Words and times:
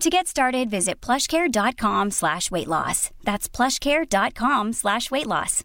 To 0.00 0.10
get 0.10 0.26
started, 0.26 0.70
visit 0.70 1.00
plushcare.com 1.00 2.10
slash 2.10 2.50
weight 2.50 2.68
loss. 2.68 3.10
That's 3.24 3.48
plushcare.com 3.48 4.72
slash 4.72 5.10
weight 5.10 5.26
loss. 5.26 5.62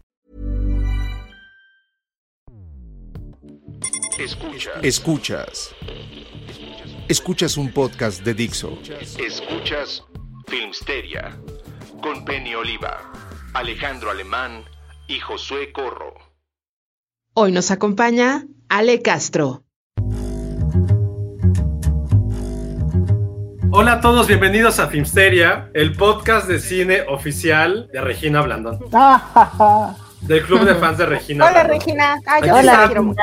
Escuchas. 4.18 4.82
Escuchas. 4.84 5.74
Escuchas 7.08 7.56
un 7.56 7.72
podcast 7.72 8.22
de 8.22 8.34
Dixo. 8.34 8.78
Escuchas 9.18 10.04
Filmsteria 10.46 11.36
con 12.02 12.24
Penny 12.24 12.54
Oliva, 12.54 13.12
Alejandro 13.54 14.10
Alemán 14.10 14.64
y 15.08 15.18
Josué 15.20 15.72
Corro. 15.72 16.14
Hoy 17.34 17.52
nos 17.52 17.70
acompaña 17.70 18.46
Ale 18.68 19.02
Castro. 19.02 19.64
Hola 23.72 23.92
a 23.94 24.00
todos, 24.00 24.26
bienvenidos 24.26 24.80
a 24.80 24.88
Filmsteria, 24.88 25.70
el 25.74 25.94
podcast 25.94 26.48
de 26.48 26.58
cine 26.58 27.02
oficial 27.08 27.88
de 27.92 28.00
Regina 28.00 28.42
Blandón. 28.42 28.80
del 30.22 30.42
club 30.44 30.64
de 30.64 30.74
fans 30.74 30.98
de 30.98 31.06
Regina. 31.06 31.44
Hola 31.46 31.64
Blandón. 31.64 31.78
Regina. 31.78 32.14
Ay, 32.26 32.38
Aquí 32.40 32.48
yo 32.48 32.56
está. 32.58 32.80
la 32.80 32.86
quiero 32.86 33.02
mucho. 33.04 33.20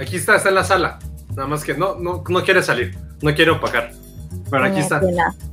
Aquí 0.00 0.16
está, 0.16 0.36
está 0.36 0.48
en 0.48 0.54
la 0.56 0.64
sala. 0.64 0.98
Nada 1.36 1.46
más 1.46 1.62
que 1.62 1.74
no, 1.74 1.94
no, 1.94 2.24
no 2.28 2.42
quiere 2.42 2.62
salir, 2.62 2.96
no 3.22 3.32
quiere 3.34 3.52
opacar. 3.52 3.92
Pero 4.50 4.64
aquí 4.64 4.80
está. 4.80 5.00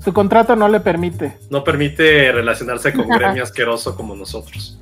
Su 0.04 0.12
contrato 0.14 0.56
no 0.56 0.68
le 0.68 0.80
permite. 0.80 1.38
No 1.52 1.64
permite 1.64 2.32
relacionarse 2.32 2.94
con 2.94 3.08
gremio 3.10 3.44
asqueroso 3.44 3.96
como 3.96 4.16
nosotros. 4.16 4.80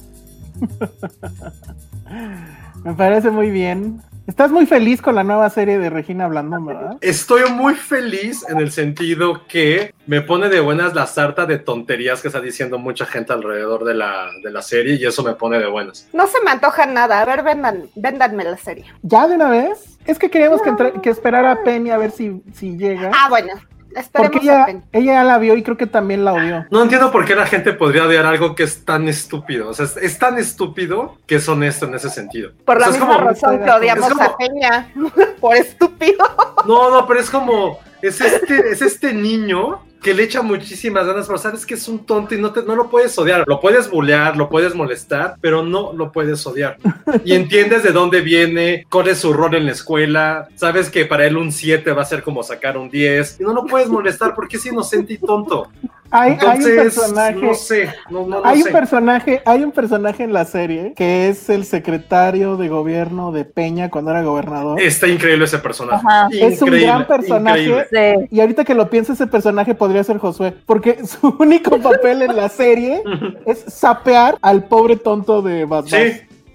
Me 2.84 2.94
parece 2.94 3.32
muy 3.32 3.50
bien. 3.52 4.02
Estás 4.28 4.50
muy 4.52 4.66
feliz 4.66 5.04
con 5.04 5.14
la 5.14 5.24
nueva 5.24 5.50
serie 5.52 5.78
de 5.78 5.90
Regina 5.92 6.28
Blandón, 6.28 6.66
¿verdad? 6.66 6.98
Estoy 7.02 7.44
muy 7.52 7.76
feliz 7.76 8.44
en 8.50 8.58
el 8.60 8.72
sentido 8.72 9.46
que 9.48 9.94
me 10.08 10.22
pone 10.22 10.50
de 10.50 10.60
buenas 10.62 10.96
la 10.96 11.06
sarta 11.06 11.46
de 11.46 11.60
tonterías 11.60 12.22
que 12.24 12.30
está 12.30 12.42
diciendo 12.42 12.80
mucha 12.80 13.06
gente 13.06 13.34
alrededor 13.34 13.84
de 13.86 13.94
la, 13.94 14.30
de 14.44 14.50
la 14.50 14.64
serie 14.64 14.96
y 14.96 15.06
eso 15.06 15.22
me 15.24 15.34
pone 15.34 15.60
de 15.60 15.68
buenas. 15.68 16.10
No 16.12 16.26
se 16.26 16.42
me 16.44 16.50
antoja 16.50 16.88
nada. 16.88 17.22
A 17.22 17.26
ver, 17.26 17.44
vendan, 17.44 17.84
véndanme 17.96 18.44
la 18.46 18.58
serie. 18.58 18.86
¿Ya 19.04 19.28
de 19.28 19.36
una 19.36 19.50
vez? 19.52 20.00
Es 20.08 20.18
que 20.18 20.32
queríamos 20.32 20.60
que, 20.64 20.70
entre- 20.70 20.94
que 21.02 21.10
esperara 21.12 21.52
a 21.52 21.64
Penny 21.64 21.92
a 21.92 21.98
ver 22.00 22.10
si, 22.10 22.42
si 22.54 22.76
llega. 22.78 23.12
Ah, 23.14 23.28
bueno. 23.30 23.54
Esperemos 23.96 24.32
porque 24.34 24.46
ella, 24.46 24.68
ella 24.92 25.14
ya 25.14 25.24
la 25.24 25.38
vio 25.38 25.56
y 25.56 25.64
creo 25.64 25.78
que 25.78 25.88
también 25.88 26.26
la 26.26 26.34
odió. 26.34 26.66
No 26.70 26.84
entiendo 26.84 27.12
por 27.12 27.26
qué 27.26 27.36
la 27.36 27.46
gente 27.46 27.74
podría 27.74 28.06
odiar 28.06 28.26
algo 28.26 28.54
que 28.56 28.64
es 28.64 28.84
tan 28.86 29.08
estúpido. 29.08 29.70
O 29.70 29.74
sea, 29.74 29.86
es, 29.86 29.98
es 29.98 30.20
tan 30.20 30.38
estúpido 30.38 31.18
que 31.26 31.36
es 31.36 31.48
honesto 31.50 31.86
en 31.86 31.96
ese 31.96 32.10
sentido. 32.10 32.52
Por 32.66 32.78
O 32.78 32.80
la 32.80 32.86
sea, 32.88 32.94
misma 33.00 33.16
como- 33.16 33.28
razón 33.30 33.64
que 33.64 33.72
odiamos 33.72 34.10
como- 34.10 34.24
a 34.24 34.38
Peña. 34.38 34.92
Por 35.40 35.56
estúpido. 35.56 36.26
No, 36.68 36.90
no, 36.92 37.08
pero 37.08 37.20
es 37.20 37.30
como, 37.30 37.80
es 38.02 38.20
este, 38.22 38.70
es 38.72 38.82
este 38.82 39.14
niño 39.14 39.82
que 40.06 40.14
le 40.14 40.22
echa 40.22 40.44
muchísimas 40.44 41.08
ganas, 41.08 41.26
pero 41.26 41.40
sabes 41.40 41.66
que 41.66 41.74
es 41.74 41.88
un 41.88 42.06
tonto 42.06 42.36
y 42.36 42.40
no, 42.40 42.54
te, 42.54 42.62
no 42.62 42.76
lo 42.76 42.92
puedes 42.92 43.18
odiar. 43.18 43.44
Lo 43.48 43.60
puedes 43.60 43.90
bullear, 43.90 44.38
lo 44.38 44.50
puedes 44.50 44.76
molestar, 44.76 45.36
pero 45.42 45.64
no 45.64 45.94
lo 45.94 46.12
puedes 46.12 46.46
odiar. 46.46 46.78
Y 47.24 47.34
entiendes 47.34 47.82
de 47.82 47.92
dónde 47.92 48.22
viene, 48.22 48.86
cuál 48.92 49.08
es 49.08 49.18
su 49.18 49.34
rol 49.34 49.56
en 49.56 49.66
la 49.66 49.72
escuela, 49.72 50.48
sabes 50.54 50.92
que 50.92 51.06
para 51.06 51.26
él 51.26 51.38
un 51.38 51.52
7 51.52 51.92
va 51.94 52.04
a 52.04 52.06
ser 52.06 52.22
como 52.22 52.44
sacar 52.44 52.78
un 52.78 52.92
10, 52.92 53.40
y 53.40 53.44
no 53.44 53.52
lo 53.52 53.66
puedes 53.66 53.90
molestar 53.90 54.36
porque 54.36 54.58
es 54.58 54.66
inocente 54.68 55.14
y 55.14 55.18
tonto. 55.18 55.70
Hay, 56.12 56.38
hay 56.40 56.60
un 56.64 56.76
personaje. 56.76 57.36
no 57.42 57.54
sé, 57.56 57.90
no, 58.10 58.22
no, 58.28 58.40
no 58.40 58.46
Hay 58.46 58.62
sé. 58.62 58.68
un 58.70 58.74
personaje, 58.74 59.42
hay 59.46 59.64
un 59.64 59.72
personaje 59.72 60.24
en 60.24 60.34
la 60.34 60.46
serie 60.46 60.94
que 60.96 61.28
es 61.30 61.50
el 61.50 61.66
secretario 61.66 62.58
de 62.58 62.68
gobierno 62.70 63.32
de 63.32 63.44
Peña 63.44 63.90
cuando 63.90 64.12
era 64.12 64.22
gobernador. 64.22 64.80
Está 64.80 65.08
increíble 65.08 65.46
ese 65.46 65.60
personaje. 65.60 66.06
Es 66.32 66.62
un 66.62 66.72
gran 66.72 67.08
personaje. 67.08 67.64
increíble. 67.64 68.28
Y 68.32 68.40
ahorita 68.40 68.64
que 68.64 68.76
lo 68.76 68.90
pienso, 68.90 69.14
ese 69.14 69.28
personaje 69.28 69.74
podría 69.76 70.04
ser 70.04 70.18
Josué, 70.20 70.54
porque 70.66 71.06
su 71.06 71.36
único 71.40 71.80
papel 71.80 72.22
en 72.22 72.36
la 72.36 72.50
serie 72.50 73.02
es 73.46 73.64
sapear 73.68 74.38
al 74.42 74.64
pobre 74.66 74.96
tonto 74.98 75.42
de 75.42 75.66
Bad 75.66 75.86
Sí, 75.86 75.96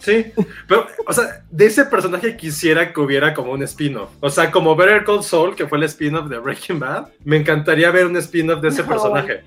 sí. 0.00 0.32
Pero, 0.66 0.86
o 1.06 1.12
sea, 1.12 1.42
de 1.50 1.66
ese 1.66 1.84
personaje 1.84 2.36
quisiera 2.36 2.92
que 2.92 3.00
hubiera 3.00 3.32
como 3.34 3.52
un 3.52 3.62
spin-off. 3.62 4.10
O 4.20 4.28
sea, 4.30 4.50
como 4.50 4.74
Better 4.74 5.04
Call 5.04 5.22
Saul, 5.22 5.54
que 5.54 5.66
fue 5.66 5.78
el 5.78 5.84
spin-off 5.84 6.28
de 6.28 6.38
Breaking 6.38 6.78
Bad, 6.80 7.08
me 7.24 7.36
encantaría 7.36 7.90
ver 7.90 8.06
un 8.06 8.16
spin-off 8.16 8.60
de 8.60 8.68
ese 8.68 8.82
No. 8.82 8.88
personaje. 8.88 9.42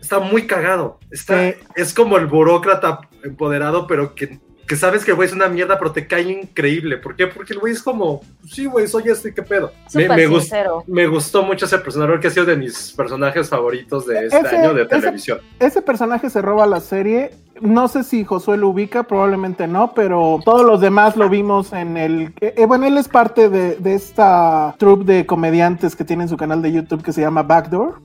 Está 0.00 0.18
muy 0.18 0.46
cagado. 0.46 0.98
Está, 1.10 1.50
Sí. 1.52 1.54
Es 1.76 1.94
como 1.94 2.18
el 2.18 2.26
burócrata 2.26 3.00
empoderado, 3.22 3.86
pero 3.86 4.14
que, 4.16 4.40
que 4.66 4.76
sabes 4.76 5.04
que 5.04 5.12
el 5.12 5.16
güey 5.16 5.28
es 5.28 5.34
una 5.34 5.48
mierda, 5.48 5.78
pero 5.78 5.92
te 5.92 6.06
cae 6.08 6.22
increíble. 6.22 6.96
¿Por 6.96 7.14
qué? 7.14 7.26
Porque 7.28 7.52
el 7.52 7.60
güey 7.60 7.72
es 7.72 7.82
como, 7.82 8.20
sí, 8.44 8.64
güey, 8.66 8.88
soy 8.88 9.04
este, 9.08 9.32
¿qué 9.32 9.42
pedo? 9.42 9.72
Me, 9.94 10.08
me 10.08 10.28
gust- 10.28 10.84
me 10.88 11.06
gustó 11.06 11.42
mucho 11.44 11.66
ese 11.66 11.78
personaje, 11.78 12.18
que 12.20 12.26
ha 12.26 12.30
sido 12.30 12.46
de 12.46 12.56
mis 12.56 12.92
personajes 12.92 13.48
favoritos 13.48 14.06
de 14.06 14.26
este 14.26 14.38
Ese- 14.38 14.56
año 14.56 14.74
de 14.74 14.82
ese- 14.82 14.90
televisión. 14.90 15.40
Ese 15.60 15.82
personaje 15.82 16.28
se 16.30 16.42
roba 16.42 16.66
la 16.66 16.80
serie. 16.80 17.30
No 17.60 17.86
sé 17.88 18.02
si 18.02 18.24
Josué 18.24 18.56
lo 18.56 18.70
ubica, 18.70 19.04
probablemente 19.04 19.68
no, 19.68 19.92
pero 19.94 20.40
todos 20.44 20.64
los 20.64 20.80
demás 20.80 21.16
lo 21.16 21.28
vimos 21.28 21.72
en 21.72 21.96
el... 21.96 22.34
eh, 22.40 22.64
bueno, 22.66 22.86
él 22.86 22.96
es 22.98 23.08
parte 23.08 23.48
de, 23.48 23.76
de 23.76 23.94
esta 23.94 24.74
troupe 24.78 25.04
de 25.04 25.26
comediantes 25.26 25.94
que 25.94 26.04
tiene 26.04 26.24
en 26.24 26.28
su 26.28 26.36
canal 26.36 26.62
de 26.62 26.72
YouTube 26.72 27.02
que 27.02 27.12
se 27.12 27.20
llama 27.20 27.42
Backdoor. 27.42 28.00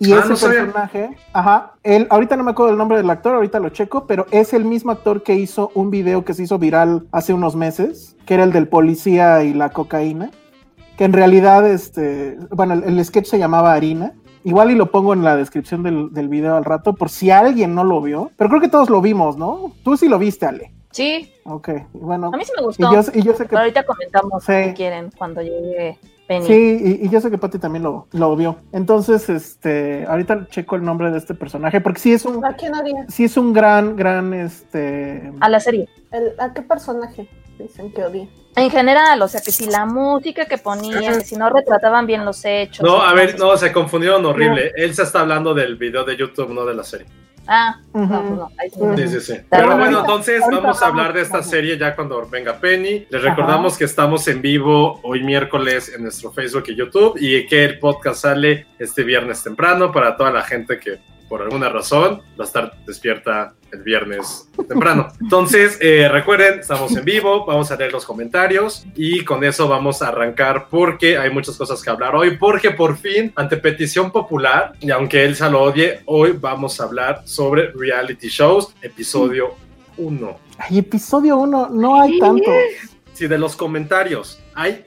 Y 0.00 0.12
Ah, 0.12 0.20
ese 0.20 0.28
no 0.28 0.36
personaje, 0.36 1.10
ajá, 1.32 1.72
él, 1.82 2.06
ahorita 2.08 2.36
no 2.36 2.44
me 2.44 2.52
acuerdo 2.52 2.70
el 2.70 2.78
nombre 2.78 2.98
del 2.98 3.10
actor, 3.10 3.34
ahorita 3.34 3.58
lo 3.58 3.70
checo, 3.70 4.06
pero 4.06 4.26
es 4.30 4.54
el 4.54 4.64
mismo 4.64 4.92
actor 4.92 5.24
que 5.24 5.34
hizo 5.34 5.72
un 5.74 5.90
video 5.90 6.24
que 6.24 6.34
se 6.34 6.44
hizo 6.44 6.56
viral 6.56 7.08
hace 7.10 7.32
unos 7.34 7.56
meses, 7.56 8.16
que 8.24 8.34
era 8.34 8.44
el 8.44 8.52
del 8.52 8.68
policía 8.68 9.42
y 9.42 9.54
la 9.54 9.70
cocaína, 9.70 10.30
que 10.96 11.04
en 11.04 11.12
realidad, 11.12 11.68
este, 11.68 12.38
bueno, 12.50 12.74
el, 12.74 12.84
el 12.84 13.04
sketch 13.04 13.26
se 13.26 13.38
llamaba 13.40 13.72
Harina. 13.74 14.12
Igual 14.44 14.70
y 14.70 14.74
lo 14.74 14.90
pongo 14.90 15.12
en 15.12 15.22
la 15.24 15.36
descripción 15.36 15.82
del, 15.82 16.12
del 16.12 16.28
video 16.28 16.56
al 16.56 16.64
rato, 16.64 16.94
por 16.94 17.08
si 17.10 17.30
alguien 17.30 17.74
no 17.74 17.84
lo 17.84 18.00
vio. 18.00 18.30
Pero 18.36 18.50
creo 18.50 18.60
que 18.60 18.68
todos 18.68 18.90
lo 18.90 19.00
vimos, 19.00 19.36
¿no? 19.36 19.72
Tú 19.84 19.96
sí 19.96 20.08
lo 20.08 20.18
viste, 20.18 20.46
Ale. 20.46 20.72
Sí, 20.90 21.32
Ok, 21.44 21.68
bueno. 21.92 22.30
a 22.32 22.36
mí 22.36 22.44
sí 22.44 22.52
me 22.56 22.62
Y 22.62 22.64
gustó. 22.64 22.92
yo, 22.92 23.00
y 23.14 23.22
yo 23.22 23.32
sé 23.34 23.42
que 23.44 23.50
Pero 23.50 23.60
ahorita 23.60 23.84
comentamos 23.84 24.42
Sí. 24.44 24.52
si 24.68 24.74
quieren 24.74 25.10
cuando 25.16 25.42
llegue 25.42 25.98
Penny. 26.28 26.46
Sí, 26.46 26.98
y, 27.02 27.06
y 27.06 27.08
yo 27.08 27.20
sé 27.20 27.30
que 27.30 27.38
Pati 27.38 27.58
también 27.58 27.82
lo, 27.82 28.06
lo 28.12 28.36
vio. 28.36 28.58
Entonces, 28.72 29.28
este, 29.30 30.04
ahorita 30.06 30.46
checo 30.50 30.76
el 30.76 30.84
nombre 30.84 31.10
de 31.10 31.18
este 31.18 31.34
personaje, 31.34 31.80
porque 31.80 31.98
sí 32.00 32.12
es 32.12 32.24
un, 32.26 32.44
¿A 32.44 32.54
quién 32.54 32.74
odia? 32.74 33.06
sí 33.08 33.24
es 33.24 33.36
un 33.36 33.52
gran, 33.52 33.96
gran, 33.96 34.32
este, 34.34 35.32
A 35.40 35.48
la 35.48 35.58
serie. 35.58 35.88
El- 36.12 36.34
¿A 36.38 36.52
qué 36.52 36.62
personaje 36.62 37.28
dicen 37.58 37.90
que 37.92 38.04
odia? 38.04 38.28
En 38.56 38.70
general, 38.70 39.20
o 39.22 39.28
sea, 39.28 39.40
que 39.40 39.52
si 39.52 39.66
la 39.66 39.86
música 39.86 40.46
que 40.46 40.58
ponían, 40.58 41.18
que 41.18 41.24
si 41.24 41.36
no 41.36 41.48
retrataban 41.48 42.06
bien 42.06 42.24
los 42.24 42.44
hechos. 42.44 42.84
No, 42.84 43.00
a 43.00 43.14
ver, 43.14 43.38
no, 43.38 43.56
se 43.56 43.72
confundieron 43.72 44.24
horrible. 44.26 44.72
Él 44.76 44.94
se 44.94 45.02
está 45.04 45.20
hablando 45.20 45.54
del 45.54 45.76
video 45.76 46.04
de 46.04 46.16
YouTube, 46.16 46.50
no 46.52 46.64
de 46.66 46.74
la 46.74 46.82
serie. 46.84 47.06
Ah, 47.50 47.80
no, 47.94 48.06
pues 48.06 48.30
no, 48.30 48.50
ahí 48.58 48.68
sí. 48.68 48.78
Sí, 48.96 49.08
sí, 49.08 49.32
sí. 49.32 49.40
Pero 49.48 49.78
bueno, 49.78 50.00
entonces 50.00 50.42
ahorita 50.42 50.60
vamos 50.60 50.82
a 50.82 50.86
hablar 50.86 51.14
de 51.14 51.22
esta 51.22 51.42
serie 51.42 51.78
ya 51.78 51.96
cuando 51.96 52.28
venga 52.28 52.60
Penny. 52.60 53.06
Les 53.08 53.22
recordamos 53.22 53.78
que 53.78 53.84
estamos 53.84 54.28
en 54.28 54.42
vivo 54.42 55.00
hoy 55.02 55.22
miércoles 55.22 55.90
en 55.94 56.02
nuestro 56.02 56.30
Facebook 56.30 56.64
y 56.68 56.74
YouTube 56.74 57.16
y 57.18 57.46
que 57.46 57.64
el 57.64 57.78
podcast 57.78 58.20
sale 58.20 58.66
este 58.78 59.02
viernes 59.02 59.42
temprano 59.42 59.90
para 59.90 60.14
toda 60.14 60.30
la 60.30 60.42
gente 60.42 60.78
que 60.78 60.98
por 61.26 61.40
alguna 61.40 61.70
razón 61.70 62.20
va 62.38 62.44
a 62.44 62.46
estar 62.46 62.72
despierta 62.86 63.54
el 63.72 63.82
viernes 63.82 64.48
temprano. 64.68 65.08
Entonces, 65.20 65.78
eh, 65.80 66.08
recuerden, 66.10 66.60
estamos 66.60 66.96
en 66.96 67.04
vivo, 67.04 67.44
vamos 67.46 67.70
a 67.70 67.76
leer 67.76 67.92
los 67.92 68.04
comentarios 68.04 68.84
y 68.94 69.24
con 69.24 69.44
eso 69.44 69.68
vamos 69.68 70.02
a 70.02 70.08
arrancar 70.08 70.68
porque 70.70 71.18
hay 71.18 71.30
muchas 71.30 71.56
cosas 71.56 71.82
que 71.82 71.90
hablar 71.90 72.14
hoy, 72.16 72.36
porque 72.36 72.70
por 72.70 72.96
fin, 72.96 73.32
ante 73.36 73.56
petición 73.56 74.10
popular, 74.10 74.72
y 74.80 74.90
aunque 74.90 75.24
Elsa 75.24 75.48
lo 75.48 75.62
odie, 75.62 76.00
hoy 76.06 76.32
vamos 76.38 76.80
a 76.80 76.84
hablar 76.84 77.22
sobre 77.24 77.70
reality 77.72 78.28
shows, 78.28 78.74
episodio 78.82 79.54
1. 79.96 80.38
Ay, 80.58 80.78
episodio 80.78 81.36
1, 81.38 81.68
no 81.70 82.00
hay 82.00 82.18
tanto. 82.18 82.50
Si 83.12 83.26
de 83.26 83.38
los 83.38 83.56
comentarios 83.56 84.40
hay 84.54 84.84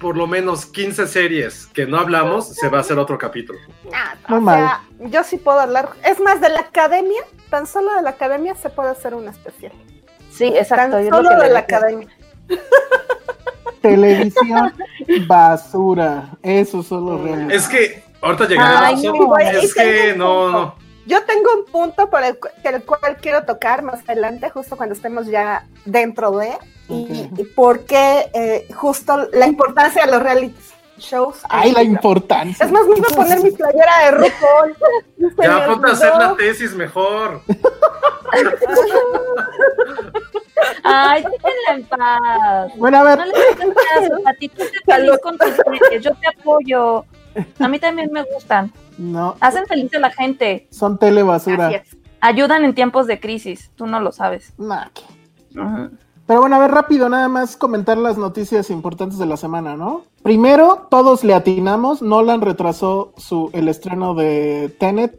por 0.00 0.16
lo 0.16 0.26
menos 0.26 0.66
15 0.66 1.06
series 1.06 1.66
que 1.66 1.86
no 1.86 1.98
hablamos, 1.98 2.48
se 2.48 2.68
va 2.68 2.78
a 2.78 2.80
hacer 2.82 2.98
otro 2.98 3.18
capítulo. 3.18 3.58
Ah, 3.92 4.14
Muy 4.28 4.38
o 4.38 4.40
mal. 4.40 4.56
sea, 4.56 5.08
yo 5.08 5.24
sí 5.24 5.38
puedo 5.38 5.58
hablar. 5.58 5.90
Es 6.04 6.20
más, 6.20 6.40
de 6.40 6.48
la 6.50 6.60
academia, 6.60 7.22
tan 7.50 7.66
solo 7.66 7.94
de 7.94 8.02
la 8.02 8.10
academia 8.10 8.54
se 8.54 8.70
puede 8.70 8.90
hacer 8.90 9.14
un 9.14 9.28
especial. 9.28 9.72
Sí, 10.30 10.46
exacto. 10.46 10.96
Tan 10.96 11.02
yo 11.02 11.06
es 11.06 11.10
lo 11.10 11.16
solo 11.16 11.28
que 11.40 11.46
de 11.46 11.52
la 11.52 11.58
academia. 11.60 12.08
Televisión 13.82 14.72
basura. 15.26 16.30
Eso 16.42 16.82
solo 16.82 17.22
reality. 17.22 17.54
Es 17.54 17.68
que 17.68 18.02
ahorita 18.20 18.46
llegaremos 18.48 18.82
Ay, 18.82 18.94
a 18.94 18.98
eso. 19.00 19.12
no. 19.14 19.38
Es 19.60 19.74
que 19.74 20.14
no, 20.16 20.50
no. 20.50 20.74
Yo 21.06 21.24
tengo 21.24 21.48
un 21.56 21.64
punto 21.64 22.10
por 22.10 22.22
el, 22.22 22.38
el 22.64 22.82
cual 22.84 23.16
quiero 23.20 23.44
tocar 23.44 23.82
más 23.82 24.00
adelante, 24.06 24.50
justo 24.50 24.76
cuando 24.76 24.94
estemos 24.94 25.26
ya 25.26 25.66
dentro 25.86 26.32
de, 26.32 26.50
y, 26.90 27.22
Ok. 27.30 27.38
y 27.38 27.44
por 27.44 27.86
qué 27.86 28.30
eh, 28.34 28.68
justo 28.74 29.16
la 29.32 29.46
importancia 29.46 30.04
de 30.04 30.12
los 30.12 30.22
reality 30.22 30.54
shows. 30.98 31.38
Ay, 31.48 31.72
la 31.72 31.82
importancia. 31.82 32.64
Es 32.64 32.70
más, 32.72 32.86
me 32.86 32.96
iba 32.98 33.08
a 33.10 33.14
poner 33.16 33.42
mi 33.42 33.50
playera 33.50 33.98
de 34.04 34.10
RuPaul. 34.12 34.76
Me 35.18 35.44
Ya 35.44 35.66
ponte 35.66 35.88
a 35.88 35.92
hacer 35.92 36.12
la 36.16 36.36
tesis 36.36 36.74
mejor. 36.74 37.42
Ay, 40.84 41.22
déjenla 41.22 41.74
en 41.74 41.84
paz. 41.84 42.72
Bueno, 42.76 42.98
a 42.98 43.02
ver, 43.04 43.18
No 43.18 43.24
le 43.26 43.32
hagas 43.32 43.56
caso, 43.56 44.14
a 44.26 44.32
ti 44.34 44.48
tú 44.48 44.56
te 44.64 44.92
feliz 44.92 45.18
con 45.22 45.38
tus 45.38 45.56
yo 46.00 46.14
te 46.14 46.28
apoyo. 46.28 47.04
A 47.60 47.68
mí 47.68 47.78
también 47.78 48.10
me 48.12 48.22
gustan. 48.24 48.72
no, 48.96 49.36
Hacen 49.40 49.66
feliz 49.66 49.92
a 49.94 49.98
la 49.98 50.10
gente. 50.10 50.66
son 50.70 50.98
telebasura. 50.98 51.82
Ayudan 52.20 52.64
en 52.64 52.74
tiempos 52.74 53.06
de 53.06 53.20
crisis. 53.20 53.70
Tú 53.76 53.86
no 53.86 54.00
lo 54.00 54.10
sabes. 54.12 54.52
Nah. 54.58 54.86
Pero 56.28 56.40
bueno, 56.40 56.56
a 56.56 56.58
ver, 56.58 56.70
rápido, 56.70 57.08
nada 57.08 57.26
más 57.26 57.56
comentar 57.56 57.96
las 57.96 58.18
noticias 58.18 58.68
importantes 58.68 59.16
de 59.16 59.24
la 59.24 59.38
semana, 59.38 59.78
¿no? 59.78 60.02
Primero, 60.22 60.86
todos 60.90 61.24
le 61.24 61.32
atinamos. 61.32 62.02
Nolan 62.02 62.42
retrasó 62.42 63.14
su, 63.16 63.48
el 63.54 63.66
estreno 63.66 64.14
de 64.14 64.76
Tenet 64.78 65.18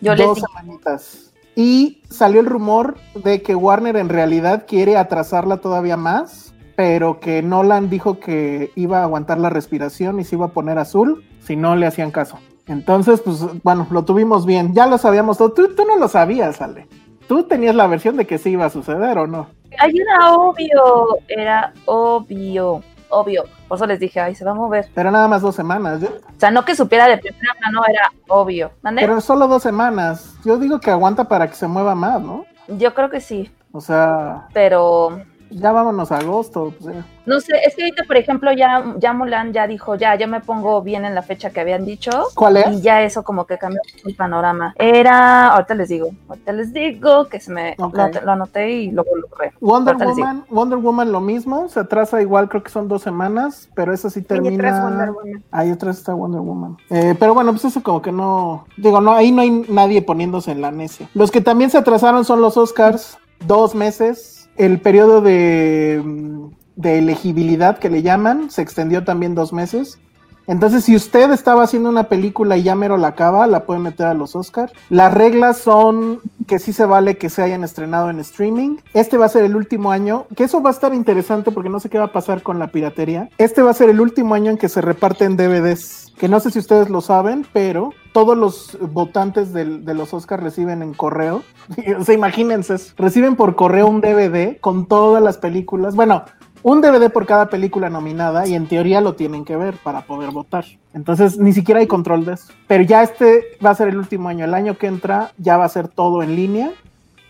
Yo 0.00 0.16
dos 0.16 0.40
semanitas. 0.40 1.32
Y 1.54 2.02
salió 2.10 2.40
el 2.40 2.46
rumor 2.46 2.96
de 3.14 3.42
que 3.42 3.54
Warner 3.54 3.96
en 3.96 4.08
realidad 4.08 4.64
quiere 4.66 4.96
atrasarla 4.96 5.58
todavía 5.58 5.96
más, 5.96 6.52
pero 6.74 7.20
que 7.20 7.40
Nolan 7.40 7.88
dijo 7.88 8.18
que 8.18 8.72
iba 8.74 8.98
a 8.98 9.04
aguantar 9.04 9.38
la 9.38 9.50
respiración 9.50 10.18
y 10.18 10.24
se 10.24 10.34
iba 10.34 10.46
a 10.46 10.52
poner 10.52 10.78
azul 10.78 11.24
si 11.46 11.54
no 11.54 11.76
le 11.76 11.86
hacían 11.86 12.10
caso. 12.10 12.40
Entonces, 12.66 13.20
pues 13.20 13.38
bueno, 13.62 13.86
lo 13.88 14.04
tuvimos 14.04 14.46
bien. 14.46 14.74
Ya 14.74 14.88
lo 14.88 14.98
sabíamos 14.98 15.38
todo. 15.38 15.52
Tú, 15.52 15.76
tú 15.76 15.84
no 15.84 15.96
lo 15.96 16.08
sabías, 16.08 16.60
Ale. 16.60 16.88
Tú 17.28 17.44
tenías 17.44 17.74
la 17.74 17.86
versión 17.86 18.16
de 18.16 18.26
que 18.26 18.38
sí 18.38 18.50
iba 18.50 18.66
a 18.66 18.70
suceder 18.70 19.18
o 19.18 19.26
no. 19.26 19.46
Ay, 19.78 19.98
era 19.98 20.34
obvio. 20.34 21.18
Era 21.28 21.72
obvio. 21.86 22.82
Obvio. 23.10 23.44
Por 23.68 23.76
eso 23.76 23.86
les 23.86 24.00
dije, 24.00 24.20
ay, 24.20 24.34
se 24.34 24.44
va 24.44 24.50
a 24.52 24.54
mover. 24.54 24.88
Pero 24.94 25.10
nada 25.10 25.28
más 25.28 25.42
dos 25.42 25.54
semanas. 25.54 26.00
Yo- 26.00 26.08
O 26.08 26.40
sea, 26.40 26.50
no 26.50 26.64
que 26.64 26.74
supiera 26.74 27.06
de 27.06 27.18
primera 27.18 27.54
mano, 27.64 27.82
era 27.88 28.10
obvio. 28.28 28.70
¿Mande? 28.82 29.02
Pero 29.02 29.20
solo 29.20 29.46
dos 29.46 29.62
semanas. 29.62 30.34
Yo 30.44 30.56
digo 30.58 30.80
que 30.80 30.90
aguanta 30.90 31.24
para 31.28 31.48
que 31.48 31.54
se 31.54 31.66
mueva 31.68 31.94
más, 31.94 32.20
¿no? 32.20 32.44
Yo 32.68 32.92
creo 32.94 33.10
que 33.10 33.20
sí. 33.20 33.50
O 33.72 33.80
sea, 33.80 34.46
Pero 34.52 35.20
ya 35.54 35.72
vámonos 35.72 36.12
a 36.12 36.18
agosto. 36.18 36.74
pues, 36.80 36.96
no 37.26 37.40
sé, 37.40 37.54
es 37.64 37.74
que 37.74 37.84
ahorita, 37.84 38.04
por 38.04 38.16
ejemplo, 38.18 38.52
ya, 38.52 38.94
ya 38.98 39.12
Mulan 39.14 39.52
ya 39.52 39.66
dijo, 39.66 39.94
ya, 39.94 40.14
yo 40.16 40.28
me 40.28 40.40
pongo 40.40 40.82
bien 40.82 41.04
en 41.06 41.14
la 41.14 41.22
fecha 41.22 41.50
que 41.50 41.60
habían 41.60 41.84
dicho. 41.86 42.10
¿Cuál 42.34 42.56
Y 42.56 42.60
es? 42.60 42.82
ya 42.82 43.02
eso 43.02 43.22
como 43.22 43.46
que 43.46 43.56
cambió 43.56 43.80
el 44.04 44.14
panorama. 44.14 44.74
Era, 44.78 45.48
ahorita 45.48 45.74
les 45.74 45.88
digo, 45.88 46.10
ahorita 46.28 46.52
les 46.52 46.72
digo 46.72 47.26
que 47.28 47.40
se 47.40 47.50
me 47.52 47.74
lo, 47.78 47.90
lo 48.24 48.32
anoté 48.32 48.70
y 48.72 48.90
luego 48.90 49.16
lo 49.16 49.28
borré. 49.28 49.52
Wonder 49.60 49.94
Ahorita. 49.94 50.10
Woman, 50.10 50.44
Wonder 50.50 50.78
Woman 50.78 51.12
lo 51.12 51.20
mismo, 51.20 51.68
se 51.68 51.80
atrasa 51.80 52.20
igual, 52.20 52.48
creo 52.48 52.62
que 52.62 52.70
son 52.70 52.88
dos 52.88 53.02
semanas, 53.02 53.70
pero 53.74 53.94
esa 53.94 54.10
sí 54.10 54.20
Y 54.20 54.22
tres 54.24 54.40
termina. 54.42 54.82
Wonder 54.82 55.10
Woman. 55.12 55.44
Ahí 55.50 55.70
atrás 55.70 55.98
está 55.98 56.12
Wonder 56.14 56.40
Woman. 56.42 56.76
Eh, 56.90 57.14
pero 57.18 57.32
bueno, 57.34 57.52
pues 57.52 57.64
eso 57.64 57.82
como 57.82 58.02
que 58.02 58.12
no. 58.12 58.66
Digo, 58.76 59.00
no, 59.00 59.12
ahí 59.12 59.32
no 59.32 59.40
hay 59.42 59.50
nadie 59.68 60.02
poniéndose 60.02 60.50
en 60.50 60.60
la 60.60 60.70
necia. 60.70 61.08
Los 61.14 61.30
que 61.30 61.40
también 61.40 61.70
se 61.70 61.78
atrasaron 61.78 62.24
son 62.24 62.40
los 62.42 62.56
Oscars, 62.56 63.16
dos 63.46 63.74
meses. 63.74 64.43
El 64.56 64.80
periodo 64.80 65.20
de, 65.20 66.00
mm, 66.04 66.50
de 66.76 66.98
elegibilidad 66.98 67.78
que 67.78 67.90
le 67.90 68.02
llaman 68.02 68.50
se 68.50 68.62
extendió 68.62 69.04
también 69.04 69.34
dos 69.34 69.52
meses. 69.52 69.98
Entonces, 70.46 70.84
si 70.84 70.94
usted 70.94 71.30
estaba 71.30 71.62
haciendo 71.62 71.88
una 71.88 72.04
película 72.04 72.56
y 72.56 72.62
ya 72.62 72.74
mero 72.74 72.96
la 72.96 73.08
acaba, 73.08 73.46
la 73.46 73.64
puede 73.64 73.80
meter 73.80 74.06
a 74.06 74.14
los 74.14 74.36
Oscars. 74.36 74.72
Las 74.90 75.12
reglas 75.12 75.58
son 75.58 76.20
que 76.46 76.58
sí 76.58 76.72
se 76.72 76.84
vale 76.84 77.16
que 77.16 77.30
se 77.30 77.42
hayan 77.42 77.64
estrenado 77.64 78.10
en 78.10 78.20
streaming. 78.20 78.76
Este 78.92 79.16
va 79.16 79.26
a 79.26 79.30
ser 79.30 79.44
el 79.44 79.56
último 79.56 79.90
año, 79.90 80.26
que 80.36 80.44
eso 80.44 80.62
va 80.62 80.70
a 80.70 80.72
estar 80.72 80.94
interesante 80.94 81.50
porque 81.50 81.70
no 81.70 81.80
sé 81.80 81.88
qué 81.88 81.98
va 81.98 82.06
a 82.06 82.12
pasar 82.12 82.42
con 82.42 82.58
la 82.58 82.68
piratería. 82.68 83.30
Este 83.38 83.62
va 83.62 83.70
a 83.70 83.74
ser 83.74 83.88
el 83.88 84.00
último 84.00 84.34
año 84.34 84.50
en 84.50 84.58
que 84.58 84.68
se 84.68 84.80
reparten 84.80 85.36
DVDs, 85.36 86.12
que 86.18 86.28
no 86.28 86.40
sé 86.40 86.50
si 86.50 86.58
ustedes 86.58 86.90
lo 86.90 87.00
saben, 87.00 87.46
pero 87.52 87.90
todos 88.12 88.36
los 88.36 88.78
votantes 88.80 89.52
de 89.52 89.94
los 89.94 90.12
Oscars 90.14 90.42
reciben 90.42 90.82
en 90.82 90.94
correo. 90.94 91.42
o 91.98 92.04
sea, 92.04 92.14
imagínense, 92.14 92.76
reciben 92.96 93.36
por 93.36 93.56
correo 93.56 93.86
un 93.86 94.00
DVD 94.00 94.58
con 94.60 94.86
todas 94.86 95.22
las 95.22 95.38
películas. 95.38 95.94
Bueno, 95.96 96.24
un 96.64 96.80
DVD 96.80 97.10
por 97.10 97.26
cada 97.26 97.50
película 97.50 97.90
nominada 97.90 98.46
y 98.46 98.54
en 98.54 98.66
teoría 98.66 99.02
lo 99.02 99.14
tienen 99.14 99.44
que 99.44 99.54
ver 99.54 99.74
para 99.76 100.00
poder 100.00 100.30
votar. 100.30 100.64
Entonces 100.94 101.38
ni 101.38 101.52
siquiera 101.52 101.80
hay 101.80 101.86
control 101.86 102.24
de 102.24 102.32
eso. 102.32 102.52
Pero 102.66 102.82
ya 102.82 103.02
este 103.02 103.58
va 103.64 103.70
a 103.70 103.74
ser 103.74 103.88
el 103.88 103.98
último 103.98 104.30
año. 104.30 104.46
El 104.46 104.54
año 104.54 104.78
que 104.78 104.86
entra 104.86 105.32
ya 105.36 105.58
va 105.58 105.66
a 105.66 105.68
ser 105.68 105.88
todo 105.88 106.22
en 106.22 106.34
línea 106.34 106.70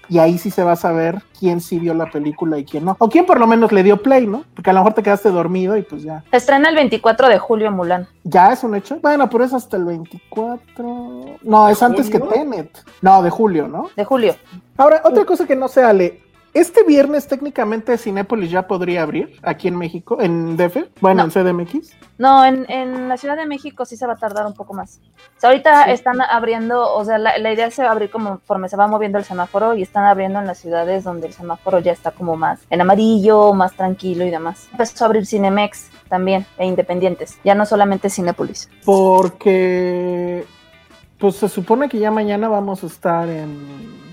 y 0.09 0.19
ahí 0.19 0.39
sí 0.39 0.53
se 0.53 0.63
va 0.63 0.73
a 0.73 0.77
saber 0.77 1.21
quién 1.39 1.61
sí 1.61 1.81
vio 1.81 1.95
la 1.95 2.11
película 2.11 2.59
y 2.59 2.65
quién 2.65 2.85
no. 2.85 2.95
O 3.01 3.09
quién 3.09 3.27
por 3.27 3.41
lo 3.41 3.49
menos 3.49 3.73
le 3.73 3.83
dio 3.83 4.01
play, 4.03 4.25
¿no? 4.25 4.45
Porque 4.55 4.71
a 4.71 4.73
lo 4.73 4.81
mejor 4.81 4.95
te 4.95 5.03
quedaste 5.03 5.31
dormido 5.31 5.77
y 5.77 5.83
pues 5.83 6.05
ya. 6.05 6.23
Se 6.31 6.37
estrena 6.37 6.69
el 6.69 6.77
24 6.77 7.29
de 7.29 7.39
julio 7.41 7.73
Mulan. 7.73 8.07
¿Ya 8.23 8.53
es 8.53 8.63
un 8.63 8.77
hecho? 8.77 9.01
Bueno, 9.03 9.29
pero 9.29 9.43
es 9.43 9.53
hasta 9.53 9.77
el 9.77 9.85
24. 9.85 11.39
No, 11.43 11.69
es 11.69 11.83
antes 11.83 12.09
que? 12.09 12.21
Tenet. 12.21 12.85
No, 13.03 13.21
de 13.21 13.31
julio, 13.31 13.67
¿no? 13.67 13.91
De 13.97 14.05
julio. 14.05 14.37
Ahora, 14.77 15.03
otra 15.05 15.25
cosa 15.25 15.45
que 15.45 15.57
no 15.57 15.67
sé, 15.67 15.83
Ale. 15.83 16.24
Este 16.55 16.85
viernes 16.85 17.27
técnicamente 17.27 17.99
Cinépolis 17.99 18.49
ya 18.49 18.69
podría 18.69 19.03
abrir 19.03 19.41
aquí 19.43 19.67
en 19.67 19.77
México, 19.77 20.19
en 20.21 20.57
DF, 20.57 20.85
bueno, 21.01 21.25
No. 21.25 21.25
en 21.25 21.31
CDMX. 21.67 21.91
No, 22.17 22.45
en, 22.45 22.65
en 22.71 23.09
la 23.09 23.17
Ciudad 23.17 23.37
de 23.37 23.45
México 23.45 23.85
sí 23.85 23.97
se 23.97 24.07
va 24.07 24.13
a 24.13 24.17
tardar 24.17 24.47
un 24.47 24.55
poco 24.55 24.73
más. 24.73 25.01
O 25.37 25.41
sea, 25.41 25.51
ahorita 25.51 25.87
Sí. 25.87 25.91
están 25.91 26.21
abriendo, 26.21 26.95
o 26.95 27.05
sea, 27.05 27.19
la, 27.19 27.39
la 27.39 27.53
idea 27.53 27.67
es 27.67 27.79
abrir 27.81 28.09
como 28.09 28.31
conforme 28.39 28.69
se 28.69 28.77
va 28.77 28.87
moviendo 28.87 29.19
el 29.19 29.25
semáforo 29.25 29.75
y 29.75 29.83
están 29.83 30.05
abriendo 30.05 30.39
en 30.39 30.47
las 30.47 30.59
ciudades 30.59 31.03
donde 31.03 31.27
el 31.27 31.33
semáforo 31.33 31.81
ya 31.81 31.91
está 31.91 32.13
como 32.13 32.37
más 32.37 32.61
en 32.71 32.81
amarillo, 32.81 33.53
más 33.53 33.73
tranquilo 33.75 34.25
y 34.25 34.31
demás. 34.31 34.69
Empezó 34.71 35.05
a 35.05 35.09
abrir 35.09 35.27
Cinemex 35.27 35.91
también, 36.09 36.47
e 36.57 36.67
independientes, 36.67 37.37
ya 37.43 37.57
no 37.57 37.67
solamente 37.67 38.09
Cinépolis. 38.11 38.69
Porque, 38.85 40.45
pues 41.19 41.35
se 41.35 41.49
supone 41.49 41.89
que 41.89 41.99
ya 41.99 42.13
mañana 42.13 42.47
vamos 42.49 42.85
a 42.85 42.87
estar 42.87 43.29
en... 43.29 44.04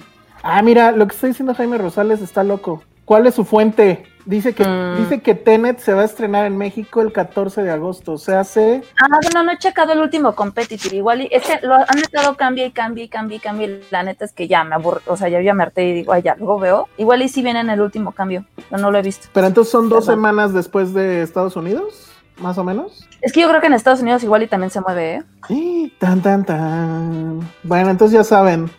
Ah, 0.44 0.62
mira, 0.62 0.92
lo 0.92 1.08
que 1.08 1.16
está 1.16 1.28
diciendo 1.28 1.54
Jaime 1.54 1.78
Rosales 1.78 2.22
está 2.22 2.44
loco. 2.44 2.84
¿Cuál 3.06 3.28
es 3.28 3.36
su 3.36 3.44
fuente? 3.46 4.04
Dice 4.26 4.54
que, 4.54 4.64
Mm. 4.64 4.98
dice 4.98 5.22
que 5.22 5.34
Tenet 5.36 5.80
se 5.80 5.94
va 5.94 6.04
a 6.04 6.06
estrenar 6.06 6.46
en 6.46 6.56
México 6.58 7.02
el 7.02 7.12
14 7.12 7.64
de 7.64 7.72
agosto. 7.72 8.14
O 8.14 8.18
sea, 8.18 8.42
hace... 8.42 8.84
Ah, 9.02 9.08
bueno, 9.24 9.44
no 9.44 9.52
he 9.52 9.58
checado 9.58 9.92
el 9.94 10.00
último 10.00 10.34
competitive, 10.36 10.96
igual, 10.98 11.22
y 11.22 11.30
es 11.32 11.44
que 11.44 11.66
lo 11.66 11.74
han 11.74 11.98
estado 11.98 12.38
cambia 12.38 12.66
y 12.66 12.72
cambia 12.72 13.04
y 13.04 13.10
cambia 13.10 13.38
y 13.38 13.40
cambia, 13.40 13.68
y 13.68 13.82
la 13.90 14.04
neta 14.04 14.24
es 14.26 14.32
que 14.32 14.48
ya 14.48 14.64
me 14.64 14.76
aburro, 14.76 15.02
o 15.08 15.18
sea, 15.18 15.28
ya, 15.28 15.42
ya 15.42 15.54
me 15.56 15.64
harté 15.64 15.84
y 15.86 15.94
digo, 15.94 16.14
ay, 16.14 16.22
ya, 16.22 16.36
luego 16.36 16.60
veo. 16.60 16.88
Igual 16.98 17.24
y 17.24 17.30
si 17.30 17.42
viene 17.42 17.60
en 17.62 17.70
el 17.72 17.82
último 17.82 18.12
cambio, 18.12 18.46
pero 18.70 18.82
no 18.82 18.92
lo 18.92 18.98
he 19.00 19.02
visto. 19.02 19.28
Pero 19.34 19.48
entonces 19.48 19.72
son 19.72 19.90
dos 19.90 20.06
Perdón. 20.06 20.20
semanas 20.20 20.54
después 20.54 20.94
de 20.94 21.24
Estados 21.24 21.56
Unidos, 21.56 22.12
más 22.40 22.58
o 22.60 22.64
menos. 22.64 23.08
Es 23.22 23.34
que 23.34 23.42
yo 23.42 23.50
creo 23.50 23.60
que 23.60 23.68
en 23.68 23.74
Estados 23.74 24.02
Unidos 24.02 24.24
igual 24.24 24.44
y 24.44 24.48
también 24.48 24.70
se 24.70 24.82
mueve, 24.82 25.16
¿eh? 25.16 25.24
Sí, 25.48 25.94
Tan, 26.00 26.22
tan, 26.22 26.46
tan. 26.46 27.40
Bueno, 27.64 27.90
entonces 27.90 28.16
ya 28.16 28.24
saben, 28.24 28.70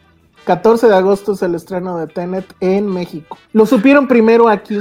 14 0.45 0.89
de 0.89 0.97
agosto 0.97 1.33
es 1.33 1.43
el 1.43 1.55
estreno 1.55 1.99
de 1.99 2.07
Tenet 2.07 2.55
en 2.61 2.87
México. 2.87 3.39
Lo 3.53 3.67
supieron 3.67 4.09
primero 4.09 4.49
aquí. 4.49 4.81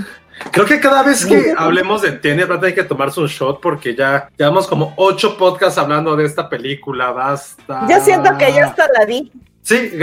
Creo 0.52 0.66
que 0.66 0.80
cada 0.80 1.04
vez 1.04 1.26
que 1.26 1.54
hablemos 1.56 2.02
de 2.02 2.14
Tenet 2.14 2.50
va 2.50 2.56
a 2.56 2.60
tener 2.60 2.74
que 2.74 2.84
tomarse 2.84 3.20
un 3.20 3.28
shot 3.28 3.62
porque 3.62 3.96
ya 3.96 4.30
llevamos 4.38 4.68
como 4.68 4.94
ocho 4.98 5.38
podcasts 5.38 5.78
hablando 5.78 6.16
de 6.16 6.26
esta 6.26 6.50
película. 6.50 7.12
Basta. 7.12 7.86
Yo 7.88 8.00
siento 8.00 8.36
que 8.38 8.52
ya 8.52 8.66
hasta 8.66 8.88
la 8.98 9.06
vi. 9.06 9.32
Sí, 9.62 9.76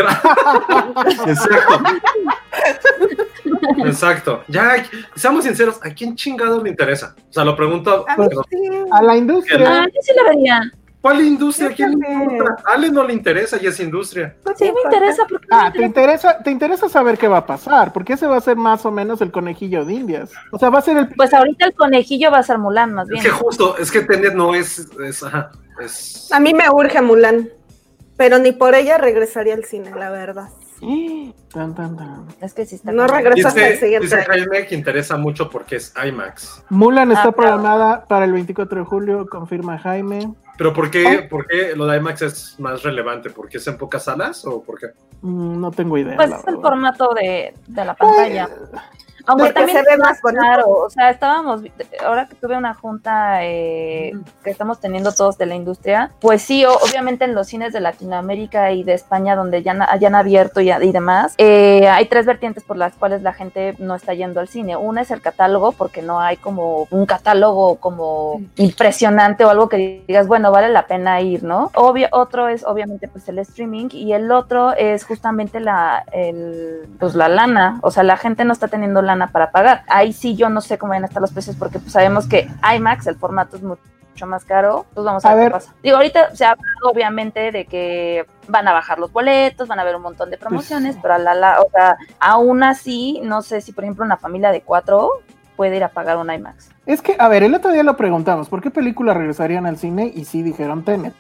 exacto. 1.27 1.83
Exacto. 3.85 4.45
Ya, 4.47 4.85
seamos 5.17 5.45
sinceros, 5.45 5.81
¿a 5.83 5.91
quién 5.91 6.15
chingados 6.15 6.63
le 6.63 6.71
interesa? 6.71 7.17
O 7.29 7.33
sea, 7.33 7.45
lo 7.45 7.57
pregunto. 7.57 8.05
A 8.09 8.15
sí. 8.17 8.71
A 8.93 9.03
la 9.03 9.17
industria. 9.17 9.83
Ah, 9.83 9.87
yo 9.87 10.01
sí 10.01 10.13
la 10.15 10.23
vería. 10.31 10.73
¿Cuál 11.01 11.21
industria? 11.25 11.69
¿A 11.69 11.73
quién 11.73 11.91
le 11.93 11.97
Fíjate. 12.07 12.23
importa? 12.35 12.63
A 12.67 12.73
Ale 12.75 12.91
no 12.91 13.05
le 13.05 13.13
interesa 13.13 13.57
y 13.63 13.67
es 13.67 13.79
industria. 13.79 14.35
Sí 14.57 14.65
me 14.65 14.81
interesa 14.85 15.25
porque 15.29 15.47
me 15.49 15.57
Ah, 15.57 15.73
te 15.73 15.83
interesa. 15.85 16.39
te 16.43 16.51
interesa 16.51 16.89
saber 16.89 17.17
qué 17.17 17.29
va 17.29 17.39
a 17.39 17.47
pasar, 17.47 17.93
porque 17.93 18.15
ese 18.15 18.27
va 18.27 18.37
a 18.37 18.41
ser 18.41 18.57
más 18.57 18.85
o 18.85 18.91
menos 18.91 19.21
el 19.21 19.31
conejillo 19.31 19.85
de 19.85 19.95
Indias. 19.95 20.31
O 20.51 20.59
sea, 20.59 20.71
va 20.71 20.81
a 20.81 20.83
ser 20.83 20.97
el 20.97 21.09
Pues 21.15 21.33
ahorita 21.33 21.67
el 21.67 21.75
conejillo 21.75 22.31
va 22.33 22.39
a 22.39 22.43
ser 22.43 22.59
Mulan, 22.59 22.95
más 22.95 23.07
Es 23.07 23.11
bien. 23.13 23.23
que 23.23 23.31
justo, 23.31 23.77
es 23.79 23.91
que 23.93 24.01
Tenet 24.03 24.35
no 24.35 24.55
es, 24.57 24.89
es, 25.05 25.23
ajá, 25.23 25.53
es... 25.81 26.29
A 26.33 26.41
mí 26.41 26.53
me 26.53 26.69
urge 26.69 27.01
Mulan, 27.01 27.49
pero 28.17 28.39
ni 28.41 28.51
por 28.51 28.75
ella 28.75 28.99
regresaría 28.99 29.55
al 29.55 29.65
cine, 29.65 29.93
la 29.95 30.11
verdad. 30.11 30.49
Tan, 31.53 31.75
tan, 31.75 31.97
tan. 31.97 32.27
Es 32.41 32.55
que 32.55 32.65
sí 32.67 32.77
está. 32.77 32.93
No 32.93 33.07
cañón. 33.07 33.25
regresa 33.25 33.49
hasta 33.49 33.67
el 33.67 33.73
Dice, 33.73 33.85
siguiente 33.87 34.07
dice. 34.17 34.23
Jaime 34.25 34.67
que 34.67 34.75
interesa 34.75 35.17
mucho 35.17 35.51
porque 35.51 35.77
es 35.77 35.93
IMAX. 36.07 36.63
Mulan 36.69 37.11
está 37.11 37.21
Ah, 37.21 37.23
claro. 37.33 37.37
programada 37.37 38.05
para 38.07 38.25
el 38.27 38.33
24 38.33 38.81
de 38.81 38.85
julio, 38.87 39.27
confirma 39.29 39.79
Jaime. 39.79 40.33
Pero 40.57 40.73
¿por 40.73 40.91
qué, 40.91 41.27
¿por 41.31 41.47
qué 41.47 41.75
lo 41.77 41.87
de 41.87 41.97
IMAX 41.99 42.23
es 42.23 42.61
más 42.61 42.83
relevante? 42.83 43.31
¿Porque 43.31 43.57
es 43.59 43.67
en 43.67 43.77
pocas 43.79 44.05
salas 44.05 44.45
o 44.45 44.63
por 44.63 44.79
qué? 44.79 44.87
Mm, 45.23 45.61
no 45.61 45.71
tengo 45.71 45.97
idea. 45.99 46.17
Pues 46.17 46.31
es 46.33 46.47
el 46.47 46.57
formato 46.61 47.13
de, 47.15 47.55
de 47.67 47.85
la 47.85 47.95
pantalla. 47.95 48.49
Aunque 49.29 49.45
Porque 49.45 49.61
también 49.61 49.85
se 49.85 49.91
ve 49.91 49.97
más 49.99 50.21
bonito. 50.23 50.41
claro, 50.41 50.69
o 50.69 50.91
sea, 50.91 51.11
estábamos, 51.11 51.63
ahora 52.05 52.27
que 52.27 52.35
tuve 52.35 52.57
una 52.57 52.75
junta 52.75 53.45
eh, 53.45 54.13
que 54.43 54.51
estamos 54.51 54.81
teniendo 54.81 55.13
todos 55.13 55.39
de 55.39 55.47
la 55.47 55.55
industria, 55.55 56.11
pues 56.21 56.43
sí, 56.43 56.65
obviamente 56.65 57.25
en 57.25 57.35
los 57.35 57.47
cines 57.47 57.73
de 57.73 57.81
Latinoamérica 57.81 58.73
y 58.73 58.83
de 58.85 58.95
España 58.95 59.37
donde 59.37 59.63
ya, 59.63 59.73
han 59.73 60.15
abierto 60.15 60.61
y, 60.61 60.73
y 60.73 60.93
demás, 60.93 61.35
eh, 61.37 61.89
hay 61.89 62.07
tres 62.07 62.25
vertientes 62.25 62.65
por 62.65 62.77
las 62.79 62.95
cuales 62.95 63.23
la 63.23 63.35
gente 63.35 63.75
no 63.79 63.95
está 63.95 64.15
yendo 64.15 64.41
al 64.41 64.49
cine. 64.49 64.77
Una 64.77 65.03
es 65.03 65.11
el 65.11 65.21
catálogo, 65.21 65.73
porque 65.73 66.03
no 66.03 66.21
hay 66.21 66.39
como 66.39 66.89
un 66.91 67.07
catálogo 67.07 67.77
como 67.77 68.41
impresionante 68.57 69.45
o 69.45 69.51
algo 69.51 69.69
que 69.69 70.03
digas, 70.07 70.27
bueno, 70.27 70.51
vale 70.51 70.69
la 70.71 70.87
pena 70.87 71.21
ir, 71.21 71.43
¿no? 71.43 71.71
Obvio, 71.75 72.09
otro 72.13 72.49
es 72.49 72.65
obviamente 72.65 73.09
pues 73.09 73.29
el 73.29 73.39
streaming 73.41 73.89
y 73.93 74.13
el 74.13 74.31
otro 74.33 74.73
es 74.73 75.05
justamente 75.05 75.61
la, 75.61 76.05
el, 76.13 76.89
pues 76.99 77.15
la 77.15 77.29
lana, 77.29 77.79
o 77.83 77.91
sea, 77.91 78.03
la 78.03 78.17
gente 78.17 78.45
no 78.45 78.53
está 78.53 78.69
teniendo 78.69 79.03
lana 79.03 79.18
para 79.27 79.51
pagar. 79.51 79.83
Ahí 79.89 80.13
sí 80.13 80.37
yo 80.37 80.49
no 80.49 80.61
sé 80.61 80.79
cómo 80.79 80.93
van 80.93 81.03
a 81.03 81.07
estar 81.07 81.21
los 81.21 81.33
precios 81.33 81.57
porque 81.57 81.81
pues 81.81 81.93
sabemos 81.93 82.29
que 82.29 82.49
IMAX, 82.77 83.09
el 83.09 83.17
formato 83.17 83.57
es 83.57 83.63
mucho 83.63 83.83
más 84.27 84.45
caro, 84.45 84.87
pues 84.95 85.05
vamos 85.05 85.25
a, 85.25 85.31
A 85.31 85.35
ver, 85.35 85.45
ver. 85.45 85.49
qué 85.53 85.55
pasa. 85.59 85.75
Digo, 85.83 85.97
ahorita 85.97 86.35
se 86.37 86.45
ha 86.45 86.53
hablado 86.53 86.91
obviamente 86.93 87.51
de 87.53 87.67
que 87.67 88.25
van 88.47 88.67
a 88.69 88.73
bajar 88.73 88.99
los 88.99 89.13
boletos, 89.13 89.69
van 89.69 89.81
a 89.81 89.83
haber 89.83 89.97
un 89.97 90.03
montón 90.03 90.31
de 90.31 90.39
promociones, 90.39 90.97
pero 91.03 91.15
a 91.15 91.19
la, 91.19 91.35
la, 91.35 91.61
o 91.61 91.69
sea, 91.71 91.97
aún 92.21 92.63
así, 92.63 93.21
no 93.23 93.43
sé 93.43 93.61
si 93.61 93.73
por 93.73 93.85
ejemplo 93.85 94.05
una 94.05 94.17
familia 94.17 94.51
de 94.53 94.63
cuatro 94.63 95.11
puede 95.57 95.77
ir 95.77 95.83
a 95.85 95.89
pagar 95.89 96.17
un 96.19 96.33
IMAX. 96.33 96.71
Es 96.87 97.03
que, 97.03 97.17
a 97.19 97.29
ver, 97.29 97.43
el 97.43 97.55
otro 97.55 97.73
día 97.73 97.83
lo 97.83 97.97
preguntamos, 97.97 98.49
¿por 98.49 98.63
qué 98.63 98.71
película 98.71 99.13
regresarían 99.13 99.67
al 99.67 99.77
cine? 99.77 100.11
Y 100.15 100.25
sí 100.25 100.43
dijeron 100.43 100.85
Tenet. 100.85 101.15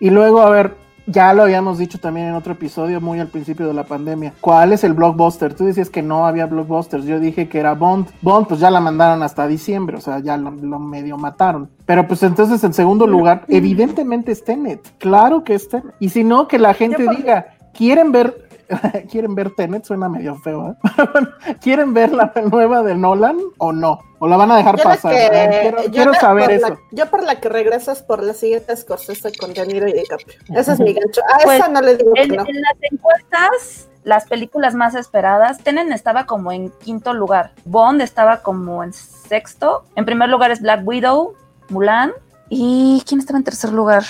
Y 0.00 0.10
luego, 0.10 0.42
a 0.42 0.50
ver, 0.50 0.74
ya 1.06 1.32
lo 1.34 1.42
habíamos 1.42 1.78
dicho 1.78 1.98
también 1.98 2.28
en 2.28 2.34
otro 2.34 2.52
episodio, 2.52 3.00
muy 3.00 3.20
al 3.20 3.28
principio 3.28 3.66
de 3.66 3.74
la 3.74 3.84
pandemia. 3.84 4.32
¿Cuál 4.40 4.72
es 4.72 4.84
el 4.84 4.94
blockbuster? 4.94 5.54
Tú 5.54 5.64
decías 5.64 5.90
que 5.90 6.02
no 6.02 6.26
había 6.26 6.46
blockbusters, 6.46 7.04
yo 7.04 7.20
dije 7.20 7.48
que 7.48 7.58
era 7.58 7.74
Bond. 7.74 8.08
Bond, 8.22 8.46
pues 8.46 8.60
ya 8.60 8.70
la 8.70 8.80
mandaron 8.80 9.22
hasta 9.22 9.46
diciembre, 9.46 9.96
o 9.96 10.00
sea, 10.00 10.20
ya 10.20 10.36
lo, 10.36 10.50
lo 10.50 10.78
medio 10.78 11.18
mataron. 11.18 11.68
Pero 11.86 12.06
pues 12.06 12.22
entonces, 12.22 12.62
en 12.64 12.72
segundo 12.72 13.06
lugar, 13.06 13.44
evidentemente 13.48 14.32
es 14.32 14.44
Tenet. 14.44 14.80
Claro 14.98 15.44
que 15.44 15.54
es 15.54 15.68
Tenet. 15.68 15.94
Y 16.00 16.08
si 16.08 16.24
no, 16.24 16.48
que 16.48 16.58
la 16.58 16.74
gente 16.74 17.06
diga, 17.16 17.46
¿quieren 17.74 18.12
ver 18.12 18.43
¿Quieren 19.10 19.34
ver 19.34 19.50
Tenet? 19.54 19.84
Suena 19.84 20.08
medio 20.08 20.36
feo, 20.36 20.70
¿eh? 20.70 21.54
¿Quieren 21.60 21.92
ver 21.94 22.12
la 22.12 22.32
nueva 22.50 22.82
de 22.82 22.94
Nolan 22.94 23.36
o 23.58 23.72
no? 23.72 24.00
¿O 24.18 24.26
la 24.28 24.36
van 24.36 24.50
a 24.52 24.56
dejar 24.56 24.76
Yo 24.76 24.84
pasar? 24.84 25.12
que- 25.12 25.58
quiero 25.62 25.82
yo 25.84 25.90
quiero 25.90 26.12
la- 26.12 26.20
saber 26.20 26.50
eso. 26.52 26.68
la- 26.70 26.78
yo 26.92 27.06
por 27.10 27.22
la 27.22 27.40
que 27.40 27.48
regreso 27.48 27.92
es 27.92 28.02
por 28.02 28.22
la 28.22 28.32
siguiente 28.34 28.74
Scorsese 28.76 29.32
con 29.38 29.52
De 29.52 29.66
Niro 29.66 29.86
y 29.88 29.92
DiCaprio. 29.92 30.36
Ese 30.54 30.72
es 30.72 30.80
mi 30.80 30.92
gancho. 30.94 31.20
A 31.32 31.44
Pues, 31.44 31.58
esa 31.58 31.68
no 31.68 31.80
le 31.82 31.96
digo 31.96 32.12
que 32.14 32.22
En, 32.22 32.28
no. 32.30 32.42
en 32.46 32.60
las 32.62 32.76
encuestas, 32.90 33.88
las 34.04 34.26
películas 34.26 34.74
más 34.74 34.94
esperadas, 34.94 35.58
Tenen 35.58 35.92
estaba 35.92 36.26
como 36.26 36.52
en 36.52 36.70
quinto 36.70 37.12
lugar, 37.14 37.52
Bond 37.64 38.00
estaba 38.02 38.38
como 38.42 38.82
en 38.84 38.92
sexto, 38.92 39.84
en 39.96 40.04
primer 40.04 40.28
lugar 40.28 40.50
es 40.50 40.60
Black 40.60 40.80
Widow, 40.86 41.34
Mulan, 41.70 42.12
y 42.50 43.02
¿quién 43.06 43.20
estaba 43.20 43.38
en 43.38 43.44
tercer 43.44 43.72
lugar? 43.72 44.04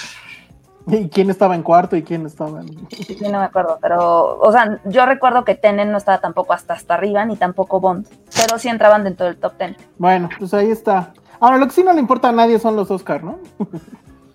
¿Y 0.87 1.09
quién 1.09 1.31
estaba 1.31 1.55
en 1.55 1.63
cuarto 1.63 1.97
y 1.97 2.03
quién 2.03 2.27
estaba 2.27 2.61
en.? 2.61 2.89
Sí, 2.91 3.17
no 3.23 3.39
me 3.39 3.45
acuerdo, 3.45 3.79
pero, 3.81 4.39
o 4.39 4.53
sea, 4.53 4.81
yo 4.85 5.07
recuerdo 5.07 5.45
que 5.45 5.55
Tenen 5.55 5.91
no 5.91 5.99
estaba 5.99 6.19
tampoco 6.19 6.53
hasta 6.53 6.75
hasta 6.75 6.95
arriba, 6.95 7.25
ni 7.25 7.37
tampoco 7.37 7.81
Bond, 7.81 8.07
pero 8.37 8.59
sí 8.59 8.69
entraban 8.69 9.05
dentro 9.05 9.27
del 9.27 9.37
top 9.37 9.55
ten. 9.57 9.77
Bueno, 9.99 10.29
pues 10.39 10.53
ahí 10.53 10.71
está. 10.71 11.15
Ahora, 11.41 11.57
lo 11.59 11.67
que 11.67 11.73
sí 11.73 11.83
no 11.83 11.93
le 11.93 12.01
importa 12.01 12.29
a 12.29 12.33
nadie 12.33 12.59
son 12.59 12.77
los 12.77 12.91
Oscar, 12.91 13.25
¿no? 13.25 13.39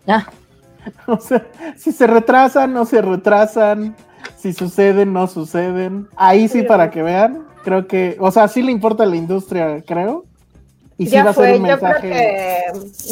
Ah. 0.08 0.26
o 1.08 1.18
sea, 1.18 1.46
si 1.76 1.92
se 1.92 2.08
retrasan, 2.08 2.74
no 2.74 2.86
se 2.86 3.02
retrasan. 3.02 3.96
Si 4.38 4.54
suceden, 4.54 5.14
no 5.14 5.28
suceden. 5.28 6.08
Ahí 6.16 6.48
sí, 6.48 6.64
para 6.64 6.90
que 6.90 7.04
vean. 7.04 7.46
Creo 7.64 7.88
que, 7.88 8.18
o 8.20 8.32
sea, 8.32 8.48
sí 8.48 8.62
le 8.62 8.72
importa 8.72 9.04
a 9.04 9.06
la 9.06 9.16
industria, 9.16 9.82
creo. 9.86 10.26
Y 11.00 11.06
sí 11.06 11.12
ya 11.14 11.24
va 11.24 11.32
a 11.32 11.34
ser 11.34 11.58
fue, 11.60 11.70
yo 11.70 11.80
creo 11.80 12.02
que 12.02 12.64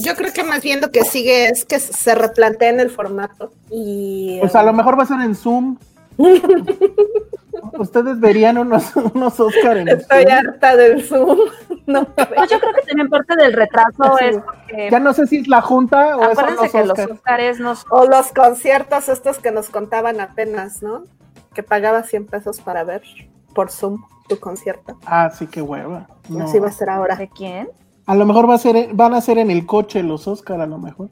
yo 0.04 0.16
creo 0.16 0.34
que 0.34 0.44
más 0.44 0.62
bien 0.62 0.82
lo 0.82 0.92
que 0.92 1.04
sigue 1.06 1.48
es 1.48 1.64
que 1.66 1.80
se 1.80 2.14
replanteen 2.16 2.80
el 2.80 2.90
formato 2.92 3.52
y 3.72 4.38
Pues 4.42 4.56
a 4.56 4.62
lo 4.64 4.74
mejor 4.74 5.00
va 5.00 5.04
a 5.04 5.08
ser 5.08 5.22
en 5.22 5.34
Zoom. 5.34 5.78
Ustedes 7.80 8.20
verían 8.20 8.58
unos, 8.58 8.96
unos 8.96 9.40
Oscar 9.40 9.78
en 9.78 9.88
estoy 9.88 10.24
Zoom. 10.24 10.32
harta 10.34 10.76
del 10.76 11.04
Zoom. 11.04 11.38
No. 11.88 12.04
Pues 12.04 12.28
yo 12.52 12.60
creo 12.60 12.74
que 12.74 12.82
también 12.86 13.08
parte 13.08 13.34
del 13.38 13.54
retraso 13.54 14.18
Sí. 14.20 14.26
es 14.26 14.38
porque, 14.40 14.90
Ya 14.92 15.00
no 15.00 15.14
sé 15.14 15.26
si 15.26 15.38
es 15.38 15.48
la 15.48 15.62
junta 15.62 16.18
o 16.18 16.24
acuérdense 16.26 16.64
los 16.64 16.72
que 16.74 16.82
los 16.82 16.90
Oscar. 17.00 17.12
Oscars 17.12 17.60
nos 17.62 17.86
O 17.90 18.06
los 18.06 18.34
conciertos 18.34 19.08
estos 19.08 19.38
que 19.38 19.52
nos 19.52 19.70
contaban 19.70 20.20
apenas, 20.20 20.84
¿no? 20.84 21.06
Que 21.54 21.64
pagaba 21.64 22.04
100 22.04 22.26
pesos 22.26 22.60
para 22.60 22.84
ver 22.84 23.04
por 23.58 23.72
Zoom 23.72 24.04
tu 24.30 24.38
concierto. 24.40 24.98
Ah, 25.06 25.32
sí, 25.32 25.48
qué 25.48 25.62
hueva. 25.64 26.08
No. 26.30 26.46
Así 26.46 26.60
va 26.60 26.68
a 26.68 26.72
ser 26.72 26.92
ahora. 26.92 27.16
¿De 27.16 27.28
quién? 27.28 27.68
A 28.06 28.14
lo 28.14 28.26
mejor 28.28 28.48
va 28.48 28.54
a 28.54 28.58
ser, 28.60 28.94
van 28.94 29.16
a 29.16 29.22
ser 29.22 29.40
en 29.40 29.50
el 29.50 29.66
coche 29.66 30.04
los 30.04 30.28
Oscar, 30.28 30.62
a 30.62 30.68
lo 30.68 30.78
mejor. 30.78 31.10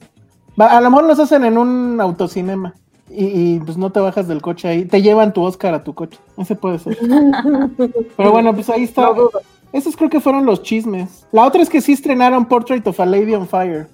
Va- 0.58 0.76
a 0.76 0.80
lo 0.80 0.90
mejor 0.90 1.06
los 1.06 1.18
hacen 1.18 1.44
en 1.44 1.58
un 1.58 2.00
autocinema. 2.00 2.74
Y, 3.10 3.24
y, 3.56 3.60
pues 3.60 3.76
no 3.76 3.90
te 3.90 3.98
bajas 4.00 4.28
del 4.28 4.40
coche 4.42 4.68
ahí. 4.68 4.84
Te 4.84 5.02
llevan 5.02 5.32
tu 5.32 5.42
Oscar 5.42 5.74
a 5.74 5.82
tu 5.82 5.92
coche. 5.94 6.18
Ese 6.36 6.54
puede 6.54 6.78
ser. 6.78 6.96
Pero 8.16 8.30
bueno, 8.30 8.54
pues 8.54 8.70
ahí 8.70 8.84
está. 8.84 9.02
No. 9.12 9.30
Esos 9.72 9.96
creo 9.96 10.08
que 10.08 10.20
fueron 10.20 10.46
los 10.46 10.62
chismes. 10.62 11.26
La 11.32 11.44
otra 11.44 11.62
es 11.62 11.68
que 11.68 11.80
sí 11.80 11.92
estrenaron 11.94 12.46
Portrait 12.46 12.86
of 12.86 13.00
a 13.00 13.06
Lady 13.06 13.34
on 13.34 13.46
Fire. 13.48 13.88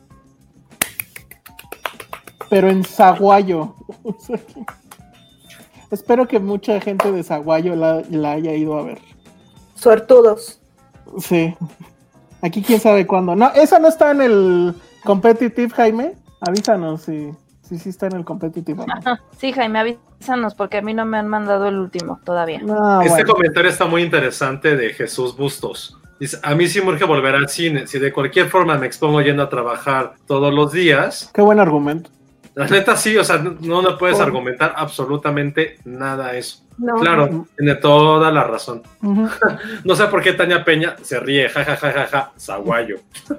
Pero 2.51 2.69
en 2.69 2.85
Zaguayo. 2.85 3.75
Espero 5.93 6.27
que 6.27 6.41
mucha 6.41 6.81
gente 6.81 7.13
de 7.13 7.23
Zaguayo 7.23 7.77
la, 7.77 8.03
la 8.11 8.33
haya 8.33 8.55
ido 8.55 8.77
a 8.79 8.83
ver. 8.83 8.99
Suertudos. 9.75 10.61
Sí. 11.19 11.55
Aquí 12.41 12.63
quién 12.63 12.81
sabe 12.81 13.07
cuándo. 13.07 13.37
No, 13.37 13.53
esa 13.55 13.79
no 13.79 13.89
está 13.89 14.11
en 14.11 14.23
el 14.23 14.75
competitive, 15.05 15.71
Jaime. 15.71 16.15
Avísanos 16.41 17.03
si 17.03 17.31
si 17.63 17.79
sí 17.79 17.89
está 17.89 18.07
en 18.07 18.17
el 18.17 18.25
competitive. 18.25 18.85
no. 18.87 19.19
Sí, 19.39 19.53
Jaime, 19.53 19.79
avísanos 19.79 20.55
porque 20.55 20.79
a 20.79 20.83
mí 20.83 20.93
no 20.93 21.07
me 21.07 21.19
han 21.19 21.29
mandado 21.29 21.69
el 21.69 21.79
último 21.79 22.21
todavía. 22.25 22.61
No, 22.63 23.01
este 23.01 23.11
bueno. 23.11 23.35
comentario 23.35 23.71
está 23.71 23.87
muy 23.87 24.03
interesante 24.03 24.77
de 24.77 24.91
Jesús 24.93 25.37
Bustos. 25.37 25.99
Dice, 26.21 26.39
a 26.43 26.55
mí 26.55 26.69
sí 26.69 26.81
me 26.81 26.89
urge 26.89 27.05
volver 27.05 27.35
al 27.35 27.49
cine. 27.49 27.87
Si 27.87 27.99
de 27.99 28.13
cualquier 28.13 28.49
forma 28.49 28.77
me 28.77 28.87
expongo 28.87 29.21
yendo 29.23 29.43
a 29.43 29.49
trabajar 29.49 30.15
todos 30.27 30.53
los 30.53 30.73
días, 30.73 31.31
Qué 31.35 31.41
buen 31.41 31.61
argumento. 31.61 32.11
La 32.55 32.67
neta 32.67 32.97
sí, 32.97 33.17
o 33.17 33.25
sea, 33.25 33.39
no, 33.39 33.83
no 33.83 33.97
puedes 33.99 34.17
Por- 34.17 34.27
argumentar 34.27 34.75
absolutamente 34.77 35.79
nada 35.85 36.27
a 36.29 36.37
eso. 36.37 36.59
No. 36.79 36.95
Claro, 36.97 37.47
tiene 37.57 37.75
toda 37.77 38.31
la 38.31 38.45
razón. 38.45 38.83
No 39.85 39.95
sé 39.95 40.07
por 40.07 40.23
qué 40.23 40.33
Tania 40.33 40.65
Peña 40.65 40.97
se 41.03 41.21
ríe, 41.21 41.49
ja, 41.49 41.65
ja, 41.65 41.77
ja, 41.77 41.93
ja, 41.93 42.07
ja, 42.07 42.33
zaguayo. 42.39 42.97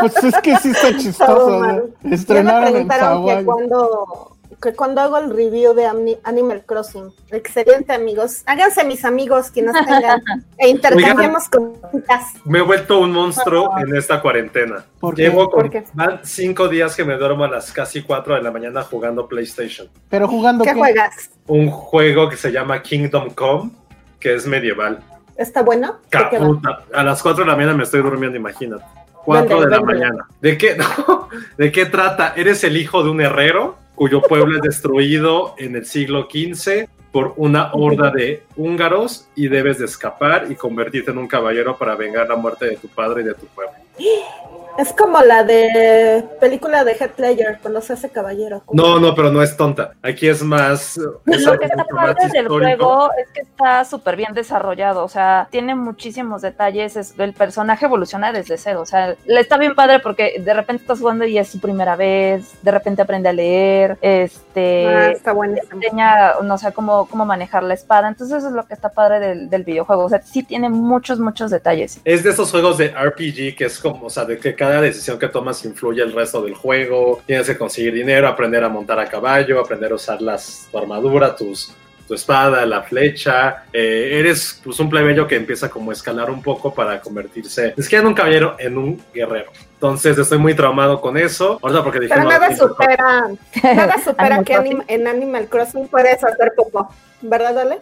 Pues 0.00 0.24
es 0.24 0.34
que 0.42 0.56
sí 0.56 0.70
está 0.70 0.96
chistoso. 0.96 1.88
Estrenaron 2.04 2.66
en 2.68 2.72
preguntaron 2.88 3.24
que 3.24 3.30
Zaguayo. 3.32 3.44
cuando, 3.46 4.35
que 4.60 4.72
cuando 4.74 5.00
hago 5.00 5.18
el 5.18 5.30
review 5.30 5.74
de 5.74 5.86
Ani- 5.86 6.18
Animal 6.24 6.62
Crossing. 6.64 7.12
Excelente, 7.30 7.92
amigos. 7.92 8.42
Háganse 8.46 8.84
mis 8.84 9.04
amigos 9.04 9.50
quienes 9.50 9.74
tengan 9.84 10.22
e 10.58 10.68
intercambiemos 10.68 11.48
cositas. 11.48 12.24
Me 12.44 12.58
he 12.60 12.62
vuelto 12.62 12.98
un 13.00 13.12
monstruo 13.12 13.70
en 13.78 13.94
esta 13.96 14.20
cuarentena. 14.20 14.84
¿Por 15.00 15.14
qué? 15.14 15.22
Llevo 15.22 15.50
con, 15.50 15.62
¿Por 15.62 15.70
qué? 15.70 15.84
van 15.94 16.20
cinco 16.24 16.68
días 16.68 16.96
que 16.96 17.04
me 17.04 17.16
duermo 17.16 17.44
a 17.44 17.48
las 17.48 17.70
casi 17.72 18.02
cuatro 18.02 18.34
de 18.34 18.42
la 18.42 18.50
mañana 18.50 18.82
jugando 18.82 19.26
PlayStation. 19.28 19.88
Pero 20.08 20.26
jugando 20.28 20.64
¿Qué 20.64 20.70
qué? 20.72 20.78
juegas? 20.78 21.30
Un 21.46 21.70
juego 21.70 22.28
que 22.28 22.36
se 22.36 22.50
llama 22.50 22.82
Kingdom 22.82 23.30
Come, 23.30 23.70
que 24.18 24.34
es 24.34 24.46
medieval. 24.46 25.00
¿Está 25.36 25.62
bueno? 25.62 25.96
Caputa. 26.08 26.80
A 26.94 27.02
las 27.02 27.22
4 27.22 27.44
de 27.44 27.50
la 27.50 27.56
mañana 27.56 27.74
me 27.74 27.82
estoy 27.82 28.00
durmiendo, 28.00 28.38
imagínate. 28.38 28.84
4 29.26 29.60
de 29.60 29.68
la 29.68 29.80
mañana. 29.82 30.26
¿De 30.40 30.56
qué, 30.56 30.76
no, 31.08 31.28
¿De 31.58 31.70
qué 31.70 31.84
trata? 31.86 32.32
Eres 32.36 32.64
el 32.64 32.76
hijo 32.78 33.02
de 33.02 33.10
un 33.10 33.20
herrero 33.20 33.76
cuyo 33.96 34.22
pueblo 34.22 34.56
es 34.56 34.62
destruido 34.62 35.56
en 35.58 35.74
el 35.74 35.86
siglo 35.86 36.28
XV 36.30 36.88
por 37.10 37.34
una 37.36 37.72
horda 37.72 38.10
de 38.10 38.44
húngaros 38.56 39.26
y 39.34 39.48
debes 39.48 39.78
de 39.78 39.86
escapar 39.86 40.46
y 40.50 40.54
convertirte 40.54 41.10
en 41.10 41.18
un 41.18 41.26
caballero 41.26 41.76
para 41.76 41.96
vengar 41.96 42.28
la 42.28 42.36
muerte 42.36 42.66
de 42.66 42.76
tu 42.76 42.88
padre 42.88 43.22
y 43.22 43.24
de 43.24 43.34
tu 43.34 43.46
pueblo. 43.46 43.74
Es 44.78 44.92
como 44.92 45.20
la 45.22 45.42
de 45.44 46.24
película 46.40 46.84
de 46.84 46.92
Head 46.92 47.10
Player, 47.12 47.58
cuando 47.62 47.80
se 47.80 47.94
hace 47.94 48.10
caballero. 48.10 48.62
No, 48.72 49.00
no, 49.00 49.14
pero 49.14 49.30
no 49.30 49.42
es 49.42 49.56
tonta. 49.56 49.94
Aquí 50.02 50.28
es 50.28 50.42
más. 50.42 50.98
Es 51.26 51.42
Lo 51.42 51.58
que 51.58 51.66
está 51.66 51.84
padre 51.84 52.28
del 52.32 52.48
juego 52.48 53.10
es 53.18 53.30
que 53.30 53.40
está 53.40 53.84
súper 53.84 54.16
bien 54.16 54.34
desarrollado. 54.34 55.04
O 55.04 55.08
sea, 55.08 55.48
tiene 55.50 55.74
muchísimos 55.74 56.42
detalles. 56.42 56.96
Es, 56.96 57.14
el 57.18 57.32
personaje 57.32 57.86
evoluciona 57.86 58.32
desde 58.32 58.58
cero. 58.58 58.82
O 58.82 58.86
sea, 58.86 59.14
le 59.24 59.40
está 59.40 59.56
bien 59.56 59.74
padre 59.74 60.00
porque 60.00 60.34
de 60.38 60.54
repente 60.54 60.82
estás 60.82 60.98
jugando 60.98 61.24
y 61.24 61.38
es 61.38 61.48
su 61.48 61.60
primera 61.60 61.96
vez. 61.96 62.54
De 62.62 62.70
repente 62.70 63.02
aprende 63.02 63.28
a 63.28 63.32
leer. 63.32 63.98
Este. 64.02 64.86
Ah, 64.86 65.10
está 65.10 65.32
bueno. 65.32 65.56
Enseña, 65.72 66.34
no 66.42 66.58
sé, 66.58 66.72
cómo, 66.72 67.06
cómo 67.06 67.24
manejar 67.24 67.62
la 67.62 67.74
espada. 67.74 68.08
Entonces, 68.08 68.38
eso 68.38 68.48
es 68.48 68.54
lo 68.54 68.66
que 68.66 68.74
está 68.74 68.90
padre 68.90 69.20
del, 69.20 69.48
del 69.48 69.64
videojuego. 69.64 70.04
O 70.04 70.08
sea, 70.08 70.20
sí 70.22 70.42
tiene 70.42 70.68
muchos, 70.68 71.18
muchos 71.18 71.50
detalles. 71.50 72.00
Es 72.04 72.22
de 72.22 72.30
esos 72.30 72.50
juegos 72.50 72.78
de 72.78 72.88
RPG 72.88 73.56
que 73.56 73.64
es 73.64 73.78
como, 73.78 74.06
o 74.06 74.10
sea, 74.10 74.24
de 74.24 74.38
que 74.38 74.54
cada 74.54 74.65
decisión 74.80 75.18
que 75.18 75.28
tomas 75.28 75.64
influye 75.64 76.02
el 76.02 76.12
resto 76.12 76.42
del 76.42 76.54
juego. 76.54 77.22
Tienes 77.26 77.46
que 77.46 77.56
conseguir 77.56 77.94
dinero, 77.94 78.28
aprender 78.28 78.62
a 78.64 78.68
montar 78.68 78.98
a 78.98 79.06
caballo, 79.08 79.60
aprender 79.60 79.92
a 79.92 79.94
usar 79.96 80.20
las, 80.22 80.68
tu 80.70 80.78
armadura, 80.78 81.34
tus, 81.34 81.72
tu 82.06 82.14
espada, 82.14 82.64
la 82.66 82.82
flecha. 82.82 83.64
Eh, 83.72 84.18
eres 84.20 84.60
pues, 84.62 84.78
un 84.80 84.88
plebeyo 84.88 85.26
que 85.26 85.36
empieza 85.36 85.68
como 85.68 85.90
a 85.90 85.94
escalar 85.94 86.30
un 86.30 86.42
poco 86.42 86.72
para 86.74 87.00
convertirse, 87.00 87.74
es 87.76 87.88
que 87.88 87.96
en 87.96 88.06
un 88.06 88.14
caballero, 88.14 88.56
en 88.58 88.78
un 88.78 89.02
guerrero. 89.12 89.50
Entonces 89.74 90.16
estoy 90.16 90.38
muy 90.38 90.54
traumado 90.54 91.00
con 91.00 91.16
eso. 91.16 91.58
Ahorita 91.62 91.82
porque 91.84 92.00
dije, 92.00 92.14
Pero 92.14 92.24
no, 92.24 92.30
nada 92.30 92.56
supera, 92.56 93.24
nada 93.62 93.96
supera 94.04 94.42
que 94.44 94.54
anim- 94.54 94.84
en 94.88 95.06
Animal 95.06 95.48
Crossing 95.48 95.88
puedes 95.88 96.22
hacer 96.24 96.52
poco, 96.56 96.90
¿verdad, 97.22 97.58
Ale? 97.58 97.78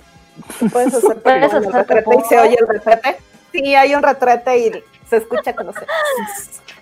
Puedes 0.72 0.92
hacer 0.94 1.16
poco 2.04 2.20
y 2.20 2.28
se 2.28 2.38
oye 2.40 2.56
el 2.58 2.66
retrete. 2.66 3.16
Sí, 3.52 3.74
hay 3.76 3.94
un 3.94 4.02
retrete 4.02 4.58
y 4.58 4.70
se 5.08 5.16
escucha 5.18 5.54
cuando 5.54 5.72
se... 5.72 5.80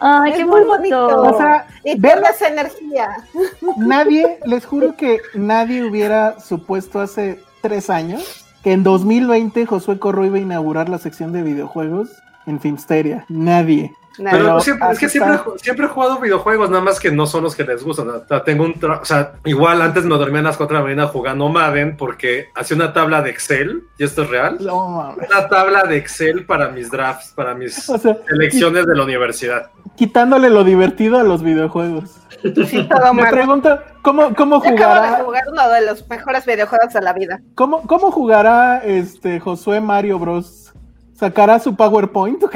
Ay, 0.00 0.32
Es 0.32 0.36
qué 0.38 0.44
muy 0.44 0.62
bonito. 0.64 1.06
bonito. 1.06 1.22
O 1.34 1.36
sea, 1.36 1.66
Y 1.84 1.98
ver- 1.98 2.20
pierdes 2.20 2.42
energía. 2.42 3.08
nadie, 3.76 4.38
les 4.44 4.66
juro 4.66 4.96
que 4.96 5.20
nadie 5.34 5.84
hubiera 5.84 6.40
supuesto 6.40 7.00
hace 7.00 7.40
tres 7.60 7.88
años 7.90 8.44
que 8.64 8.72
en 8.72 8.82
2020 8.82 9.66
Josué 9.66 9.98
Corro 9.98 10.24
iba 10.24 10.36
a 10.36 10.40
inaugurar 10.40 10.88
la 10.88 10.98
sección 10.98 11.32
de 11.32 11.42
videojuegos 11.42 12.10
en 12.46 12.60
Filmsteria. 12.60 13.24
Nadie. 13.28 13.92
Pero 14.16 14.60
siempre- 14.60 14.88
es 14.92 14.98
que 14.98 15.08
siempre, 15.08 15.86
he 15.86 15.88
jugado 15.88 16.18
videojuegos, 16.18 16.68
nada 16.70 16.82
más 16.82 17.00
que 17.00 17.10
no 17.10 17.26
son 17.26 17.44
los 17.44 17.54
que 17.56 17.64
les 17.64 17.82
gustan. 17.82 18.08
O 18.10 18.24
sea, 18.26 18.44
tengo 18.44 18.64
un 18.64 18.74
tra- 18.74 19.00
o 19.00 19.04
sea, 19.04 19.32
igual 19.44 19.80
antes 19.80 20.04
me 20.04 20.16
dormía 20.18 20.40
a 20.40 20.44
las 20.44 20.56
4 20.56 20.76
de 20.76 20.82
la 20.82 20.88
mañana 20.88 21.08
jugando 21.08 21.48
Madden 21.48 21.96
porque 21.96 22.48
hacía 22.54 22.76
una 22.76 22.92
tabla 22.92 23.22
de 23.22 23.30
Excel, 23.30 23.84
y 23.98 24.04
esto 24.04 24.22
es 24.22 24.30
real. 24.30 24.58
No, 24.60 24.88
mames. 24.88 25.28
Una 25.30 25.48
tabla 25.48 25.84
de 25.84 25.96
Excel 25.96 26.44
para 26.44 26.68
mis 26.68 26.90
drafts, 26.90 27.32
para 27.34 27.54
mis 27.54 27.88
O 27.88 27.98
sea, 27.98 28.16
elecciones 28.28 28.86
de 28.86 28.94
la 28.96 29.04
universidad. 29.04 29.70
quitándole 29.96 30.50
lo 30.50 30.64
divertido 30.64 31.18
a 31.18 31.22
los 31.22 31.42
videojuegos. 31.42 32.18
Sí, 32.42 32.88
todo 32.90 33.14
Me 33.14 33.22
mal. 33.22 33.30
pregunto, 33.30 33.78
¿cómo, 34.02 34.34
cómo 34.34 34.62
Yo 34.64 34.70
acabo 34.70 34.94
de 34.94 35.00
jugará, 35.00 35.24
jugar 35.24 35.42
uno 35.52 35.68
de 35.70 35.86
los 35.86 36.08
mejores 36.08 36.44
videojuegos 36.44 36.92
de 36.92 37.00
la 37.00 37.12
vida. 37.12 37.40
cómo, 37.54 37.82
cómo 37.86 38.10
jugará 38.10 38.78
este 38.84 39.38
Josué 39.40 39.80
Mario 39.80 40.18
Bros? 40.18 40.61
¿Sacará 41.22 41.60
su 41.60 41.76
PowerPoint? 41.76 42.42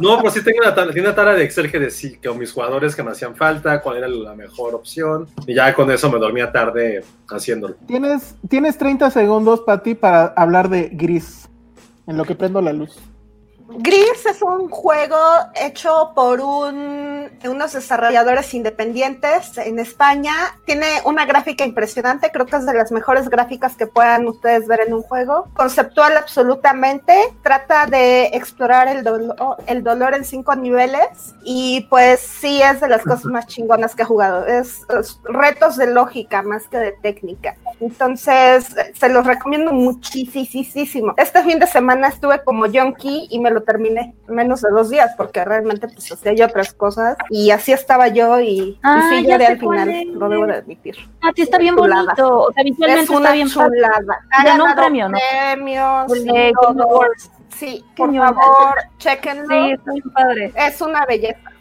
No, 0.00 0.18
pero 0.18 0.30
sí 0.30 0.44
tengo 0.44 0.58
una 0.62 0.72
tabla, 0.72 0.92
tengo 0.92 1.08
una 1.08 1.14
tabla 1.14 1.34
de 1.34 1.42
Excel 1.42 1.70
que 1.70 1.80
decía 1.80 2.18
que 2.20 2.32
mis 2.34 2.52
jugadores 2.52 2.94
que 2.94 3.02
me 3.02 3.10
hacían 3.10 3.34
falta, 3.34 3.80
cuál 3.80 3.96
era 3.96 4.06
la 4.06 4.34
mejor 4.34 4.76
opción. 4.76 5.26
Y 5.44 5.54
ya 5.54 5.74
con 5.74 5.90
eso 5.90 6.10
me 6.10 6.20
dormía 6.20 6.52
tarde 6.52 7.04
haciéndolo. 7.28 7.74
tienes, 7.86 8.36
tienes 8.48 8.78
30 8.78 9.10
segundos, 9.10 9.62
Pati, 9.62 9.96
para 9.96 10.26
hablar 10.36 10.68
de 10.68 10.90
Gris. 10.92 11.48
En 12.06 12.16
lo 12.16 12.24
que 12.24 12.36
prendo 12.36 12.62
la 12.62 12.72
luz. 12.72 12.96
Gris 13.68 14.26
es 14.26 14.42
un 14.42 14.68
juego 14.68 15.16
hecho 15.54 16.12
por 16.14 16.40
un- 16.40 17.30
unos 17.48 17.72
desarrolladores 17.72 18.52
independientes 18.54 19.56
en 19.56 19.78
España. 19.78 20.32
Tiene 20.66 20.86
una 21.04 21.24
gráfica 21.24 21.64
impresionante, 21.64 22.30
creo 22.30 22.46
que 22.46 22.56
es 22.56 22.66
de 22.66 22.74
las 22.74 22.92
mejores 22.92 23.28
gráficas 23.28 23.74
que 23.76 23.86
puedan 23.86 24.26
ustedes 24.28 24.66
ver 24.66 24.80
en 24.86 24.94
un 24.94 25.02
juego. 25.02 25.48
Conceptual 25.54 26.16
absolutamente, 26.16 27.14
trata 27.42 27.86
de 27.86 28.26
explorar 28.34 28.88
el, 28.88 29.02
dolo- 29.04 29.56
el 29.66 29.82
dolor 29.82 30.14
en 30.14 30.24
cinco 30.24 30.54
niveles 30.54 31.34
y 31.44 31.86
pues 31.88 32.20
sí 32.20 32.60
es 32.62 32.80
de 32.80 32.88
las 32.88 33.02
cosas 33.02 33.24
más 33.24 33.46
chingonas 33.46 33.94
que 33.94 34.02
he 34.02 34.06
jugado. 34.06 34.46
Es, 34.46 34.82
es 34.98 35.18
retos 35.24 35.76
de 35.76 35.86
lógica 35.86 36.42
más 36.42 36.68
que 36.68 36.78
de 36.78 36.92
técnica. 36.92 37.56
Entonces, 37.80 38.74
se 38.94 39.08
los 39.08 39.26
recomiendo 39.26 39.72
muchísimo. 39.72 41.14
Este 41.16 41.42
fin 41.42 41.58
de 41.58 41.66
semana 41.66 42.08
estuve 42.08 42.42
como 42.44 42.66
junkie 42.66 43.26
y 43.30 43.38
me 43.40 43.50
lo 43.50 43.62
terminé 43.62 44.14
en 44.28 44.34
menos 44.34 44.62
de 44.62 44.70
dos 44.70 44.90
días 44.90 45.12
porque 45.16 45.44
realmente 45.44 45.88
pues 45.88 46.10
hacía 46.12 46.32
yo 46.34 46.46
otras 46.46 46.72
cosas 46.74 47.16
y 47.30 47.50
así 47.50 47.72
estaba 47.72 48.08
yo 48.08 48.40
y, 48.40 48.46
y 48.48 48.78
Ah, 48.82 49.08
sí 49.10 49.22
ya 49.24 49.32
lloré 49.32 49.46
al 49.46 49.58
final, 49.58 49.88
es. 49.90 50.06
lo 50.08 50.28
debo 50.28 50.46
de 50.46 50.54
admitir. 50.54 50.96
Ah, 51.22 51.30
sí, 51.34 51.42
está 51.42 51.58
bien 51.58 51.76
Chulada. 51.76 52.02
bonito. 52.04 52.40
O 52.40 52.52
sea, 52.52 52.62
visualmente 52.64 53.02
Es 53.04 53.10
una 53.10 53.18
está 53.20 53.32
bien 53.32 53.48
chulada. 53.48 54.26
Ha 54.30 54.44
Ganó 54.44 54.64
un 54.64 54.74
premio, 54.74 55.08
¿no? 55.08 55.18
premios, 55.50 56.06
y. 56.08 57.10
Sí, 57.56 57.84
por 57.96 58.12
favor, 58.16 58.74
chequenlo. 58.98 59.46
Sí, 59.48 59.72
está 59.72 59.92
bien 59.92 60.10
padre. 60.12 60.52
Es 60.56 60.80
una 60.80 61.04
belleza. 61.06 61.51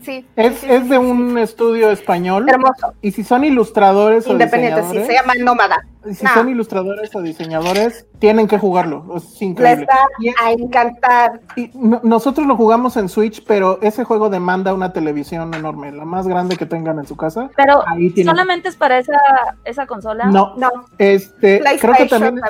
Sí. 0.00 0.24
Es, 0.36 0.54
sí, 0.54 0.66
sí, 0.66 0.72
es 0.72 0.82
sí, 0.84 0.88
de 0.88 0.96
sí, 0.98 1.04
un 1.04 1.38
estudio 1.38 1.90
español. 1.90 2.44
sí. 2.46 2.50
hermoso. 2.54 2.94
Y 3.02 3.10
si 3.12 3.24
son 3.24 3.44
ilustradores 3.44 4.26
o 4.26 4.32
Independiente, 4.32 4.82
sí, 4.82 4.98
diseñadores, 4.98 5.06
se 5.06 5.12
llama 5.20 5.34
Nómada. 5.44 5.86
y 6.08 6.14
si 6.14 6.26
son 6.26 6.48
ilustradores 6.48 7.14
o 7.16 7.20
diseñadores, 7.22 8.06
tienen 8.18 8.46
que 8.48 8.58
jugarlo. 8.58 9.04
Es 9.16 9.24
Les 9.24 9.42
increíble. 9.42 9.86
va 9.86 9.98
Y 10.20 10.28
es- 10.28 10.34
a 10.40 10.52
encantar. 10.52 11.40
y 11.56 11.70
no- 11.74 12.00
nosotros 12.04 12.46
lo 12.46 12.56
jugamos 12.56 12.96
en 12.96 13.08
Switch, 13.08 13.44
pero 13.44 13.78
ese 13.82 14.04
juego 14.04 14.30
demanda 14.30 14.72
una 14.72 14.92
televisión 14.92 15.52
enorme, 15.54 15.92
la 15.92 16.04
más 16.04 16.26
grande 16.28 16.56
que 16.56 16.66
tengan 16.66 16.98
en 16.98 17.06
su 17.06 17.16
casa. 17.16 17.50
Pero 17.56 17.82
Ahí 17.86 18.10
tienen. 18.10 18.32
solamente 18.34 18.68
es 18.68 18.76
para 18.76 18.98
esa, 18.98 19.18
esa 19.64 19.86
consola. 19.86 20.26
No, 20.26 20.54
No, 20.56 20.70
este, 20.98 21.60
creo 21.80 21.94
que 21.94 22.06
también. 22.06 22.40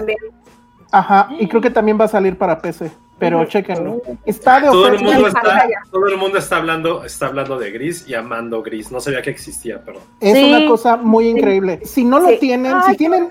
Ajá, 0.91 1.29
y 1.39 1.47
creo 1.49 1.61
que 1.61 1.71
también 1.71 1.99
va 2.01 2.05
a 2.07 2.09
salir 2.09 2.37
para 2.39 2.61
PC, 2.61 2.91
pero 3.19 3.45
chéquenlo. 3.45 4.01
Está 4.25 4.61
de 4.61 4.69
Todo 4.69 4.87
el 4.89 4.95
oferta. 4.95 5.13
mundo 5.15 5.27
está, 5.29 5.69
todo 5.91 6.07
el 6.09 6.17
mundo 6.19 6.39
está 6.39 6.57
hablando, 6.57 7.05
está 7.05 7.27
hablando 7.27 7.59
de 7.59 7.71
Gris 7.73 8.09
y 8.09 8.15
amando 8.15 8.63
Gris. 8.63 8.91
No 8.93 9.01
sabía 9.01 9.23
que 9.23 9.31
existía, 9.31 9.83
perdón. 9.85 10.03
Es 10.21 10.37
Sí. 10.37 10.53
una 10.53 10.69
cosa 10.69 10.97
muy 10.97 11.29
increíble. 11.29 11.81
Si 11.85 12.05
no 12.05 12.21
lo 12.21 12.29
Sí. 12.29 12.39
tienen, 12.41 12.75
Ay, 12.75 12.83
si 12.93 12.97
tienen, 12.97 13.29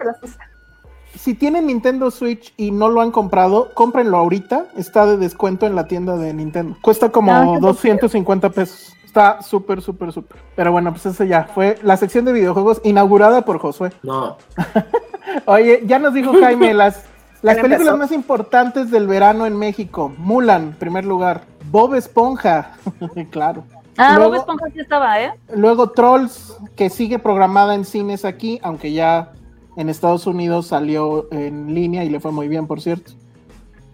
si 1.15 1.34
tienen 1.34 1.67
Nintendo 1.67 2.12
Switch 2.12 2.54
y 2.58 2.72
no 2.72 2.89
lo 2.89 3.02
han 3.02 3.12
comprado, 3.12 3.72
cómprenlo 3.74 4.17
ahorita. 4.17 4.67
Está 4.78 5.06
de 5.08 5.17
descuento 5.17 5.65
en 5.65 5.76
la 5.76 5.88
tienda 5.88 6.15
de 6.17 6.34
Nintendo. 6.34 6.78
Cuesta 6.82 7.10
como 7.10 7.32
Ah, 7.34 7.54
qué 7.56 7.60
250 7.62 8.50
pesos. 8.50 8.93
Está 9.06 9.41
súper, 9.41 9.82
súper, 9.82 10.12
súper. 10.12 10.38
Pero 10.56 10.72
bueno, 10.72 10.91
pues 10.91 11.08
eso 11.08 11.24
ya 11.24 11.46
fue 11.56 11.80
la 11.82 11.98
sección 11.98 12.24
de 12.26 12.34
videojuegos 12.34 12.82
inaugurada 12.84 13.43
por 13.46 13.58
Josué. 13.58 13.91
No. 14.04 14.38
Oye, 15.46 15.82
ya 15.86 15.98
nos 15.98 16.13
dijo 16.13 16.34
Jaime 16.39 16.74
las, 16.76 17.04
las 17.41 17.56
películas 17.56 17.80
empezó. 17.82 17.97
más 17.97 18.12
importantes 18.12 18.91
del 18.91 19.08
verano 19.08 19.45
en 19.45 19.58
México. 19.58 20.12
Mulan, 20.17 20.76
primer 20.80 21.06
lugar. 21.06 21.41
Bob 21.71 21.95
Esponja, 21.95 22.71
claro. 23.32 23.63
Ah, 23.97 24.13
Luego- 24.15 24.32
Bob 24.32 24.39
Esponja 24.39 24.65
sí 24.73 24.80
estaba, 24.80 25.21
¿eh? 25.21 25.32
Luego 25.56 25.89
Trolls, 25.91 26.56
que 26.76 26.89
sigue 26.89 27.19
programada 27.19 27.76
en 27.76 27.84
cines 27.86 28.26
aquí, 28.26 28.60
aunque 28.63 28.93
ya 28.93 29.32
en 29.76 29.89
Estados 29.89 30.26
Unidos 30.28 30.67
salió 30.67 31.28
en 31.32 31.73
línea 31.73 32.04
y 32.04 32.10
le 32.10 32.19
fue 32.19 32.32
muy 32.32 32.47
bien, 32.47 32.67
por 32.67 32.82
cierto. 32.82 33.12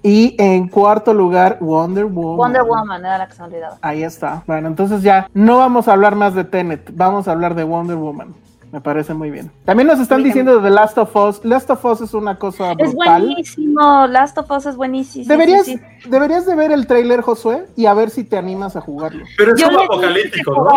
Y 0.06 0.36
en 0.38 0.68
cuarto 0.68 1.14
lugar, 1.14 1.58
Wonder 1.62 2.06
Woman. 2.06 2.36
Wonder 2.38 2.64
Woman 2.64 3.00
era 3.06 3.18
la 3.20 3.28
que 3.28 3.34
se 3.36 3.42
me 3.42 3.48
olvidaba. 3.48 3.78
Ahí 3.82 4.04
está. 4.04 4.44
Bueno, 4.46 4.68
entonces 4.68 5.02
ya 5.02 5.30
no 5.34 5.58
vamos 5.60 5.88
a 5.88 5.94
hablar 5.94 6.16
más 6.16 6.36
de 6.36 6.44
Tenet, 6.44 6.92
vamos 6.94 7.28
a 7.28 7.32
hablar 7.32 7.56
de 7.56 7.64
Wonder 7.64 7.96
Woman. 7.96 8.34
Me 8.74 8.82
parece 8.82 9.14
muy 9.14 9.30
bien. 9.30 9.52
También 9.66 9.86
nos 9.86 10.00
están 10.00 10.18
Dígame. 10.24 10.30
diciendo 10.30 10.56
de 10.60 10.68
The 10.68 10.74
Last 10.74 10.98
of 10.98 11.16
Us. 11.16 11.46
Last 11.46 11.70
of 11.70 11.86
Us 11.86 12.02
es 12.02 12.16
una 12.16 12.40
cosa 12.40 12.72
Es 12.80 12.92
brutal. 12.92 13.22
buenísimo. 13.28 14.08
Last 14.08 14.36
of 14.40 14.50
Us 14.50 14.66
es 14.66 14.76
buenísimo. 14.76 15.26
Deberías, 15.28 15.66
sí, 15.68 15.78
sí. 16.02 16.10
deberías 16.10 16.48
de 16.48 16.56
ver 16.56 16.72
el 16.72 16.88
tráiler, 16.88 17.22
Josué, 17.22 17.68
y 17.76 17.86
a 17.86 17.94
ver 17.94 18.10
si 18.10 18.24
te 18.24 18.36
animas 18.36 18.76
a 18.76 18.82
jugarlo. 18.82 19.26
Pero 19.38 19.54
es 19.54 19.62
Yo 19.62 19.68
como 19.68 19.80
apocalíptico, 19.82 20.56
¿no? 20.56 20.72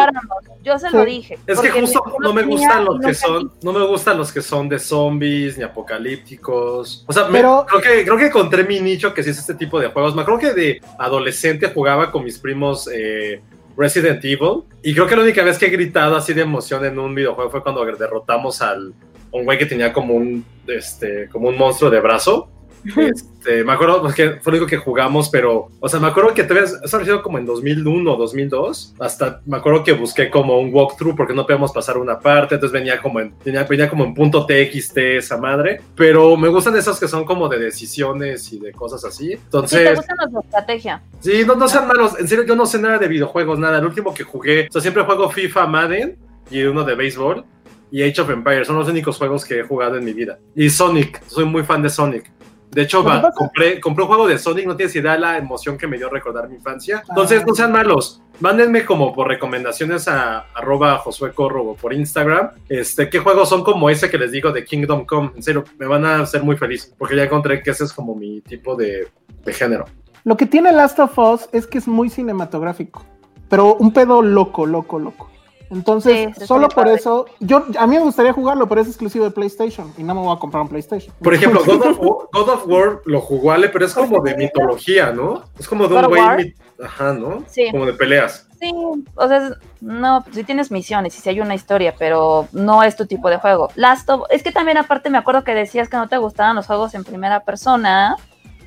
Yo 0.62 0.78
se 0.78 0.90
lo 0.90 1.06
dije. 1.06 1.38
Es 1.46 1.58
que 1.58 1.70
justo 1.70 2.02
no 2.20 2.34
me 2.34 2.42
gustan 2.42 2.84
los 2.84 3.00
que 3.00 3.14
son, 3.14 3.50
no 3.62 3.72
me 3.72 3.86
gustan 3.86 4.18
los 4.18 4.30
que 4.30 4.42
son 4.42 4.68
de 4.68 4.78
zombies 4.78 5.56
ni 5.56 5.64
apocalípticos. 5.64 7.02
O 7.08 7.12
sea, 7.14 7.24
me- 7.28 7.38
creo 7.40 7.64
que 7.82 8.04
creo 8.04 8.16
que 8.18 8.26
encontré 8.26 8.64
mi 8.64 8.78
nicho 8.80 9.14
que 9.14 9.22
sí 9.22 9.30
es 9.30 9.38
este 9.38 9.54
tipo 9.54 9.80
de 9.80 9.88
juegos. 9.88 10.14
Me 10.14 10.20
acuerdo 10.20 10.40
que 10.40 10.52
de 10.52 10.80
adolescente 10.98 11.72
jugaba 11.72 12.12
con 12.12 12.24
mis 12.24 12.38
primos 12.38 12.90
eh, 12.92 13.40
Resident 13.76 14.24
Evil. 14.24 14.64
Y 14.82 14.94
creo 14.94 15.06
que 15.06 15.16
la 15.16 15.22
única 15.22 15.42
vez 15.42 15.58
que 15.58 15.66
he 15.66 15.70
gritado 15.70 16.16
así 16.16 16.32
de 16.32 16.42
emoción 16.42 16.84
en 16.84 16.98
un 16.98 17.14
videojuego 17.14 17.50
fue 17.50 17.62
cuando 17.62 17.84
derrotamos 17.84 18.62
al 18.62 18.94
un 19.32 19.44
güey 19.44 19.58
que 19.58 19.66
tenía 19.66 19.92
como 19.92 20.14
un 20.14 20.44
este 20.66 21.28
como 21.28 21.48
un 21.48 21.58
monstruo 21.58 21.90
de 21.90 22.00
brazo 22.00 22.48
Este, 23.46 23.62
me 23.62 23.72
acuerdo 23.72 24.00
pues, 24.02 24.14
que 24.14 24.30
fue 24.40 24.52
lo 24.52 24.58
único 24.58 24.68
que 24.68 24.76
jugamos, 24.76 25.28
pero, 25.28 25.68
o 25.78 25.88
sea, 25.88 26.00
me 26.00 26.08
acuerdo 26.08 26.34
que 26.34 26.42
todavía, 26.42 26.68
eso 26.84 26.96
ha 26.96 27.04
sido 27.04 27.22
como 27.22 27.38
en 27.38 27.46
2001 27.46 28.12
o 28.12 28.16
2002, 28.16 28.94
hasta 28.98 29.40
me 29.46 29.58
acuerdo 29.58 29.84
que 29.84 29.92
busqué 29.92 30.30
como 30.30 30.58
un 30.58 30.74
walkthrough 30.74 31.14
porque 31.14 31.34
no 31.34 31.46
podíamos 31.46 31.72
pasar 31.72 31.96
una 31.98 32.18
parte, 32.18 32.56
entonces 32.56 32.72
venía 32.72 33.00
como 33.00 33.20
en, 33.20 33.32
venía, 33.44 33.62
venía 33.62 33.88
como 33.88 34.04
en 34.04 34.14
punto 34.14 34.46
TXT 34.46 34.98
esa 34.98 35.36
madre, 35.36 35.80
pero 35.94 36.36
me 36.36 36.48
gustan 36.48 36.76
esos 36.76 36.98
que 36.98 37.06
son 37.06 37.24
como 37.24 37.48
de 37.48 37.58
decisiones 37.58 38.52
y 38.52 38.58
de 38.58 38.72
cosas 38.72 39.04
así, 39.04 39.26
Sí, 39.26 39.34
te 39.34 39.42
entonces... 39.44 39.96
gustan 39.96 40.16
los 40.20 40.32
de 40.32 40.40
estrategia. 40.40 41.02
Sí, 41.20 41.44
no, 41.46 41.54
no 41.56 41.68
sean 41.68 41.86
malos. 41.88 42.18
En 42.18 42.28
serio, 42.28 42.44
yo 42.44 42.54
no 42.54 42.66
sé 42.66 42.78
nada 42.78 42.98
de 42.98 43.08
videojuegos, 43.08 43.58
nada. 43.58 43.78
El 43.78 43.86
último 43.86 44.14
que 44.14 44.24
jugué, 44.24 44.68
o 44.68 44.72
sea, 44.72 44.80
siempre 44.80 45.02
juego 45.02 45.30
FIFA, 45.30 45.66
Madden 45.66 46.16
y 46.50 46.62
uno 46.62 46.84
de 46.84 46.94
béisbol 46.94 47.44
y 47.90 48.02
Age 48.02 48.20
of 48.20 48.30
Empires. 48.30 48.66
Son 48.66 48.76
los 48.76 48.88
únicos 48.88 49.16
juegos 49.16 49.44
que 49.44 49.60
he 49.60 49.62
jugado 49.62 49.96
en 49.96 50.04
mi 50.04 50.12
vida. 50.12 50.38
Y 50.54 50.70
Sonic, 50.70 51.22
soy 51.26 51.44
muy 51.44 51.62
fan 51.62 51.82
de 51.82 51.90
Sonic. 51.90 52.30
De 52.70 52.82
hecho, 52.82 53.02
va, 53.02 53.30
compré, 53.32 53.80
compré 53.80 54.02
un 54.02 54.08
juego 54.08 54.26
de 54.26 54.38
Sonic, 54.38 54.66
no 54.66 54.76
tienes 54.76 54.94
idea 54.96 55.16
la 55.16 55.38
emoción 55.38 55.78
que 55.78 55.86
me 55.86 55.96
dio 55.96 56.10
recordar 56.10 56.48
mi 56.48 56.56
infancia. 56.56 57.02
Entonces, 57.08 57.40
Ah. 57.42 57.44
no 57.46 57.54
sean 57.54 57.72
malos. 57.72 58.20
Mándenme 58.40 58.84
como 58.84 59.14
por 59.14 59.28
recomendaciones 59.28 60.08
a 60.08 60.40
arroba 60.54 60.98
Josué 60.98 61.32
Corro 61.32 61.62
o 61.64 61.74
por 61.74 61.94
Instagram. 61.94 62.50
Este, 62.68 63.08
¿qué 63.08 63.18
juegos 63.20 63.48
son 63.48 63.64
como 63.64 63.88
ese 63.88 64.10
que 64.10 64.18
les 64.18 64.30
digo 64.30 64.52
de 64.52 64.64
Kingdom 64.64 65.06
Come? 65.06 65.30
En 65.36 65.42
serio, 65.42 65.64
me 65.78 65.86
van 65.86 66.04
a 66.04 66.20
hacer 66.20 66.42
muy 66.42 66.56
feliz. 66.58 66.92
Porque 66.98 67.16
ya 67.16 67.24
encontré 67.24 67.62
que 67.62 67.70
ese 67.70 67.84
es 67.84 67.92
como 67.94 68.14
mi 68.14 68.42
tipo 68.42 68.76
de, 68.76 69.08
de 69.44 69.52
género. 69.54 69.86
Lo 70.24 70.36
que 70.36 70.44
tiene 70.44 70.70
Last 70.72 70.98
of 70.98 71.18
Us 71.18 71.48
es 71.52 71.66
que 71.66 71.78
es 71.78 71.88
muy 71.88 72.10
cinematográfico, 72.10 73.06
pero 73.48 73.76
un 73.76 73.92
pedo 73.92 74.20
loco, 74.20 74.66
loco, 74.66 74.98
loco. 74.98 75.30
Entonces, 75.70 76.34
Sí, 76.36 76.46
solo 76.46 76.68
por 76.68 76.84
padre. 76.84 76.94
eso, 76.94 77.26
yo 77.40 77.64
a 77.78 77.86
mí 77.86 77.96
me 77.96 78.02
gustaría 78.02 78.32
jugarlo, 78.32 78.68
pero 78.68 78.80
es 78.80 78.88
exclusivo 78.88 79.24
de 79.24 79.30
PlayStation 79.30 79.92
y 79.98 80.02
no 80.02 80.14
me 80.14 80.20
voy 80.20 80.34
a 80.34 80.38
comprar 80.38 80.62
un 80.62 80.68
PlayStation. 80.68 81.14
Por 81.22 81.34
ejemplo, 81.34 81.60
God 81.66 81.82
of, 81.82 81.98
War, 81.98 82.16
God 82.32 82.48
of 82.48 82.66
War 82.66 83.00
lo 83.04 83.20
jugó 83.20 83.52
Ale, 83.52 83.68
pero 83.68 83.86
es 83.86 83.94
como 83.94 84.20
de 84.20 84.36
mitología, 84.36 85.12
¿no? 85.12 85.44
Es 85.58 85.68
como 85.68 85.88
de 85.88 85.96
un 85.96 86.06
güey. 86.06 86.54
Ajá, 86.82 87.12
¿no? 87.14 87.42
Sí. 87.48 87.68
Como 87.70 87.86
de 87.86 87.94
peleas. 87.94 88.46
Sí, 88.60 88.72
o 89.14 89.28
sea, 89.28 89.50
no, 89.80 90.24
si 90.32 90.44
tienes 90.44 90.70
misiones 90.70 91.16
y 91.18 91.20
si 91.20 91.28
hay 91.28 91.40
una 91.40 91.54
historia, 91.54 91.94
pero 91.98 92.48
no 92.52 92.82
es 92.82 92.96
tu 92.96 93.06
tipo 93.06 93.28
de 93.28 93.38
juego. 93.38 93.70
Last 93.74 94.08
of, 94.08 94.22
es 94.30 94.42
que 94.42 94.52
también 94.52 94.78
aparte 94.78 95.10
me 95.10 95.18
acuerdo 95.18 95.44
que 95.44 95.54
decías 95.54 95.88
que 95.88 95.96
no 95.96 96.08
te 96.08 96.16
gustaban 96.16 96.56
los 96.56 96.66
juegos 96.66 96.94
en 96.94 97.04
primera 97.04 97.40
persona, 97.40 98.16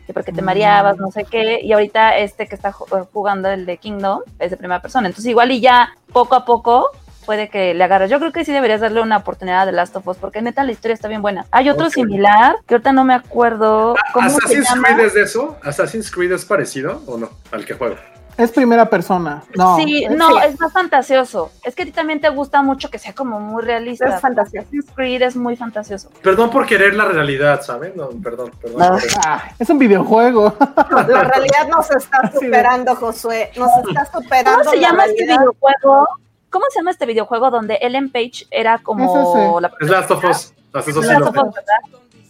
que 0.10 0.13
porque 0.15 0.32
te 0.32 0.41
Mm. 0.41 0.45
mareabas, 0.45 0.98
no 0.98 1.12
sé 1.12 1.24
qué, 1.24 1.60
y 1.62 1.72
ahorita 1.72 2.17
este 2.17 2.48
que 2.48 2.56
está 2.56 2.74
ju- 2.74 3.08
jugando 3.13 3.48
el 3.48 3.67
de 3.67 3.78
Kingdom 3.78 4.22
es 4.39 4.50
de 4.50 4.58
primera 4.58 4.82
persona, 4.82 5.08
entonces 5.08 5.30
igual 5.30 5.52
y 5.52 5.62
ya 5.62 5.91
poco 6.12 6.34
a 6.34 6.45
poco 6.45 6.88
puede 7.28 7.48
que 7.48 7.76
le 7.76 7.84
agarres. 7.84 8.10
Yo 8.10 8.17
creo 8.17 8.32
que 8.32 8.43
sí 8.43 8.52
deberías 8.52 8.82
darle 8.82 9.04
una 9.04 9.17
oportunidad 9.17 9.67
de 9.67 9.72
Last 9.72 9.95
of 9.95 10.08
Us, 10.08 10.17
porque 10.17 10.41
neta 10.41 10.63
la 10.63 10.72
historia 10.72 10.95
está 10.95 11.08
bien 11.08 11.22
buena. 11.22 11.45
Hay 11.52 11.69
otro 11.69 11.91
similar, 11.91 12.56
que 12.65 12.74
ahorita 12.74 12.91
no 12.91 13.04
me 13.04 13.13
acuerdo 13.13 13.95
cómo 14.13 14.28
se 14.32 14.38
¿Assassin's 14.38 14.67
llama. 14.67 14.88
Creed 14.88 15.00
es 15.06 15.13
de 15.13 15.22
eso? 15.22 15.58
¿Assassin's 15.63 16.10
Creed 16.10 16.32
es 16.32 16.43
parecido 16.43 17.04
o 17.06 17.19
no? 17.19 17.30
Al 17.52 17.65
que 17.65 17.76
juego. 17.76 17.98
Es 18.39 18.52
primera 18.52 18.89
persona. 18.89 19.43
No, 19.56 19.75
sí, 19.75 20.04
es- 20.06 20.12
no, 20.12 20.39
es 20.39 20.60
más 20.60 20.71
fantasioso. 20.71 21.52
Es 21.63 21.75
que 21.75 21.84
a 21.84 21.86
ti 21.86 21.91
también 21.91 22.21
te 22.21 22.30
gusta 22.30 22.62
mucho 22.62 22.89
que 22.89 22.97
sea 22.97 23.13
como 23.13 23.39
muy 23.39 23.62
realista. 23.62 24.08
Es 24.15 24.21
fantasía. 24.21 24.62
Assassin's 24.62 24.86
Creed 24.95 25.21
es 25.21 25.36
muy 25.36 25.56
fantasioso. 25.58 26.10
Perdón 26.23 26.49
por 26.49 26.65
querer 26.65 26.95
la 26.95 27.06
realidad, 27.06 27.62
¿saben? 27.62 27.93
No, 27.95 28.10
perdón, 28.23 28.52
perdón. 28.62 28.80
No. 28.80 28.97
Ah, 29.25 29.43
es 29.60 29.69
un 29.69 29.78
videojuego. 29.78 30.56
La 30.58 31.23
realidad 31.23 31.67
nos 31.69 31.91
está 31.91 32.32
superando, 32.34 32.95
Josué. 32.95 33.52
Nos 33.58 33.69
está 33.88 34.06
superando. 34.06 34.60
¿Cómo 34.60 34.71
se 34.71 34.78
la 34.78 34.88
llama 34.89 35.06
este 35.06 35.23
videojuego? 35.25 36.08
¿Cómo 36.49 36.65
se 36.69 36.80
llama 36.80 36.91
este 36.91 37.06
videojuego 37.06 37.52
donde 37.52 37.75
Ellen 37.82 38.10
Page 38.10 38.47
era 38.49 38.75
Es 38.75 38.82
como 38.82 39.58
ese. 39.58 39.62
la 39.62 39.71
Es 39.82 39.89
Last 39.89 40.12
of 40.12 40.23
Us. 40.23 40.54
Last 40.73 40.88
of 40.88 40.97
Us 40.97 41.06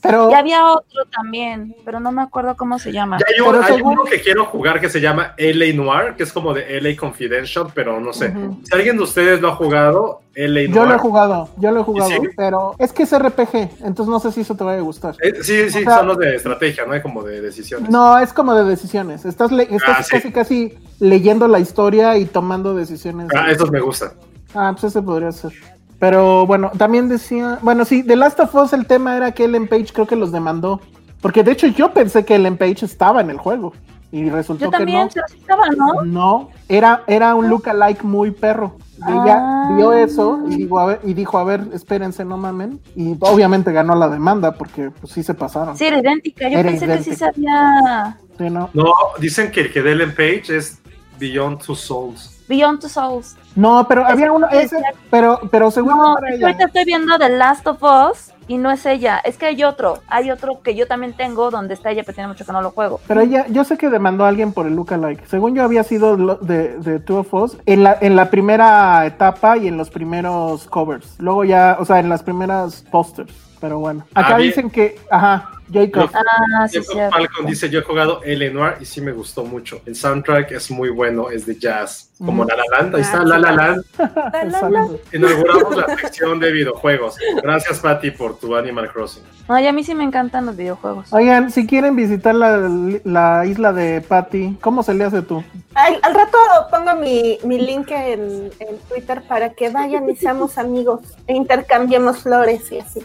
Pero 0.02 0.30
Y 0.32 0.34
había 0.34 0.66
otro 0.66 1.04
también, 1.12 1.76
pero 1.84 2.00
no 2.00 2.12
me 2.14 2.22
acuerdo 2.22 2.56
cómo 2.56 2.80
se 2.80 2.92
llama. 2.94 3.18
Ya 3.20 3.26
hay, 3.34 3.42
un- 3.42 3.52
Pero 3.52 3.64
hay 3.66 3.74
según- 3.76 3.94
uno 3.94 4.04
que 4.06 4.22
quiero 4.22 4.46
jugar 4.46 4.80
que 4.80 4.90
se 4.90 5.02
llama 5.02 5.34
LA 5.38 5.74
Noir, 5.74 6.16
que 6.16 6.24
es 6.24 6.32
como 6.32 6.54
de 6.54 6.78
LA 6.80 6.96
Confidential, 6.98 7.68
pero 7.76 8.00
no 8.00 8.14
sé. 8.14 8.34
Si 8.64 8.74
alguien 8.74 8.96
de 8.98 9.04
ustedes 9.04 9.42
lo 9.42 9.50
ha 9.50 9.56
jugado, 9.56 10.22
LA 10.36 10.62
Noir. 10.62 10.74
yo 10.74 10.86
lo 10.86 10.96
he 10.96 10.98
jugado, 11.00 11.50
yo 11.58 11.72
lo 11.72 11.82
he 11.82 11.84
jugado, 11.84 12.10
sí? 12.12 12.20
pero 12.38 12.76
es 12.80 12.94
que 12.94 13.04
es 13.04 13.12
RPG, 13.12 13.70
entonces 13.84 14.08
no 14.08 14.20
sé 14.22 14.32
si 14.32 14.42
eso 14.42 14.56
te 14.56 14.64
vaya 14.64 14.80
a 14.80 14.84
gustar. 14.84 15.16
Eh, 15.22 15.34
sí, 15.42 15.70
sí, 15.70 15.80
O 15.80 15.84
sea- 15.84 15.98
son 15.98 16.08
los 16.08 16.18
de 16.18 16.36
estrategia, 16.36 16.86
¿no? 16.86 16.94
Hay 16.94 17.02
como 17.02 17.22
de 17.24 17.42
decisiones. 17.42 17.90
No, 17.90 18.18
es 18.20 18.32
como 18.32 18.56
de 18.56 18.64
decisiones. 18.64 19.26
Estás, 19.26 19.52
le- 19.52 19.64
estás 19.64 19.98
Ah, 20.00 20.04
sí. 20.04 20.12
casi 20.12 20.32
casi 20.32 20.78
leyendo 21.00 21.48
la 21.50 21.60
historia 21.60 22.18
y 22.18 22.24
tomando 22.26 22.74
decisiones. 22.74 23.28
Ah, 23.36 23.52
esos 23.52 23.70
me 23.70 23.82
gustan. 23.82 24.12
Ah, 24.56 24.70
pues 24.72 24.86
ese 24.86 25.02
podría 25.02 25.32
ser. 25.34 25.52
Pero 26.00 26.46
bueno, 26.46 26.72
también 26.78 27.10
decía, 27.10 27.60
bueno, 27.62 27.84
sí, 27.86 28.02
de 28.02 28.16
Last 28.16 28.40
of 28.40 28.56
Us 28.56 28.74
el 28.74 28.86
tema 28.88 29.18
era 29.18 29.32
que 29.34 29.44
Ellen 29.46 29.68
Page 29.68 29.88
creo 29.94 30.08
que 30.08 30.16
los 30.16 30.32
demandó. 30.32 30.80
Porque 31.22 31.44
de 31.44 31.52
hecho 31.52 31.68
yo 31.68 31.92
pensé 31.94 32.24
que 32.24 32.36
Ellen 32.36 32.58
Page 32.58 32.86
estaba 32.86 33.20
en 33.22 33.30
el 33.30 33.38
juego. 33.38 33.74
Y 34.12 34.28
resultó 34.30 34.66
Yo 34.66 34.72
que 34.72 34.78
también, 34.78 35.04
no. 35.04 35.10
pero 35.14 35.26
sí 35.28 35.38
estaba, 35.38 35.68
¿no? 35.78 36.02
No, 36.04 36.50
era, 36.68 37.04
era 37.06 37.36
un 37.36 37.48
lookalike 37.48 38.04
muy 38.04 38.32
perro. 38.32 38.78
Y 39.08 39.12
ella 39.12 39.38
Ah. 39.40 39.74
vio 39.76 39.94
eso 39.94 40.40
y, 40.50 40.56
digo, 40.56 40.80
a 40.80 40.86
ver, 40.88 41.02
y 41.04 41.14
dijo, 41.14 41.38
a 41.38 41.44
ver, 41.44 41.68
espérense, 41.74 42.26
no 42.26 42.36
mamen. 42.38 42.80
Y 42.96 43.16
obviamente 43.20 43.72
ganó 43.72 43.94
la 43.96 44.10
demanda 44.10 44.54
porque 44.54 44.90
pues 44.90 45.14
sí 45.14 45.22
se 45.22 45.34
pasaron. 45.36 45.78
Sí, 45.78 45.86
era 45.86 46.00
idéntica. 46.00 46.50
Yo 46.50 46.58
Era 46.58 46.70
pensé 46.72 46.88
que 46.88 47.04
sí 47.04 47.16
sabía 47.16 48.18
Sí, 48.38 48.50
¿no? 48.50 48.70
No, 48.74 48.92
dicen 49.20 49.52
que 49.52 49.62
el 49.62 49.72
que 49.72 49.82
de 49.84 49.92
Ellen 49.92 50.12
Page 50.16 50.58
es 50.58 50.80
Beyond 51.20 51.62
Two 51.62 51.76
Souls. 51.76 52.39
Beyond 52.50 52.82
Two 52.82 52.90
Souls. 52.90 53.38
No, 53.56 53.86
pero 53.88 54.06
había 54.06 54.32
uno, 54.32 54.48
es 54.50 54.74
ese, 54.74 54.84
pero, 55.10 55.40
pero 55.52 55.72
seguro 55.72 55.96
No, 55.96 56.16
para 56.16 56.34
ella. 56.34 56.48
ahorita 56.48 56.66
estoy 56.66 56.84
viendo 56.86 57.18
The 57.18 57.30
Last 57.30 57.66
of 57.68 57.82
Us 57.84 58.32
y 58.48 58.58
no 58.58 58.72
es 58.72 58.86
ella. 58.88 59.22
Es 59.24 59.38
que 59.38 59.46
hay 59.46 59.64
otro. 59.64 60.00
Hay 60.08 60.32
otro 60.32 60.62
que 60.64 60.74
yo 60.76 60.88
también 60.88 61.14
tengo 61.14 61.52
donde 61.52 61.76
está 61.76 61.92
ella, 61.92 62.02
pero 62.04 62.16
tiene 62.16 62.28
mucho 62.30 62.46
que 62.46 62.52
no 62.52 62.62
lo 62.64 62.72
juego. 62.72 63.00
Pero 63.08 63.22
ella, 63.22 63.46
yo 63.50 63.64
sé 63.64 63.78
que 63.78 63.90
demandó 63.90 64.26
a 64.26 64.30
alguien 64.30 64.52
por 64.52 64.66
el 64.66 64.76
lookalike. 64.76 65.26
Según 65.28 65.54
yo 65.54 65.64
había 65.64 65.84
sido 65.84 66.18
de, 66.38 66.80
de 66.80 67.00
Two 67.00 67.20
of 67.20 67.34
Us 67.34 67.58
en 67.68 67.84
la, 67.84 67.96
en 68.02 68.16
la 68.16 68.32
primera 68.32 69.06
etapa 69.06 69.56
y 69.58 69.68
en 69.68 69.78
los 69.78 69.92
primeros 69.92 70.66
covers. 70.68 71.16
Luego 71.20 71.44
ya, 71.44 71.78
o 71.80 71.86
sea, 71.86 72.00
en 72.00 72.10
las 72.10 72.24
primeras 72.24 72.84
posters. 72.90 73.32
Pero 73.60 73.80
bueno. 73.80 74.06
Acá 74.14 74.36
Ah, 74.36 74.38
bien. 74.38 74.50
dicen 74.50 74.70
que, 74.70 74.98
ajá, 75.12 75.52
Jacob. 75.72 76.10
Ah, 76.14 76.68
sí, 76.68 76.80
Jacob. 76.82 77.12
Falcon 77.12 77.46
dice, 77.46 77.70
yo 77.70 77.80
he 77.80 77.84
jugado 77.84 78.22
L 78.24 78.50
Noir 78.52 78.76
y 78.80 78.86
sí 78.86 79.02
me 79.02 79.12
gustó 79.12 79.44
mucho. 79.44 79.82
El 79.86 79.96
soundtrack 79.96 80.52
es 80.54 80.72
muy 80.72 80.90
bueno, 80.90 81.30
es 81.30 81.46
de 81.46 81.58
jazz, 81.58 82.10
como 82.18 82.44
Mm. 82.44 82.48
La 82.48 82.56
La 82.56 82.64
Land. 82.78 82.96
Ahí 82.96 83.02
está 83.02 83.20
Ah, 83.20 83.24
La 83.26 83.36
sí, 83.36 83.42
La. 84.62 84.70
Land. 84.70 84.98
Inauguramos 85.14 85.76
la 85.76 85.98
sección 85.98 86.40
de 86.40 86.52
videojuegos. 86.54 87.16
Gracias, 87.44 87.80
Patty, 87.80 88.12
por 88.12 88.40
tu 88.40 88.56
Animal 88.56 88.90
Crossing. 88.92 89.24
Ay, 89.50 89.68
a 89.68 89.74
mí 89.74 89.84
sí 89.84 89.94
me 89.94 90.04
encantan 90.06 90.46
los 90.46 90.56
videojuegos. 90.56 91.12
Oigan, 91.12 91.52
si 91.52 91.68
quieren 91.68 91.96
visitar 91.96 92.34
la, 92.36 92.70
la 93.04 93.46
isla 93.46 93.74
de 93.74 94.00
Patty, 94.02 94.58
¿cómo 94.62 94.84
se 94.84 94.94
le 94.94 95.04
hace 95.04 95.22
tú? 95.22 95.44
Al, 95.76 96.00
al 96.02 96.14
rato 96.16 96.38
pongo 96.72 96.96
mi, 96.96 97.38
mi 97.44 97.60
link 97.60 97.92
en, 97.92 98.50
en 98.60 98.78
Twitter 98.88 99.22
para 99.28 99.50
que 99.52 99.70
vayan 99.70 100.10
y 100.10 100.16
seamos 100.16 100.58
amigos 100.58 101.02
e 101.28 101.34
intercambiemos 101.36 102.20
flores 102.24 102.72
y 102.72 102.80
así. 102.80 103.02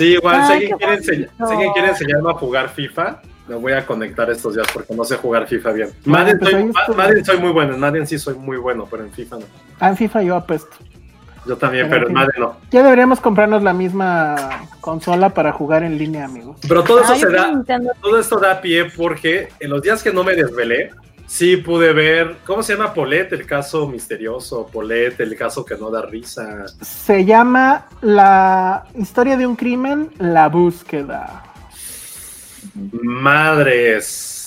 Sí, 0.00 0.14
igual, 0.14 0.36
si 0.36 0.40
Ay, 0.40 0.52
alguien, 0.52 0.70
qué 0.70 0.76
quiere 0.78 0.96
enseñar, 0.96 1.88
enseñarme 1.90 2.30
a 2.30 2.32
jugar 2.32 2.70
FIFA, 2.70 3.20
me 3.48 3.56
voy 3.56 3.72
a 3.74 3.84
conectar 3.84 4.30
estos 4.30 4.54
días 4.54 4.66
porque 4.72 4.94
no 4.94 5.04
sé 5.04 5.16
jugar 5.16 5.46
FIFA 5.46 5.72
bien. 5.72 5.90
Bueno, 6.06 6.24
Madden, 6.24 6.38
pues 6.38 6.50
soy. 6.86 6.96
Madden 6.96 7.22
soy 7.22 7.38
muy 7.38 7.50
bueno, 7.50 7.74
en 7.74 7.80
Madden 7.80 8.06
sí 8.06 8.18
soy 8.18 8.34
muy 8.34 8.56
bueno, 8.56 8.88
pero 8.90 9.04
en 9.04 9.12
FIFA 9.12 9.36
no. 9.40 9.44
Ah, 9.78 9.90
en 9.90 9.98
FIFA 9.98 10.22
yo 10.22 10.36
apesto. 10.36 10.74
Yo 11.44 11.54
también, 11.58 11.90
Pero 11.90 12.06
pero 12.06 12.06
en 12.06 12.10
en 12.12 12.14
Madden 12.14 12.40
no. 12.40 12.56
Ya 12.70 12.82
deberíamos 12.82 13.20
comprarnos 13.20 13.62
la 13.62 13.74
misma 13.74 14.66
consola 14.80 15.28
para 15.34 15.52
jugar 15.52 15.82
en 15.82 15.98
línea, 15.98 16.24
amigos. 16.24 16.56
Pero 16.66 16.82
todo 16.82 17.02
eso 17.02 17.16
se 17.16 17.30
da, 17.30 17.62
todo 18.00 18.18
esto 18.18 18.38
da 18.38 18.58
pie 18.62 18.86
porque 18.96 19.50
en 19.60 19.68
los 19.68 19.82
días 19.82 20.02
que 20.02 20.14
no 20.14 20.24
me 20.24 20.34
desvelé, 20.34 20.92
sí 21.30 21.56
pude 21.56 21.92
ver, 21.92 22.38
¿cómo 22.44 22.62
se 22.62 22.74
llama 22.74 22.92
Polet? 22.92 23.32
El 23.32 23.46
caso 23.46 23.86
misterioso, 23.86 24.66
Polet, 24.66 25.18
el 25.20 25.36
caso 25.36 25.64
que 25.64 25.76
no 25.76 25.90
da 25.90 26.02
risa. 26.02 26.66
Se 26.82 27.24
llama 27.24 27.86
La 28.02 28.84
historia 28.96 29.36
de 29.36 29.46
un 29.46 29.54
crimen, 29.54 30.10
la 30.18 30.48
búsqueda. 30.48 31.44
Madres. 32.92 34.39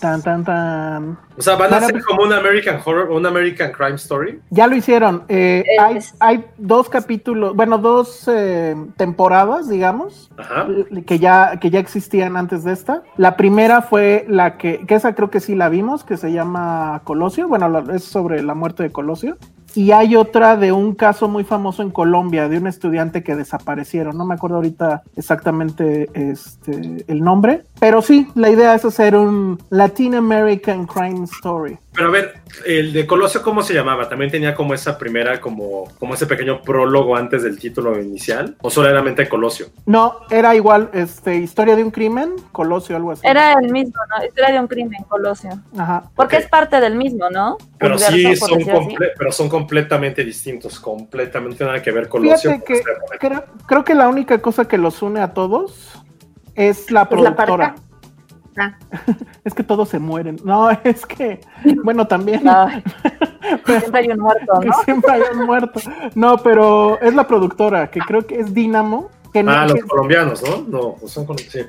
Tan, 0.00 0.22
tan, 0.22 0.44
tan. 0.44 1.18
O 1.36 1.42
sea, 1.42 1.56
van 1.56 1.74
a 1.74 1.80
ser 1.80 2.02
como 2.02 2.22
un 2.22 2.32
American 2.32 2.80
Horror, 2.84 3.10
un 3.10 3.26
American 3.26 3.70
Crime 3.72 3.96
Story. 3.96 4.40
Ya 4.50 4.66
lo 4.66 4.74
hicieron. 4.74 5.24
eh, 5.28 5.62
Es- 5.94 6.14
hay, 6.18 6.36
hay 6.38 6.44
dos 6.56 6.88
capítulos, 6.88 7.54
bueno, 7.54 7.78
dos 7.78 8.24
eh, 8.28 8.74
temporadas, 8.96 9.68
digamos, 9.68 10.30
Ajá. 10.38 10.66
que 11.06 11.18
ya, 11.18 11.58
que 11.60 11.70
ya 11.70 11.78
existían 11.80 12.36
antes 12.36 12.64
de 12.64 12.72
esta. 12.72 13.02
La 13.16 13.36
primera 13.36 13.82
fue 13.82 14.24
la 14.28 14.56
que, 14.56 14.86
que 14.86 14.94
esa 14.94 15.14
creo 15.14 15.30
que 15.30 15.40
sí 15.40 15.54
la 15.54 15.68
vimos, 15.68 16.02
que 16.04 16.16
se 16.16 16.32
llama 16.32 17.02
Colosio. 17.04 17.46
Bueno, 17.48 17.68
la- 17.68 17.94
es 17.94 18.04
sobre 18.04 18.42
la 18.42 18.54
muerte 18.54 18.82
de 18.82 18.90
Colosio. 18.90 19.36
Y 19.72 19.92
hay 19.92 20.16
otra 20.16 20.56
de 20.56 20.72
un 20.72 20.96
caso 20.96 21.28
muy 21.28 21.44
famoso 21.44 21.82
en 21.82 21.90
Colombia, 21.92 22.48
de 22.48 22.58
un 22.58 22.66
estudiante 22.66 23.22
que 23.22 23.36
desaparecieron. 23.36 24.18
No 24.18 24.24
me 24.26 24.34
acuerdo 24.34 24.56
ahorita 24.56 25.02
exactamente 25.14 26.10
este, 26.12 27.04
el 27.06 27.22
nombre, 27.22 27.62
Pero 27.80 28.02
sí, 28.02 28.28
la 28.34 28.50
idea 28.50 28.74
es 28.74 28.84
hacer 28.84 29.16
un 29.16 29.58
Latin 29.70 30.14
American 30.14 30.86
Crime 30.86 31.24
Story. 31.24 31.78
Pero 31.94 32.08
a 32.08 32.10
ver, 32.10 32.34
el 32.66 32.92
de 32.92 33.06
Colosio, 33.06 33.42
¿cómo 33.42 33.62
se 33.62 33.74
llamaba? 33.74 34.08
¿También 34.08 34.30
tenía 34.30 34.54
como 34.54 34.74
esa 34.74 34.96
primera, 34.96 35.40
como, 35.40 35.84
como 35.98 36.14
ese 36.14 36.26
pequeño 36.26 36.62
prólogo 36.62 37.16
antes 37.16 37.42
del 37.42 37.58
título 37.58 37.98
inicial? 38.00 38.56
¿O 38.60 38.70
solamente 38.70 39.28
Colosio? 39.28 39.66
No, 39.86 40.18
era 40.30 40.54
igual, 40.54 40.90
este, 40.92 41.36
historia 41.36 41.74
de 41.74 41.82
un 41.82 41.90
crimen, 41.90 42.34
Colosio, 42.52 42.96
algo 42.96 43.12
así. 43.12 43.26
Era 43.26 43.54
el 43.54 43.72
mismo, 43.72 43.94
¿no? 44.08 44.24
Historia 44.24 44.52
de 44.52 44.60
un 44.60 44.68
crimen, 44.68 45.02
Colosio. 45.08 45.50
Ajá. 45.76 46.04
Porque 46.14 46.36
es 46.36 46.46
parte 46.46 46.80
del 46.80 46.94
mismo, 46.96 47.28
¿no? 47.30 47.56
Pero 47.78 47.96
Universo, 47.96 48.12
sí, 48.12 48.36
son, 48.36 48.60
comple- 48.60 49.12
pero 49.16 49.32
son 49.32 49.48
completamente 49.48 50.22
distintos, 50.22 50.78
completamente 50.78 51.64
nada 51.64 51.82
que 51.82 51.90
ver 51.90 52.08
Colosio. 52.08 52.52
Fíjate 52.52 52.64
que 52.64 52.82
creo, 53.18 53.44
creo 53.66 53.84
que 53.84 53.94
la 53.94 54.08
única 54.08 54.38
cosa 54.38 54.68
que 54.68 54.78
los 54.78 55.02
une 55.02 55.20
a 55.20 55.32
todos 55.32 55.99
es 56.68 56.90
la 56.90 57.08
Pues 57.08 57.20
la 57.22 57.34
productora. 57.36 57.74
Ah. 58.58 58.74
Es 59.44 59.54
que 59.54 59.62
todos 59.62 59.88
se 59.88 59.98
mueren. 59.98 60.36
No, 60.44 60.68
es 60.84 61.06
que, 61.06 61.40
bueno, 61.84 62.06
también. 62.06 62.46
Ay, 62.48 62.82
pero- 63.64 63.80
siempre 63.80 64.00
hay 64.00 64.08
un 64.08 64.20
muerto, 64.20 64.60
que 64.60 64.66
¿no? 64.68 64.74
siempre 64.84 65.12
hay 65.12 65.22
un 65.34 65.46
muerto. 65.46 65.80
No, 66.14 66.36
pero 66.38 67.00
es 67.00 67.14
la 67.14 67.26
productora, 67.26 67.90
que 67.90 68.00
creo 68.00 68.26
que 68.26 68.40
es 68.40 68.52
Dynamo. 68.52 69.08
Que 69.32 69.42
no- 69.42 69.52
Ah, 69.52 69.62
los 69.64 69.74
que- 69.74 69.82
colombianos, 69.82 70.42
¿no? 70.42 70.62
No, 70.68 70.94
pues 71.00 71.12
son 71.12 71.24
colombianos. 71.24 71.52
Sí. 71.52 71.60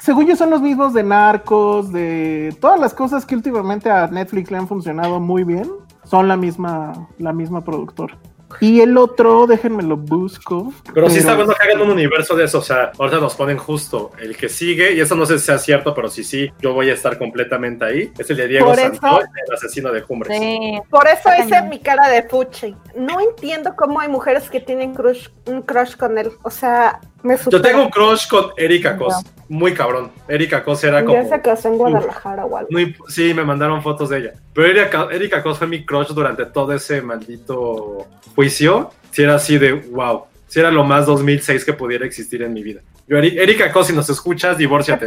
según 0.00 0.26
yo 0.26 0.36
son 0.36 0.50
los 0.50 0.60
mismos 0.60 0.92
de 0.92 1.02
Narcos, 1.02 1.90
de 1.92 2.54
todas 2.60 2.78
las 2.78 2.94
cosas 2.94 3.24
que 3.26 3.34
últimamente 3.34 3.90
a 3.90 4.06
Netflix 4.06 4.50
le 4.50 4.58
han 4.58 4.68
funcionado 4.68 5.18
muy 5.18 5.42
bien, 5.42 5.68
son 6.04 6.28
la 6.28 6.36
misma, 6.36 7.08
la 7.18 7.32
misma 7.32 7.62
productora. 7.64 8.16
Y 8.60 8.80
el 8.80 8.96
otro, 8.96 9.46
déjenme 9.46 9.82
lo 9.82 9.96
busco. 9.96 10.72
Pero 10.92 11.10
sí 11.10 11.18
está 11.18 11.34
bueno 11.34 11.52
que 11.52 11.62
hagan 11.62 11.82
un 11.82 11.90
universo 11.90 12.34
de 12.34 12.44
eso. 12.44 12.58
O 12.58 12.62
sea, 12.62 12.92
ahorita 12.98 13.20
nos 13.20 13.34
ponen 13.34 13.58
justo 13.58 14.10
el 14.18 14.36
que 14.36 14.48
sigue, 14.48 14.92
y 14.94 15.00
eso 15.00 15.14
no 15.14 15.26
sé 15.26 15.38
si 15.38 15.46
sea 15.46 15.58
cierto, 15.58 15.94
pero 15.94 16.08
sí, 16.08 16.24
sí, 16.24 16.50
yo 16.60 16.72
voy 16.72 16.90
a 16.90 16.94
estar 16.94 17.18
completamente 17.18 17.84
ahí. 17.84 18.12
Es 18.18 18.30
el 18.30 18.36
de 18.36 18.48
Diego 18.48 18.74
Santoy, 18.74 19.24
el 19.46 19.54
asesino 19.54 19.92
de 19.92 20.02
Cumbres. 20.02 20.38
Sí. 20.38 20.78
Por 20.90 21.06
eso 21.06 21.30
hice 21.38 21.62
mi 21.62 21.78
cara 21.80 22.08
de 22.08 22.22
fuchi. 22.22 22.74
No 22.96 23.20
entiendo 23.20 23.74
cómo 23.76 24.00
hay 24.00 24.08
mujeres 24.08 24.48
que 24.50 24.60
tienen 24.60 24.94
crush, 24.94 25.28
un 25.46 25.62
crush 25.62 25.96
con 25.96 26.16
él. 26.18 26.30
O 26.42 26.50
sea, 26.50 27.00
me 27.22 27.36
Yo 27.50 27.60
tengo 27.60 27.82
un 27.82 27.90
crush 27.90 28.28
con 28.28 28.46
Erika 28.56 28.96
Cos. 28.96 29.14
Muy 29.48 29.72
cabrón. 29.74 30.10
Erika 30.28 30.62
Cos 30.62 30.84
era 30.84 31.04
como. 31.04 31.20
Ya 31.20 31.28
se 31.28 31.40
casó 31.40 31.68
en 31.68 31.78
Guadalajara 31.78 32.44
o 32.44 32.56
algo. 32.56 32.70
muy- 32.70 32.94
sí, 33.08 33.32
me 33.34 33.44
mandaron 33.44 33.82
fotos 33.82 34.10
de 34.10 34.18
ella. 34.18 34.32
Pero 34.52 34.66
Erika, 34.68 35.08
Erika 35.10 35.42
Cos 35.42 35.58
fue 35.58 35.66
mi 35.66 35.84
crush 35.84 36.08
durante 36.08 36.44
todo 36.46 36.72
ese 36.72 37.00
maldito 37.02 38.06
juicio. 38.34 38.90
Si 39.10 39.22
era 39.22 39.36
así 39.36 39.58
de 39.58 39.72
wow. 39.72 40.24
Si 40.46 40.60
era 40.60 40.70
lo 40.70 40.82
más 40.84 41.04
2006 41.06 41.64
que 41.64 41.72
pudiera 41.74 42.06
existir 42.06 42.42
en 42.42 42.52
mi 42.54 42.62
vida. 42.62 42.80
Yo, 43.06 43.16
Eri- 43.18 43.38
Erika 43.38 43.70
Cos, 43.72 43.86
si 43.88 43.92
nos 43.94 44.08
escuchas, 44.10 44.56
divórciate. 44.58 45.06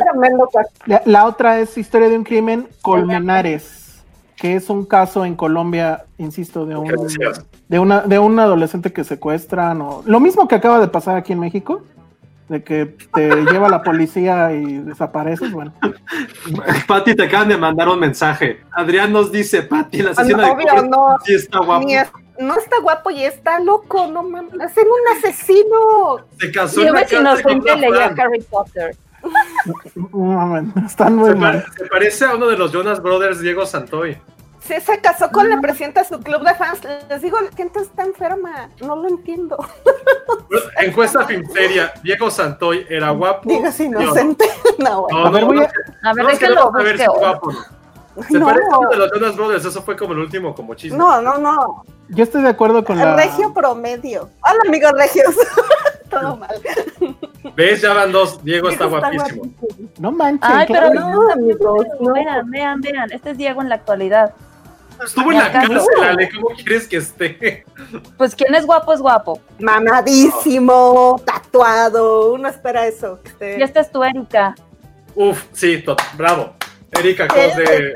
La, 0.88 1.02
la 1.06 1.26
otra 1.26 1.60
es 1.60 1.78
Historia 1.78 2.10
de 2.10 2.18
un 2.18 2.24
crimen, 2.24 2.68
Colmenares, 2.82 4.02
que 4.36 4.56
es 4.56 4.70
un 4.70 4.86
caso 4.86 5.26
en 5.26 5.36
Colombia, 5.36 6.06
insisto, 6.18 6.66
de 6.66 6.74
¿Qué 6.74 6.80
un, 6.96 7.34
de 7.70 7.80
una 7.80 8.02
de 8.02 8.20
un 8.20 8.40
adolescente 8.40 8.92
que 8.92 9.04
secuestran 9.04 9.82
o 9.82 10.02
lo 10.06 10.20
mismo 10.20 10.48
que 10.48 10.56
acaba 10.56 10.80
de 10.80 10.88
pasar 10.88 11.16
aquí 11.16 11.34
en 11.34 11.40
México, 11.40 11.84
de 12.50 12.64
que 12.64 12.86
te 13.14 13.30
lleva 13.46 13.70
la 13.70 13.82
policía 13.82 14.52
y 14.52 14.80
desapareces, 14.80 15.52
bueno. 15.52 15.74
Pati, 16.88 17.16
te 17.16 17.24
acaban 17.24 17.48
de 17.50 17.58
mandar 17.58 17.88
un 17.88 18.00
mensaje. 18.00 18.62
Adrián 18.76 19.12
nos 19.14 19.32
dice, 19.32 19.64
Pati, 19.64 20.02
la 20.02 20.12
asesina 20.12 20.46
de 20.46 20.52
Obvio, 20.52 20.84
no. 20.90 21.16
sí 21.24 21.34
está 21.36 21.60
guapo. 21.60 21.88
Es- 21.90 22.12
no 22.40 22.58
está 22.58 22.80
guapo 22.82 23.12
y 23.12 23.24
está 23.24 23.60
loco, 23.60 24.08
no 24.08 24.24
mames. 24.24 24.60
Hacen 24.60 24.86
un 24.88 25.18
asesino. 25.18 26.26
Se 26.40 26.52
casó 26.52 26.82
Yo 26.84 26.92
me 26.92 27.06
si 27.08 27.16
una 27.16 27.36
leía. 27.36 28.06
Harry 28.18 28.42
Potter. 28.50 28.96
No 29.96 30.10
mames, 30.18 30.76
están 30.86 31.16
muy 31.16 31.30
Se, 31.30 31.36
mal. 31.36 31.62
pare- 31.62 31.74
se 31.78 31.86
parece 31.86 32.26
a 32.26 32.36
uno 32.36 32.48
de 32.48 32.58
los 32.58 32.72
Jonas 32.72 33.02
Brothers, 33.02 33.42
Diego 33.42 33.66
Santoy. 33.68 34.18
Sí, 34.76 34.82
se 34.82 35.02
casó 35.02 35.30
con 35.32 35.50
la 35.50 35.60
presidenta 35.60 36.02
de 36.04 36.08
su 36.08 36.20
club 36.22 36.44
de 36.44 36.54
fans. 36.56 36.80
Les 37.10 37.22
digo, 37.22 37.40
la 37.42 37.52
gente 37.52 37.80
está 37.82 38.04
enferma. 38.04 38.70
No 38.82 38.96
lo 38.96 39.10
entiendo. 39.10 39.58
Encuesta 40.80 41.26
Filmsteria, 41.26 41.92
Diego 42.04 42.30
Santoy 42.32 42.86
era 42.90 43.10
guapo. 43.12 43.50
Digas 43.50 43.80
inocente. 43.80 44.46
No, 44.78 45.02
bueno. 45.04 45.20
No, 45.20 45.26
A 45.28 45.32
ver, 45.32 45.42
no, 45.42 45.48
voy 45.48 45.58
no, 45.58 45.64
a- 45.64 46.10
A 46.10 46.14
ver, 46.14 46.26
déjalo 46.28 46.76
a 46.76 46.84
ver 46.84 46.98
si 46.98 47.06
guapo. 47.06 47.52
Se 48.28 48.40
No. 48.40 48.46
parece 48.46 48.66
a 48.72 48.78
uno 48.80 48.90
de 48.90 48.98
los 48.98 49.12
Jonas 49.12 49.36
Brothers, 49.36 49.66
eso 49.66 49.82
fue 49.84 49.96
como 49.96 50.14
el 50.14 50.20
último 50.20 50.56
como 50.56 50.74
chisme. 50.74 50.98
No, 50.98 51.22
no, 51.22 51.38
no. 51.38 51.84
Yo 52.10 52.24
estoy 52.24 52.42
de 52.42 52.50
acuerdo 52.50 52.84
con 52.84 52.98
la 52.98 53.16
Regio 53.16 53.54
promedio. 53.54 54.30
Hola, 54.44 54.60
amigos 54.68 54.92
regios. 54.94 55.36
Todo 56.10 56.36
mal. 56.36 56.56
¿Ves? 57.56 57.82
Ya 57.82 57.94
van 57.94 58.12
dos. 58.12 58.44
Diego 58.44 58.70
está 58.70 58.86
Está 58.86 59.00
guapísimo. 59.00 59.44
guapísimo. 59.44 59.90
No 60.00 60.12
manches. 60.12 60.50
Ay, 60.52 60.68
¿qué- 60.68 60.74
pero 60.74 60.94
No, 60.94 61.32
amigos, 61.32 61.88
no. 62.00 62.14
Vean, 62.14 62.50
vean, 62.50 62.82
vean. 62.82 63.12
Este 63.12 63.32
es 63.32 63.38
Diego 63.38 63.62
en 63.62 63.70
la 63.70 63.76
actualidad. 63.76 64.34
Estuvo 65.06 65.32
en 65.32 65.38
la 65.40 65.52
cárcel, 65.52 65.80
Ale. 66.04 66.30
¿Cómo 66.34 66.50
quieres 66.56 66.88
que 66.88 66.98
esté? 66.98 67.66
Pues 68.18 68.36
quien 68.36 68.54
es 68.56 68.66
guapo 68.66 68.94
es 68.94 69.02
guapo. 69.02 69.42
Mamadísimo, 69.60 71.22
tatuado. 71.26 72.34
Uno 72.34 72.48
espera 72.48 72.86
eso. 72.88 73.20
que 73.24 73.30
esté- 73.30 73.60
Y 73.60 73.64
esta 73.64 73.80
es 73.82 73.92
tu 73.92 74.04
Erika. 74.04 74.56
Uf, 75.16 75.44
sí, 75.54 75.84
bravo. 76.14 76.54
Erika 76.92 77.28
Cos 77.28 77.38
de. 77.56 77.94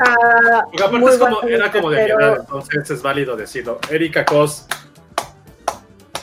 Porque 0.72 0.84
aparte 0.84 1.10
es 1.12 1.18
como, 1.18 1.42
era 1.44 1.72
como 1.72 1.90
de 1.92 2.02
mi 2.02 2.08
pero- 2.08 2.20
edad, 2.20 2.38
entonces 2.42 2.90
es 2.92 3.02
válido 3.02 3.36
decirlo. 3.36 3.80
Erika 3.90 4.26
Cos. 4.26 4.66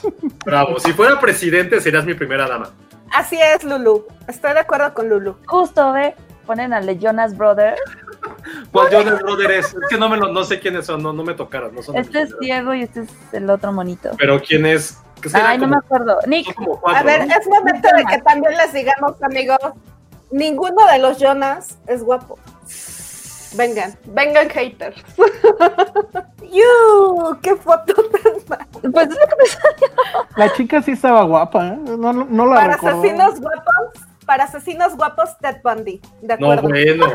Bravo. 0.45 0.79
Si 0.79 0.91
fuera 0.91 1.19
presidente, 1.19 1.79
serías 1.79 2.03
mi 2.05 2.13
primera 2.13 2.47
dama. 2.47 2.71
Así 3.13 3.37
es, 3.39 3.63
Lulu. 3.63 4.05
Estoy 4.27 4.53
de 4.53 4.59
acuerdo 4.59 4.93
con 4.93 5.07
Lulu. 5.07 5.37
Justo, 5.45 5.93
ve. 5.93 6.15
Ponen 6.45 6.73
a 6.73 6.81
Le 6.81 6.97
Jonas 6.97 7.37
Brothers. 7.37 7.79
¿Cuál 8.71 8.91
Jonas 8.91 9.21
Brother 9.21 9.51
es? 9.51 9.65
Es 9.67 9.75
que 9.89 9.97
no, 9.97 10.09
me 10.09 10.17
lo, 10.17 10.31
no 10.31 10.43
sé 10.43 10.59
quiénes 10.59 10.85
son, 10.85 11.01
no, 11.03 11.13
no 11.13 11.23
me 11.23 11.33
tocaron. 11.33 11.73
No 11.75 11.81
son 11.81 11.95
Este 11.95 12.21
es. 12.23 12.39
Diego 12.39 12.73
y 12.73 12.83
este 12.83 13.01
es 13.01 13.09
el 13.33 13.49
otro 13.49 13.71
monito. 13.71 14.11
Pero 14.17 14.41
quién 14.41 14.65
es. 14.65 14.99
Ay, 15.33 15.57
no 15.57 15.67
me 15.67 15.77
acuerdo. 15.77 16.17
Nick. 16.27 16.53
cuatro, 16.55 16.89
A 16.89 17.03
ver, 17.03 17.25
¿no? 17.27 17.33
es 17.33 17.47
momento 17.47 17.87
de 17.95 18.03
que 18.05 18.17
también 18.23 18.57
les 18.57 18.73
digamos, 18.73 19.13
amigos, 19.23 19.57
ninguno 20.31 20.85
de 20.91 20.99
los 20.99 21.17
Jonas 21.19 21.77
es 21.87 22.03
guapo. 22.03 22.37
Vengan, 23.55 23.95
vengan 24.05 24.49
haters. 24.49 24.95
¡Yu! 26.41 27.37
¡Qué 27.41 27.55
foto 27.55 27.93
tan! 27.93 28.91
Pues 28.91 29.07
es 29.09 29.13
lo 29.15 29.27
que 29.27 29.35
me 29.37 30.43
La 30.43 30.51
chica 30.53 30.81
sí 30.81 30.91
estaba 30.91 31.23
guapa, 31.23 31.67
¿eh? 31.67 31.77
No, 31.83 32.11
no, 32.13 32.25
no 32.29 32.45
la 32.47 32.55
Para 32.55 32.73
recuerdo. 32.73 32.99
asesinos 32.99 33.39
guapos, 33.39 34.01
para 34.25 34.45
asesinos 34.45 34.95
guapos, 34.95 35.37
Ted 35.39 35.57
Bundy. 35.63 36.01
De 36.21 36.37
No, 36.37 36.51
acuerdo. 36.51 36.69
bueno. 36.69 37.05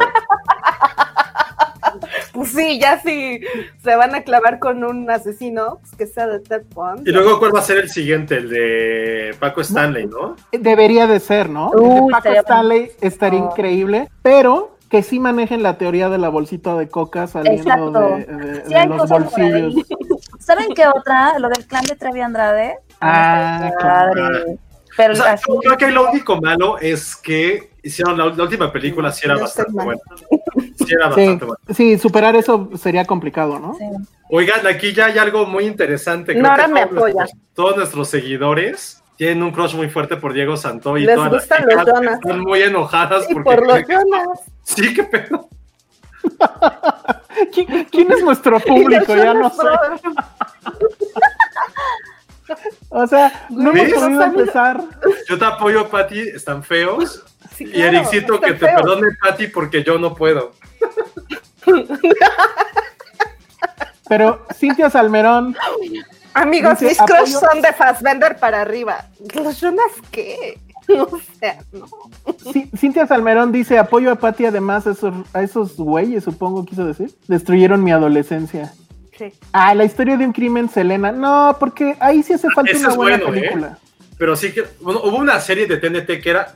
Pues 2.33 2.53
sí, 2.53 2.79
ya 2.79 3.01
si 3.01 3.40
se 3.83 3.97
van 3.97 4.14
a 4.14 4.23
clavar 4.23 4.59
con 4.61 4.85
un 4.85 5.11
asesino, 5.11 5.79
pues 5.81 5.97
que 5.97 6.07
sea 6.07 6.27
de 6.27 6.38
Ted 6.40 6.62
Bundy. 6.75 7.11
Y 7.11 7.12
luego, 7.12 7.38
¿cuál 7.40 7.55
va 7.55 7.59
a 7.61 7.62
ser 7.62 7.79
el 7.79 7.88
siguiente? 7.88 8.37
El 8.37 8.51
de 8.51 9.35
Paco 9.40 9.61
Stanley, 9.62 10.07
¿no? 10.07 10.37
Debería 10.53 11.07
de 11.07 11.18
ser, 11.18 11.49
¿no? 11.51 11.71
Uy, 11.71 12.12
El 12.14 12.23
de 12.23 12.31
Paco 12.31 12.40
Stanley 12.40 12.92
estaría 13.01 13.42
Oh. 13.42 13.51
increíble, 13.51 14.09
pero 14.23 14.77
que 14.88 15.03
sí 15.03 15.18
manejen 15.18 15.62
la 15.62 15.79
teoría 15.79 16.09
de 16.09 16.18
la 16.18 16.29
bolsita 16.29 16.77
de 16.77 16.88
coca 16.88 17.27
saliendo 17.27 17.62
Exacto. 17.62 18.01
de, 18.01 18.25
de- 18.27 18.64
Sí 18.64 18.68
de 18.73 18.77
hay 18.79 18.88
los 18.88 19.09
bolsillos. 19.09 19.75
¿Saben 20.38 20.68
qué 20.75 20.87
otra? 20.87 21.38
Lo 21.38 21.49
del 21.49 21.66
clan 21.66 21.85
de 21.85 21.97
Trevi 21.97 22.21
Andrade. 22.21 22.79
Ah, 23.01 23.71
Padre. 23.81 24.59
Pero 24.99 25.13
O 25.15 25.17
sea, 25.17 25.33
así- 25.35 25.45
yo 25.49 25.59
creo 25.61 25.77
que 25.79 25.91
lo 25.93 26.11
único 26.11 26.41
malo 26.41 26.77
es 26.79 27.15
que 27.17 27.71
hicieron 27.85 28.19
la, 28.19 28.27
la 28.27 28.43
última 28.43 28.71
película, 28.73 29.13
sí 29.13 29.23
era 29.27 29.35
No 29.37 29.41
bastante 29.43 29.73
mal. 29.73 29.85
buena. 29.87 30.01
Sí 30.77 30.93
era 30.93 31.05
Sí, 31.15 31.21
bastante 31.21 31.45
buena. 31.45 31.61
sí, 31.73 31.99
superar 31.99 32.35
eso 32.37 32.69
sería 32.77 33.05
complicado, 33.05 33.59
¿no? 33.61 33.75
sí. 33.79 33.85
Oigan, 34.31 34.67
aquí 34.67 34.93
ya 34.93 35.07
hay 35.07 35.17
algo 35.19 35.47
muy 35.47 35.65
interesante. 35.67 36.33
Creo 36.33 36.43
Nora 36.43 36.67
que 36.67 36.73
me 36.73 36.81
todos 36.87 36.97
apoya. 36.99 37.15
nuestros- 37.15 37.43
todos 37.55 37.77
nuestros 37.77 38.09
seguidores 38.09 39.03
tienen 39.17 39.43
un 39.43 39.53
crush 39.53 39.75
muy 39.75 39.89
fuerte 39.89 40.17
por 40.17 40.33
Diego 40.33 40.57
Santoy. 40.57 41.05
y 41.05 41.07
Les 41.07 41.15
todas 41.15 41.33
las 41.33 41.41
gustan 41.43 41.63
los 41.65 41.71
chicas 41.79 41.87
Jonas. 41.95 42.15
Están 42.21 42.41
muy 42.41 42.63
enojadas 42.63 43.31
Y 43.31 43.35
porque 43.35 43.51
por 43.57 43.67
los 43.67 43.77
que- 43.85 43.95
Jonas. 43.95 44.41
Sí, 44.65 44.93
qué 44.95 45.05
pedo. 45.05 45.49
¿Quién, 47.55 47.85
quién 47.91 48.13
es 48.13 48.23
nuestro 48.23 48.59
público? 48.67 49.15
los 49.15 49.25
Ya 49.25 49.33
no 49.35 49.49
sé. 49.51 49.63
O 52.91 53.07
sea, 53.07 53.47
no 53.51 53.73
¿Ves? 53.73 53.89
hemos 53.93 54.03
podido 54.05 54.23
empezar. 54.25 54.83
Yo 55.29 55.39
te 55.39 55.45
apoyo, 55.45 55.89
Pati, 55.89 56.19
están 56.21 56.63
feos. 56.63 57.23
Sí, 57.55 57.65
y 57.73 57.83
Ericito, 57.83 58.41
que 58.41 58.53
te 58.55 58.67
perdone, 58.67 59.09
Pati, 59.23 59.49
porque 59.49 59.83
yo 59.85 59.99
no 59.99 60.15
puedo. 60.15 60.53
Pero 64.09 64.47
Cintia 64.55 64.89
Salmerón, 64.91 65.55
Amigos, 66.35 66.79
Dice, 66.79 66.87
mis 66.87 66.99
crush 66.99 67.35
apoyo- 67.35 67.41
son 67.41 67.61
de 67.63 67.73
Fassbender 67.73 68.37
para 68.37 68.61
arriba. 68.63 69.07
¿Los 69.35 69.61
Jonas 69.61 69.91
qué? 70.11 70.59
O 70.89 71.19
sea, 71.41 71.59
no. 71.73 71.87
Ci- 72.45 72.71
Cintia 72.79 73.07
Salmerón 73.07 73.51
dice 73.53 73.79
apoyo 73.79 74.11
a 74.13 74.15
Pati, 74.17 74.47
además 74.47 74.87
a 74.87 74.93
esos, 74.93 75.15
a 75.35 75.43
esos 75.43 75.77
güeyes, 75.77 76.25
supongo 76.25 76.65
quiso 76.65 76.85
decir. 76.87 77.15
Destruyeron 77.27 77.83
mi 77.83 77.93
adolescencia. 77.93 78.73
Sí. 79.18 79.33
Ah, 79.52 79.74
la 79.74 79.85
historia 79.85 80.16
de 80.16 80.24
un 80.24 80.33
crimen, 80.33 80.68
Selena. 80.68 81.11
No, 81.12 81.57
porque 81.59 81.96
ahí 82.00 82.22
sí 82.22 82.33
hace 82.35 82.48
falta 82.50 82.70
una 82.76 82.88
es 82.88 82.96
buena 82.96 83.16
bueno, 83.18 83.35
¿eh? 83.35 83.40
película. 83.40 83.78
Pero 84.16 84.37
sí 84.37 84.52
que, 84.52 84.64
bueno, 84.81 85.00
hubo 85.04 85.16
una 85.16 85.40
serie 85.40 85.66
de 85.66 85.76
TNT 85.76 86.20
que 86.20 86.31
era. 86.31 86.54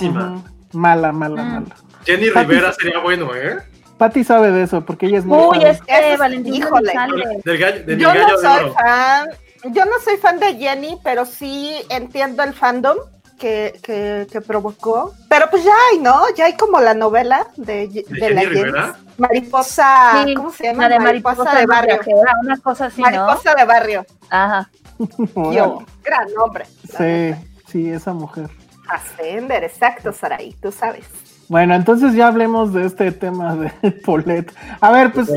Ujú. 0.00 0.42
Mala, 0.72 1.12
mala, 1.12 1.42
Mm. 1.42 1.52
mala. 1.54 1.76
Jenny 2.04 2.28
Pati- 2.30 2.46
Rivera 2.48 2.72
sería 2.72 2.98
bueno, 3.00 3.34
¿eh? 3.34 3.58
Patty 3.98 4.24
sabe 4.24 4.50
de 4.50 4.62
eso, 4.62 4.80
porque 4.84 5.06
ella 5.06 5.18
es 5.18 5.26
muy 5.26 5.36
Uy, 5.38 5.58
fan. 5.58 5.66
es 5.66 5.82
que 5.82 5.92
Ese- 5.98 6.16
Valentín 6.16 6.54
híjole. 6.54 6.92
Del 7.44 7.58
gallo, 7.58 7.84
de 7.84 7.96
Yo 7.98 8.08
gallo 8.08 8.20
no 8.28 8.36
de 8.40 8.42
soy 8.48 8.70
fan, 8.72 9.28
yo 9.74 9.84
no 9.84 9.92
soy 10.02 10.16
fan 10.16 10.38
de 10.40 10.54
Jenny, 10.56 10.96
pero 11.04 11.26
sí 11.26 11.74
entiendo 11.90 12.42
el 12.42 12.54
fandom 12.54 12.96
que, 13.38 13.78
que, 13.82 14.26
que 14.32 14.40
provocó. 14.40 15.12
Pero 15.28 15.46
pues 15.50 15.64
ya 15.64 15.72
hay, 15.92 15.98
¿no? 15.98 16.22
Ya 16.36 16.46
hay 16.46 16.56
como 16.56 16.80
la 16.80 16.94
novela 16.94 17.46
de, 17.56 17.88
de, 17.88 18.04
Jenny 18.08 18.34
la 18.34 18.42
Rivera? 18.42 18.82
Jenny. 18.94 19.09
Mariposa, 19.20 20.24
Sí, 20.24 20.34
¿cómo 20.34 20.50
se 20.50 20.64
llama? 20.64 20.88
La 20.88 20.88
de 20.88 21.00
mariposa, 21.00 21.54
de 21.54 21.66
barrio. 21.66 21.94
viajera, 21.96 22.32
una 22.42 22.56
cosa 22.58 22.86
así, 22.86 23.02
¿no? 23.02 23.10
Mariposa 23.10 23.54
de 23.54 23.64
barrio. 23.64 24.06
Órale. 25.34 25.56
Yo, 25.56 25.82
gran 26.02 26.32
nombre. 26.34 26.64
Sí, 26.96 27.34
sí, 27.68 27.90
esa 27.90 28.12
mujer. 28.12 28.50
Ascender, 28.88 29.62
exacto, 29.64 30.12
Saraí, 30.12 30.54
tú 30.60 30.72
sabes. 30.72 31.06
Bueno, 31.48 31.74
entonces 31.74 32.14
ya 32.14 32.28
hablemos 32.28 32.72
de 32.72 32.86
este 32.86 33.10
tema 33.12 33.56
de 33.56 33.70
Paulette. 34.06 34.52
A 34.80 34.90
ver, 34.92 35.12
pues 35.12 35.28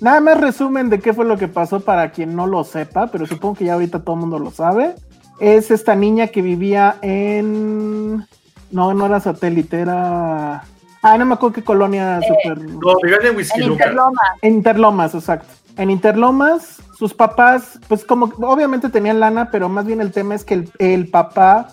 nada 0.00 0.20
más 0.20 0.40
resumen 0.40 0.88
de 0.88 0.98
qué 0.98 1.12
fue 1.12 1.24
lo 1.24 1.36
que 1.36 1.46
pasó 1.48 1.80
para 1.80 2.10
quien 2.10 2.34
no 2.34 2.46
lo 2.46 2.64
sepa, 2.64 3.08
pero 3.08 3.26
supongo 3.26 3.56
que 3.56 3.64
ya 3.66 3.74
ahorita 3.74 4.00
todo 4.00 4.14
el 4.14 4.20
mundo 4.20 4.38
lo 4.38 4.50
sabe. 4.50 4.94
Es 5.40 5.70
esta 5.70 5.94
niña 5.94 6.28
que 6.28 6.42
vivía 6.42 6.96
en... 7.02 8.26
No, 8.70 8.92
no 8.94 9.06
era 9.06 9.20
satélite, 9.20 9.80
era... 9.80 10.64
Ah, 11.02 11.16
no 11.16 11.26
me 11.26 11.34
acuerdo 11.34 11.54
qué 11.54 11.64
colonia 11.64 12.20
super... 12.26 12.58
No, 12.58 12.96
vivían 13.02 13.26
en 13.26 13.36
Whisky 13.36 13.60
En 13.60 13.68
Luca. 13.68 13.84
Interloma. 13.84 14.20
En 14.42 14.54
Interlomas, 14.54 15.14
exacto. 15.14 15.46
En 15.76 15.90
Interlomas, 15.90 16.82
sus 16.96 17.14
papás, 17.14 17.78
pues 17.86 18.04
como 18.04 18.32
obviamente 18.40 18.88
tenían 18.88 19.20
lana, 19.20 19.50
pero 19.50 19.68
más 19.68 19.86
bien 19.86 20.00
el 20.00 20.10
tema 20.10 20.34
es 20.34 20.44
que 20.44 20.54
el, 20.54 20.72
el 20.78 21.08
papá 21.08 21.68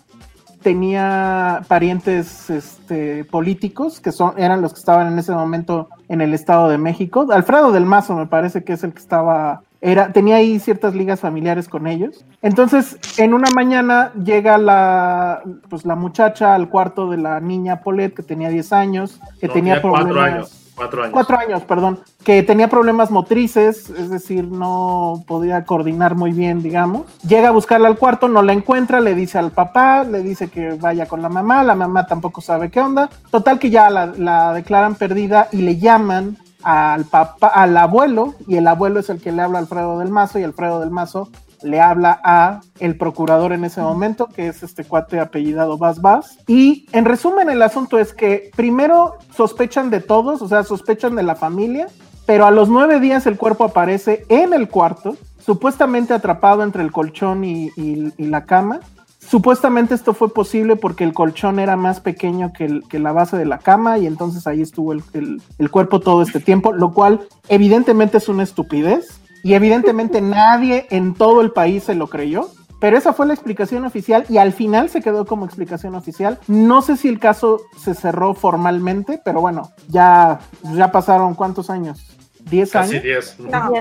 tenía 0.62 1.62
parientes 1.68 2.50
este, 2.50 3.24
políticos, 3.26 4.00
que 4.00 4.12
son, 4.12 4.34
eran 4.38 4.64
los 4.64 4.74
que 4.74 4.80
estaban 4.80 5.06
en 5.06 5.20
ese 5.20 5.32
momento 5.32 5.90
en 6.10 6.22
el 6.22 6.34
Estado 6.34 6.70
de 6.70 6.80
México. 6.80 7.28
Alfredo 7.32 7.72
del 7.72 7.86
Mazo 7.86 8.16
me 8.16 8.26
parece 8.26 8.64
que 8.64 8.74
es 8.74 8.84
el 8.84 8.92
que 8.92 9.00
estaba, 9.00 9.62
era, 9.86 10.12
tenía 10.12 10.38
ahí 10.38 10.60
ciertas 10.60 10.96
ligas 10.96 11.20
familiares 11.20 11.70
con 11.70 11.86
ellos. 11.86 12.26
Entonces, 12.42 12.98
en 13.18 13.34
una 13.36 13.50
mañana 13.56 14.12
llega 14.14 14.58
la, 14.58 15.42
pues, 15.70 15.86
la 15.86 15.96
muchacha 15.96 16.56
al 16.56 16.70
cuarto 16.70 17.10
de 17.10 17.18
la 17.18 17.40
niña 17.40 17.82
Paulette, 17.82 18.16
que 18.16 18.24
tenía 18.24 18.50
10 18.50 18.74
años, 18.74 19.20
que 19.40 19.48
No, 19.48 19.54
tenía 19.54 19.82
cuatro 19.82 20.06
problemas. 20.06 20.34
años. 20.34 20.62
Cuatro 20.76 21.04
años. 21.04 21.14
Cuatro 21.14 21.38
años, 21.40 21.62
perdón, 21.64 22.00
que 22.26 22.44
tenía 22.44 22.68
problemas 22.68 23.10
motrices, 23.10 23.90
es 23.92 24.10
decir, 24.10 24.44
no 24.46 25.24
podía 25.26 25.64
coordinar 25.64 26.16
muy 26.16 26.32
bien, 26.34 26.62
digamos. 26.62 27.04
Llega 27.26 27.48
a 27.48 27.52
buscarla 27.52 27.88
al 27.88 27.98
cuarto, 27.98 28.28
no 28.28 28.42
la 28.42 28.52
encuentra, 28.52 29.00
le 29.00 29.16
dice 29.16 29.38
al 29.38 29.52
papá, 29.52 30.04
le 30.04 30.22
dice 30.22 30.50
que 30.50 30.72
vaya 30.74 31.06
con 31.06 31.22
la 31.22 31.30
mamá, 31.30 31.64
la 31.64 31.76
mamá 31.76 32.08
tampoco 32.08 32.42
sabe 32.42 32.72
qué 32.72 32.82
onda. 32.82 33.10
Total 33.32 33.58
que 33.58 33.70
ya 33.70 33.90
la, 33.90 34.08
la 34.08 34.52
declaran 34.54 34.96
perdida 34.96 35.48
y 35.54 35.62
le 35.62 35.78
llaman 35.78 36.38
al 36.66 37.06
papá, 37.06 37.48
al 37.48 37.78
abuelo, 37.78 38.34
y 38.48 38.58
el 38.58 38.68
abuelo 38.68 39.00
es 39.00 39.10
el 39.10 39.22
que 39.22 39.32
le 39.32 39.44
habla 39.44 39.60
a 39.60 39.62
Alfredo 39.62 40.00
del 40.00 40.10
Mazo, 40.10 40.40
y 40.40 40.44
Alfredo 40.44 40.80
del 40.80 40.90
Mazo 40.90 41.30
le 41.62 41.80
habla 41.80 42.20
a 42.24 42.62
el 42.80 42.98
procurador 42.98 43.54
en 43.54 43.66
ese 43.66 43.82
momento, 43.82 44.28
que 44.28 44.48
es 44.48 44.64
este 44.64 44.84
cuate 44.84 45.20
apellidado 45.20 45.78
Bas 45.78 46.02
Bas. 46.02 46.40
Y 46.48 46.88
en 46.92 47.06
resumen, 47.06 47.50
el 47.50 47.62
asunto 47.62 48.00
es 48.00 48.14
que 48.14 48.52
primero 48.56 49.18
sospechan 49.36 49.90
de 49.90 50.02
todos, 50.02 50.42
o 50.42 50.48
sea, 50.48 50.64
sospechan 50.64 51.16
de 51.16 51.24
la 51.24 51.36
familia, 51.36 51.88
pero 52.26 52.46
a 52.46 52.52
los 52.52 52.70
nueve 52.70 53.00
días 53.00 53.28
el 53.28 53.38
cuerpo 53.38 53.64
aparece 53.66 54.26
en 54.30 54.54
el 54.54 54.70
cuarto, 54.70 55.16
supuestamente 55.38 56.14
atrapado 56.14 56.64
entre 56.64 56.82
el 56.82 56.92
colchón 56.92 57.44
y, 57.44 57.72
la 58.18 58.46
cama. 58.46 58.80
Supuestamente 59.28 59.96
esto 59.96 60.14
fue 60.14 60.34
posible 60.34 60.76
porque 60.76 61.04
el 61.04 61.14
colchón 61.14 61.60
era 61.60 61.76
más 61.76 62.00
pequeño 62.00 62.54
que, 62.54 63.00
la 63.00 63.12
base 63.12 63.38
de 63.38 63.46
la 63.46 63.58
cama 63.58 63.98
y 63.98 64.06
entonces 64.06 64.46
ahí 64.46 64.62
estuvo 64.62 64.94
el, 64.94 65.42
cuerpo 65.72 66.00
todo 66.00 66.22
este 66.22 66.40
tiempo, 66.40 66.74
lo 66.74 66.94
cual 66.94 67.28
evidentemente 67.50 68.18
es 68.18 68.30
una 68.30 68.44
estupidez 68.44 69.20
y 69.44 69.54
evidentemente 69.56 70.22
nadie 70.22 70.88
en 70.92 71.14
todo 71.16 71.42
el 71.42 71.52
país 71.52 71.84
se 71.84 71.96
lo 71.96 72.08
creyó. 72.08 72.50
Pero 72.80 72.98
esa 72.98 73.14
fue 73.14 73.26
la 73.26 73.34
explicación 73.34 73.86
oficial 73.86 74.26
y 74.30 74.38
al 74.38 74.52
final 74.54 74.90
se 74.90 75.02
quedó 75.02 75.26
como 75.26 75.46
explicación 75.46 75.96
oficial. 75.96 76.40
No 76.48 76.82
sé 76.82 76.98
si 76.98 77.08
el 77.08 77.20
caso 77.20 77.62
se 77.78 77.96
cerró 77.96 78.36
formalmente, 78.36 79.20
pero 79.24 79.42
bueno, 79.42 79.72
ya, 79.88 80.40
ya 80.62 80.92
pasaron 80.92 81.36
cuántos 81.36 81.70
años? 81.70 82.16
¿10 82.50 82.76
años? 82.76 83.36
No. 83.40 83.72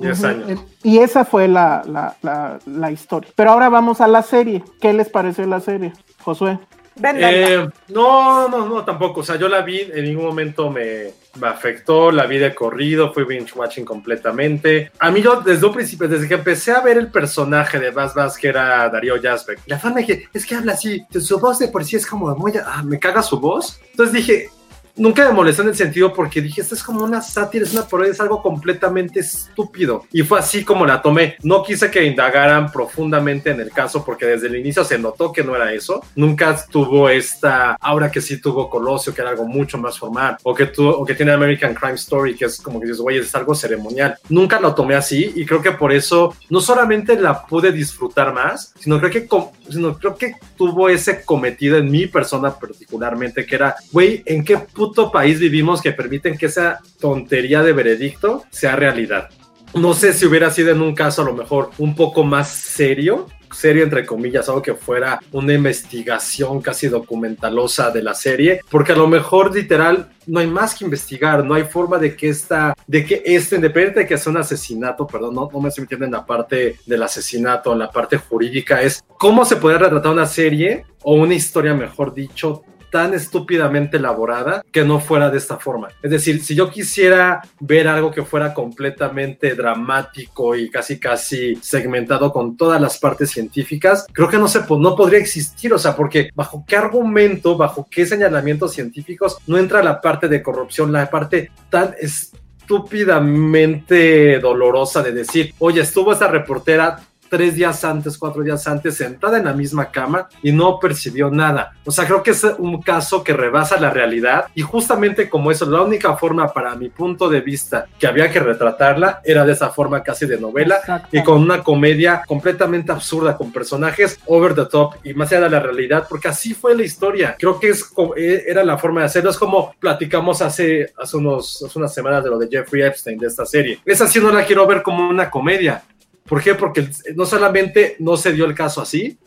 10 0.00 0.24
años. 0.24 0.60
Y 0.82 0.98
esa 0.98 1.24
fue 1.24 1.48
la, 1.48 1.82
la, 2.22 2.58
la, 2.66 2.90
historia. 2.90 3.30
Pero 3.34 3.52
ahora 3.52 3.68
vamos 3.68 4.00
a 4.00 4.08
la 4.08 4.22
serie. 4.22 4.62
¿Qué 4.80 4.92
les 4.92 5.08
pareció 5.08 5.46
la 5.46 5.60
serie, 5.60 5.92
Josué? 6.22 6.58
Eh, 7.02 7.68
no, 7.88 8.48
no, 8.48 8.66
no, 8.66 8.84
tampoco. 8.84 9.20
O 9.20 9.22
sea, 9.22 9.36
yo 9.36 9.48
la 9.48 9.60
vi, 9.60 9.80
en 9.80 10.04
ningún 10.04 10.24
momento 10.24 10.70
me, 10.70 11.12
me 11.38 11.48
afectó, 11.48 12.10
la 12.10 12.24
vi 12.26 12.38
de 12.38 12.54
corrido, 12.54 13.12
fui 13.12 13.24
binge 13.24 13.52
watching 13.54 13.84
completamente. 13.84 14.90
A 14.98 15.10
mí 15.10 15.20
yo 15.20 15.42
desde 15.42 15.66
un 15.66 15.74
principio, 15.74 16.08
desde 16.08 16.26
que 16.26 16.34
empecé 16.34 16.72
a 16.72 16.80
ver 16.80 16.96
el 16.96 17.10
personaje 17.10 17.78
de 17.78 17.90
Bas 17.90 18.14
Bas, 18.14 18.38
que 18.38 18.48
era 18.48 18.88
Darío 18.88 19.20
Jasbeck, 19.20 19.60
la 19.66 19.78
fama 19.78 20.02
que 20.02 20.24
es 20.32 20.46
que 20.46 20.54
habla 20.54 20.72
así, 20.72 21.04
su 21.20 21.38
voz 21.38 21.58
de 21.58 21.68
por 21.68 21.84
sí 21.84 21.96
es 21.96 22.06
como 22.06 22.34
muy, 22.34 22.52
ah, 22.64 22.82
me 22.82 22.98
caga 22.98 23.22
su 23.22 23.38
voz. 23.38 23.78
Entonces 23.90 24.14
dije, 24.14 24.48
nunca 24.96 25.26
me 25.26 25.32
molestó 25.32 25.62
en 25.62 25.68
el 25.68 25.76
sentido 25.76 26.12
porque 26.12 26.40
dije, 26.40 26.60
esto 26.60 26.74
es 26.74 26.82
como 26.82 27.04
una 27.04 27.20
sátira, 27.20 27.64
es 27.64 27.72
una 27.72 27.86
parodia, 27.86 28.12
es 28.12 28.20
algo 28.20 28.42
completamente 28.42 29.20
estúpido. 29.20 30.04
Y 30.12 30.22
fue 30.22 30.38
así 30.38 30.64
como 30.64 30.86
la 30.86 31.02
tomé. 31.02 31.36
No 31.42 31.62
quise 31.62 31.90
que 31.90 32.04
indagaran 32.04 32.70
profundamente 32.72 33.50
en 33.50 33.60
el 33.60 33.70
caso 33.70 34.04
porque 34.04 34.26
desde 34.26 34.48
el 34.48 34.56
inicio 34.56 34.84
se 34.84 34.98
notó 34.98 35.32
que 35.32 35.44
no 35.44 35.54
era 35.54 35.72
eso. 35.72 36.02
Nunca 36.14 36.56
tuvo 36.70 37.08
esta 37.08 37.76
aura 37.80 38.10
que 38.10 38.20
sí 38.20 38.40
tuvo 38.40 38.70
Colosio, 38.70 39.14
que 39.14 39.20
era 39.20 39.30
algo 39.30 39.46
mucho 39.46 39.78
más 39.78 39.98
formal, 39.98 40.36
o 40.42 40.54
que, 40.54 40.66
tuvo, 40.66 40.90
o 40.90 41.04
que 41.04 41.14
tiene 41.14 41.32
American 41.32 41.74
Crime 41.74 41.94
Story, 41.94 42.36
que 42.36 42.46
es 42.46 42.60
como 42.60 42.80
que 42.80 42.86
dices, 42.86 43.00
güey, 43.00 43.18
es 43.18 43.34
algo 43.34 43.54
ceremonial. 43.54 44.18
Nunca 44.28 44.60
lo 44.60 44.74
tomé 44.74 44.94
así 44.94 45.32
y 45.34 45.44
creo 45.44 45.62
que 45.62 45.72
por 45.72 45.92
eso 45.92 46.34
no 46.50 46.60
solamente 46.60 47.18
la 47.18 47.46
pude 47.46 47.72
disfrutar 47.72 48.32
más, 48.32 48.72
sino 48.78 48.98
creo 48.98 49.10
que, 49.10 49.28
sino 49.68 49.96
creo 49.98 50.16
que 50.16 50.34
tuvo 50.56 50.88
ese 50.88 51.24
cometido 51.24 51.76
en 51.76 51.90
mi 51.90 52.06
persona 52.06 52.58
particularmente, 52.58 53.44
que 53.44 53.54
era, 53.54 53.76
güey, 53.92 54.22
¿en 54.26 54.44
qué 54.44 54.58
puto 54.58 54.85
país 55.12 55.38
vivimos 55.38 55.82
que 55.82 55.92
permiten 55.92 56.36
que 56.36 56.46
esa 56.46 56.80
tontería 57.00 57.62
de 57.62 57.72
veredicto 57.72 58.44
sea 58.50 58.76
realidad? 58.76 59.30
No 59.74 59.92
sé 59.94 60.12
si 60.12 60.24
hubiera 60.26 60.50
sido 60.50 60.70
en 60.70 60.80
un 60.80 60.94
caso 60.94 61.22
a 61.22 61.24
lo 61.26 61.34
mejor 61.34 61.70
un 61.78 61.94
poco 61.94 62.24
más 62.24 62.48
serio, 62.48 63.26
serio 63.52 63.84
entre 63.84 64.06
comillas, 64.06 64.48
algo 64.48 64.62
que 64.62 64.74
fuera 64.74 65.20
una 65.32 65.52
investigación 65.52 66.60
casi 66.60 66.88
documentalosa 66.88 67.90
de 67.90 68.02
la 68.02 68.14
serie, 68.14 68.60
porque 68.70 68.92
a 68.92 68.96
lo 68.96 69.06
mejor 69.06 69.54
literal 69.54 70.10
no 70.26 70.40
hay 70.40 70.46
más 70.46 70.74
que 70.74 70.84
investigar, 70.84 71.44
no 71.44 71.54
hay 71.54 71.64
forma 71.64 71.98
de 71.98 72.16
que 72.16 72.28
esta, 72.28 72.74
de 72.86 73.04
que 73.04 73.22
este, 73.24 73.56
independiente 73.56 74.00
de 74.00 74.06
que 74.06 74.18
sea 74.18 74.30
un 74.30 74.38
asesinato, 74.38 75.06
perdón, 75.06 75.34
no, 75.34 75.48
no 75.52 75.60
me 75.60 75.68
estoy 75.68 75.82
metiendo 75.82 76.06
en 76.06 76.12
la 76.12 76.26
parte 76.26 76.76
del 76.86 77.02
asesinato, 77.02 77.72
en 77.72 77.80
la 77.80 77.90
parte 77.90 78.16
jurídica, 78.16 78.82
es 78.82 79.02
cómo 79.18 79.44
se 79.44 79.56
puede 79.56 79.78
retratar 79.78 80.12
una 80.12 80.26
serie 80.26 80.84
o 81.02 81.14
una 81.14 81.34
historia, 81.34 81.74
mejor 81.74 82.14
dicho, 82.14 82.62
tan 82.90 83.14
estúpidamente 83.14 83.96
elaborada 83.96 84.62
que 84.70 84.84
no 84.84 85.00
fuera 85.00 85.30
de 85.30 85.38
esta 85.38 85.56
forma. 85.58 85.88
Es 86.02 86.10
decir, 86.10 86.42
si 86.42 86.54
yo 86.54 86.70
quisiera 86.70 87.42
ver 87.60 87.88
algo 87.88 88.10
que 88.10 88.22
fuera 88.22 88.52
completamente 88.54 89.54
dramático 89.54 90.56
y 90.56 90.70
casi 90.70 90.98
casi 90.98 91.56
segmentado 91.56 92.32
con 92.32 92.56
todas 92.56 92.80
las 92.80 92.98
partes 92.98 93.30
científicas, 93.30 94.06
creo 94.12 94.28
que 94.28 94.38
no 94.38 94.48
se 94.48 94.60
no 94.68 94.96
podría 94.96 95.18
existir, 95.18 95.72
o 95.72 95.78
sea, 95.78 95.96
porque 95.96 96.30
bajo 96.34 96.64
qué 96.66 96.76
argumento, 96.76 97.56
bajo 97.56 97.88
qué 97.90 98.04
señalamientos 98.06 98.72
científicos 98.72 99.38
no 99.46 99.58
entra 99.58 99.82
la 99.82 100.00
parte 100.00 100.28
de 100.28 100.42
corrupción, 100.42 100.92
la 100.92 101.08
parte 101.08 101.50
tan 101.70 101.94
estúpidamente 102.00 104.40
dolorosa 104.40 105.02
de 105.02 105.12
decir, 105.12 105.54
oye, 105.58 105.82
estuvo 105.82 106.12
esta 106.12 106.28
reportera 106.28 107.00
tres 107.36 107.54
días 107.54 107.84
antes, 107.84 108.16
cuatro 108.16 108.42
días 108.42 108.66
antes, 108.66 108.96
sentada 108.96 109.36
en 109.36 109.44
la 109.44 109.52
misma 109.52 109.90
cama 109.90 110.26
y 110.42 110.52
no 110.52 110.80
percibió 110.80 111.28
nada. 111.30 111.74
O 111.84 111.90
sea, 111.90 112.06
creo 112.06 112.22
que 112.22 112.30
es 112.30 112.42
un 112.56 112.80
caso 112.80 113.22
que 113.22 113.34
rebasa 113.34 113.78
la 113.78 113.90
realidad 113.90 114.46
y 114.54 114.62
justamente 114.62 115.28
como 115.28 115.50
eso, 115.50 115.66
la 115.66 115.82
única 115.82 116.16
forma 116.16 116.50
para 116.54 116.74
mi 116.76 116.88
punto 116.88 117.28
de 117.28 117.42
vista 117.42 117.88
que 117.98 118.06
había 118.06 118.30
que 118.30 118.40
retratarla 118.40 119.20
era 119.22 119.44
de 119.44 119.52
esa 119.52 119.68
forma 119.68 120.02
casi 120.02 120.24
de 120.24 120.40
novela 120.40 120.80
y 121.12 121.22
con 121.22 121.42
una 121.42 121.62
comedia 121.62 122.22
completamente 122.26 122.90
absurda, 122.90 123.36
con 123.36 123.52
personajes 123.52 124.18
over 124.24 124.54
the 124.54 124.64
top 124.64 124.94
y 125.04 125.12
más 125.12 125.30
allá 125.30 125.42
de 125.42 125.50
la 125.50 125.60
realidad, 125.60 126.06
porque 126.08 126.28
así 126.28 126.54
fue 126.54 126.74
la 126.74 126.84
historia. 126.84 127.36
Creo 127.38 127.60
que 127.60 127.68
es, 127.68 127.84
eh, 128.16 128.44
era 128.46 128.64
la 128.64 128.78
forma 128.78 129.00
de 129.00 129.06
hacerlo. 129.08 129.28
Es 129.28 129.36
como 129.36 129.74
platicamos 129.78 130.40
hace, 130.40 130.90
hace, 130.96 131.18
unos, 131.18 131.62
hace 131.62 131.78
unas 131.78 131.92
semanas 131.92 132.24
de 132.24 132.30
lo 132.30 132.38
de 132.38 132.48
Jeffrey 132.48 132.82
Epstein, 132.82 133.18
de 133.18 133.26
esta 133.26 133.44
serie. 133.44 133.78
Esa 133.84 134.08
sí 134.08 134.20
no 134.20 134.32
la 134.32 134.46
quiero 134.46 134.66
ver 134.66 134.82
como 134.82 135.06
una 135.06 135.28
comedia. 135.28 135.82
¿Por 136.28 136.42
qué? 136.42 136.54
Porque 136.54 136.88
no 137.14 137.24
solamente 137.26 137.96
no 137.98 138.16
se 138.16 138.32
dio 138.32 138.44
el 138.44 138.54
caso 138.54 138.80
así, 138.80 139.18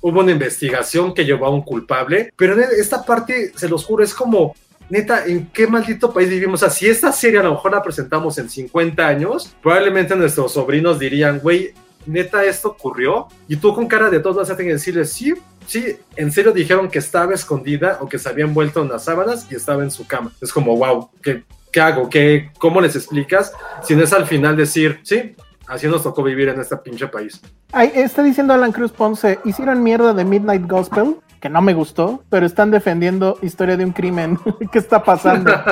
hubo 0.00 0.20
una 0.20 0.32
investigación 0.32 1.14
que 1.14 1.24
llevó 1.24 1.46
a 1.46 1.50
un 1.50 1.62
culpable, 1.62 2.32
pero 2.36 2.54
en 2.54 2.64
esta 2.78 3.04
parte, 3.04 3.52
se 3.56 3.68
los 3.68 3.84
juro, 3.84 4.04
es 4.04 4.14
como, 4.14 4.54
neta, 4.88 5.26
¿en 5.26 5.46
qué 5.46 5.66
maldito 5.66 6.12
país 6.12 6.28
vivimos? 6.28 6.62
O 6.62 6.66
sea, 6.66 6.70
si 6.70 6.86
esta 6.86 7.12
serie 7.12 7.40
a 7.40 7.42
lo 7.42 7.52
mejor 7.52 7.72
la 7.72 7.82
presentamos 7.82 8.38
en 8.38 8.48
50 8.48 9.06
años, 9.06 9.54
probablemente 9.62 10.16
nuestros 10.16 10.52
sobrinos 10.52 10.98
dirían, 10.98 11.40
güey, 11.40 11.72
neta 12.06 12.44
esto 12.44 12.68
ocurrió? 12.68 13.28
Y 13.48 13.56
tú 13.56 13.74
con 13.74 13.86
cara 13.86 14.10
de 14.10 14.20
todos 14.20 14.36
vas 14.36 14.50
a 14.50 14.56
tener 14.56 14.70
que 14.70 14.74
decirle, 14.74 15.04
sí, 15.04 15.34
sí, 15.66 15.96
en 16.16 16.32
serio 16.32 16.52
dijeron 16.52 16.88
que 16.88 16.98
estaba 16.98 17.34
escondida 17.34 17.98
o 18.00 18.08
que 18.08 18.18
se 18.18 18.28
había 18.28 18.44
envuelto 18.44 18.82
en 18.82 18.88
las 18.88 19.04
sábanas 19.04 19.46
y 19.50 19.54
estaba 19.54 19.82
en 19.82 19.90
su 19.90 20.06
cama. 20.06 20.32
Es 20.40 20.52
como, 20.52 20.76
wow, 20.76 21.10
¿qué, 21.22 21.44
qué 21.70 21.80
hago? 21.80 22.08
¿Qué, 22.08 22.50
¿Cómo 22.58 22.80
les 22.80 22.96
explicas? 22.96 23.52
Si 23.82 23.94
no 23.94 24.02
es 24.02 24.12
al 24.12 24.26
final 24.26 24.56
decir, 24.56 25.00
sí, 25.02 25.34
así 25.68 25.86
nos 25.86 26.02
tocó 26.02 26.22
vivir 26.22 26.48
en 26.48 26.60
este 26.60 26.76
pinche 26.78 27.06
país. 27.06 27.40
Ay, 27.72 27.92
está 27.94 28.22
diciendo 28.22 28.54
Alan 28.54 28.72
Cruz 28.72 28.92
Ponce, 28.92 29.38
hicieron 29.44 29.82
mierda 29.82 30.14
de 30.14 30.24
Midnight 30.24 30.66
Gospel, 30.66 31.16
que 31.40 31.48
no 31.48 31.62
me 31.62 31.74
gustó, 31.74 32.24
pero 32.30 32.46
están 32.46 32.70
defendiendo 32.70 33.38
historia 33.42 33.76
de 33.76 33.84
un 33.84 33.92
crimen. 33.92 34.38
¿Qué 34.72 34.78
está 34.78 35.02
pasando? 35.02 35.52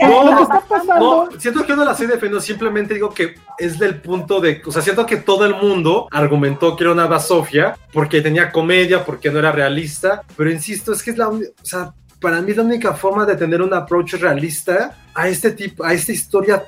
No, 0.00 0.24
¿Qué 0.24 0.30
no, 0.30 0.42
está 0.42 0.60
pasando? 0.68 1.28
No, 1.30 1.38
siento 1.38 1.62
que 1.62 1.68
yo 1.68 1.76
no 1.76 1.84
la 1.84 1.92
estoy 1.92 2.06
defendiendo, 2.06 2.40
simplemente 2.40 2.94
digo 2.94 3.10
que 3.10 3.34
es 3.58 3.78
del 3.78 4.00
punto 4.00 4.40
de, 4.40 4.60
o 4.66 4.72
sea, 4.72 4.82
siento 4.82 5.06
que 5.06 5.18
todo 5.18 5.44
el 5.44 5.54
mundo 5.54 6.08
argumentó 6.10 6.76
que 6.76 6.84
era 6.84 6.92
una 6.92 7.06
basofia 7.06 7.76
porque 7.92 8.20
tenía 8.20 8.50
comedia, 8.50 9.04
porque 9.04 9.30
no 9.30 9.38
era 9.38 9.52
realista, 9.52 10.22
pero 10.36 10.50
insisto, 10.50 10.92
es 10.92 11.02
que 11.02 11.12
es 11.12 11.18
la, 11.18 11.28
o 11.28 11.40
sea, 11.62 11.94
para 12.20 12.40
mí 12.40 12.52
es 12.52 12.56
la 12.56 12.62
única 12.62 12.94
forma 12.94 13.26
de 13.26 13.36
tener 13.36 13.62
un 13.62 13.74
approach 13.74 14.14
realista 14.14 14.96
a 15.14 15.28
este 15.28 15.52
tipo, 15.52 15.84
a 15.84 15.92
esta 15.92 16.12
historia, 16.12 16.64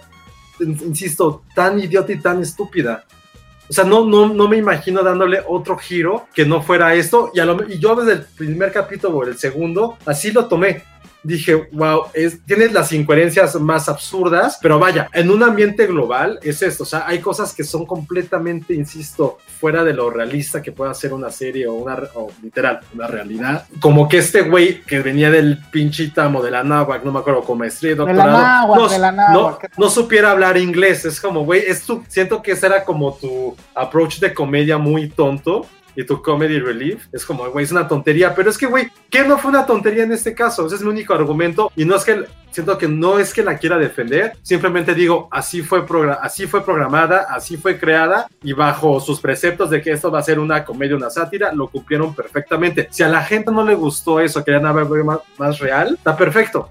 insisto, 0.60 1.42
tan 1.54 1.78
idiota 1.80 2.12
y 2.12 2.20
tan 2.20 2.42
estúpida. 2.42 3.04
O 3.68 3.72
sea, 3.72 3.84
no, 3.84 4.04
no, 4.04 4.28
no 4.28 4.46
me 4.46 4.58
imagino 4.58 5.02
dándole 5.02 5.40
otro 5.48 5.78
giro 5.78 6.26
que 6.34 6.44
no 6.44 6.62
fuera 6.62 6.94
esto. 6.94 7.30
Y, 7.34 7.40
lo- 7.40 7.66
y 7.68 7.78
yo 7.78 7.94
desde 7.96 8.12
el 8.20 8.26
primer 8.36 8.70
capítulo 8.72 9.22
el 9.24 9.38
segundo, 9.38 9.96
así 10.04 10.32
lo 10.32 10.46
tomé. 10.46 10.82
Dije, 11.24 11.68
wow, 11.72 12.04
es, 12.12 12.44
tienes 12.44 12.72
las 12.72 12.92
incoherencias 12.92 13.54
más 13.56 13.88
absurdas, 13.88 14.58
pero 14.60 14.78
vaya, 14.78 15.08
en 15.12 15.30
un 15.30 15.42
ambiente 15.42 15.86
global 15.86 16.38
es 16.42 16.62
esto. 16.62 16.82
O 16.82 16.86
sea, 16.86 17.06
hay 17.06 17.20
cosas 17.20 17.54
que 17.54 17.64
son 17.64 17.86
completamente, 17.86 18.74
insisto, 18.74 19.38
fuera 19.58 19.82
de 19.82 19.94
lo 19.94 20.10
realista 20.10 20.60
que 20.60 20.70
pueda 20.70 20.92
ser 20.92 21.14
una 21.14 21.30
serie 21.30 21.66
o 21.66 21.72
una, 21.72 21.98
o 22.14 22.30
literal, 22.42 22.80
una 22.94 23.06
realidad. 23.06 23.66
Como 23.80 24.08
que 24.08 24.18
este 24.18 24.42
güey 24.42 24.82
que 24.82 25.00
venía 25.00 25.30
del 25.30 25.58
pinchítamo 25.70 26.42
de 26.42 26.50
la 26.50 26.62
náhuac, 26.62 27.02
no 27.04 27.12
me 27.12 27.20
acuerdo, 27.20 27.42
con 27.42 27.58
maestría 27.58 27.92
y 27.92 27.94
De 27.94 28.00
la 28.00 28.04
doctorado, 28.04 28.38
náhuac, 28.38 28.78
no, 28.78 28.88
de 28.88 28.98
la 28.98 29.12
no, 29.12 29.58
no 29.78 29.90
supiera 29.90 30.30
hablar 30.30 30.58
inglés. 30.58 31.06
Es 31.06 31.20
como, 31.20 31.44
güey, 31.44 31.62
es 31.66 31.82
tu, 31.82 32.04
siento 32.08 32.42
que 32.42 32.52
ese 32.52 32.66
era 32.66 32.84
como 32.84 33.14
tu 33.14 33.56
approach 33.74 34.18
de 34.18 34.34
comedia 34.34 34.76
muy 34.76 35.08
tonto. 35.08 35.66
Y 35.96 36.04
tu 36.04 36.22
comedy 36.22 36.58
relief 36.58 37.06
es 37.12 37.24
como, 37.24 37.48
güey, 37.50 37.64
es 37.64 37.72
una 37.72 37.86
tontería. 37.86 38.34
Pero 38.34 38.50
es 38.50 38.58
que, 38.58 38.66
güey, 38.66 38.90
¿qué 39.10 39.22
no 39.24 39.38
fue 39.38 39.50
una 39.50 39.66
tontería 39.66 40.04
en 40.04 40.12
este 40.12 40.34
caso? 40.34 40.66
Ese 40.66 40.76
es 40.76 40.82
mi 40.82 40.88
único 40.88 41.14
argumento. 41.14 41.70
Y 41.76 41.84
no 41.84 41.96
es 41.96 42.04
que, 42.04 42.24
siento 42.50 42.76
que 42.78 42.88
no 42.88 43.18
es 43.18 43.32
que 43.32 43.42
la 43.42 43.58
quiera 43.58 43.78
defender. 43.78 44.32
Simplemente 44.42 44.94
digo, 44.94 45.28
así 45.30 45.62
fue, 45.62 45.84
así 46.20 46.46
fue 46.46 46.64
programada, 46.64 47.26
así 47.30 47.56
fue 47.56 47.78
creada. 47.78 48.26
Y 48.42 48.52
bajo 48.52 49.00
sus 49.00 49.20
preceptos 49.20 49.70
de 49.70 49.82
que 49.82 49.92
esto 49.92 50.10
va 50.10 50.20
a 50.20 50.22
ser 50.22 50.38
una 50.38 50.64
comedia, 50.64 50.96
una 50.96 51.10
sátira, 51.10 51.52
lo 51.52 51.68
cumplieron 51.68 52.14
perfectamente. 52.14 52.88
Si 52.90 53.02
a 53.02 53.08
la 53.08 53.22
gente 53.22 53.50
no 53.50 53.64
le 53.64 53.74
gustó 53.74 54.20
eso, 54.20 54.44
querían 54.44 54.74
ver 54.74 55.04
más, 55.04 55.18
más 55.38 55.58
real, 55.58 55.94
está 55.94 56.16
perfecto. 56.16 56.70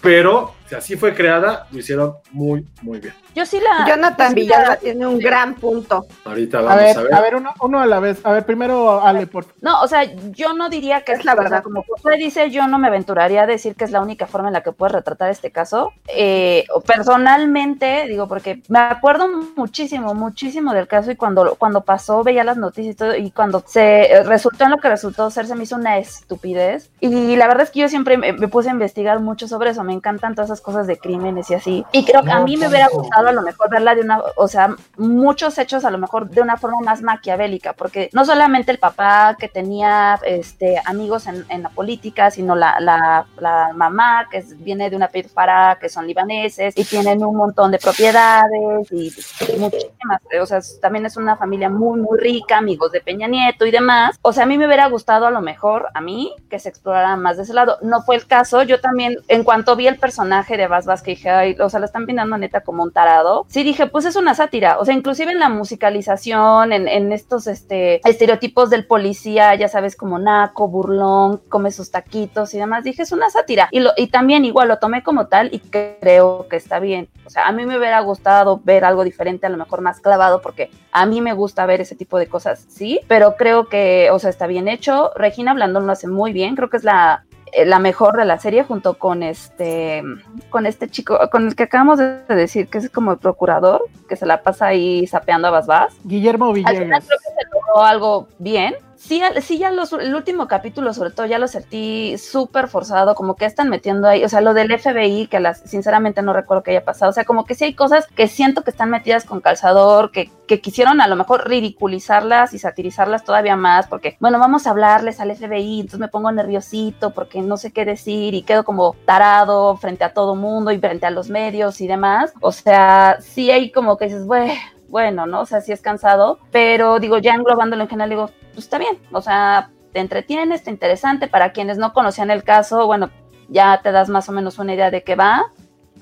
Pero 0.00 0.54
si 0.80 0.92
así 0.92 0.96
fue 0.96 1.14
creada, 1.14 1.66
lo 1.70 1.78
hicieron 1.78 2.14
muy, 2.32 2.66
muy 2.82 3.00
bien. 3.00 3.14
Yo 3.34 3.44
sí 3.44 3.58
la. 3.60 3.84
Jonathan 3.86 4.28
sí 4.28 4.34
Villalba 4.36 4.68
la- 4.68 4.76
tiene 4.76 5.06
un 5.08 5.18
gran 5.18 5.54
punto. 5.54 6.06
Ahorita 6.24 6.58
A 6.58 6.62
vamos 6.62 6.78
ver, 6.84 6.98
a 6.98 7.02
ver. 7.02 7.14
a 7.14 7.20
ver, 7.20 7.34
uno, 7.36 7.50
uno 7.62 7.80
a 7.80 7.86
la 7.86 7.98
vez. 7.98 8.20
A 8.24 8.30
ver, 8.30 8.46
primero 8.46 9.02
Ale, 9.04 9.26
por 9.26 9.46
No, 9.60 9.80
o 9.82 9.88
sea, 9.88 10.04
yo 10.30 10.52
no 10.52 10.68
diría 10.68 11.00
que 11.02 11.12
Es 11.12 11.24
la 11.24 11.32
o 11.32 11.34
sea, 11.34 11.42
verdad. 11.42 11.62
como 11.64 11.84
usted 11.96 12.12
dice, 12.16 12.50
yo 12.50 12.68
no 12.68 12.78
me 12.78 12.86
aventuraría 12.88 13.42
a 13.42 13.46
decir 13.46 13.74
que 13.74 13.84
es 13.84 13.90
la 13.90 14.00
única 14.00 14.26
forma 14.28 14.48
en 14.48 14.52
la 14.54 14.62
que 14.62 14.70
puedes 14.70 14.92
retratar 14.92 15.30
este 15.30 15.50
caso. 15.50 15.92
Eh, 16.08 16.64
personalmente, 16.86 18.06
digo, 18.08 18.28
porque 18.28 18.62
me 18.68 18.78
acuerdo 18.78 19.26
muchísimo, 19.56 20.14
muchísimo 20.14 20.72
del 20.72 20.86
caso 20.88 21.10
y 21.10 21.16
cuando, 21.16 21.56
cuando 21.56 21.82
pasó, 21.82 22.22
veía 22.22 22.44
las 22.44 22.56
noticias 22.56 22.94
y 22.94 22.96
todo, 22.98 23.16
y 23.16 23.30
cuando 23.30 23.62
se 23.66 24.12
eh, 24.12 24.22
resultó 24.24 24.64
en 24.64 24.70
lo 24.70 24.78
que 24.78 24.88
resultó 24.88 25.30
ser, 25.30 25.46
se 25.46 25.54
me 25.54 25.64
hizo 25.64 25.76
una 25.76 25.98
estupidez. 25.98 26.90
Y 27.00 27.36
la 27.36 27.46
verdad 27.46 27.62
es 27.64 27.70
que 27.70 27.80
yo 27.80 27.88
siempre 27.88 28.16
me, 28.16 28.32
me 28.32 28.48
puse 28.48 28.68
a 28.68 28.72
investigar 28.72 29.20
mucho 29.20 29.48
sobre 29.48 29.70
eso. 29.70 29.82
Me 29.84 29.92
encantan 29.92 30.34
todas 30.34 30.50
esas 30.50 30.60
cosas 30.64 30.88
de 30.88 30.98
crímenes 30.98 31.50
y 31.50 31.54
así. 31.54 31.84
Y 31.92 32.04
creo 32.04 32.22
que 32.24 32.32
a 32.32 32.40
mí 32.40 32.56
me 32.56 32.66
hubiera 32.68 32.88
gustado 32.88 33.28
a 33.28 33.32
lo 33.32 33.42
mejor 33.42 33.70
verla 33.70 33.94
de 33.94 34.00
una, 34.02 34.20
o 34.36 34.48
sea, 34.48 34.74
muchos 34.96 35.56
hechos 35.58 35.84
a 35.84 35.90
lo 35.90 35.98
mejor 35.98 36.28
de 36.28 36.40
una 36.42 36.56
forma 36.56 36.80
más 36.80 37.02
maquiavélica, 37.02 37.72
porque 37.74 38.10
no 38.12 38.24
solamente 38.24 38.72
el 38.72 38.78
papá 38.78 39.36
que 39.38 39.48
tenía 39.48 40.18
este, 40.24 40.80
amigos 40.84 41.26
en, 41.28 41.44
en 41.48 41.62
la 41.62 41.68
política, 41.68 42.30
sino 42.30 42.56
la, 42.56 42.80
la, 42.80 43.26
la 43.38 43.70
mamá 43.74 44.26
que 44.30 44.38
es- 44.38 44.58
viene 44.62 44.90
de 44.90 44.96
una 44.96 45.08
para 45.32 45.78
que 45.80 45.88
son 45.88 46.06
libaneses 46.06 46.74
y 46.76 46.84
tienen 46.84 47.24
un 47.24 47.36
montón 47.36 47.70
de 47.70 47.78
propiedades 47.78 48.90
y 48.90 49.12
muchísimas, 49.58 50.20
o 50.40 50.46
sea, 50.46 50.60
también 50.80 51.06
es 51.06 51.16
una 51.16 51.36
familia 51.36 51.68
muy, 51.70 52.00
muy 52.00 52.18
rica, 52.18 52.58
amigos 52.58 52.92
de 52.92 53.00
Peña 53.00 53.28
Nieto 53.28 53.66
y 53.66 53.70
demás. 53.70 54.18
O 54.22 54.32
sea, 54.32 54.44
a 54.44 54.46
mí 54.46 54.58
me 54.58 54.66
hubiera 54.66 54.88
gustado 54.88 55.26
a 55.26 55.30
lo 55.30 55.40
mejor, 55.40 55.86
a 55.94 56.00
mí, 56.00 56.34
que 56.50 56.58
se 56.58 56.68
explorara 56.68 57.16
más 57.16 57.36
de 57.36 57.44
ese 57.44 57.54
lado. 57.54 57.78
No 57.82 58.02
fue 58.02 58.16
el 58.16 58.26
caso, 58.26 58.62
yo 58.62 58.80
también, 58.80 59.16
en 59.28 59.44
cuanto 59.44 59.76
vi 59.76 59.86
el 59.86 59.98
personaje 59.98 60.43
de 60.46 60.66
Bas 60.66 61.02
que 61.02 61.12
dije, 61.12 61.30
ay, 61.30 61.56
o 61.58 61.68
sea, 61.68 61.80
lo 61.80 61.86
están 61.86 62.06
pintando 62.06 62.36
neta 62.38 62.60
como 62.60 62.82
un 62.82 62.92
tarado, 62.92 63.46
sí 63.48 63.62
dije, 63.62 63.86
pues 63.86 64.04
es 64.04 64.16
una 64.16 64.34
sátira, 64.34 64.78
o 64.78 64.84
sea, 64.84 64.94
inclusive 64.94 65.32
en 65.32 65.38
la 65.38 65.48
musicalización, 65.48 66.72
en, 66.72 66.86
en 66.88 67.12
estos 67.12 67.46
este, 67.46 68.06
estereotipos 68.08 68.70
del 68.70 68.86
policía, 68.86 69.54
ya 69.54 69.68
sabes, 69.68 69.96
como 69.96 70.18
naco, 70.18 70.68
burlón, 70.68 71.40
come 71.48 71.70
sus 71.70 71.90
taquitos 71.90 72.54
y 72.54 72.58
demás, 72.58 72.84
dije, 72.84 73.02
es 73.02 73.12
una 73.12 73.30
sátira. 73.30 73.68
Y, 73.70 73.80
lo, 73.80 73.90
y 73.96 74.08
también 74.08 74.44
igual 74.44 74.68
lo 74.68 74.78
tomé 74.78 75.02
como 75.02 75.26
tal 75.26 75.48
y 75.52 75.60
creo 75.60 76.46
que 76.48 76.56
está 76.56 76.78
bien. 76.78 77.08
O 77.26 77.30
sea, 77.30 77.46
a 77.46 77.52
mí 77.52 77.64
me 77.64 77.78
hubiera 77.78 78.00
gustado 78.00 78.60
ver 78.62 78.84
algo 78.84 79.04
diferente, 79.04 79.46
a 79.46 79.50
lo 79.50 79.56
mejor 79.56 79.80
más 79.80 80.00
clavado, 80.00 80.40
porque 80.42 80.70
a 80.92 81.06
mí 81.06 81.20
me 81.20 81.32
gusta 81.32 81.66
ver 81.66 81.80
ese 81.80 81.96
tipo 81.96 82.18
de 82.18 82.26
cosas, 82.26 82.66
sí, 82.68 83.00
pero 83.08 83.36
creo 83.36 83.68
que, 83.68 84.10
o 84.12 84.18
sea, 84.18 84.30
está 84.30 84.46
bien 84.46 84.68
hecho. 84.68 85.10
Regina 85.16 85.54
Blandón 85.54 85.86
lo 85.86 85.92
hace 85.92 86.08
muy 86.08 86.32
bien, 86.32 86.56
creo 86.56 86.70
que 86.70 86.76
es 86.76 86.84
la, 86.84 87.24
la 87.66 87.78
mejor 87.78 88.16
de 88.16 88.24
la 88.24 88.38
serie 88.38 88.64
junto 88.64 88.94
con 88.94 89.22
este 89.22 90.02
con 90.50 90.66
este 90.66 90.88
chico 90.88 91.18
con 91.30 91.46
el 91.46 91.54
que 91.54 91.64
acabamos 91.64 91.98
de 91.98 92.22
decir 92.28 92.68
que 92.68 92.78
es 92.78 92.90
como 92.90 93.12
el 93.12 93.18
procurador 93.18 93.82
que 94.08 94.16
se 94.16 94.26
la 94.26 94.42
pasa 94.42 94.66
ahí 94.66 95.06
sapeando 95.06 95.48
a 95.48 95.50
Basbás 95.50 95.94
Guillermo 96.04 96.48
al 96.48 96.54
final 96.54 96.74
Villegas. 96.74 97.04
creo 97.06 97.18
que 97.18 97.42
se 97.42 97.54
logró 97.54 97.84
algo 97.84 98.28
bien. 98.38 98.74
Sí, 99.06 99.20
sí 99.42 99.58
ya 99.58 99.70
los, 99.70 99.92
el 99.92 100.14
último 100.14 100.48
capítulo 100.48 100.94
sobre 100.94 101.10
todo 101.10 101.26
ya 101.26 101.38
lo 101.38 101.46
sentí 101.46 102.16
súper 102.16 102.68
forzado, 102.68 103.14
como 103.14 103.36
que 103.36 103.44
están 103.44 103.68
metiendo 103.68 104.08
ahí, 104.08 104.24
o 104.24 104.30
sea, 104.30 104.40
lo 104.40 104.54
del 104.54 104.72
FBI, 104.78 105.26
que 105.26 105.40
las, 105.40 105.60
sinceramente 105.60 106.22
no 106.22 106.32
recuerdo 106.32 106.62
que 106.62 106.70
haya 106.70 106.86
pasado, 106.86 107.10
o 107.10 107.12
sea, 107.12 107.26
como 107.26 107.44
que 107.44 107.54
sí 107.54 107.64
hay 107.64 107.74
cosas 107.74 108.06
que 108.06 108.28
siento 108.28 108.62
que 108.64 108.70
están 108.70 108.88
metidas 108.88 109.26
con 109.26 109.42
calzador, 109.42 110.10
que, 110.10 110.30
que 110.46 110.62
quisieron 110.62 111.02
a 111.02 111.06
lo 111.06 111.16
mejor 111.16 111.46
ridiculizarlas 111.46 112.54
y 112.54 112.58
satirizarlas 112.58 113.24
todavía 113.24 113.56
más, 113.56 113.88
porque, 113.88 114.16
bueno, 114.20 114.38
vamos 114.38 114.66
a 114.66 114.70
hablarles 114.70 115.20
al 115.20 115.36
FBI, 115.36 115.80
entonces 115.80 116.00
me 116.00 116.08
pongo 116.08 116.32
nerviosito 116.32 117.10
porque 117.10 117.42
no 117.42 117.58
sé 117.58 117.72
qué 117.72 117.84
decir 117.84 118.32
y 118.32 118.42
quedo 118.42 118.64
como 118.64 118.96
tarado 119.04 119.76
frente 119.76 120.04
a 120.04 120.14
todo 120.14 120.34
mundo 120.34 120.72
y 120.72 120.78
frente 120.78 121.04
a 121.04 121.10
los 121.10 121.28
medios 121.28 121.82
y 121.82 121.86
demás, 121.86 122.32
o 122.40 122.52
sea, 122.52 123.18
sí 123.20 123.50
hay 123.50 123.70
como 123.70 123.98
que 123.98 124.06
dices, 124.06 124.24
bueno, 124.24 124.54
bueno, 124.88 125.26
¿no? 125.26 125.40
O 125.40 125.46
sea, 125.46 125.60
sí 125.60 125.72
es 125.72 125.80
cansado, 125.80 126.38
pero 126.50 126.98
digo, 126.98 127.18
ya 127.18 127.34
englobándolo 127.34 127.82
en 127.82 127.88
general, 127.88 128.10
digo, 128.10 128.30
pues 128.52 128.64
está 128.64 128.78
bien, 128.78 128.98
o 129.12 129.20
sea, 129.20 129.70
te 129.92 130.00
entretiene, 130.00 130.54
está 130.54 130.70
interesante. 130.70 131.28
Para 131.28 131.52
quienes 131.52 131.78
no 131.78 131.92
conocían 131.92 132.30
el 132.30 132.44
caso, 132.44 132.86
bueno, 132.86 133.10
ya 133.48 133.80
te 133.82 133.92
das 133.92 134.08
más 134.08 134.28
o 134.28 134.32
menos 134.32 134.58
una 134.58 134.74
idea 134.74 134.90
de 134.90 135.02
qué 135.02 135.14
va, 135.14 135.46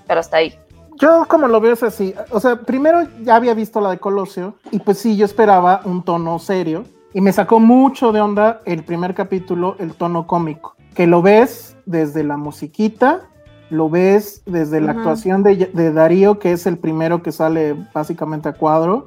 pero 0.07 0.21
hasta 0.21 0.39
ahí. 0.39 0.59
Yo 0.97 1.27
como 1.29 1.49
lo 1.49 1.61
veo 1.61 1.73
es 1.73 1.83
así, 1.83 2.15
o 2.31 2.39
sea, 2.39 2.57
primero 2.57 3.07
ya 3.23 3.37
había 3.37 3.55
visto 3.55 3.81
la 3.81 3.91
de 3.91 3.99
Colosio 3.99 4.57
y 4.71 4.79
pues 4.79 4.99
sí, 4.99 5.17
yo 5.17 5.25
esperaba 5.25 5.81
un 5.85 6.03
tono 6.05 6.39
serio 6.39 6.85
y 7.15 7.21
me 7.21 7.33
sacó 7.33 7.61
mucho 7.61 8.13
de 8.13 8.21
onda 8.21 8.61
el 8.67 8.85
primer 8.85 9.15
capítulo, 9.15 9.77
el 9.79 9.95
tono 9.95 10.27
cómico, 10.27 10.77
que 10.95 11.07
lo 11.07 11.23
ves 11.23 11.77
desde 11.87 12.25
la 12.25 12.37
musiquita, 12.37 13.29
lo 13.73 13.89
ves 13.91 14.43
desde 14.47 14.81
la 14.81 14.93
actuación 14.93 15.43
de, 15.43 15.57
de 15.73 15.93
Darío, 15.93 16.39
que 16.39 16.53
es 16.53 16.67
el 16.67 16.79
primero 16.79 17.23
que 17.23 17.33
sale 17.33 17.75
básicamente 17.95 18.49
a 18.49 18.53
cuadro 18.53 19.07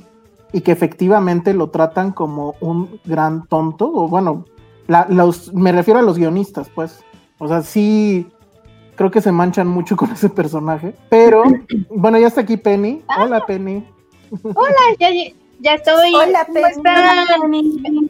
y 0.51 0.61
que 0.61 0.71
efectivamente 0.71 1.53
lo 1.53 1.69
tratan 1.69 2.11
como 2.11 2.55
un 2.59 2.99
gran 3.05 3.45
tonto, 3.47 3.91
o 3.93 4.07
bueno, 4.07 4.45
la- 4.87 5.05
los, 5.09 5.53
me 5.53 5.71
refiero 5.71 5.99
a 5.99 6.03
los 6.03 6.17
guionistas, 6.17 6.69
pues, 6.73 6.99
o 7.37 7.47
sea, 7.47 7.61
sí 7.61 8.27
creo 8.95 9.11
que 9.11 9.21
se 9.21 9.31
manchan 9.31 9.67
mucho 9.67 9.95
con 9.97 10.11
ese 10.11 10.29
personaje. 10.29 10.95
Pero, 11.09 11.43
bueno, 11.89 12.17
ya 12.17 12.27
está 12.27 12.41
aquí 12.41 12.57
Penny. 12.57 13.03
Hola, 13.19 13.45
Penny. 13.45 13.85
Hola, 14.43 14.95
ya, 14.99 15.09
ya 15.59 15.73
estoy. 15.75 16.13
Hola, 16.15 16.45
¿Cómo 16.45 16.53
Penny. 16.55 16.71
están? 16.71 18.09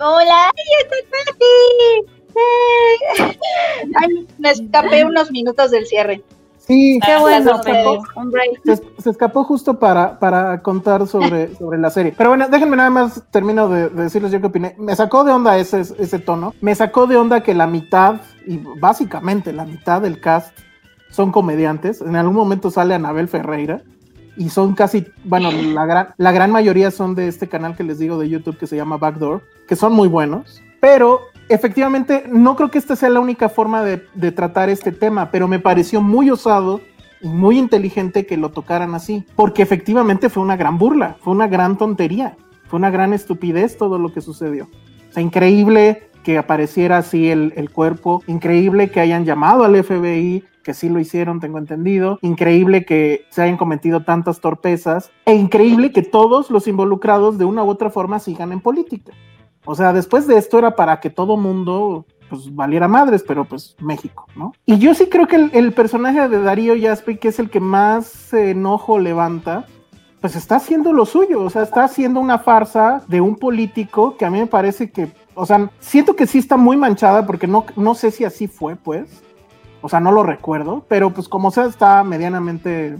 Hola, 0.00 0.50
¡ay, 0.56 0.64
está 0.82 0.96
Tati! 1.32 2.13
Ay, 3.94 4.26
me 4.38 4.50
escapé 4.50 5.04
unos 5.04 5.30
minutos 5.30 5.70
del 5.70 5.86
cierre. 5.86 6.22
Sí, 6.66 6.98
Qué 7.04 7.12
Ah, 7.12 7.20
bueno, 7.20 7.60
se, 8.64 8.80
se 9.02 9.10
escapó 9.10 9.44
justo 9.44 9.78
para, 9.78 10.18
para 10.18 10.62
contar 10.62 11.06
sobre, 11.06 11.54
sobre 11.58 11.78
la 11.78 11.90
serie. 11.90 12.14
Pero 12.16 12.30
bueno, 12.30 12.48
déjenme 12.48 12.76
nada 12.76 12.88
más, 12.90 13.22
termino 13.30 13.68
de, 13.68 13.90
de 13.90 14.04
decirles 14.04 14.32
yo 14.32 14.40
qué 14.40 14.46
opiné. 14.46 14.74
Me 14.78 14.96
sacó 14.96 15.24
de 15.24 15.32
onda 15.32 15.58
ese, 15.58 15.80
ese 15.80 16.18
tono. 16.18 16.54
Me 16.62 16.74
sacó 16.74 17.06
de 17.06 17.16
onda 17.16 17.42
que 17.42 17.52
la 17.54 17.66
mitad, 17.66 18.20
y 18.46 18.58
básicamente 18.80 19.52
la 19.52 19.66
mitad 19.66 20.00
del 20.00 20.20
cast 20.20 20.56
son 21.10 21.32
comediantes. 21.32 22.00
En 22.00 22.16
algún 22.16 22.34
momento 22.34 22.70
sale 22.70 22.94
Anabel 22.94 23.28
Ferreira. 23.28 23.82
y 24.36 24.48
son 24.48 24.74
casi, 24.74 25.06
bueno, 25.24 25.50
la 25.52 25.84
gran, 25.84 26.08
la 26.16 26.32
gran 26.32 26.50
mayoría 26.50 26.90
son 26.90 27.14
de 27.14 27.28
este 27.28 27.46
canal 27.48 27.76
que 27.76 27.84
les 27.84 27.98
digo 27.98 28.18
de 28.18 28.28
YouTube 28.28 28.56
que 28.56 28.66
se 28.66 28.76
llama 28.76 28.96
Backdoor, 28.96 29.42
que 29.68 29.76
son 29.76 29.92
muy 29.92 30.08
buenos, 30.08 30.60
pero 30.80 31.20
efectivamente 31.48 32.24
no 32.28 32.56
creo 32.56 32.70
que 32.70 32.78
esta 32.78 32.96
sea 32.96 33.10
la 33.10 33.20
única 33.20 33.48
forma 33.48 33.82
de, 33.82 33.98
tratar 34.32 34.68
este 34.68 34.92
tema, 34.92 35.30
pero 35.30 35.48
me 35.48 35.58
pareció 35.58 36.00
muy 36.00 36.30
osado 36.30 36.80
y 37.20 37.28
muy 37.28 37.58
inteligente 37.58 38.26
que 38.26 38.36
lo 38.36 38.50
tocaran 38.50 38.94
así, 38.94 39.24
porque 39.36 39.62
efectivamente 39.62 40.28
fue 40.28 40.42
una 40.42 40.56
gran 40.56 40.78
burla, 40.78 41.16
fue 41.20 41.32
una 41.32 41.48
gran 41.48 41.78
tontería, 41.78 42.36
fue 42.66 42.78
una 42.78 42.90
gran 42.90 43.12
estupidez 43.12 43.76
todo 43.76 43.98
lo 43.98 44.12
que 44.12 44.20
sucedió. 44.20 44.68
O 45.16 45.20
increíble 45.20 46.10
que 46.22 46.38
apareciera 46.38 46.98
así 46.98 47.30
el, 47.30 47.52
el 47.56 47.70
cuerpo, 47.70 48.22
increíble 48.26 48.90
que 48.90 49.00
hayan 49.00 49.24
llamado 49.24 49.64
al 49.64 49.82
FBI, 49.82 50.44
que 50.64 50.74
sí 50.74 50.88
lo 50.88 50.98
hicieron, 50.98 51.38
tengo 51.38 51.58
entendido. 51.58 52.18
Increíble 52.22 52.84
que 52.84 53.26
se 53.30 53.42
hayan 53.42 53.56
cometido 53.56 54.02
tantas 54.02 54.40
torpezas 54.40 55.12
e 55.26 55.34
increíble 55.34 55.92
que 55.92 56.02
todos 56.02 56.50
los 56.50 56.66
involucrados 56.66 57.38
de 57.38 57.44
una 57.44 57.62
u 57.62 57.68
otra 57.68 57.90
forma 57.90 58.18
sigan 58.18 58.50
en 58.50 58.60
política. 58.60 59.12
O 59.64 59.74
sea, 59.74 59.92
después 59.92 60.26
de 60.26 60.36
esto 60.36 60.58
era 60.58 60.76
para 60.76 61.00
que 61.00 61.10
todo 61.10 61.36
mundo 61.36 62.06
pues 62.28 62.54
valiera 62.54 62.88
madres, 62.88 63.24
pero 63.26 63.44
pues 63.44 63.76
México, 63.80 64.26
¿no? 64.36 64.52
Y 64.66 64.78
yo 64.78 64.94
sí 64.94 65.08
creo 65.08 65.26
que 65.26 65.50
el, 65.52 65.72
personaje 65.72 66.28
de 66.28 66.42
Darío 66.42 66.74
Jaspi, 66.80 67.16
que 67.16 67.28
es 67.28 67.38
el 67.38 67.50
que 67.50 67.60
más 67.60 68.32
enojo 68.32 68.98
levanta, 68.98 69.66
pues 70.20 70.36
está 70.36 70.56
haciendo 70.56 70.92
lo 70.92 71.04
suyo, 71.04 71.42
o 71.42 71.50
sea, 71.50 71.62
está 71.62 71.84
haciendo 71.84 72.20
una 72.20 72.38
farsa 72.38 73.02
de 73.08 73.20
un 73.20 73.36
político 73.36 74.16
que 74.16 74.24
a 74.24 74.30
mí 74.30 74.38
me 74.38 74.46
parece 74.46 74.90
que, 74.90 75.12
o 75.34 75.44
sea, 75.44 75.70
siento 75.80 76.16
que 76.16 76.26
sí 76.26 76.38
está 76.38 76.56
muy 76.56 76.76
manchada 76.76 77.26
porque 77.26 77.46
no, 77.46 77.66
no 77.76 77.94
sé 77.94 78.10
si 78.10 78.24
así 78.24 78.48
fue, 78.48 78.74
pues, 78.74 79.22
o 79.82 79.88
sea, 79.90 80.00
no 80.00 80.12
lo 80.12 80.22
recuerdo, 80.22 80.82
pero 80.88 81.10
pues 81.10 81.28
como 81.28 81.50
sea, 81.50 81.66
está 81.66 82.02
medianamente 82.04 82.96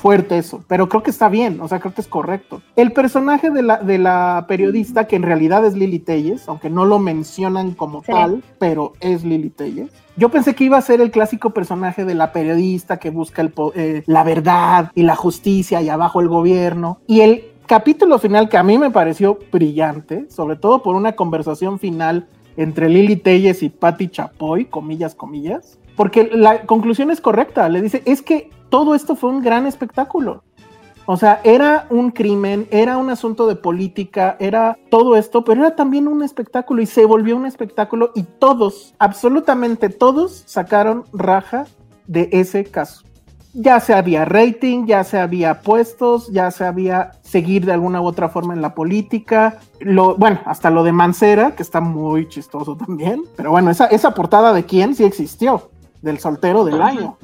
fuerte 0.00 0.38
eso, 0.38 0.64
pero 0.66 0.88
creo 0.88 1.02
que 1.02 1.10
está 1.10 1.28
bien, 1.28 1.60
o 1.60 1.68
sea, 1.68 1.78
creo 1.78 1.92
que 1.92 2.00
es 2.00 2.06
correcto. 2.08 2.62
El 2.74 2.92
personaje 2.92 3.50
de 3.50 3.62
la, 3.62 3.76
de 3.76 3.98
la 3.98 4.46
periodista, 4.48 5.06
que 5.06 5.16
en 5.16 5.22
realidad 5.22 5.64
es 5.66 5.74
Lili 5.74 5.98
Telles, 5.98 6.48
aunque 6.48 6.70
no 6.70 6.86
lo 6.86 6.98
mencionan 6.98 7.72
como 7.72 8.00
Sí. 8.02 8.10
tal, 8.12 8.42
pero 8.58 8.94
es 9.00 9.24
Lili 9.24 9.50
Telles. 9.50 9.90
Yo 10.16 10.30
pensé 10.30 10.54
que 10.54 10.64
iba 10.64 10.78
a 10.78 10.82
ser 10.82 11.00
el 11.00 11.10
clásico 11.10 11.50
personaje 11.50 12.04
de 12.04 12.14
la 12.14 12.32
periodista 12.32 12.96
que 12.98 13.10
busca 13.10 13.42
el 13.42 13.52
eh, 13.74 14.02
la 14.06 14.24
verdad 14.24 14.90
y 14.94 15.02
la 15.02 15.16
justicia 15.16 15.82
y 15.82 15.88
abajo 15.90 16.20
el 16.20 16.28
gobierno. 16.28 16.98
Y 17.06 17.20
el 17.20 17.44
capítulo 17.66 18.18
final 18.18 18.48
que 18.48 18.56
a 18.56 18.62
mí 18.62 18.78
me 18.78 18.90
pareció 18.90 19.38
brillante, 19.52 20.26
sobre 20.30 20.56
todo 20.56 20.82
por 20.82 20.96
una 20.96 21.12
conversación 21.12 21.78
final 21.78 22.26
entre 22.56 22.88
Lili 22.88 23.16
Telles 23.16 23.62
y 23.62 23.68
Patti 23.68 24.08
Chapoy, 24.08 24.64
comillas, 24.64 25.14
comillas, 25.14 25.78
porque 25.96 26.30
la 26.32 26.62
conclusión 26.62 27.10
es 27.10 27.20
correcta. 27.20 27.68
Le 27.68 27.80
dice, 27.82 28.02
es 28.06 28.22
que 28.22 28.50
todo 28.70 28.94
esto 28.94 29.16
fue 29.16 29.30
un 29.30 29.42
gran 29.42 29.66
espectáculo. 29.66 30.42
O 31.06 31.16
sea, 31.16 31.40
era 31.42 31.86
un 31.90 32.12
crimen, 32.12 32.68
era 32.70 32.96
un 32.96 33.10
asunto 33.10 33.48
de 33.48 33.56
política, 33.56 34.36
era 34.38 34.78
todo 34.90 35.16
esto, 35.16 35.42
pero 35.42 35.62
era 35.62 35.74
también 35.74 36.06
un 36.06 36.22
espectáculo 36.22 36.82
y 36.82 36.86
se 36.86 37.04
volvió 37.04 37.36
un 37.36 37.46
espectáculo 37.46 38.12
y 38.14 38.22
todos, 38.22 38.94
absolutamente 38.98 39.88
todos, 39.88 40.44
sacaron 40.46 41.04
raja 41.12 41.66
de 42.06 42.28
ese 42.32 42.64
caso. 42.64 43.02
Ya 43.52 43.80
se 43.80 43.92
había 43.92 44.24
rating, 44.24 44.86
ya 44.86 45.02
se 45.02 45.18
había 45.18 45.62
puestos, 45.62 46.28
ya 46.30 46.52
se 46.52 46.64
había 46.64 47.12
seguir 47.22 47.66
de 47.66 47.72
alguna 47.72 48.00
u 48.00 48.04
otra 48.04 48.28
forma 48.28 48.54
en 48.54 48.62
la 48.62 48.76
política. 48.76 49.58
Lo, 49.80 50.14
bueno, 50.14 50.38
hasta 50.44 50.70
lo 50.70 50.84
de 50.84 50.92
Mancera, 50.92 51.56
que 51.56 51.64
está 51.64 51.80
muy 51.80 52.28
chistoso 52.28 52.76
también. 52.76 53.24
Pero 53.36 53.50
bueno, 53.50 53.72
esa, 53.72 53.86
esa 53.86 54.14
portada 54.14 54.52
de 54.52 54.64
quién 54.64 54.94
sí 54.94 55.02
existió, 55.02 55.70
del 56.02 56.20
soltero 56.20 56.64
del 56.64 56.80
año. 56.80 57.16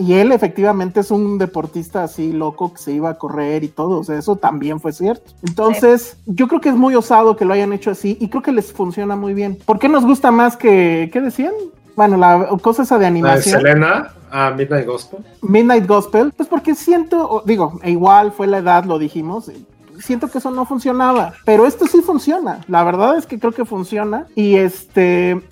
Y 0.00 0.14
él 0.14 0.32
efectivamente 0.32 1.00
es 1.00 1.10
un 1.10 1.36
deportista 1.36 2.02
así 2.02 2.32
loco 2.32 2.72
que 2.72 2.78
se 2.78 2.92
iba 2.92 3.10
a 3.10 3.18
correr 3.18 3.64
y 3.64 3.68
todo, 3.68 3.98
o 3.98 4.04
sea, 4.04 4.16
eso 4.16 4.34
también 4.36 4.80
fue 4.80 4.94
cierto. 4.94 5.32
Entonces, 5.46 6.16
yo 6.24 6.48
creo 6.48 6.58
que 6.62 6.70
es 6.70 6.74
muy 6.74 6.94
osado 6.94 7.36
que 7.36 7.44
lo 7.44 7.52
hayan 7.52 7.74
hecho 7.74 7.90
así 7.90 8.16
y 8.18 8.28
creo 8.28 8.42
que 8.42 8.50
les 8.50 8.72
funciona 8.72 9.14
muy 9.14 9.34
bien. 9.34 9.58
¿Por 9.66 9.78
qué 9.78 9.90
nos 9.90 10.06
gusta 10.06 10.30
más 10.30 10.56
que, 10.56 11.10
qué 11.12 11.20
decían? 11.20 11.52
Bueno, 11.96 12.16
la 12.16 12.48
cosa 12.62 12.84
esa 12.84 12.96
de 12.96 13.04
animación. 13.04 13.60
Selena 13.60 14.14
a 14.30 14.50
Midnight 14.52 14.86
Gospel. 14.86 15.20
Midnight 15.42 15.86
Gospel, 15.86 16.32
pues 16.34 16.48
porque 16.48 16.74
siento, 16.74 17.42
digo, 17.44 17.78
e 17.82 17.90
igual 17.90 18.32
fue 18.32 18.46
la 18.46 18.56
edad, 18.56 18.84
lo 18.84 18.98
dijimos, 18.98 19.50
eh, 19.50 19.56
siento 19.98 20.28
que 20.28 20.38
eso 20.38 20.50
no 20.50 20.64
funcionaba, 20.64 21.34
pero 21.44 21.66
esto 21.66 21.86
sí 21.86 22.00
funciona, 22.00 22.60
la 22.68 22.84
verdad 22.84 23.18
es 23.18 23.26
que 23.26 23.38
creo 23.38 23.52
que 23.52 23.66
funciona 23.66 24.26
y 24.34 24.56
este, 24.56 25.42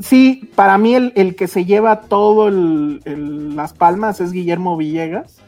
sí, 0.00 0.50
para 0.54 0.78
mí 0.78 0.94
el, 0.94 1.12
el 1.16 1.36
que 1.36 1.46
se 1.48 1.64
lleva 1.64 2.00
todo 2.02 2.48
el- 2.48 3.00
el- 3.04 3.56
las 3.56 3.72
palmas 3.72 4.20
es 4.20 4.32
Guillermo 4.32 4.76
Villegas, 4.76 5.38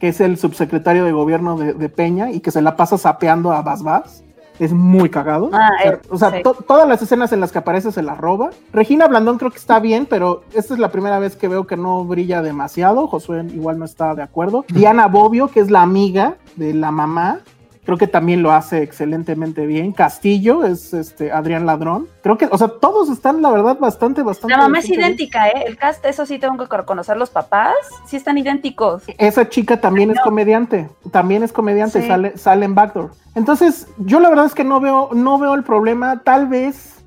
que 0.00 0.08
es 0.08 0.20
el 0.20 0.38
subsecretario 0.38 1.04
de 1.04 1.12
gobierno 1.12 1.56
de, 1.58 1.74
de 1.74 1.88
Peña 1.88 2.30
y 2.30 2.40
que 2.40 2.50
se 2.50 2.62
la 2.62 2.76
pasa 2.76 2.96
sapeando 2.98 3.52
a 3.52 3.62
Bas 3.62 3.82
Bas. 3.82 4.24
Es 4.58 4.74
muy 4.74 5.08
cagado. 5.08 5.48
Ah, 5.54 5.70
o 5.72 5.82
sea, 5.82 5.92
eh, 5.92 6.00
o 6.10 6.18
sea, 6.18 6.30
sí. 6.32 6.42
to- 6.42 6.52
todas 6.68 6.86
las 6.86 7.00
escenas 7.00 7.32
en 7.32 7.40
las 7.40 7.50
que 7.50 7.58
aparece 7.58 7.92
se 7.92 8.02
las 8.02 8.18
roba. 8.18 8.50
Regina 8.74 9.08
Blandón 9.08 9.38
creo 9.38 9.50
que 9.50 9.56
está 9.56 9.80
bien, 9.80 10.04
pero 10.04 10.42
esta 10.54 10.74
es 10.74 10.80
la 10.80 10.90
primera 10.90 11.18
vez 11.18 11.34
que 11.34 11.48
veo 11.48 11.66
que 11.66 11.78
no 11.78 12.04
brilla 12.04 12.42
demasiado. 12.42 13.06
Josué 13.06 13.42
igual 13.54 13.78
no 13.78 13.86
está 13.86 14.14
de 14.14 14.22
acuerdo. 14.22 14.66
Diana 14.72 15.06
Bobbio, 15.06 15.48
que 15.48 15.60
es 15.60 15.70
la 15.70 15.80
amiga 15.80 16.36
de 16.56 16.74
la 16.74 16.90
mamá, 16.90 17.38
creo 17.90 17.98
que 17.98 18.06
también 18.06 18.40
lo 18.40 18.52
hace 18.52 18.82
excelentemente 18.84 19.66
bien. 19.66 19.90
Castillo 19.90 20.62
es 20.64 20.94
este 20.94 21.32
Adrián 21.32 21.66
Ladrón. 21.66 22.06
Creo 22.22 22.38
que, 22.38 22.46
o 22.48 22.56
sea, 22.56 22.68
todos 22.68 23.10
están, 23.10 23.42
la 23.42 23.50
verdad, 23.50 23.78
bastante, 23.80 24.22
bastante. 24.22 24.54
La 24.56 24.62
mamá 24.62 24.78
es 24.78 24.88
bien. 24.88 25.00
idéntica, 25.00 25.48
¿eh? 25.48 25.64
El 25.66 25.76
cast, 25.76 26.04
eso 26.06 26.24
sí 26.24 26.38
tengo 26.38 26.68
que 26.68 26.76
reconocer, 26.76 27.16
los 27.16 27.30
papás 27.30 27.74
sí 28.06 28.16
están 28.16 28.38
idénticos. 28.38 29.02
Esa 29.18 29.48
chica 29.48 29.80
también 29.80 30.12
es 30.12 30.20
comediante, 30.20 30.88
también 31.10 31.42
es 31.42 31.52
comediante, 31.52 32.00
Sí. 32.00 32.06
sale, 32.06 32.38
sale 32.38 32.64
en 32.64 32.76
Backdoor. 32.76 33.10
Entonces, 33.34 33.88
yo 33.98 34.20
la 34.20 34.28
verdad 34.28 34.46
es 34.46 34.54
que 34.54 34.62
no 34.62 34.78
veo, 34.78 35.10
no 35.12 35.36
veo 35.38 35.54
el 35.54 35.64
problema, 35.64 36.20
tal 36.22 36.46
vez 36.46 36.99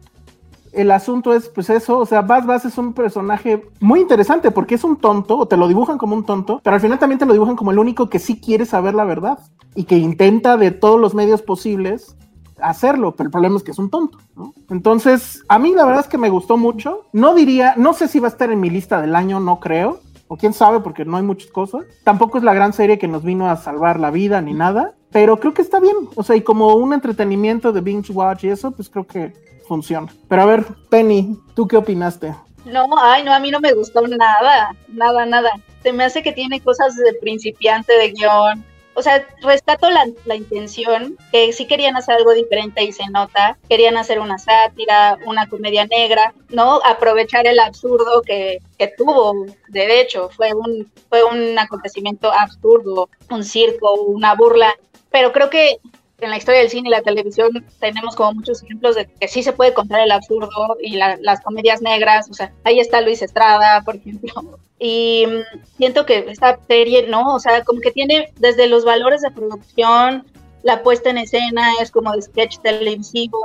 el 0.74 0.91
asunto 0.91 1.34
es 1.34 1.49
pues 1.49 1.69
eso, 1.69 1.99
o 1.99 2.05
sea, 2.05 2.21
Baz 2.21 2.45
Baz 2.45 2.65
es 2.65 2.78
un 2.78 2.93
personaje 2.93 3.65
muy 3.80 4.01
interesante 4.01 4.51
porque 4.51 4.76
es 4.76 4.84
un 4.84 4.97
tonto, 4.97 5.38
o 5.38 5.47
te 5.47 5.57
lo 5.57 5.67
dibujan 5.67 5.97
como 5.97 6.15
un 6.15 6.26
tonto, 6.26 6.59
pero 6.63 6.76
al 6.76 6.82
final 6.82 6.99
también 6.99 7.19
te 7.19 7.26
lo 7.26 7.34
dibujan 7.34 7.55
como 7.55 7.71
el 7.71 7.80
único 7.80 8.09
que 8.09 8.19
sí 8.19 8.39
quiere 8.39 8.65
saber 8.65 8.95
la 8.95 9.05
verdad 9.05 9.39
y 9.76 9.86
que 9.86 9.97
intenta 9.97 10.57
de 10.57 10.71
todos 10.71 10.99
los 10.99 11.13
medios 11.13 11.41
posibles 11.41 12.15
hacerlo, 12.61 13.15
pero 13.15 13.28
el 13.28 13.32
problema 13.32 13.57
es 13.57 13.63
que 13.63 13.71
es 13.71 13.80
un 13.80 13.89
tonto, 13.89 14.17
¿no? 14.36 14.53
Entonces, 14.69 15.43
a 15.47 15.59
mí 15.59 15.74
la 15.74 15.86
verdad 15.86 16.01
es 16.01 16.07
que 16.07 16.17
me 16.17 16.30
gustó 16.30 16.57
mucho. 16.57 17.01
No 17.11 17.36
diría, 17.36 17.76
no 17.78 17.93
sé 17.93 18.07
si 18.07 18.19
va 18.19 18.28
a 18.28 18.32
estar 18.32 18.51
en 18.51 18.59
mi 18.59 18.69
lista 18.69 19.01
del 19.01 19.15
año, 19.15 19.39
no 19.39 19.59
creo, 19.59 19.99
o 20.28 20.38
quién 20.38 20.53
sabe, 20.53 20.80
porque 20.80 21.03
no 21.03 21.17
hay 21.17 21.24
muchas 21.24 21.51
cosas. 21.51 21.84
Tampoco 22.03 22.38
es 22.38 22.43
la 22.43 22.53
gran 22.53 22.74
serie 22.74 22.97
que 22.97 23.07
nos 23.07 23.24
vino 23.24 23.49
a 23.49 23.57
salvar 23.57 23.99
la 23.99 24.11
vida 24.11 24.41
ni 24.41 24.53
nada, 24.53 24.93
pero 25.11 25.39
creo 25.39 25.53
que 25.53 25.61
está 25.61 25.80
bien. 25.80 25.95
O 26.15 26.24
sea, 26.24 26.36
y 26.36 26.41
como 26.41 26.76
un 26.76 26.93
entretenimiento 26.93 27.74
de 27.74 27.82
binge 27.82 28.13
watch 28.13 28.45
y 28.45 28.49
eso, 28.49 28.71
pues 28.71 28.89
creo 28.89 29.05
que 29.05 29.34
funciona. 29.74 30.07
Pero 30.30 30.41
a 30.43 30.45
ver, 30.45 30.65
Penny, 30.89 31.36
¿tú 31.55 31.67
qué 31.67 31.78
opinaste? 31.78 32.36
No, 32.65 32.88
ay, 32.97 33.24
no, 33.24 33.34
a 33.34 33.39
mí 33.39 33.49
no 33.49 33.59
me 33.59 33.74
gustó 33.74 34.07
nada, 34.07 34.76
nada, 34.88 35.26
nada. 35.26 35.51
Se 35.82 35.91
me 35.91 36.03
hace 36.03 36.21
que 36.21 36.32
tiene 36.32 36.61
cosas 36.61 36.95
de 36.95 37.13
principiante 37.15 37.91
de 37.93 38.11
guion. 38.11 38.63
O 38.93 39.01
sea, 39.01 39.28
rescato 39.41 39.89
la, 39.89 40.05
la 40.26 40.36
intención, 40.36 41.17
que 41.32 41.51
sí 41.51 41.65
querían 41.65 41.97
hacer 41.97 42.13
algo 42.15 42.32
diferente 42.34 42.84
y 42.84 42.91
se 42.91 43.09
nota. 43.09 43.57
Querían 43.67 43.97
hacer 43.97 44.19
una 44.19 44.38
sátira, 44.38 45.17
una 45.26 45.49
comedia 45.49 45.88
negra, 45.88 46.36
¿no? 46.49 46.80
Aprovechar 46.86 47.47
el 47.47 47.59
absurdo 47.59 48.21
que, 48.21 48.59
que 48.78 48.93
tuvo. 48.95 49.47
De 49.69 49.99
hecho, 49.99 50.30
fue 50.30 50.53
un, 50.53 50.91
fue 51.09 51.24
un 51.24 51.57
acontecimiento 51.57 52.32
absurdo, 52.32 53.09
un 53.32 53.43
circo, 53.43 53.93
una 54.03 54.36
burla. 54.36 54.76
Pero 55.09 55.32
creo 55.32 55.49
que 55.49 55.80
en 56.20 56.30
la 56.30 56.38
historia 56.38 56.61
del 56.61 56.70
cine 56.70 56.88
y 56.89 56.91
la 56.91 57.01
televisión 57.01 57.49
tenemos 57.80 58.16
como 58.16 58.34
muchos 58.36 58.64
ejemplos 58.64 58.95
de 58.95 59.07
que 59.07 59.28
sí 59.28 59.43
se 59.43 59.51
puede 59.53 59.74
contar 59.74 59.99
el 60.01 60.11
absurdo 60.11 60.78
y 60.82 60.95
la- 60.95 61.18
las 61.22 61.41
comedias 61.41 61.82
negras, 61.82 62.30
o 62.30 62.34
sea, 62.34 62.53
ahí 62.64 62.80
está 62.80 63.01
Luis 63.01 63.22
Estrada, 63.22 63.82
por 63.84 63.95
ejemplo, 63.97 64.32
y 64.80 65.26
mm, 65.28 65.59
siento 65.78 66.05
que 66.05 66.26
esta 66.30 66.57
serie, 66.68 67.07
¿no? 67.07 67.34
O 67.36 67.39
sea, 67.39 67.64
como 67.64 67.82
que 67.82 67.91
tiene 67.91 68.32
desde 68.39 68.68
los 68.68 68.86
valores 68.86 69.22
de 69.22 69.32
producción, 69.32 70.26
la 70.61 70.82
puesta 70.82 71.09
en 71.09 71.18
escena 71.18 71.68
es 71.82 71.91
como 71.91 72.14
de 72.14 72.22
sketch 72.22 72.59
televisivo, 72.59 73.39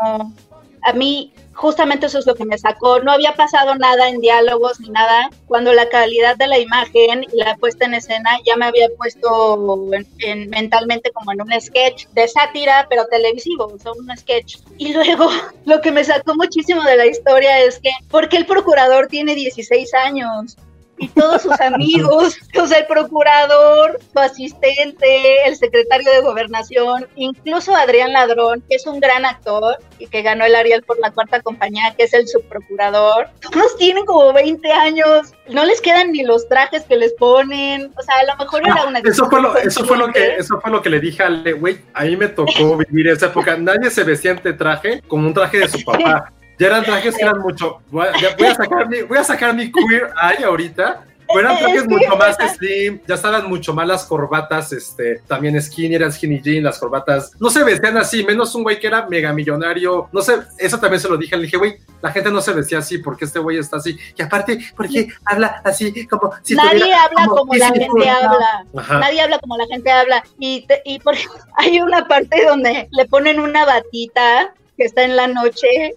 a 0.89 0.93
mí 0.93 1.33
justamente 1.55 2.07
eso 2.07 2.21
es 2.21 2.27
lo 2.27 2.37
que 2.37 2.45
me 2.45 2.57
sacó. 2.57 3.01
No 3.01 3.11
había 3.11 3.35
pasado 3.35 3.75
nada 3.75 4.09
en 4.09 4.21
diálogos 4.21 4.79
ni 4.79 4.91
nada, 4.91 5.29
cuando 5.47 5.73
la 5.73 5.89
calidad 5.89 6.37
de 6.37 6.47
la 6.47 6.59
imagen 6.59 7.25
y 7.33 7.37
la 7.37 7.57
puesta 7.57 7.85
en 7.85 7.95
escena 7.95 8.31
ya 8.47 8.55
me 8.57 8.67
había 8.67 8.87
puesto 8.97 9.67
en- 9.93 10.07
en- 10.21 10.51
mentalmente 10.51 11.11
como 11.11 11.33
en 11.33 11.43
un 11.43 11.61
sketch 11.61 12.07
de 12.15 12.29
sátira, 12.29 12.87
pero 12.89 13.07
televisivo, 13.07 13.65
o 13.75 13.79
sea, 13.79 13.91
un 13.93 14.17
sketch. 14.17 14.59
Y 14.79 14.93
luego 14.93 15.29
lo 15.65 15.81
que 15.81 15.91
me 15.91 16.05
sacó 16.05 16.35
muchísimo 16.37 16.83
de 16.85 16.97
la 16.97 17.07
historia 17.07 17.61
es 17.61 17.81
que, 17.81 17.91
¿por 18.09 18.29
qué 18.29 18.37
el 18.37 18.47
procurador 18.47 19.09
tiene 19.09 19.35
16 19.35 19.93
años? 19.95 20.57
Y 20.99 21.09
todos 21.09 21.43
sus 21.43 21.61
amigos, 21.61 22.37
o 22.61 22.67
sea, 22.67 22.79
el 22.79 22.87
procurador, 22.87 23.99
su 24.13 24.19
asistente, 24.19 25.47
el 25.47 25.57
secretario 25.57 26.11
de 26.11 26.21
gobernación, 26.21 27.07
incluso 27.17 27.75
Adrián 27.75 28.13
Ladrón, 28.13 28.63
que 28.69 28.77
es 28.77 28.87
un 28.87 29.01
gran 29.01 29.25
actor 29.25 29.77
y 29.99 30.07
que 30.07 30.23
ganó 30.23 30.45
el 30.45 30.55
Ariel 30.55 30.83
por 30.83 30.99
la 30.99 31.11
cuarta 31.11 31.41
compañía, 31.41 31.95
que 31.97 32.05
es 32.05 32.15
el 32.15 32.27
subprocurador. 32.29 33.29
Todos 33.51 33.77
tienen 33.77 34.05
como 34.05 34.33
20 34.33 34.71
años, 34.73 35.33
no 35.49 35.65
les 35.65 35.81
quedan 35.81 36.13
ni 36.13 36.23
los 36.23 36.49
trajes 36.49 36.85
que 36.85 36.97
les 36.97 37.13
ponen, 37.15 37.93
o 37.97 38.03
sea, 38.03 38.17
a 38.21 38.25
lo 38.25 38.37
mejor 38.37 38.63
era 38.67 38.85
una... 38.85 38.99
Eso 39.01 39.29
fue 39.29 39.41
lo, 39.41 39.57
eso 39.57 39.85
fue 39.85 39.97
lo 39.97 40.09
que, 40.09 40.37
eso 40.37 40.61
fue 40.61 40.71
lo 40.71 40.83
que 40.83 40.91
le 40.91 41.01
dije 41.01 41.23
a 41.23 41.29
Le, 41.29 41.53
güey, 41.53 41.81
ahí 41.95 42.17
me 42.17 42.29
tocó 42.29 42.77
vivir 42.77 43.09
esa 43.09 43.27
época, 43.27 43.57
nadie 43.57 43.91
se 43.91 44.05
vestía 44.05 44.35
de 44.35 44.53
traje 44.53 45.03
como 45.07 45.27
un 45.27 45.35
traje 45.35 45.59
de 45.59 45.69
su 45.69 45.85
papá. 45.85 46.33
Ya 46.59 46.67
eran 46.67 46.85
trajes 46.85 47.17
que 47.17 47.23
eran 47.23 47.39
mucho. 47.41 47.81
Voy 47.91 48.07
a, 48.07 48.37
voy 48.37 48.47
a 48.47 48.55
sacar, 48.55 48.89
mi, 48.89 49.03
voy 49.03 49.19
a 49.19 49.25
sacar 49.25 49.55
mi 49.55 49.71
queer 49.71 50.11
eye 50.21 50.45
ahorita. 50.45 51.05
Pero 51.29 51.41
eran 51.41 51.59
trajes 51.59 51.87
mucho 51.87 52.17
más 52.17 52.37
slim, 52.57 53.01
ya 53.07 53.15
estaban 53.15 53.47
mucho 53.49 53.75
más 53.75 53.87
las 53.87 54.05
corbatas, 54.05 54.73
este, 54.73 55.21
también 55.27 55.61
skinny, 55.61 55.95
eran 55.95 56.11
skinny 56.11 56.41
jean, 56.41 56.65
las 56.65 56.79
corbatas, 56.79 57.33
no 57.39 57.51
se 57.51 57.63
vestían 57.63 57.99
así, 57.99 58.25
menos 58.25 58.55
un 58.55 58.63
güey 58.63 58.81
que 58.81 58.87
era 58.87 59.07
mega 59.07 59.31
millonario, 59.35 60.09
no 60.11 60.23
sé, 60.23 60.37
eso 60.57 60.81
también 60.81 61.01
se 61.01 61.09
lo 61.09 61.19
dije, 61.19 61.37
le 61.37 61.43
dije, 61.43 61.59
güey, 61.59 61.77
la 62.01 62.11
gente 62.13 62.31
no 62.31 62.41
se 62.41 62.55
vestía 62.55 62.79
así, 62.79 62.97
porque 62.99 63.27
este 63.27 63.41
güey 63.41 63.59
está 63.59 63.77
así, 63.77 63.99
y 64.17 64.23
aparte, 64.23 64.59
porque 64.75 65.09
habla 65.27 65.61
así, 65.65 66.07
como 66.07 66.33
si 66.43 66.55
Nadie 66.55 66.95
habla 66.95 67.27
como, 67.27 67.55
la 67.55 67.69
gente 67.69 68.09
habla, 68.09 68.65
nadie 68.99 69.21
habla 69.21 69.39
como 69.39 69.57
la 69.59 69.67
gente 69.67 69.91
habla, 69.91 70.25
y, 70.39 70.67
y 70.87 70.99
por, 71.01 71.15
hay 71.57 71.79
una 71.83 72.09
parte 72.09 72.43
donde 72.47 72.89
le 72.91 73.05
ponen 73.05 73.39
una 73.39 73.67
batita 73.67 74.55
que 74.79 74.85
está 74.85 75.03
en 75.03 75.17
la 75.17 75.27
noche. 75.27 75.97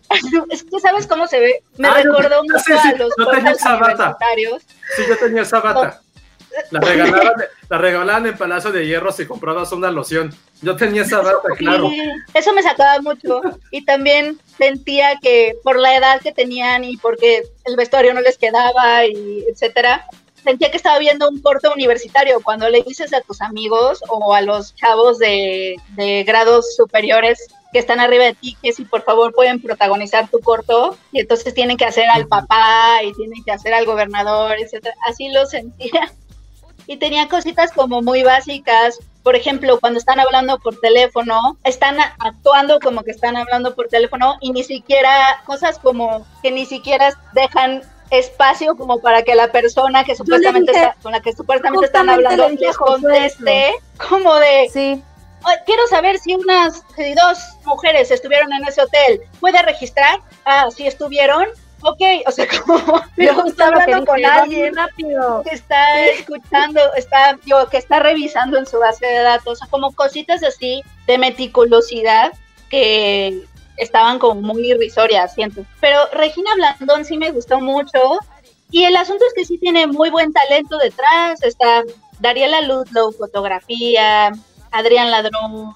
Es 0.50 0.64
que 0.64 0.80
sabes 0.80 1.08
cómo 1.08 1.28
se 1.28 1.40
ve. 1.40 1.64
Me 1.78 1.90
recordó 1.90 2.44
mucho 2.44 2.78
a 2.78 2.94
los 2.98 3.14
no 3.18 3.28
tenía 3.28 3.52
esa 3.52 3.76
bata. 3.78 4.18
Sí, 4.96 5.04
yo 5.08 5.18
tenía 5.18 5.44
esa 5.44 5.62
bata. 5.62 6.02
La 6.70 6.82
regalaban, 6.82 7.34
la 7.70 7.78
regalaban 7.78 8.26
en 8.26 8.38
Palacio 8.38 8.74
de 8.74 8.86
Hierro 8.86 9.12
si 9.14 9.26
comprabas 9.26 9.72
una 9.72 9.90
loción. 9.90 10.36
Yo 10.62 10.76
tenía 10.76 11.04
esa 11.04 11.22
bata, 11.22 11.48
claro. 11.58 11.90
Eso 12.34 12.54
me 12.54 12.64
sacaba 12.64 13.00
mucho. 13.02 13.42
Y 13.70 13.86
también 13.86 14.38
sentía 14.58 15.18
que 15.22 15.54
por 15.64 15.80
la 15.80 15.96
edad 15.96 16.20
que 16.20 16.34
tenían 16.34 16.84
y 16.84 16.98
porque 16.98 17.44
el 17.66 17.76
vestuario 17.78 18.14
no 18.14 18.22
les 18.22 18.38
quedaba 18.38 19.06
y 19.06 19.46
etcétera, 19.48 20.06
sentía 20.44 20.72
que 20.72 20.78
estaba 20.78 21.00
viendo 21.00 21.30
un 21.30 21.40
corto 21.42 21.72
universitario. 21.72 22.42
Cuando 22.44 22.68
le 22.68 22.82
dices 22.82 23.14
a 23.14 23.22
tus 23.22 23.42
amigos 23.42 24.02
o 24.10 24.34
a 24.34 24.42
los 24.42 24.76
chavos 24.76 25.20
de, 25.20 25.76
de 25.96 26.24
grados 26.24 26.76
superiores 26.76 27.48
que 27.72 27.80
están 27.80 28.00
arriba 28.00 28.26
de 28.26 28.34
ti, 28.34 28.58
que 28.62 28.74
si 28.74 28.86
por 28.86 29.04
favor 29.04 29.34
pueden 29.34 29.62
protagonizar 29.62 30.30
tu 30.30 30.40
corto, 30.40 30.98
y 31.12 31.20
entonces 31.20 31.54
tienen 31.54 31.78
que 31.78 31.86
hacer 31.86 32.10
al 32.10 32.28
papá 32.28 33.02
y 33.04 33.14
tienen 33.14 33.44
que 33.44 33.52
hacer 33.52 33.74
al 33.74 33.86
gobernador, 33.86 34.58
etcétera. 34.60 34.96
Así 35.08 35.30
lo 35.30 35.46
sentía. 35.46 36.12
Y 36.88 36.98
tenía 36.98 37.30
cositas 37.30 37.72
como 37.72 38.02
muy 38.02 38.24
básicas. 38.24 39.00
Por 39.24 39.36
ejemplo, 39.36 39.80
cuando 39.80 40.00
están 40.00 40.20
hablando 40.20 40.58
por 40.58 40.78
teléfono, 40.78 41.58
están 41.64 41.98
actuando 42.20 42.80
como 42.80 43.04
que 43.04 43.12
están 43.12 43.38
hablando 43.38 43.76
por 43.76 43.88
teléfono 43.88 44.36
y 44.42 44.52
ni 44.52 44.64
siquiera, 44.64 45.42
cosas 45.46 45.78
como 45.78 46.26
que 46.42 46.52
ni 46.52 46.66
siquiera 46.66 47.14
dejan 47.34 47.84
espacio 48.10 48.76
como 48.76 49.00
para 49.00 49.24
que 49.24 49.36
la 49.36 49.52
persona 49.52 50.04
que 50.04 50.16
supuestamente 50.16 50.74
está, 50.74 50.98
con 51.02 51.14
la 51.14 51.22
que 51.22 51.32
supuestamente 51.34 51.86
están 51.86 52.10
hablando 52.10 52.50
les 52.50 52.78
conteste 52.78 53.74
como 54.10 54.36
de 54.36 54.70
sí 54.70 55.04
quiero 55.66 55.88
saber 55.88 56.18
si 56.20 56.36
unas 56.36 56.84
dos 57.16 57.40
mujeres 57.66 58.12
estuvieron 58.12 58.52
en 58.54 58.66
ese 58.66 58.82
hotel. 58.82 59.22
¿Puede 59.40 59.62
registrar? 59.62 60.20
Ah, 60.46 60.68
si 60.76 60.88
estuvieron. 60.88 61.48
Ok, 61.84 62.02
o 62.28 62.32
sea, 62.32 62.48
como 62.66 63.02
pero 63.16 63.46
está 63.46 63.68
hablando 63.68 64.06
con 64.06 64.24
alguien 64.24 64.76
rápido. 64.76 65.42
que 65.44 65.56
está 65.56 66.06
escuchando, 66.06 66.80
está, 66.96 67.40
yo, 67.46 67.68
que 67.70 67.78
está 67.78 68.00
revisando 68.00 68.58
en 68.58 68.68
su 68.68 68.78
base 68.78 69.06
de 69.06 69.22
datos, 69.22 69.60
como 69.70 69.92
cositas 69.94 70.44
así 70.44 70.84
de 71.08 71.18
meticulosidad 71.18 72.32
que 72.70 73.42
estaban 73.78 74.20
como 74.20 74.42
muy 74.42 74.72
irrisorias, 74.72 75.34
siento. 75.34 75.66
Pero 75.80 76.00
Regina 76.14 76.54
Blandón 76.56 77.04
sí 77.04 77.18
me 77.18 77.32
gustó 77.32 77.60
mucho. 77.60 78.20
Y 78.70 78.86
el 78.86 78.96
asunto 78.96 79.26
es 79.28 79.34
que 79.34 79.44
sí 79.44 79.58
tiene 79.58 79.88
muy 79.88 80.10
buen 80.10 80.32
talento 80.32 80.78
detrás. 80.78 81.44
Está 81.44 81.84
Dariela 82.20 82.62
Ludlow, 82.62 83.12
fotografía, 83.12 84.32
Adrián 84.72 85.12
Ladrón 85.12 85.74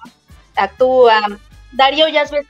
actúa, 0.56 1.20
Darío 1.72 2.08
Yazbek 2.08 2.46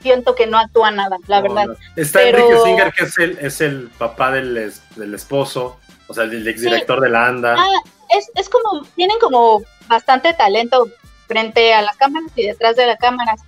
siento 0.00 0.34
que 0.34 0.46
no 0.46 0.58
actúa 0.58 0.90
nada, 0.90 1.16
la 1.26 1.40
verdad. 1.40 1.66
Está 1.96 2.22
Enrique 2.22 2.56
Singer, 2.64 2.92
que 2.92 3.04
es 3.04 3.18
el, 3.18 3.38
es 3.38 3.60
el 3.60 3.90
papá 3.98 4.30
del, 4.30 4.72
del 4.96 5.14
esposo, 5.14 5.78
o 6.06 6.14
sea, 6.14 6.24
el 6.24 6.46
exdirector 6.46 7.00
de 7.00 7.10
la 7.10 7.26
ANDA. 7.26 7.56
Ah, 7.58 7.80
es, 8.16 8.30
es 8.34 8.48
como, 8.48 8.84
tienen 8.94 9.18
como 9.18 9.62
bastante 9.88 10.32
talento 10.34 10.88
frente 11.26 11.74
a 11.74 11.82
las 11.82 11.96
cámaras 11.96 12.30
y 12.36 12.46
detrás 12.46 12.76
de 12.76 12.86
las 12.86 12.98
cámaras. 12.98 13.40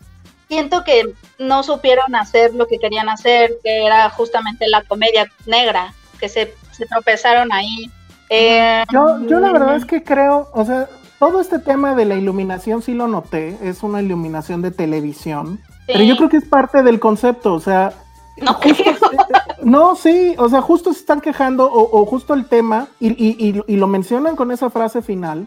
Siento 0.48 0.82
que 0.82 1.14
no 1.38 1.62
supieron 1.62 2.14
hacer 2.16 2.52
lo 2.54 2.66
que 2.66 2.78
querían 2.78 3.08
hacer, 3.08 3.52
que 3.62 3.86
era 3.86 4.10
justamente 4.10 4.66
la 4.68 4.82
comedia 4.82 5.30
negra, 5.46 5.94
que 6.18 6.28
se, 6.28 6.54
se 6.72 6.86
tropezaron 6.86 7.52
ahí. 7.52 7.90
Eh, 8.28 8.84
yo, 8.92 9.18
yo 9.26 9.38
la 9.38 9.52
verdad 9.52 9.76
es 9.76 9.84
que 9.84 10.02
creo, 10.02 10.50
o 10.52 10.64
sea, 10.64 10.88
todo 11.20 11.38
este 11.40 11.58
tema 11.58 11.94
de 11.94 12.06
la 12.06 12.16
iluminación 12.16 12.80
sí 12.80 12.94
lo 12.94 13.06
noté, 13.06 13.58
es 13.62 13.82
una 13.82 14.00
iluminación 14.00 14.62
de 14.62 14.70
televisión, 14.70 15.60
pero 15.86 16.02
yo 16.02 16.16
creo 16.16 16.30
que 16.30 16.38
es 16.38 16.48
parte 16.48 16.82
del 16.82 16.98
concepto, 16.98 17.54
o 17.54 17.60
sea... 17.60 17.92
No, 18.38 18.58
no 19.62 19.96
sí, 19.96 20.34
o 20.38 20.48
sea, 20.48 20.62
justo 20.62 20.94
se 20.94 21.00
están 21.00 21.20
quejando, 21.20 21.70
o, 21.70 22.06
justo 22.06 22.32
el 22.32 22.46
tema, 22.46 22.88
y, 22.98 23.08
y, 23.10 23.76
lo 23.76 23.86
mencionan 23.86 24.34
con 24.34 24.50
esa 24.50 24.70
frase 24.70 25.02
final, 25.02 25.46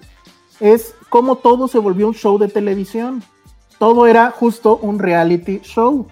es 0.60 0.94
cómo 1.10 1.38
todo 1.38 1.68
se 1.68 1.80
volvió 1.80 2.08
un 2.08 2.14
show 2.14 2.38
de 2.38 2.50
televisión. 2.50 3.24
Todo 3.80 4.06
era 4.06 4.30
justo 4.30 4.78
un 4.78 5.00
reality 5.00 5.60
show. 5.64 6.08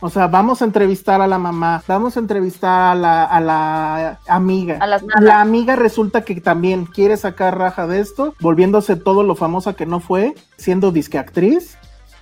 O 0.00 0.10
sea, 0.10 0.26
vamos 0.26 0.60
a 0.60 0.66
entrevistar 0.66 1.22
a 1.22 1.26
la 1.26 1.38
mamá, 1.38 1.82
vamos 1.88 2.16
a 2.16 2.20
entrevistar 2.20 2.92
a 2.92 2.94
la, 2.94 3.24
a 3.24 3.40
la 3.40 4.20
amiga. 4.28 4.78
la 5.20 5.40
amiga 5.40 5.74
resulta 5.74 6.22
que 6.22 6.40
también 6.40 6.84
quiere 6.84 7.16
sacar 7.16 7.58
raja 7.58 7.86
de 7.86 8.00
esto, 8.00 8.34
volviéndose 8.40 8.96
todo 8.96 9.22
lo 9.22 9.34
famosa 9.34 9.74
que 9.74 9.86
no 9.86 10.00
fue, 10.00 10.34
siendo 10.58 10.92
disque 10.92 11.18
actriz. 11.18 11.78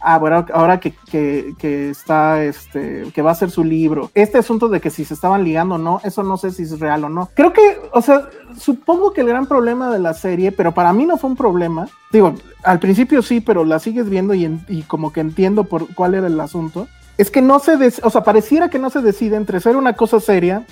Ah, 0.07 0.18
bueno, 0.18 0.45
ahora 0.53 0.81
que, 0.81 0.95
que, 1.11 1.89
está, 1.89 2.45
este, 2.45 3.11
que 3.14 3.22
va 3.22 3.31
a 3.31 3.35
ser 3.35 3.51
su 3.51 3.64
libro. 3.64 4.11
Este 4.14 4.37
asunto 4.37 4.68
de 4.68 4.79
que 4.79 4.91
si 4.91 5.07
se 5.07 5.14
estaban 5.14 5.43
ligando 5.43 5.77
o 5.77 5.79
no, 5.79 5.99
eso 6.05 6.22
no 6.22 6.37
sé 6.37 6.51
si 6.51 6.64
es 6.64 6.79
real 6.79 7.05
o 7.05 7.09
no. 7.09 7.31
Creo 7.35 7.55
que, 7.55 7.81
o 7.91 8.03
sea, 8.03 8.29
supongo 8.59 9.14
que 9.14 9.22
el 9.22 9.29
gran 9.29 9.47
problema 9.47 9.91
de 9.91 9.99
la 9.99 10.12
serie, 10.12 10.53
pero 10.53 10.72
para 10.72 10.93
mí 10.93 11.07
no 11.07 11.16
fue 11.16 11.31
un 11.31 11.37
problema. 11.37 11.89
Digo, 12.12 12.35
al 12.64 12.81
principio 12.81 13.22
sí, 13.22 13.41
pero 13.41 13.64
la 13.64 13.79
sigues 13.79 14.11
viendo 14.11 14.35
y, 14.35 14.61
y 14.68 14.83
como 14.83 15.11
que 15.11 15.20
entiendo 15.20 15.64
por 15.64 15.93
cuál 15.95 16.14
era 16.14 16.27
el 16.27 16.39
asunto 16.39 16.87
es 17.19 17.31
que 17.31 17.41
no 17.41 17.59
se, 17.59 17.73
o 18.03 18.11
sea, 18.11 18.23
pareciera 18.23 18.69
que 18.69 18.79
no 18.79 18.91
se 18.91 19.01
decide 19.01 19.37
entre 19.37 19.61
ser 19.61 19.77
una 19.77 19.95
cosa 19.95 20.21
seria 20.21 20.65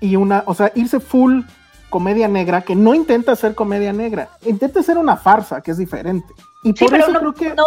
y 0.00 0.16
una, 0.16 0.44
o 0.46 0.54
sea, 0.54 0.72
irse 0.74 1.00
full 1.00 1.42
comedia 1.90 2.28
negra, 2.28 2.62
que 2.62 2.76
no 2.76 2.94
intenta 2.94 3.34
ser 3.34 3.54
comedia 3.54 3.92
negra, 3.92 4.28
intenta 4.44 4.82
ser 4.82 4.98
una 4.98 5.16
farsa, 5.16 5.60
que 5.60 5.70
es 5.70 5.78
diferente. 5.78 6.32
Y 6.62 6.72
por 6.72 6.94
eso 6.94 7.12
creo 7.12 7.34
que... 7.34 7.54
No, 7.54 7.64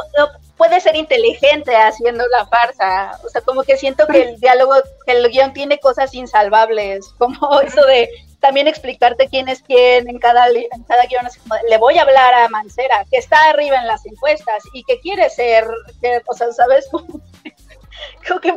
puede 0.57 0.79
ser 0.79 0.95
inteligente 0.95 1.75
haciendo 1.75 2.23
la 2.27 2.45
farsa, 2.45 3.19
o 3.25 3.29
sea, 3.29 3.41
como 3.41 3.63
que 3.63 3.77
siento 3.77 4.05
que 4.05 4.21
el 4.21 4.39
diálogo, 4.39 4.75
el 5.07 5.27
guion 5.29 5.53
tiene 5.53 5.79
cosas 5.79 6.13
insalvables, 6.13 7.07
como 7.17 7.59
eso 7.61 7.83
de 7.85 8.09
también 8.39 8.67
explicarte 8.67 9.27
quién 9.27 9.47
es 9.49 9.61
quién 9.61 10.09
en 10.09 10.19
cada, 10.19 10.47
en 10.49 10.83
cada 10.87 11.05
guion, 11.05 11.25
le 11.69 11.77
voy 11.77 11.97
a 11.97 12.03
hablar 12.03 12.33
a 12.33 12.49
Mancera, 12.49 13.05
que 13.09 13.17
está 13.17 13.37
arriba 13.49 13.77
en 13.77 13.87
las 13.87 14.05
encuestas 14.05 14.63
y 14.73 14.83
que 14.83 14.99
quiere 14.99 15.29
ser, 15.29 15.65
que, 16.01 16.21
o 16.27 16.33
sea, 16.33 16.51
¿sabes? 16.51 16.87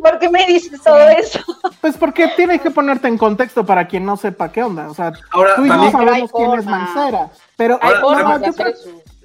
¿por 0.00 0.18
qué 0.18 0.28
me 0.28 0.46
dices 0.46 0.80
todo 0.82 1.08
eso? 1.08 1.40
Pues 1.80 1.98
porque 1.98 2.28
tienes 2.34 2.62
que 2.62 2.70
ponerte 2.70 3.08
en 3.08 3.18
contexto 3.18 3.66
para 3.66 3.86
quien 3.86 4.06
no 4.06 4.16
sepa 4.16 4.50
qué 4.50 4.62
onda. 4.62 4.88
O 4.88 4.94
sea, 4.94 5.12
Ahora, 5.30 5.54
tú 5.56 5.66
y 5.66 5.68
yo 5.68 5.90
sabemos 5.90 6.32
quién 6.32 6.52
es 6.54 6.64
Mancera. 6.64 7.30
Pero 7.56 7.78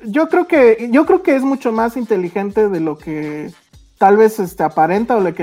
yo, 0.03 0.27
creo, 0.27 0.45
que, 0.45 0.89
yo 0.91 1.05
creo 1.05 1.23
que 1.23 1.37
es 1.37 1.43
mucho 1.43 1.71
más 1.71 1.95
inteligente 1.95 2.67
de 2.67 2.79
lo 2.81 2.97
que 2.97 3.51
tal 3.97 4.17
vez 4.17 4.39
este, 4.39 4.63
aparenta 4.63 5.15
o 5.15 5.21
le, 5.21 5.33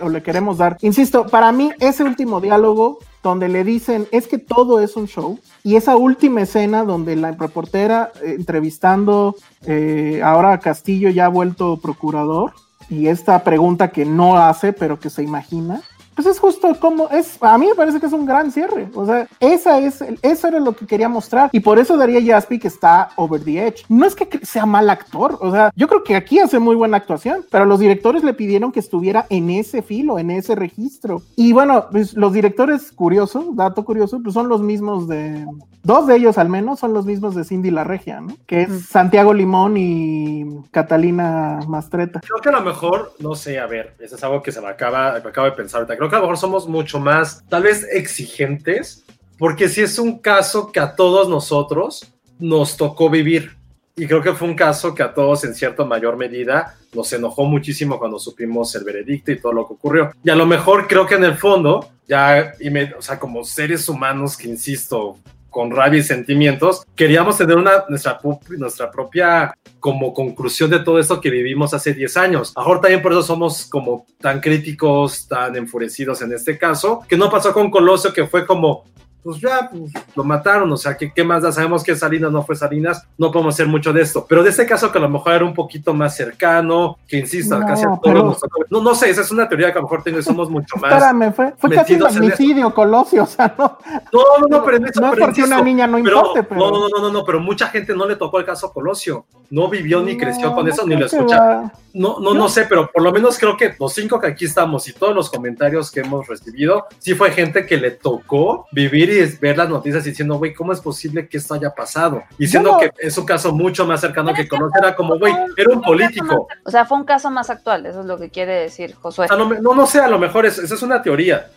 o 0.00 0.08
le, 0.08 0.22
queremos 0.22 0.58
dar. 0.58 0.76
Insisto, 0.80 1.26
para 1.26 1.50
mí 1.50 1.72
ese 1.80 2.04
último 2.04 2.40
diálogo 2.40 2.98
donde 3.22 3.48
le 3.48 3.64
dicen 3.64 4.06
es 4.12 4.28
que 4.28 4.38
todo 4.38 4.80
es 4.80 4.96
un 4.96 5.08
show 5.08 5.38
y 5.64 5.76
esa 5.76 5.96
última 5.96 6.42
escena 6.42 6.84
donde 6.84 7.16
la 7.16 7.32
reportera 7.32 8.12
eh, 8.22 8.34
entrevistando 8.36 9.36
eh, 9.66 10.20
ahora 10.24 10.52
a 10.52 10.60
Castillo 10.60 11.08
ya 11.08 11.26
ha 11.26 11.28
vuelto 11.28 11.78
procurador 11.78 12.52
y 12.92 13.08
esta 13.08 13.42
pregunta 13.42 13.90
que 13.90 14.04
no 14.04 14.36
hace, 14.36 14.74
pero 14.74 15.00
que 15.00 15.08
se 15.08 15.22
imagina, 15.22 15.80
Pues 16.14 16.26
es 16.26 16.38
justo 16.38 16.74
como 16.78 17.08
es, 17.08 17.38
a 17.40 17.56
mí 17.58 17.66
me 17.66 17.74
parece 17.74 18.00
que 18.00 18.06
es 18.06 18.12
un 18.12 18.26
gran 18.26 18.50
cierre. 18.50 18.88
O 18.94 19.06
sea, 19.06 19.26
esa 19.40 19.78
es, 19.78 20.04
eso 20.22 20.48
era 20.48 20.60
lo 20.60 20.74
que 20.74 20.86
quería 20.86 21.08
mostrar. 21.08 21.50
Y 21.52 21.60
por 21.60 21.78
eso 21.78 21.96
daría 21.96 22.34
Jaspi 22.34 22.58
que 22.58 22.68
está 22.68 23.10
over 23.16 23.42
the 23.42 23.66
edge. 23.66 23.84
No 23.88 24.06
es 24.06 24.14
que 24.14 24.28
sea 24.44 24.66
mal 24.66 24.90
actor, 24.90 25.38
o 25.40 25.50
sea, 25.50 25.72
yo 25.76 25.88
creo 25.88 26.04
que 26.04 26.16
aquí 26.16 26.38
hace 26.38 26.58
muy 26.58 26.76
buena 26.76 26.96
actuación, 26.96 27.44
pero 27.50 27.64
los 27.64 27.80
directores 27.80 28.24
le 28.24 28.34
pidieron 28.34 28.72
que 28.72 28.80
estuviera 28.80 29.26
en 29.28 29.50
ese 29.50 29.82
filo, 29.82 30.18
en 30.18 30.30
ese 30.30 30.54
registro. 30.54 31.22
Y 31.36 31.52
bueno, 31.52 31.86
pues 31.90 32.14
los 32.14 32.32
directores, 32.32 32.92
curioso, 32.92 33.50
dato 33.54 33.84
curioso, 33.84 34.20
pues 34.22 34.34
son 34.34 34.48
los 34.48 34.60
mismos 34.62 35.08
de, 35.08 35.46
dos 35.82 36.06
de 36.06 36.16
ellos 36.16 36.38
al 36.38 36.48
menos 36.48 36.78
son 36.78 36.92
los 36.92 37.06
mismos 37.06 37.34
de 37.34 37.44
Cindy 37.44 37.70
La 37.70 37.84
Regia, 37.84 38.20
¿no? 38.20 38.36
Que 38.46 38.62
es 38.62 38.86
Santiago 38.86 39.34
Limón 39.34 39.76
y 39.76 40.46
Catalina 40.70 41.60
Mastreta. 41.66 42.20
Creo 42.20 42.40
que 42.40 42.48
a 42.48 42.52
lo 42.52 42.62
mejor, 42.62 43.12
no 43.18 43.34
sé, 43.34 43.58
a 43.58 43.66
ver, 43.66 43.94
eso 43.98 44.16
es 44.16 44.24
algo 44.24 44.42
que 44.42 44.52
se 44.52 44.60
me 44.60 44.68
acaba, 44.68 45.20
me 45.22 45.30
acabo 45.30 45.46
de 45.46 45.52
pensar 45.52 45.80
ahorita. 45.80 45.96
Creo 45.96 46.10
que 46.12 46.16
a 46.16 46.18
lo 46.18 46.26
mejor 46.26 46.38
somos 46.38 46.68
mucho 46.68 47.00
más, 47.00 47.42
tal 47.48 47.62
vez 47.62 47.86
exigentes, 47.90 49.02
porque 49.38 49.68
si 49.68 49.80
es 49.80 49.98
un 49.98 50.18
caso 50.18 50.70
que 50.70 50.78
a 50.78 50.94
todos 50.94 51.26
nosotros 51.28 52.12
nos 52.38 52.76
tocó 52.76 53.08
vivir. 53.08 53.56
Y 53.96 54.06
creo 54.06 54.22
que 54.22 54.32
fue 54.34 54.48
un 54.48 54.54
caso 54.54 54.94
que 54.94 55.02
a 55.02 55.14
todos 55.14 55.44
en 55.44 55.54
cierta 55.54 55.84
mayor 55.84 56.16
medida 56.16 56.76
nos 56.94 57.12
enojó 57.12 57.44
muchísimo 57.44 57.98
cuando 57.98 58.18
supimos 58.18 58.74
el 58.74 58.84
veredicto 58.84 59.32
y 59.32 59.40
todo 59.40 59.52
lo 59.52 59.66
que 59.66 59.74
ocurrió. 59.74 60.10
Y 60.22 60.28
a 60.28 60.34
lo 60.34 60.44
mejor 60.44 60.86
creo 60.86 61.06
que 61.06 61.14
en 61.14 61.24
el 61.24 61.36
fondo, 61.36 61.90
ya, 62.06 62.52
y 62.60 62.68
me, 62.68 62.92
o 62.94 63.02
sea, 63.02 63.18
como 63.18 63.42
seres 63.44 63.88
humanos 63.88 64.36
que, 64.36 64.48
insisto, 64.48 65.16
con 65.52 65.70
rabia 65.70 66.00
y 66.00 66.02
sentimientos, 66.02 66.84
queríamos 66.96 67.36
tener 67.38 67.56
una, 67.56 67.84
nuestra, 67.88 68.18
nuestra 68.58 68.90
propia 68.90 69.56
como 69.78 70.14
conclusión 70.14 70.70
de 70.70 70.80
todo 70.80 70.98
esto 70.98 71.20
que 71.20 71.30
vivimos 71.30 71.74
hace 71.74 71.92
10 71.92 72.16
años. 72.16 72.52
Ahora 72.56 72.80
también 72.80 73.02
por 73.02 73.12
eso 73.12 73.22
somos 73.22 73.66
como 73.66 74.06
tan 74.18 74.40
críticos, 74.40 75.28
tan 75.28 75.54
enfurecidos 75.54 76.22
en 76.22 76.32
este 76.32 76.58
caso, 76.58 77.04
que 77.06 77.16
no 77.16 77.30
pasó 77.30 77.52
con 77.52 77.70
Colosio, 77.70 78.12
que 78.12 78.26
fue 78.26 78.46
como, 78.46 78.84
pues 79.22 79.40
ya 79.40 79.70
pues, 79.70 79.92
lo 80.16 80.24
mataron, 80.24 80.70
o 80.72 80.76
sea, 80.76 80.96
¿qué, 80.96 81.12
¿qué, 81.14 81.22
más 81.22 81.42
da? 81.42 81.52
Sabemos 81.52 81.84
que 81.84 81.94
Salinas 81.94 82.32
no 82.32 82.42
fue 82.42 82.56
Salinas, 82.56 83.06
no 83.16 83.30
podemos 83.30 83.54
hacer 83.54 83.68
mucho 83.68 83.92
de 83.92 84.02
esto. 84.02 84.26
Pero 84.28 84.42
de 84.42 84.50
este 84.50 84.66
caso 84.66 84.90
que 84.90 84.98
a 84.98 85.00
lo 85.00 85.08
mejor 85.08 85.34
era 85.34 85.44
un 85.44 85.54
poquito 85.54 85.94
más 85.94 86.16
cercano, 86.16 86.98
que 87.06 87.18
insisto, 87.18 87.58
no, 87.58 87.66
casi 87.66 87.84
a 87.84 87.98
todos 88.02 88.02
pero... 88.02 88.66
no, 88.70 88.80
no 88.80 88.94
sé, 88.94 89.10
esa 89.10 89.20
es 89.20 89.30
una 89.30 89.48
teoría 89.48 89.72
que 89.72 89.78
a 89.78 89.82
lo 89.82 89.82
mejor 89.82 90.02
tengo, 90.02 90.20
somos 90.22 90.50
mucho 90.50 90.76
más. 90.76 90.92
Espérame, 90.92 91.32
fue, 91.32 91.54
fue 91.56 91.70
casi 91.70 91.94
un 91.94 92.00
magnicidio, 92.00 92.74
Colosio, 92.74 93.22
o 93.22 93.26
sea, 93.26 93.54
no. 93.56 93.78
No, 94.12 94.20
no, 94.40 94.48
no, 94.48 94.64
pero 94.64 94.76
en 94.78 94.86
eso, 94.86 95.00
no 95.00 95.10
pero 95.10 95.22
es 95.22 95.26
porque 95.26 95.40
insisto, 95.40 95.54
una 95.54 95.64
niña 95.64 95.86
no 95.86 95.98
importe, 95.98 96.42
pero. 96.42 96.60
No, 96.60 96.70
no, 96.70 96.88
no, 96.88 96.98
no, 97.00 97.12
no, 97.12 97.24
pero 97.24 97.38
mucha 97.38 97.68
gente 97.68 97.94
no 97.94 98.06
le 98.06 98.16
tocó 98.16 98.38
el 98.38 98.44
caso 98.44 98.72
Colosio. 98.72 99.24
No 99.50 99.68
vivió 99.68 100.02
ni 100.02 100.16
creció 100.16 100.54
con 100.54 100.66
eso, 100.66 100.86
ni 100.86 100.96
lo 100.96 101.06
escucha. 101.06 101.70
No, 101.94 102.18
no, 102.20 102.32
no 102.32 102.48
sé, 102.48 102.64
pero 102.64 102.90
por 102.90 103.02
lo 103.02 103.12
menos 103.12 103.38
creo 103.38 103.54
que 103.56 103.74
los 103.78 103.92
cinco 103.92 104.18
que 104.18 104.28
aquí 104.28 104.46
estamos 104.46 104.88
y 104.88 104.94
todos 104.94 105.14
los 105.14 105.30
comentarios 105.30 105.90
que 105.90 106.00
hemos 106.00 106.26
recibido, 106.26 106.86
sí 106.98 107.14
fue 107.14 107.30
gente 107.32 107.66
que 107.66 107.76
le 107.76 107.90
tocó 107.90 108.66
vivir 108.72 109.11
y 109.12 109.36
ver 109.40 109.56
las 109.58 109.68
noticias 109.68 110.04
diciendo, 110.04 110.36
güey, 110.38 110.52
¿cómo 110.54 110.72
es 110.72 110.80
posible 110.80 111.28
que 111.28 111.36
esto 111.38 111.54
haya 111.54 111.70
pasado? 111.70 112.22
Y 112.38 112.46
siendo 112.46 112.70
Yo 112.70 112.74
no- 112.74 112.80
que 112.80 112.90
es 112.98 113.16
un 113.18 113.24
caso 113.26 113.52
mucho 113.52 113.86
más 113.86 114.00
cercano 114.00 114.32
que 114.34 114.48
conoce, 114.48 114.78
era 114.78 114.94
como, 114.94 115.18
güey, 115.18 115.34
era 115.56 115.70
un 115.72 115.82
político. 115.82 116.48
O 116.64 116.70
sea, 116.70 116.84
fue 116.84 116.98
un 116.98 117.04
caso 117.04 117.30
más 117.30 117.50
actual, 117.50 117.86
eso 117.86 118.00
es 118.00 118.06
lo 118.06 118.18
que 118.18 118.30
quiere 118.30 118.54
decir 118.54 118.94
Josué. 118.94 119.26
No, 119.28 119.74
no 119.74 119.86
sé, 119.86 120.00
a 120.00 120.08
lo 120.08 120.18
mejor 120.18 120.46
es- 120.46 120.58
esa 120.58 120.74
es 120.74 120.82
una 120.82 121.02
teoría. 121.02 121.50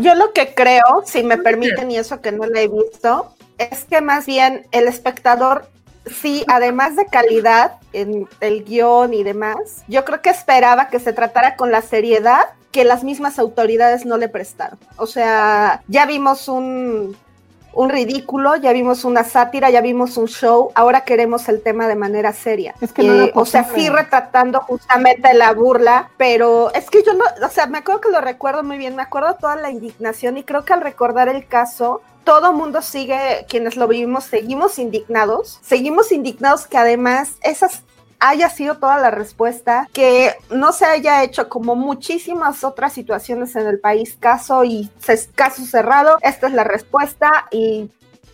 Yo 0.00 0.14
lo 0.16 0.32
que 0.32 0.52
creo, 0.54 1.02
si 1.04 1.22
me 1.22 1.38
permiten 1.38 1.90
y 1.90 1.96
eso 1.96 2.20
que 2.20 2.32
no 2.32 2.44
la 2.46 2.60
he 2.60 2.68
visto, 2.68 3.34
es 3.56 3.84
que 3.84 4.00
más 4.00 4.26
bien 4.26 4.66
el 4.72 4.88
espectador, 4.88 5.66
sí, 6.06 6.44
además 6.48 6.96
de 6.96 7.06
calidad 7.06 7.72
en 7.92 8.28
el 8.40 8.64
guion 8.64 9.14
y 9.14 9.22
demás, 9.22 9.84
yo 9.86 10.04
creo 10.04 10.22
que 10.22 10.30
esperaba 10.30 10.88
que 10.88 10.98
se 10.98 11.12
tratara 11.12 11.54
con 11.56 11.70
la 11.70 11.82
seriedad 11.82 12.46
que 12.72 12.84
las 12.84 13.04
mismas 13.04 13.38
autoridades 13.38 14.06
no 14.06 14.16
le 14.16 14.28
prestaron. 14.28 14.78
O 14.96 15.06
sea, 15.06 15.82
ya 15.88 16.06
vimos 16.06 16.48
un, 16.48 17.16
un 17.72 17.88
ridículo, 17.88 18.56
ya 18.56 18.72
vimos 18.72 19.04
una 19.04 19.24
sátira, 19.24 19.70
ya 19.70 19.80
vimos 19.80 20.16
un 20.16 20.26
show, 20.26 20.70
ahora 20.74 21.02
queremos 21.02 21.48
el 21.48 21.62
tema 21.62 21.88
de 21.88 21.96
manera 21.96 22.32
seria. 22.32 22.74
Es 22.80 22.92
que 22.92 23.02
no 23.02 23.24
Eh, 23.24 23.32
o 23.34 23.44
sea, 23.44 23.64
sí 23.64 23.88
retratando 23.88 24.60
justamente 24.60 25.34
la 25.34 25.52
burla, 25.52 26.10
pero 26.16 26.72
es 26.74 26.90
que 26.90 27.02
yo 27.02 27.14
no, 27.14 27.24
o 27.44 27.48
sea, 27.48 27.66
me 27.66 27.78
acuerdo 27.78 28.00
que 28.00 28.10
lo 28.10 28.20
recuerdo 28.20 28.62
muy 28.62 28.78
bien, 28.78 28.96
me 28.96 29.02
acuerdo 29.02 29.34
toda 29.34 29.56
la 29.56 29.70
indignación 29.70 30.36
y 30.36 30.44
creo 30.44 30.64
que 30.64 30.72
al 30.72 30.80
recordar 30.80 31.28
el 31.28 31.46
caso, 31.46 32.02
todo 32.24 32.52
mundo 32.52 32.82
sigue, 32.82 33.46
quienes 33.48 33.76
lo 33.76 33.88
vivimos, 33.88 34.24
seguimos 34.24 34.78
indignados, 34.78 35.58
seguimos 35.62 36.12
indignados 36.12 36.66
que 36.66 36.76
además 36.76 37.32
esas 37.42 37.82
haya 38.20 38.48
sido 38.50 38.76
toda 38.76 38.98
la 38.98 39.10
respuesta, 39.10 39.88
que 39.92 40.34
no 40.50 40.72
se 40.72 40.84
haya 40.84 41.22
hecho 41.24 41.48
como 41.48 41.74
muchísimas 41.74 42.64
otras 42.64 42.92
situaciones 42.92 43.56
en 43.56 43.66
el 43.66 43.80
país, 43.80 44.16
caso 44.20 44.64
y 44.64 44.90
caso 45.34 45.64
cerrado, 45.64 46.18
esta 46.20 46.46
es 46.46 46.52
la 46.52 46.64
respuesta 46.64 47.48
y 47.50 47.90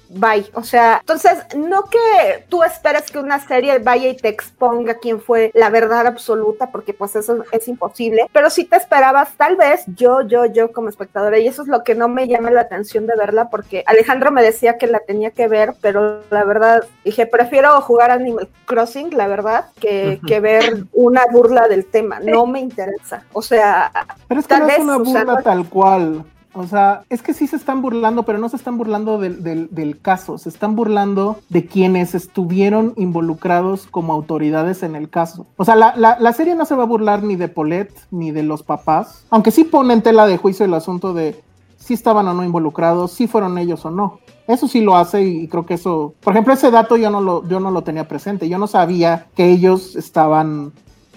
bye. 0.09 0.47
O 0.55 0.63
sea, 0.63 0.99
entonces, 1.01 1.39
no 1.57 1.85
que 1.85 2.45
tú 2.49 2.63
esperes 2.63 3.11
que 3.11 3.19
una 3.19 3.41
serie 3.41 3.79
vaya 3.79 4.09
y 4.09 4.17
te 4.17 4.29
exponga 4.29 4.95
quién 4.95 5.21
fue 5.21 5.51
la 5.55 5.71
verdad 5.71 6.07
absoluta, 6.07 6.71
porque 6.71 6.93
pues 6.93 7.17
eso 7.17 7.45
es 7.53 7.69
imposible, 7.69 8.29
pero 8.33 8.51
sí 8.51 8.65
te 8.65 8.77
esperabas, 8.77 9.31
tal 9.37 9.57
vez, 9.57 9.85
yo, 9.87 10.23
yo, 10.23 10.47
yo 10.47 10.73
como 10.73 10.89
espectadora, 10.89 11.39
y 11.39 11.47
eso 11.47 11.63
es 11.63 11.69
lo 11.69 11.85
que 11.85 11.95
no 11.95 12.09
me 12.09 12.29
llama 12.29 12.51
la 12.51 12.63
atención 12.63 13.07
de 13.07 13.17
verla, 13.17 13.49
porque 13.51 13.85
Alejandro 13.87 14.31
me 14.31 14.43
decía 14.43 14.79
que 14.79 14.87
la 14.87 15.01
tenía 15.01 15.31
que 15.31 15.49
ver, 15.49 15.75
pero 15.81 16.23
la 16.31 16.45
verdad, 16.45 16.85
dije, 17.05 17.27
prefiero 17.27 17.81
jugar 17.81 18.11
Animal 18.11 18.49
Crossing, 18.67 19.17
la 19.17 19.27
verdad, 19.27 19.67
que, 19.81 20.21
que 20.27 20.41
ver 20.41 20.85
una 20.93 21.27
burla 21.31 21.69
del 21.69 21.87
tema, 21.87 22.21
no 22.21 22.47
me 22.47 22.61
interesa. 22.61 23.25
O 23.33 23.43
sea, 23.43 23.91
Pero 24.29 24.41
es 24.41 24.47
que 24.47 24.55
Tal 24.55 24.63
no 24.63 24.69
es 24.69 24.79
una 24.79 24.97
o 24.97 25.05
sea, 25.05 25.25
burla 25.25 25.43
tal 25.43 25.69
cual. 25.69 26.25
O 26.57 26.67
sea, 26.67 27.03
es 27.11 27.23
que 27.23 27.35
sí 27.35 27.47
se 27.47 27.57
están 27.57 27.83
burlando, 27.83 28.23
pero 28.23 28.39
no 28.39 28.49
se 28.49 28.57
están 28.57 28.79
burlando 28.79 29.19
del, 29.19 29.43
del- 29.43 30.01
caso, 30.01 30.39
se 30.39 30.49
están 30.49 30.75
burlando 30.75 31.39
de 31.49 31.67
quienes 31.67 32.15
estuvieron 32.15 32.95
involucrados 32.97 33.87
como 33.91 34.13
autoridades 34.13 34.83
en 34.83 34.97
el 34.97 35.09
caso. 35.11 35.47
O 35.57 35.65
sea, 35.65 35.77
la, 35.77 35.95
la- 35.97 36.17
la 36.19 36.33
serie 36.33 36.55
no 36.55 36.65
se 36.65 36.75
va 36.75 36.85
a 36.85 36.87
burlar 36.87 37.23
ni 37.23 37.37
de 37.37 37.49
Paulette 37.49 37.93
ni 38.11 38.31
de 38.31 38.43
los 38.43 38.63
papás, 38.63 39.25
aunque 39.31 39.51
sí 39.51 39.65
pone 39.65 39.93
en 39.95 40.03
tela 40.03 40.27
de 40.27 40.39
juicio 40.39 40.65
el 40.65 40.75
asunto 40.75 41.13
de 41.13 41.41
si 41.77 41.95
estaban 41.95 42.27
o 42.29 42.35
no 42.35 42.43
involucrados, 42.43 43.13
si 43.13 43.27
fueron 43.27 43.59
ellos 43.59 43.85
o 43.85 43.91
no. 43.91 44.19
Eso 44.49 44.67
sí 44.69 44.81
lo 44.81 44.97
hace 44.97 45.23
y, 45.25 45.41
y 45.43 45.49
creo 45.49 45.67
que 45.67 45.75
eso, 45.75 46.15
por 46.21 46.33
ejemplo, 46.33 46.53
ese 46.55 46.71
dato 46.71 46.97
yo 46.97 47.11
no 47.11 47.21
lo, 47.21 47.47
yo 47.49 47.61
no 47.61 47.71
lo 47.71 47.83
tenía 47.83 48.09
presente, 48.09 48.49
yo 48.49 48.59
no 48.59 48.67
sabía 48.67 49.27
que 49.37 49.51
ellos 49.51 49.95
estaban 49.97 50.73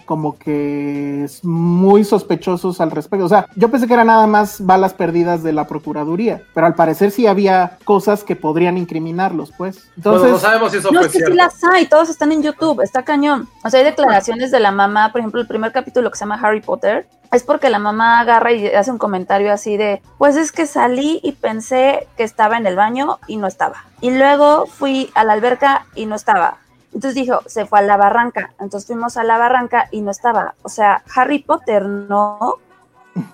como 0.09 0.39
que 0.39 1.25
es 1.25 1.45
muy 1.45 2.03
sospechosos 2.03 2.81
al 2.81 2.89
respecto. 2.89 3.27
O 3.27 3.29
sea, 3.29 3.45
yo 3.55 3.69
pensé 3.69 3.85
que 3.85 3.93
era 3.93 4.03
nada 4.03 4.25
más 4.25 4.65
balas 4.65 4.95
perdidas 4.95 5.43
de 5.43 5.53
la 5.53 5.67
Procuraduría, 5.67 6.41
pero 6.55 6.65
al 6.65 6.73
parecer 6.73 7.11
sí 7.11 7.27
había 7.27 7.77
cosas 7.85 8.23
que 8.23 8.35
podrían 8.35 8.75
incriminarlos, 8.79 9.51
pues. 9.55 9.87
Entonces, 9.97 10.21
bueno, 10.21 10.35
no 10.37 10.39
sabemos 10.39 10.71
si 10.71 10.79
eso 10.79 10.91
No, 10.91 11.01
fue 11.01 11.05
es 11.05 11.11
que 11.11 11.17
cierto. 11.19 11.31
sí 11.33 11.37
las 11.37 11.63
hay, 11.63 11.85
todos 11.85 12.09
están 12.09 12.31
en 12.31 12.41
YouTube, 12.41 12.81
está 12.81 13.03
cañón. 13.03 13.47
O 13.63 13.69
sea, 13.69 13.81
hay 13.81 13.85
declaraciones 13.85 14.49
de 14.49 14.59
la 14.59 14.71
mamá, 14.71 15.11
por 15.11 15.19
ejemplo, 15.19 15.41
el 15.41 15.47
primer 15.47 15.71
capítulo 15.71 16.09
que 16.09 16.17
se 16.17 16.21
llama 16.25 16.39
Harry 16.41 16.61
Potter, 16.61 17.05
es 17.31 17.43
porque 17.43 17.69
la 17.69 17.77
mamá 17.77 18.19
agarra 18.19 18.51
y 18.51 18.65
hace 18.65 18.89
un 18.89 18.97
comentario 18.97 19.53
así 19.53 19.77
de, 19.77 20.01
pues 20.17 20.37
es 20.37 20.51
que 20.51 20.65
salí 20.65 21.19
y 21.21 21.33
pensé 21.33 22.07
que 22.17 22.23
estaba 22.23 22.57
en 22.57 22.65
el 22.65 22.75
baño 22.75 23.19
y 23.27 23.37
no 23.37 23.45
estaba. 23.45 23.83
Y 24.01 24.09
luego 24.09 24.65
fui 24.65 25.11
a 25.13 25.23
la 25.23 25.33
alberca 25.33 25.85
y 25.93 26.07
no 26.07 26.15
estaba. 26.15 26.57
Entonces 26.93 27.15
dijo, 27.15 27.41
se 27.45 27.65
fue 27.65 27.79
a 27.79 27.81
la 27.83 27.97
barranca. 27.97 28.51
Entonces 28.59 28.87
fuimos 28.87 29.15
a 29.17 29.23
la 29.23 29.37
barranca 29.37 29.87
y 29.91 30.01
no 30.01 30.11
estaba. 30.11 30.55
O 30.63 30.69
sea, 30.69 31.03
Harry 31.15 31.39
Potter, 31.39 31.83
¿no? 31.85 32.55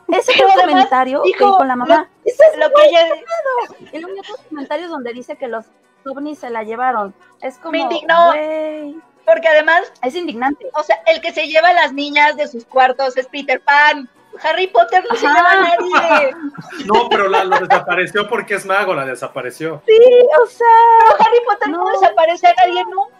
Ese 0.07 0.33
fue 0.33 0.45
el 0.53 0.61
comentario 0.69 1.21
que 1.23 1.27
dijo 1.29 1.63
la 1.63 1.75
mamá. 1.75 2.07
Ese 2.23 2.43
es 2.51 2.57
Lo 2.59 2.67
que 2.69 2.87
ella 2.89 3.01
y 3.93 3.99
luego 3.99 4.13
hay 4.13 4.19
otros 4.19 4.39
comentarios 4.49 4.89
donde 4.89 5.13
dice 5.13 5.35
que 5.37 5.47
los 5.47 5.65
ovnis 6.05 6.39
se 6.39 6.49
la 6.49 6.63
llevaron. 6.63 7.13
Es 7.41 7.57
como, 7.57 7.71
Me 7.73 7.79
indignó. 7.79 8.31
porque 9.25 9.47
además, 9.47 9.91
es 10.01 10.15
indignante. 10.15 10.67
o 10.73 10.83
sea, 10.83 10.97
el 11.07 11.21
que 11.21 11.31
se 11.33 11.47
lleva 11.47 11.69
a 11.69 11.73
las 11.73 11.93
niñas 11.93 12.35
de 12.37 12.47
sus 12.47 12.65
cuartos 12.65 13.15
es 13.17 13.27
Peter 13.27 13.61
Pan. 13.61 14.09
Harry 14.43 14.67
Potter 14.67 15.03
no 15.09 15.15
se 15.15 15.27
lleva 15.27 15.51
a 15.51 15.55
nadie. 15.63 16.35
No, 16.85 17.07
pero 17.09 17.29
la, 17.29 17.43
lo 17.45 17.57
desapareció 17.57 18.27
porque 18.27 18.55
es 18.55 18.65
mago, 18.65 18.93
la 18.93 19.05
desapareció. 19.05 19.81
Sí, 19.85 19.97
o 20.43 20.45
sea, 20.45 20.67
Pero 20.99 21.27
Harry 21.29 21.39
Potter 21.45 21.69
no, 21.69 21.83
No. 21.85 21.91
desaparece 21.91 22.47
a 22.47 22.53
nadie 22.53 22.83
nunca. 22.85 23.15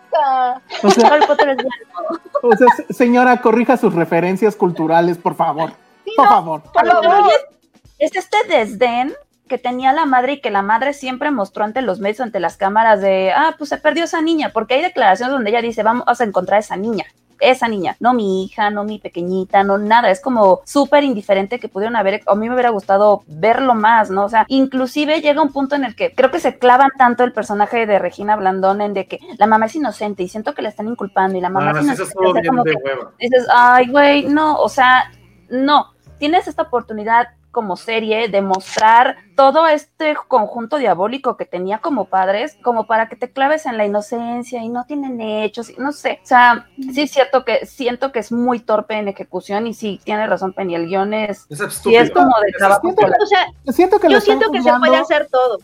O 0.83 0.89
sea, 0.89 1.07
Harry 1.07 1.25
Potter 1.25 1.49
es 1.49 1.57
blanco. 1.57 2.19
o 2.43 2.55
sea, 2.55 2.67
se- 2.75 2.93
señora, 2.93 3.41
corrija 3.41 3.77
sus 3.77 3.93
referencias 3.93 4.55
culturales, 4.55 5.17
por 5.17 5.35
favor. 5.35 5.71
Por 6.15 6.27
favor. 6.27 6.61
Por 6.71 6.85
es, 6.87 8.11
es 8.11 8.15
este 8.15 8.37
desdén 8.47 9.13
que 9.47 9.57
tenía 9.57 9.93
la 9.93 10.05
madre 10.05 10.33
y 10.33 10.41
que 10.41 10.49
la 10.49 10.61
madre 10.63 10.93
siempre 10.93 11.29
mostró 11.31 11.63
ante 11.63 11.81
los 11.81 11.99
medios, 11.99 12.21
ante 12.21 12.39
las 12.39 12.57
cámaras 12.57 13.01
de, 13.01 13.31
ah, 13.35 13.55
pues 13.57 13.69
se 13.69 13.77
perdió 13.77 14.05
esa 14.05 14.21
niña, 14.21 14.49
porque 14.53 14.73
hay 14.75 14.81
declaraciones 14.81 15.33
donde 15.33 15.51
ella 15.51 15.61
dice, 15.61 15.83
vamos 15.83 16.19
a 16.19 16.23
encontrar 16.23 16.57
a 16.57 16.59
esa 16.61 16.75
niña, 16.77 17.05
esa 17.39 17.67
niña, 17.67 17.95
no 17.99 18.13
mi 18.13 18.43
hija, 18.45 18.69
no 18.69 18.83
mi 18.83 18.99
pequeñita, 18.99 19.63
no 19.63 19.77
nada, 19.77 20.09
es 20.11 20.21
como 20.21 20.61
súper 20.65 21.03
indiferente 21.03 21.59
que 21.59 21.67
pudieron 21.69 21.95
haber, 21.95 22.21
a 22.25 22.35
mí 22.35 22.47
me 22.47 22.53
hubiera 22.55 22.69
gustado 22.69 23.23
verlo 23.27 23.75
más, 23.75 24.09
¿no? 24.09 24.25
O 24.25 24.29
sea, 24.29 24.45
inclusive 24.47 25.21
llega 25.21 25.41
un 25.41 25.51
punto 25.51 25.75
en 25.75 25.83
el 25.83 25.95
que 25.95 26.13
creo 26.13 26.31
que 26.31 26.39
se 26.39 26.57
clavan 26.57 26.89
tanto 26.97 27.23
el 27.23 27.33
personaje 27.33 27.85
de 27.85 27.99
Regina 27.99 28.35
Blandón 28.35 28.81
en 28.81 28.93
de 28.93 29.07
que 29.07 29.19
la 29.37 29.47
mamá 29.47 29.65
es 29.67 29.75
inocente 29.75 30.23
y 30.23 30.27
siento 30.27 30.53
que 30.53 30.61
la 30.61 30.69
están 30.69 30.87
inculpando 30.87 31.37
y 31.37 31.41
la 31.41 31.49
mamá 31.49 31.71
Ah, 31.75 31.79
es 31.81 31.87
eso 31.89 32.03
inocente, 32.03 32.41
bien 32.41 32.45
como 32.47 32.63
de 32.63 32.71
que- 32.71 33.25
dices, 33.27 33.47
ay, 33.53 33.87
güey, 33.89 34.25
no, 34.27 34.57
o 34.59 34.69
sea, 34.69 35.11
no, 35.49 35.93
tienes 36.17 36.47
esta 36.47 36.63
oportunidad 36.63 37.27
como 37.55 37.77
serie 37.77 38.27
demostrar 38.27 39.15
todo 39.37 39.65
este 39.65 40.13
conjunto 40.27 40.77
diabólico 40.77 41.37
que 41.37 41.45
tenía 41.45 41.77
como 41.77 42.09
padres, 42.09 42.57
como 42.61 42.85
para 42.85 43.07
que 43.07 43.15
te 43.15 43.31
claves 43.31 43.65
en 43.65 43.77
la 43.77 43.85
inocencia 43.85 44.61
y 44.61 44.67
no 44.67 44.83
tienen 44.83 45.21
hechos, 45.21 45.71
no 45.77 45.93
sé. 45.93 46.19
O 46.21 46.27
sea, 46.27 46.67
sí 46.93 47.03
es 47.03 47.11
cierto 47.11 47.45
que 47.45 47.65
siento 47.65 48.11
que 48.11 48.19
es 48.19 48.33
muy 48.33 48.59
torpe 48.59 48.95
en 48.95 49.07
ejecución 49.07 49.67
y 49.67 49.73
sí, 49.73 50.01
tiene 50.03 50.27
razón 50.27 50.51
Penny, 50.51 50.75
el 50.75 50.87
guion 50.87 51.13
es, 51.13 51.45
Es 51.49 51.59
sí 51.81 51.95
es 51.95 52.11
como 52.11 52.33
de 52.45 52.51
trabajo. 52.57 52.89
escolar. 52.89 53.17
O 53.21 53.25
sea, 53.25 53.45
Siento 53.71 53.99
que 53.99 54.09
yo 54.09 54.19
siento 54.19 54.51
que 54.51 54.61
se 54.61 54.73
puede 54.73 54.97
hacer 54.97 55.29
todo. 55.31 55.59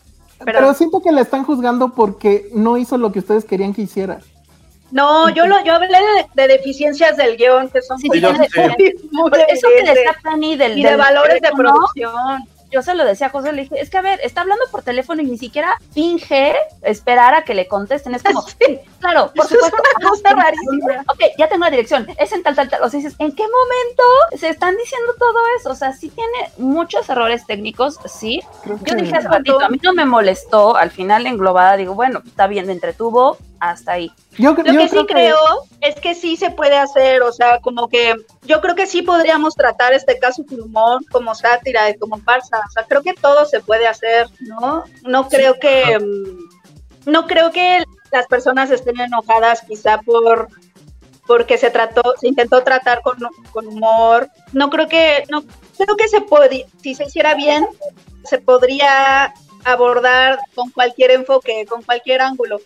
Pero... 0.46 0.60
Pero, 0.60 0.74
siento 0.74 1.02
que 1.02 1.12
la 1.12 1.20
están 1.20 1.44
juzgando 1.44 1.90
porque 1.90 2.48
no 2.54 2.78
hizo 2.78 2.96
lo 2.96 3.12
que 3.12 3.18
ustedes 3.18 3.44
querían 3.44 3.74
que 3.74 3.82
hiciera. 3.82 4.20
No, 4.92 5.28
yo 5.30 5.46
lo, 5.46 5.64
yo 5.64 5.74
hablé 5.74 5.88
de, 5.88 6.26
de 6.42 6.48
deficiencias 6.48 7.16
del 7.16 7.36
guion 7.36 7.68
que 7.70 7.82
son 7.82 7.98
Sí, 7.98 8.08
muy, 8.08 8.20
yo 8.20 8.32
muy, 8.32 9.30
Por 9.30 9.40
eso 9.48 9.68
que 9.76 9.82
decía 9.90 10.14
Penny 10.22 10.56
del, 10.56 10.78
y 10.78 10.82
de 10.82 10.90
del 10.90 10.98
valores 10.98 11.40
de 11.40 11.50
producción. 11.50 12.44
yo 12.70 12.82
se 12.82 12.94
lo 12.94 13.04
decía 13.04 13.26
a 13.26 13.30
José, 13.30 13.52
le 13.52 13.62
dije, 13.62 13.80
es 13.80 13.90
que 13.90 13.98
a 13.98 14.02
ver, 14.02 14.20
está 14.22 14.42
hablando 14.42 14.64
por 14.70 14.82
teléfono 14.82 15.20
y 15.22 15.26
ni 15.26 15.36
siquiera 15.38 15.76
finge 15.92 16.54
esperar 16.82 17.34
a 17.34 17.44
que 17.44 17.54
le 17.54 17.68
contesten. 17.68 18.14
Es 18.14 18.22
como, 18.22 18.42
Sí. 18.48 18.78
claro, 19.00 19.32
por 19.34 19.46
supuesto. 19.46 19.76
ajá, 20.24 20.34
rarísima. 20.42 21.02
Ok, 21.08 21.20
ya 21.38 21.48
tengo 21.48 21.64
la 21.64 21.70
dirección, 21.70 22.06
es 22.18 22.32
en 22.32 22.42
tal, 22.42 22.54
tal, 22.54 22.68
tal. 22.68 22.82
O 22.82 22.88
sea, 22.88 22.98
dices, 22.98 23.14
¿en 23.18 23.32
qué 23.34 23.42
momento 23.44 24.02
se 24.38 24.48
están 24.50 24.76
diciendo 24.76 25.14
todo 25.18 25.38
eso? 25.58 25.70
O 25.70 25.74
sea, 25.74 25.92
sí 25.92 26.10
tiene 26.10 26.50
muchos 26.58 27.08
errores 27.08 27.46
técnicos, 27.46 27.98
sí. 28.06 28.40
Creo 28.62 28.78
Yo 28.84 28.94
dije 28.94 29.16
hace 29.16 29.28
ratito, 29.28 29.60
a 29.62 29.68
mí 29.68 29.78
no 29.82 29.92
me 29.94 30.04
molestó, 30.04 30.76
al 30.76 30.90
final 30.90 31.26
englobada, 31.26 31.76
digo, 31.76 31.94
bueno, 31.94 32.22
está 32.26 32.46
bien, 32.46 32.66
me 32.66 32.72
entretuvo, 32.72 33.36
hasta 33.70 33.92
ahí. 33.92 34.10
Yo, 34.38 34.54
Lo 34.54 34.64
yo 34.64 34.78
que 34.80 34.88
sí 34.88 34.90
creo 34.90 35.06
que- 35.06 35.14
creo 35.14 35.36
es 35.80 35.94
que 35.94 36.14
sí 36.16 36.36
se 36.36 36.50
puede 36.50 36.76
hacer, 36.76 37.22
o 37.22 37.32
sea, 37.32 37.60
como 37.60 37.88
que 37.88 38.16
yo 38.42 38.60
creo 38.60 38.74
que 38.74 38.86
sí 38.86 39.02
podríamos 39.02 39.54
tratar 39.54 39.92
este 39.92 40.18
caso 40.18 40.44
con 40.44 40.60
humor, 40.60 41.00
como 41.12 41.32
sátira 41.36 41.88
y 41.88 41.96
como 41.96 42.18
farsa, 42.18 42.58
o 42.68 42.70
sea, 42.72 42.84
creo 42.88 43.02
que 43.02 43.14
todo 43.14 43.44
se 43.46 43.60
puede 43.60 43.86
hacer, 43.86 44.26
¿no? 44.40 44.82
No 45.02 45.28
creo 45.28 45.60
que, 45.60 45.96
mm, 45.96 47.08
no 47.10 47.26
creo 47.28 47.52
que 47.52 47.84
las 48.10 48.26
personas 48.26 48.70
estén 48.72 48.98
enojadas 49.00 49.62
quizá 49.62 49.98
por 49.98 50.48
porque 51.24 51.56
se 51.56 51.70
trató, 51.70 52.02
se 52.20 52.26
intentó 52.26 52.64
tratar 52.64 53.00
con, 53.00 53.16
con 53.52 53.68
humor, 53.68 54.28
no 54.52 54.70
creo 54.70 54.88
que, 54.88 55.22
no 55.30 55.44
creo 55.78 55.96
que 55.96 56.08
se 56.08 56.20
puede, 56.20 56.66
si 56.82 56.96
se 56.96 57.04
hiciera 57.04 57.36
bien, 57.36 57.64
se 58.24 58.38
podría 58.38 59.32
abordar 59.64 60.40
con 60.56 60.70
cualquier 60.70 61.12
enfoque, 61.12 61.64
con 61.68 61.82
cualquier 61.84 62.22
ángulo, 62.22 62.58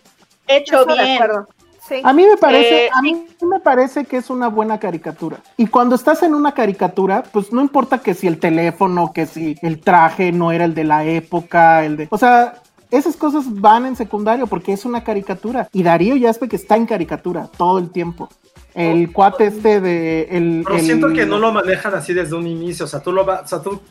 hecho 0.47 0.85
bien. 0.85 1.21
acuerdo. 1.21 1.47
Sí. 1.87 2.01
A 2.03 2.11
mí 2.11 2.25
me 2.25 2.35
parece, 2.35 2.87
Eh, 2.87 2.89
a 2.93 3.01
mí 3.01 3.25
me 3.49 3.59
parece 3.61 4.03
que 4.03 4.17
es 4.17 4.29
una 4.29 4.49
buena 4.49 4.77
caricatura. 4.77 5.37
Y 5.55 5.67
cuando 5.67 5.95
estás 5.95 6.21
en 6.21 6.33
una 6.35 6.53
caricatura, 6.53 7.23
pues 7.31 7.53
no 7.53 7.61
importa 7.61 7.99
que 7.99 8.13
si 8.13 8.27
el 8.27 8.39
teléfono, 8.39 9.13
que 9.13 9.25
si 9.25 9.55
el 9.61 9.79
traje 9.79 10.33
no 10.33 10.51
era 10.51 10.65
el 10.65 10.73
de 10.75 10.83
la 10.83 11.05
época, 11.05 11.85
el 11.85 11.95
de, 11.95 12.07
o 12.11 12.17
sea, 12.17 12.55
esas 12.91 13.15
cosas 13.15 13.45
van 13.47 13.85
en 13.85 13.95
secundario 13.95 14.47
porque 14.47 14.73
es 14.73 14.83
una 14.83 15.03
caricatura. 15.05 15.69
Y 15.71 15.83
Darío 15.83 16.17
Yaspe 16.17 16.49
que 16.49 16.57
está 16.57 16.75
en 16.75 16.85
caricatura 16.87 17.47
todo 17.57 17.79
el 17.79 17.89
tiempo. 17.89 18.27
El 18.73 19.11
cuate 19.13 19.47
este 19.47 19.79
de 19.81 20.27
el, 20.29 20.63
Pero 20.65 20.75
el- 20.77 20.85
siento 20.85 21.07
que 21.13 21.25
no 21.25 21.39
lo 21.39 21.51
manejan 21.53 21.95
así 21.95 22.13
desde 22.13 22.35
un 22.35 22.45
inicio, 22.47 22.85
o 22.85 22.87
sea, 22.87 22.99
tú 23.01 23.11
lo 23.13 23.23
vas, 23.25 23.43
o 23.43 23.47
sea, 23.47 23.61
tú, 23.61 23.81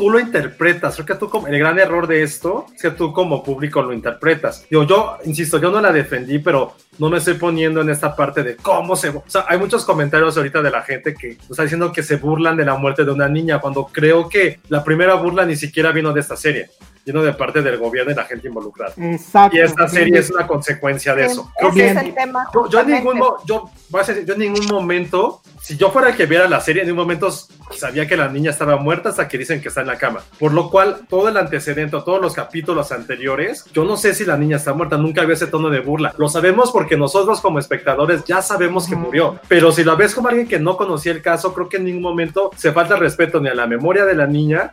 tú 0.00 0.08
lo 0.08 0.18
interpretas, 0.18 0.94
creo 0.94 1.04
que 1.04 1.14
tú 1.16 1.28
como, 1.28 1.46
el 1.46 1.58
gran 1.58 1.78
error 1.78 2.06
de 2.06 2.22
esto 2.22 2.64
es 2.74 2.80
que 2.80 2.90
tú 2.90 3.12
como 3.12 3.42
público 3.44 3.82
lo 3.82 3.92
interpretas. 3.92 4.66
Digo, 4.70 4.84
yo, 4.84 5.18
insisto, 5.26 5.58
yo 5.58 5.70
no 5.70 5.78
la 5.78 5.92
defendí, 5.92 6.38
pero 6.38 6.72
no 6.98 7.10
me 7.10 7.18
estoy 7.18 7.34
poniendo 7.34 7.82
en 7.82 7.90
esta 7.90 8.16
parte 8.16 8.42
de 8.42 8.56
cómo 8.56 8.96
se, 8.96 9.10
o 9.10 9.22
sea, 9.26 9.44
hay 9.46 9.58
muchos 9.58 9.84
comentarios 9.84 10.38
ahorita 10.38 10.62
de 10.62 10.70
la 10.70 10.80
gente 10.80 11.12
que 11.12 11.36
está 11.50 11.64
diciendo 11.64 11.92
que 11.92 12.02
se 12.02 12.16
burlan 12.16 12.56
de 12.56 12.64
la 12.64 12.76
muerte 12.76 13.04
de 13.04 13.10
una 13.10 13.28
niña, 13.28 13.60
cuando 13.60 13.88
creo 13.92 14.26
que 14.26 14.60
la 14.70 14.82
primera 14.82 15.16
burla 15.16 15.44
ni 15.44 15.54
siquiera 15.54 15.92
vino 15.92 16.14
de 16.14 16.20
esta 16.20 16.34
serie, 16.34 16.70
vino 17.04 17.22
de 17.22 17.32
parte 17.32 17.62
del 17.62 17.78
gobierno 17.78 18.12
y 18.12 18.14
la 18.14 18.24
gente 18.24 18.48
involucrada. 18.48 18.92
Exacto. 18.96 19.56
Y 19.56 19.60
esta 19.60 19.88
serie 19.88 20.18
es 20.18 20.30
una 20.30 20.46
consecuencia 20.46 21.14
de 21.14 21.26
eso. 21.26 21.50
Creo 21.58 21.70
Ese 21.70 21.78
que 21.78 21.90
es 21.90 21.96
el 21.96 22.14
tema. 22.14 22.46
yo, 22.54 22.68
yo 22.68 22.80
en 22.80 22.86
ningún 22.88 23.20
yo, 23.46 23.70
voy 23.88 24.00
a 24.00 24.04
decir, 24.04 24.24
yo 24.24 24.34
en 24.34 24.40
ningún 24.40 24.66
momento, 24.66 25.42
si 25.60 25.76
yo 25.76 25.90
fuera 25.90 26.10
el 26.10 26.16
que 26.16 26.26
viera 26.26 26.48
la 26.48 26.60
serie, 26.60 26.82
en 26.82 26.88
ningún 26.88 27.04
momento 27.04 27.30
sabía 27.76 28.06
que 28.06 28.16
la 28.16 28.28
niña 28.28 28.50
estaba 28.50 28.76
muerta 28.76 29.10
hasta 29.10 29.28
que 29.28 29.38
dicen 29.38 29.60
que 29.60 29.68
está 29.68 29.80
en 29.80 29.86
la 29.86 29.98
cama. 29.98 30.20
Por 30.38 30.52
lo 30.52 30.70
cual, 30.70 31.02
todo 31.08 31.28
el 31.28 31.36
antecedente, 31.36 31.96
todos 32.04 32.20
los 32.20 32.34
capítulos 32.34 32.92
anteriores, 32.92 33.64
yo 33.72 33.84
no 33.84 33.96
sé 33.96 34.14
si 34.14 34.24
la 34.24 34.36
niña 34.36 34.56
está 34.56 34.72
muerta, 34.72 34.96
nunca 34.96 35.22
había 35.22 35.34
ese 35.34 35.46
tono 35.46 35.70
de 35.70 35.80
burla. 35.80 36.14
Lo 36.18 36.28
sabemos 36.28 36.70
porque 36.72 36.96
nosotros 36.96 37.40
como 37.40 37.58
espectadores 37.58 38.24
ya 38.24 38.42
sabemos 38.42 38.88
que 38.88 38.96
murió. 38.96 39.38
Pero 39.48 39.72
si 39.72 39.84
la 39.84 39.94
ves 39.94 40.14
como 40.14 40.28
alguien 40.28 40.48
que 40.48 40.58
no 40.58 40.76
conocía 40.76 41.12
el 41.12 41.22
caso, 41.22 41.54
creo 41.54 41.68
que 41.68 41.76
en 41.78 41.84
ningún 41.84 42.02
momento 42.02 42.50
se 42.56 42.72
falta 42.72 42.96
respeto 42.96 43.40
ni 43.40 43.48
a 43.48 43.54
la 43.54 43.66
memoria 43.66 44.04
de 44.04 44.14
la 44.14 44.26
niña, 44.26 44.72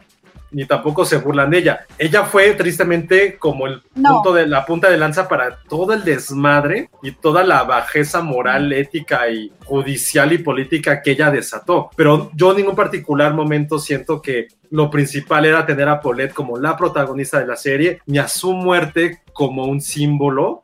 ni 0.52 0.66
tampoco 0.66 1.06
se 1.06 1.18
burlan 1.18 1.50
de 1.50 1.60
ella. 1.60 1.86
Ella 1.98 2.24
fue 2.24 2.54
tristemente 2.54 3.38
como 3.38 3.68
el 3.68 3.82
No. 3.96 4.16
punto 4.16 4.34
de 4.34 4.48
la 4.48 4.66
punta 4.66 4.90
de 4.90 4.98
lanza 4.98 5.28
para 5.28 5.58
todo 5.68 5.94
el 5.94 6.04
desmadre 6.04 6.90
y 7.04 7.12
toda 7.12 7.44
la 7.44 7.64
bajeza 7.64 8.22
moral, 8.22 8.72
ética 8.74 9.30
y 9.30 9.52
judicial 9.66 10.32
y 10.34 10.38
política 10.38 11.02
que 11.02 11.12
ella 11.12 11.32
desató. 11.32 11.90
Pero 11.96 12.32
yo 12.36 12.52
en 12.52 12.58
ningún 12.58 12.76
particular 12.76 13.34
momento 13.34 13.80
siento 13.80 14.22
que 14.22 14.48
lo 14.70 14.90
principal 14.90 15.46
era 15.46 15.66
tener 15.66 15.88
a 15.90 16.02
Paulette 16.02 16.34
como 16.34 16.58
la 16.58 16.76
protagonista 16.78 17.40
de 17.40 17.48
la 17.48 17.56
serie, 17.56 18.02
ni 18.06 18.18
a 18.18 18.28
su 18.28 18.54
muerte 18.54 19.22
como 19.34 19.66
un 19.66 19.82
símbolo 19.82 20.64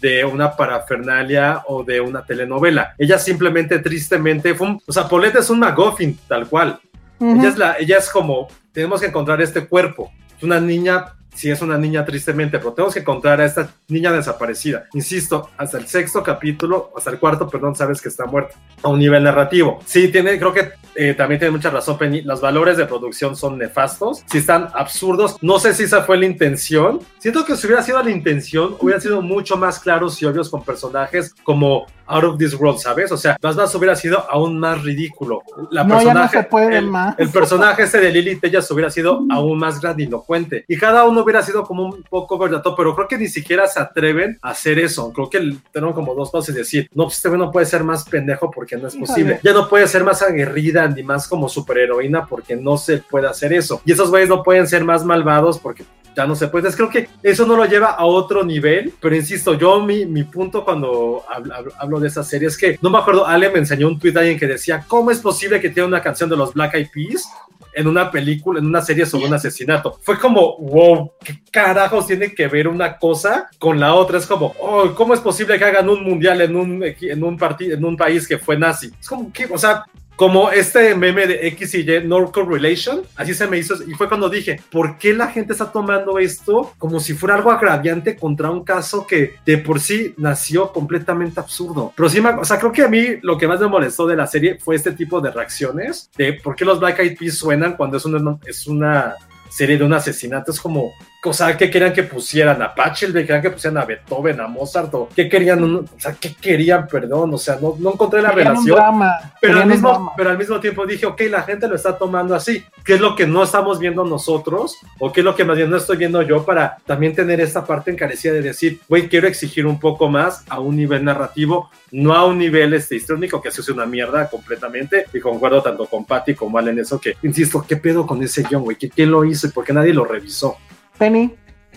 de 0.00 0.24
una 0.24 0.56
parafernalia 0.56 1.62
o 1.66 1.84
de 1.84 2.00
una 2.00 2.24
telenovela. 2.24 2.94
Ella 2.96 3.18
simplemente, 3.18 3.78
tristemente, 3.80 4.54
fue 4.54 4.68
un, 4.68 4.82
o 4.86 4.92
sea, 4.92 5.06
Paulette 5.08 5.36
es 5.36 5.50
un 5.50 5.60
McGuffin, 5.60 6.18
tal 6.26 6.48
cual. 6.48 6.80
Ella 7.20 7.48
es, 7.50 7.58
la, 7.58 7.76
ella 7.78 7.98
es 7.98 8.08
como, 8.08 8.48
tenemos 8.72 9.00
que 9.00 9.06
encontrar 9.06 9.40
este 9.40 9.66
cuerpo. 9.66 10.12
Es 10.36 10.42
una 10.42 10.60
niña, 10.60 11.16
sí 11.34 11.50
es 11.50 11.60
una 11.60 11.76
niña 11.76 12.04
tristemente, 12.04 12.58
pero 12.58 12.72
tenemos 12.72 12.94
que 12.94 13.00
encontrar 13.00 13.40
a 13.40 13.44
esta 13.44 13.70
niña 13.88 14.12
desaparecida. 14.12 14.86
Insisto, 14.94 15.50
hasta 15.56 15.78
el 15.78 15.86
sexto 15.86 16.22
capítulo, 16.22 16.92
hasta 16.96 17.10
el 17.10 17.18
cuarto, 17.18 17.48
perdón, 17.48 17.74
sabes 17.76 18.00
que 18.00 18.08
está 18.08 18.26
muerta 18.26 18.54
a 18.82 18.88
un 18.88 18.98
nivel 18.98 19.22
narrativo. 19.22 19.80
Sí, 19.84 20.08
tiene, 20.08 20.38
creo 20.38 20.52
que 20.52 20.72
eh, 20.94 21.14
también 21.14 21.38
tiene 21.38 21.52
mucha 21.52 21.70
razón, 21.70 21.98
Penny. 21.98 22.22
Los 22.22 22.40
valores 22.40 22.76
de 22.76 22.86
producción 22.86 23.36
son 23.36 23.58
nefastos, 23.58 24.24
sí 24.30 24.38
están 24.38 24.68
absurdos. 24.74 25.36
No 25.40 25.58
sé 25.58 25.74
si 25.74 25.84
esa 25.84 26.02
fue 26.02 26.16
la 26.16 26.26
intención. 26.26 27.00
Siento 27.18 27.44
que 27.44 27.56
si 27.56 27.66
hubiera 27.66 27.82
sido 27.82 28.02
la 28.02 28.10
intención, 28.10 28.76
hubiera 28.80 29.00
sido 29.00 29.22
mucho 29.22 29.56
más 29.56 29.78
claros 29.78 30.20
y 30.22 30.26
obvios 30.26 30.48
con 30.48 30.64
personajes 30.64 31.34
como 31.42 31.86
Out 32.10 32.24
of 32.24 32.38
This 32.38 32.54
World, 32.54 32.78
¿sabes? 32.78 33.10
O 33.12 33.16
sea, 33.16 33.36
más 33.42 33.56
más 33.56 33.74
hubiera 33.74 33.94
sido 33.96 34.24
aún 34.30 34.58
más 34.58 34.82
ridículo. 34.82 35.42
La 35.70 35.84
No, 35.84 36.02
ya 36.02 36.14
no 36.14 36.28
se 36.28 36.42
puede 36.44 36.78
el, 36.78 36.86
más. 36.86 37.18
el 37.18 37.30
personaje 37.30 37.82
este 37.84 38.00
de 38.00 38.10
Lily 38.10 38.36
Tellas 38.36 38.70
hubiera 38.70 38.90
sido 38.90 39.20
aún 39.30 39.58
más 39.58 39.80
grandilocuente 39.80 40.64
y 40.68 40.76
cada 40.76 41.04
uno 41.04 41.22
hubiera 41.22 41.42
sido 41.42 41.62
como 41.64 41.84
un 41.86 42.02
poco 42.08 42.38
verdadero, 42.38 42.74
pero 42.76 42.94
creo 42.94 43.08
que 43.08 43.18
ni 43.18 43.28
siquiera 43.28 43.66
se 43.66 43.80
atreven 43.80 44.38
a 44.42 44.50
hacer 44.50 44.78
eso. 44.78 45.12
Creo 45.12 45.30
que 45.30 45.56
tenemos 45.72 45.94
como 45.94 46.14
dos 46.14 46.30
pasos 46.30 46.50
y 46.50 46.58
decir, 46.58 46.88
no, 46.94 47.04
pues 47.04 47.16
este 47.16 47.28
güey 47.28 47.38
no 47.40 47.50
puede 47.50 47.66
ser 47.66 47.84
más 47.84 48.04
pendejo 48.08 48.50
porque 48.50 48.76
no 48.76 48.88
es 48.88 48.94
Híjole. 48.94 49.06
posible. 49.06 49.40
Ya 49.42 49.52
no 49.52 49.68
puede 49.68 49.86
ser 49.86 50.04
más 50.04 50.22
aguerrida 50.22 50.86
ni 50.88 51.02
más 51.02 51.28
como 51.28 51.48
superheroína 51.48 52.26
porque 52.26 52.56
no 52.56 52.76
se 52.76 52.98
puede 52.98 53.28
hacer 53.28 53.52
eso. 53.52 53.80
Y 53.84 53.92
esos 53.92 54.10
güeyes 54.10 54.28
no 54.28 54.42
pueden 54.42 54.66
ser 54.66 54.84
más 54.84 55.04
malvados 55.04 55.58
porque 55.58 55.84
ya 56.16 56.26
no 56.26 56.34
se 56.34 56.48
puede. 56.48 56.68
Entonces, 56.68 56.76
creo 56.76 56.90
que 56.90 57.08
eso 57.22 57.46
no 57.46 57.56
lo 57.56 57.64
lleva 57.64 57.88
a 57.90 58.04
otro 58.04 58.44
nivel, 58.44 58.92
pero 59.00 59.14
insisto, 59.16 59.54
yo 59.54 59.80
mi, 59.80 60.06
mi 60.06 60.24
punto 60.24 60.64
cuando 60.64 61.22
hablo, 61.28 61.54
hablo- 61.78 62.00
de 62.00 62.08
esa 62.08 62.22
serie 62.24 62.48
es 62.48 62.56
que 62.56 62.78
no 62.82 62.90
me 62.90 62.98
acuerdo, 62.98 63.26
Ale 63.26 63.50
me 63.50 63.58
enseñó 63.58 63.88
un 63.88 63.98
tweet 63.98 64.16
alguien 64.16 64.38
que 64.38 64.46
decía, 64.46 64.84
¿cómo 64.86 65.10
es 65.10 65.18
posible 65.18 65.60
que 65.60 65.70
tiene 65.70 65.86
una 65.88 66.02
canción 66.02 66.30
de 66.30 66.36
los 66.36 66.54
Black 66.54 66.74
Eyed 66.74 66.88
Peas? 66.92 67.28
en 67.72 67.86
una 67.86 68.10
película, 68.10 68.58
en 68.58 68.66
una 68.66 68.82
serie 68.82 69.06
sobre 69.06 69.26
un 69.26 69.34
asesinato. 69.34 69.96
Fue 70.02 70.18
como, 70.18 70.56
wow, 70.58 71.12
¿qué 71.22 71.40
carajos 71.52 72.04
tiene 72.08 72.34
que 72.34 72.48
ver 72.48 72.66
una 72.66 72.98
cosa 72.98 73.48
con 73.60 73.78
la 73.78 73.94
otra? 73.94 74.18
Es 74.18 74.26
como, 74.26 74.54
oh, 74.58 74.92
¿cómo 74.96 75.14
es 75.14 75.20
posible 75.20 75.56
que 75.56 75.64
hagan 75.64 75.88
un 75.88 76.02
mundial 76.02 76.40
en 76.40 76.56
un, 76.56 76.82
en 76.82 77.22
un, 77.22 77.38
en 77.60 77.84
un 77.84 77.96
país 77.96 78.26
que 78.26 78.38
fue 78.38 78.58
nazi? 78.58 78.90
Es 78.98 79.08
como 79.08 79.32
que, 79.32 79.46
o 79.46 79.56
sea, 79.56 79.84
como 80.20 80.50
este 80.50 80.94
meme 80.96 81.26
de 81.26 81.46
X 81.48 81.76
y 81.76 81.90
Y, 81.90 82.04
no 82.04 82.30
correlation, 82.30 83.00
así 83.16 83.32
se 83.32 83.46
me 83.46 83.56
hizo, 83.56 83.74
y 83.88 83.92
fue 83.92 84.06
cuando 84.06 84.28
dije, 84.28 84.60
¿por 84.70 84.98
qué 84.98 85.14
la 85.14 85.28
gente 85.28 85.54
está 85.54 85.72
tomando 85.72 86.18
esto 86.18 86.74
como 86.76 87.00
si 87.00 87.14
fuera 87.14 87.36
algo 87.36 87.50
agraviante 87.50 88.16
contra 88.16 88.50
un 88.50 88.62
caso 88.62 89.06
que 89.06 89.36
de 89.46 89.56
por 89.56 89.80
sí 89.80 90.12
nació 90.18 90.72
completamente 90.74 91.40
absurdo? 91.40 91.94
Pero 91.96 92.10
sí, 92.10 92.18
o 92.20 92.44
sea, 92.44 92.58
creo 92.58 92.70
que 92.70 92.82
a 92.82 92.88
mí 92.88 93.16
lo 93.22 93.38
que 93.38 93.48
más 93.48 93.60
me 93.60 93.68
molestó 93.68 94.06
de 94.06 94.16
la 94.16 94.26
serie 94.26 94.58
fue 94.60 94.76
este 94.76 94.92
tipo 94.92 95.22
de 95.22 95.30
reacciones, 95.30 96.10
de 96.18 96.34
por 96.34 96.54
qué 96.54 96.66
los 96.66 96.80
Black 96.80 96.98
Eyed 96.98 97.16
Peas 97.16 97.38
suenan 97.38 97.78
cuando 97.78 97.96
es 97.96 98.04
una, 98.04 98.38
es 98.44 98.66
una 98.66 99.14
serie 99.48 99.78
de 99.78 99.84
un 99.84 99.94
asesinato, 99.94 100.52
es 100.52 100.60
como, 100.60 100.92
o 101.22 101.32
sea, 101.34 101.54
¿qué 101.56 101.68
querían 101.70 101.92
que 101.92 102.02
pusieran 102.04 102.62
a 102.62 102.74
Pachelbel? 102.74 103.26
¿Querían 103.26 103.42
que 103.42 103.50
pusieran 103.50 103.76
a 103.82 103.84
Beethoven, 103.84 104.40
a 104.40 104.46
Mozart? 104.46 104.94
¿O 104.94 105.08
qué 105.14 105.28
querían? 105.28 105.62
O 105.62 105.84
sea, 105.98 106.14
¿qué 106.18 106.34
querían? 106.34 106.86
Perdón, 106.86 107.34
o 107.34 107.38
sea, 107.38 107.58
no, 107.60 107.76
no 107.78 107.92
encontré 107.92 108.22
la 108.22 108.30
Querían 108.30 108.54
relación. 108.54 108.76
drama, 108.76 109.32
Pero 109.40 109.60
al, 109.60 109.66
mismo, 109.66 109.88
drama. 109.90 110.12
pero 110.16 110.30
al 110.30 110.38
mismo 110.38 110.58
tiempo 110.60 110.86
dije, 110.86 111.04
ok, 111.04 111.20
la 111.30 111.42
gente 111.42 111.68
lo 111.68 111.74
está 111.76 111.98
tomando 111.98 112.34
así. 112.34 112.64
¿Qué 112.84 112.94
es 112.94 113.00
lo 113.00 113.14
que 113.16 113.26
no 113.26 113.42
estamos 113.42 113.78
viendo 113.78 114.04
nosotros? 114.04 114.76
¿O 114.98 115.12
qué 115.12 115.20
es 115.20 115.24
lo 115.24 115.34
que 115.36 115.44
más 115.44 115.56
bien 115.58 115.68
no 115.68 115.76
estoy 115.76 115.98
viendo 115.98 116.22
yo 116.22 116.44
para 116.44 116.78
también 116.86 117.14
tener 117.14 117.40
esta 117.40 117.64
parte 117.66 117.90
encarecida 117.90 118.32
de 118.32 118.40
decir, 118.42 118.80
güey, 118.88 119.08
quiero 119.08 119.28
exigir 119.28 119.66
un 119.66 119.78
poco 119.78 120.08
más 120.08 120.42
a 120.48 120.58
un 120.60 120.74
nivel 120.76 121.04
narrativo, 121.04 121.70
no 121.90 122.14
a 122.14 122.24
un 122.24 122.38
nivel 122.38 122.72
este, 122.72 122.96
histórico, 122.96 123.42
que 123.42 123.50
eso 123.50 123.60
es 123.60 123.68
una 123.68 123.84
mierda 123.84 124.28
completamente. 124.30 125.04
Y 125.12 125.20
concuerdo 125.20 125.60
tanto 125.62 125.84
con 125.86 126.06
Patty 126.06 126.34
como 126.34 126.56
Al 126.56 126.68
en 126.68 126.78
eso, 126.78 126.98
que, 126.98 127.16
insisto, 127.22 127.62
¿qué 127.68 127.76
pedo 127.76 128.06
con 128.06 128.22
ese 128.22 128.42
guion, 128.42 128.62
güey? 128.62 128.78
¿Qui- 128.78 128.90
¿Quién 128.94 129.10
lo 129.10 129.22
hizo 129.26 129.46
y 129.46 129.50
por 129.50 129.64
qué 129.64 129.74
nadie 129.74 129.92
lo 129.92 130.04
revisó? 130.06 130.56
Penny. 131.00 131.34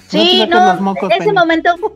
Sí, 0.10 0.46
no, 0.50 0.74
los 0.74 0.82
mocos, 0.82 1.10
ese 1.10 1.20
Penny. 1.20 1.32
momento. 1.32 1.74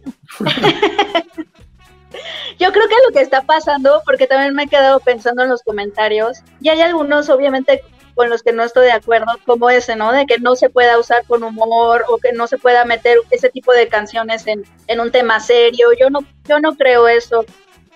Yo 2.57 2.71
creo 2.71 2.88
que 2.88 2.95
lo 3.05 3.13
que 3.13 3.19
está 3.21 3.41
pasando, 3.41 4.01
porque 4.05 4.28
también 4.28 4.55
me 4.55 4.63
he 4.63 4.67
quedado 4.67 5.01
pensando 5.01 5.43
en 5.43 5.49
los 5.49 5.61
comentarios, 5.61 6.39
y 6.61 6.69
hay 6.69 6.80
algunos, 6.82 7.30
obviamente, 7.30 7.84
con 8.15 8.30
los 8.30 8.43
que 8.43 8.53
no 8.53 8.63
estoy 8.63 8.86
de 8.86 8.93
acuerdo, 8.93 9.28
como 9.45 9.69
ese, 9.69 9.97
¿no? 9.97 10.13
De 10.13 10.25
que 10.25 10.39
no 10.39 10.55
se 10.55 10.69
pueda 10.69 10.97
usar 10.97 11.25
con 11.28 11.43
humor 11.43 12.05
o 12.07 12.17
que 12.17 12.32
no 12.32 12.47
se 12.47 12.57
pueda 12.57 12.86
meter 12.86 13.17
ese 13.30 13.49
tipo 13.49 13.73
de 13.73 13.89
canciones 13.89 14.47
en, 14.47 14.63
en 14.88 14.99
un 15.01 15.11
tema 15.11 15.41
serio. 15.41 15.89
Yo 15.99 16.09
no, 16.09 16.21
yo 16.47 16.59
no 16.59 16.75
creo 16.75 17.09
eso. 17.09 17.45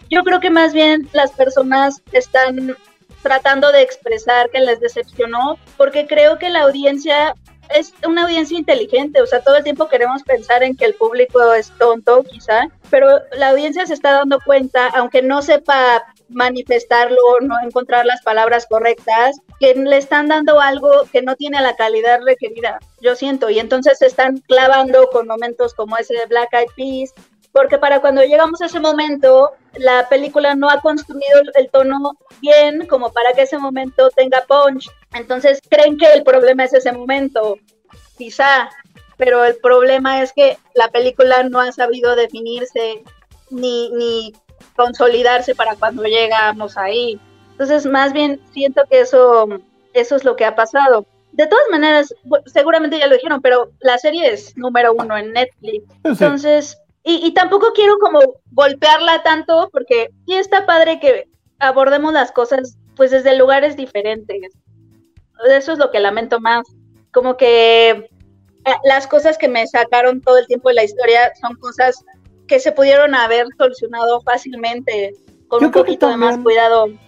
Yo 0.09 0.23
creo 0.23 0.41
que 0.41 0.49
más 0.49 0.73
bien 0.73 1.07
las 1.13 1.31
personas 1.31 2.01
están 2.11 2.75
tratando 3.21 3.71
de 3.71 3.81
expresar 3.81 4.49
que 4.49 4.59
les 4.59 4.81
decepcionó, 4.81 5.57
porque 5.77 6.05
creo 6.05 6.37
que 6.37 6.49
la 6.49 6.63
audiencia 6.63 7.33
es 7.75 7.93
una 8.05 8.23
audiencia 8.23 8.57
inteligente, 8.57 9.21
o 9.21 9.25
sea, 9.25 9.41
todo 9.41 9.57
el 9.57 9.63
tiempo 9.63 9.87
queremos 9.87 10.23
pensar 10.23 10.63
en 10.63 10.75
que 10.75 10.85
el 10.85 10.95
público 10.95 11.53
es 11.53 11.71
tonto, 11.77 12.23
quizá, 12.23 12.67
pero 12.89 13.07
la 13.37 13.49
audiencia 13.49 13.85
se 13.85 13.93
está 13.93 14.11
dando 14.11 14.39
cuenta, 14.45 14.87
aunque 14.89 15.21
no 15.21 15.41
sepa 15.41 16.03
manifestarlo, 16.29 17.17
no 17.41 17.55
encontrar 17.63 18.05
las 18.05 18.21
palabras 18.21 18.65
correctas, 18.69 19.39
que 19.59 19.75
le 19.75 19.97
están 19.97 20.27
dando 20.27 20.59
algo 20.59 20.89
que 21.11 21.21
no 21.21 21.35
tiene 21.35 21.61
la 21.61 21.75
calidad 21.75 22.21
requerida, 22.23 22.79
yo 23.01 23.15
siento, 23.15 23.49
y 23.49 23.59
entonces 23.59 23.97
se 23.97 24.07
están 24.07 24.37
clavando 24.47 25.09
con 25.09 25.27
momentos 25.27 25.73
como 25.73 25.97
ese 25.97 26.13
de 26.13 26.25
Black 26.27 26.53
Eyed 26.53 26.69
Peas, 26.75 27.13
porque 27.51 27.77
para 27.77 27.99
cuando 27.99 28.23
llegamos 28.23 28.61
a 28.61 28.65
ese 28.65 28.79
momento, 28.79 29.51
la 29.75 30.07
película 30.09 30.55
no 30.55 30.69
ha 30.69 30.81
construido 30.81 31.41
el, 31.55 31.69
tono 31.69 32.17
bien 32.41 32.87
como 32.87 33.11
para 33.11 33.33
que 33.33 33.43
ese 33.43 33.57
momento 33.57 34.09
tenga 34.15 34.43
punch. 34.47 34.89
Entonces 35.13 35.59
creen 35.69 35.97
que 35.97 36.11
el 36.13 36.23
problema 36.23 36.63
es 36.63 36.73
ese 36.73 36.91
momento, 36.91 37.57
quizá, 38.17 38.69
pero 39.17 39.43
el 39.45 39.55
problema 39.57 40.21
es 40.21 40.33
que 40.33 40.57
la 40.75 40.87
película 40.89 41.43
no 41.43 41.59
ha 41.59 41.71
sabido 41.71 42.15
definirse 42.15 43.03
ni, 43.49 43.89
ni 43.91 44.33
consolidarse 44.75 45.55
para 45.55 45.75
cuando 45.75 46.03
llegamos 46.03 46.77
ahí. 46.77 47.19
Entonces, 47.51 47.85
más 47.85 48.13
bien 48.13 48.41
siento 48.53 48.81
que 48.89 49.01
eso, 49.01 49.47
eso 49.93 50.15
es 50.15 50.23
lo 50.23 50.35
que 50.35 50.45
ha 50.45 50.55
pasado. 50.55 51.05
De 51.33 51.47
todas 51.47 51.65
maneras, 51.69 52.13
seguramente 52.47 52.97
ya 52.97 53.07
lo 53.07 53.15
dijeron, 53.15 53.41
pero 53.41 53.71
la 53.79 53.97
serie 53.97 54.33
es 54.33 54.57
número 54.57 54.93
uno 54.93 55.17
en 55.17 55.31
Netflix. 55.31 55.85
Entonces, 56.03 56.80
y, 57.03 57.25
y 57.25 57.33
tampoco 57.33 57.73
quiero 57.73 57.97
como 57.99 58.19
golpearla 58.51 59.23
tanto, 59.23 59.69
porque 59.71 60.09
sí 60.27 60.35
está 60.35 60.65
padre 60.65 60.99
que 60.99 61.27
abordemos 61.59 62.13
las 62.13 62.31
cosas 62.31 62.77
pues 62.95 63.11
desde 63.11 63.37
lugares 63.37 63.75
diferentes. 63.75 64.51
Eso 65.49 65.71
es 65.73 65.79
lo 65.79 65.89
que 65.91 65.99
lamento 65.99 66.39
más. 66.39 66.67
Como 67.11 67.35
que 67.37 67.89
eh, 67.89 68.07
las 68.83 69.07
cosas 69.07 69.37
que 69.37 69.47
me 69.47 69.65
sacaron 69.67 70.21
todo 70.21 70.37
el 70.37 70.47
tiempo 70.47 70.69
de 70.69 70.75
la 70.75 70.83
historia 70.83 71.31
son 71.41 71.55
cosas 71.55 72.03
que 72.47 72.59
se 72.59 72.71
pudieron 72.71 73.15
haber 73.15 73.47
solucionado 73.57 74.21
fácilmente 74.21 75.13
con 75.47 75.61
Yo 75.61 75.67
un 75.67 75.71
poquito 75.71 76.07
de 76.07 76.17
más 76.17 76.31
también- 76.35 76.43
cuidado 76.43 76.87
y 76.87 76.99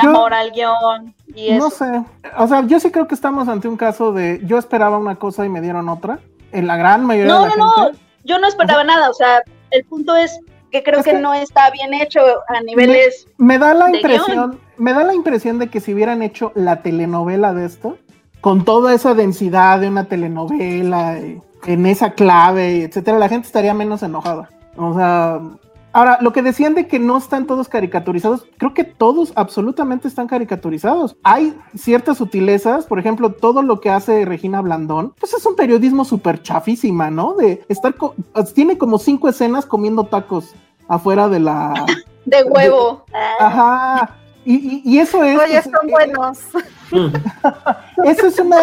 Yo- 0.00 0.08
amor 0.08 0.32
al 0.32 0.52
guion 0.52 1.14
y 1.34 1.50
eso. 1.50 1.64
No 1.64 1.70
sé. 1.70 2.04
O 2.38 2.46
sea, 2.46 2.66
yo 2.66 2.80
sí 2.80 2.90
creo 2.90 3.06
que 3.06 3.14
estamos 3.14 3.46
ante 3.48 3.68
un 3.68 3.76
caso 3.76 4.12
de 4.12 4.40
yo 4.44 4.56
esperaba 4.58 4.96
una 4.96 5.16
cosa 5.16 5.44
y 5.44 5.48
me 5.50 5.60
dieron 5.60 5.88
otra. 5.88 6.18
En 6.50 6.66
la 6.66 6.76
gran 6.76 7.04
mayoría 7.04 7.32
No, 7.32 7.42
de 7.44 7.48
la 7.50 7.56
no, 7.56 7.76
no, 7.76 7.84
gente. 7.86 7.98
Yo 8.24 8.38
no 8.38 8.46
esperaba 8.48 8.84
nada, 8.84 9.10
o 9.10 9.14
sea, 9.14 9.42
el 9.70 9.84
punto 9.84 10.16
es 10.16 10.38
que 10.70 10.82
creo 10.82 11.00
Es 11.00 11.04
que, 11.04 11.12
que- 11.12 11.18
no 11.18 11.34
está 11.34 11.70
bien 11.70 11.92
hecho 11.94 12.20
a 12.48 12.60
niveles... 12.62 13.26
Me 13.36 13.58
da 13.58 13.74
la 13.74 13.90
impresión, 13.94 14.26
guion. 14.50 14.60
me 14.78 14.92
da 14.94 15.04
la 15.04 15.14
impresión 15.14 15.58
de 15.58 15.68
que 15.68 15.80
si 15.80 15.92
hubieran 15.92 16.22
hecho 16.22 16.50
la 16.54 16.82
telenovela 16.82 17.52
de 17.52 17.66
esto, 17.66 17.98
con 18.40 18.64
toda 18.64 18.94
esa 18.94 19.14
densidad 19.14 19.80
de 19.80 19.88
una 19.88 20.04
telenovela, 20.04 21.18
eh, 21.18 21.40
en 21.66 21.86
esa 21.86 22.12
clave, 22.12 22.84
etcétera, 22.84 23.18
la 23.18 23.28
gente 23.28 23.46
estaría 23.46 23.74
menos 23.74 24.02
enojada. 24.02 24.48
O 24.76 24.94
sea, 24.94 25.40
ahora, 25.92 26.18
lo 26.20 26.32
que 26.32 26.42
decían 26.42 26.74
de 26.74 26.86
que 26.86 26.98
no 26.98 27.16
están 27.18 27.46
todos 27.46 27.68
caricaturizados, 27.68 28.46
creo 28.58 28.74
que 28.74 28.84
todos 28.84 29.32
absolutamente 29.36 30.08
están 30.08 30.26
caricaturizados. 30.26 31.16
Hay 31.22 31.54
ciertas 31.76 32.18
sutilezas, 32.18 32.86
por 32.86 32.98
ejemplo, 32.98 33.32
todo 33.32 33.62
lo 33.62 33.80
que 33.80 33.90
hace 33.90 34.24
Regina 34.24 34.60
Blandón, 34.60 35.14
pues 35.18 35.32
es 35.34 35.44
un 35.46 35.56
periodismo 35.56 36.04
súper 36.04 36.42
chafísima, 36.42 37.10
¿no? 37.10 37.34
De 37.34 37.64
estar, 37.68 37.94
co- 37.94 38.14
tiene 38.54 38.78
como 38.78 38.98
cinco 38.98 39.28
escenas 39.28 39.66
comiendo 39.66 40.04
tacos 40.04 40.54
afuera 40.88 41.28
de 41.28 41.40
la... 41.40 41.86
De 42.24 42.44
huevo. 42.44 43.04
Ajá. 43.40 44.16
Y, 44.44 44.54
y- 44.54 44.82
y 44.84 44.98
eso 45.00 45.24
es. 45.24 45.38
Oye, 45.40 45.60
pues, 45.60 45.64
son 45.64 45.88
eh, 45.88 45.92
buenos. 45.92 46.38
Eso 48.04 48.26
es 48.26 48.38
una. 48.38 48.56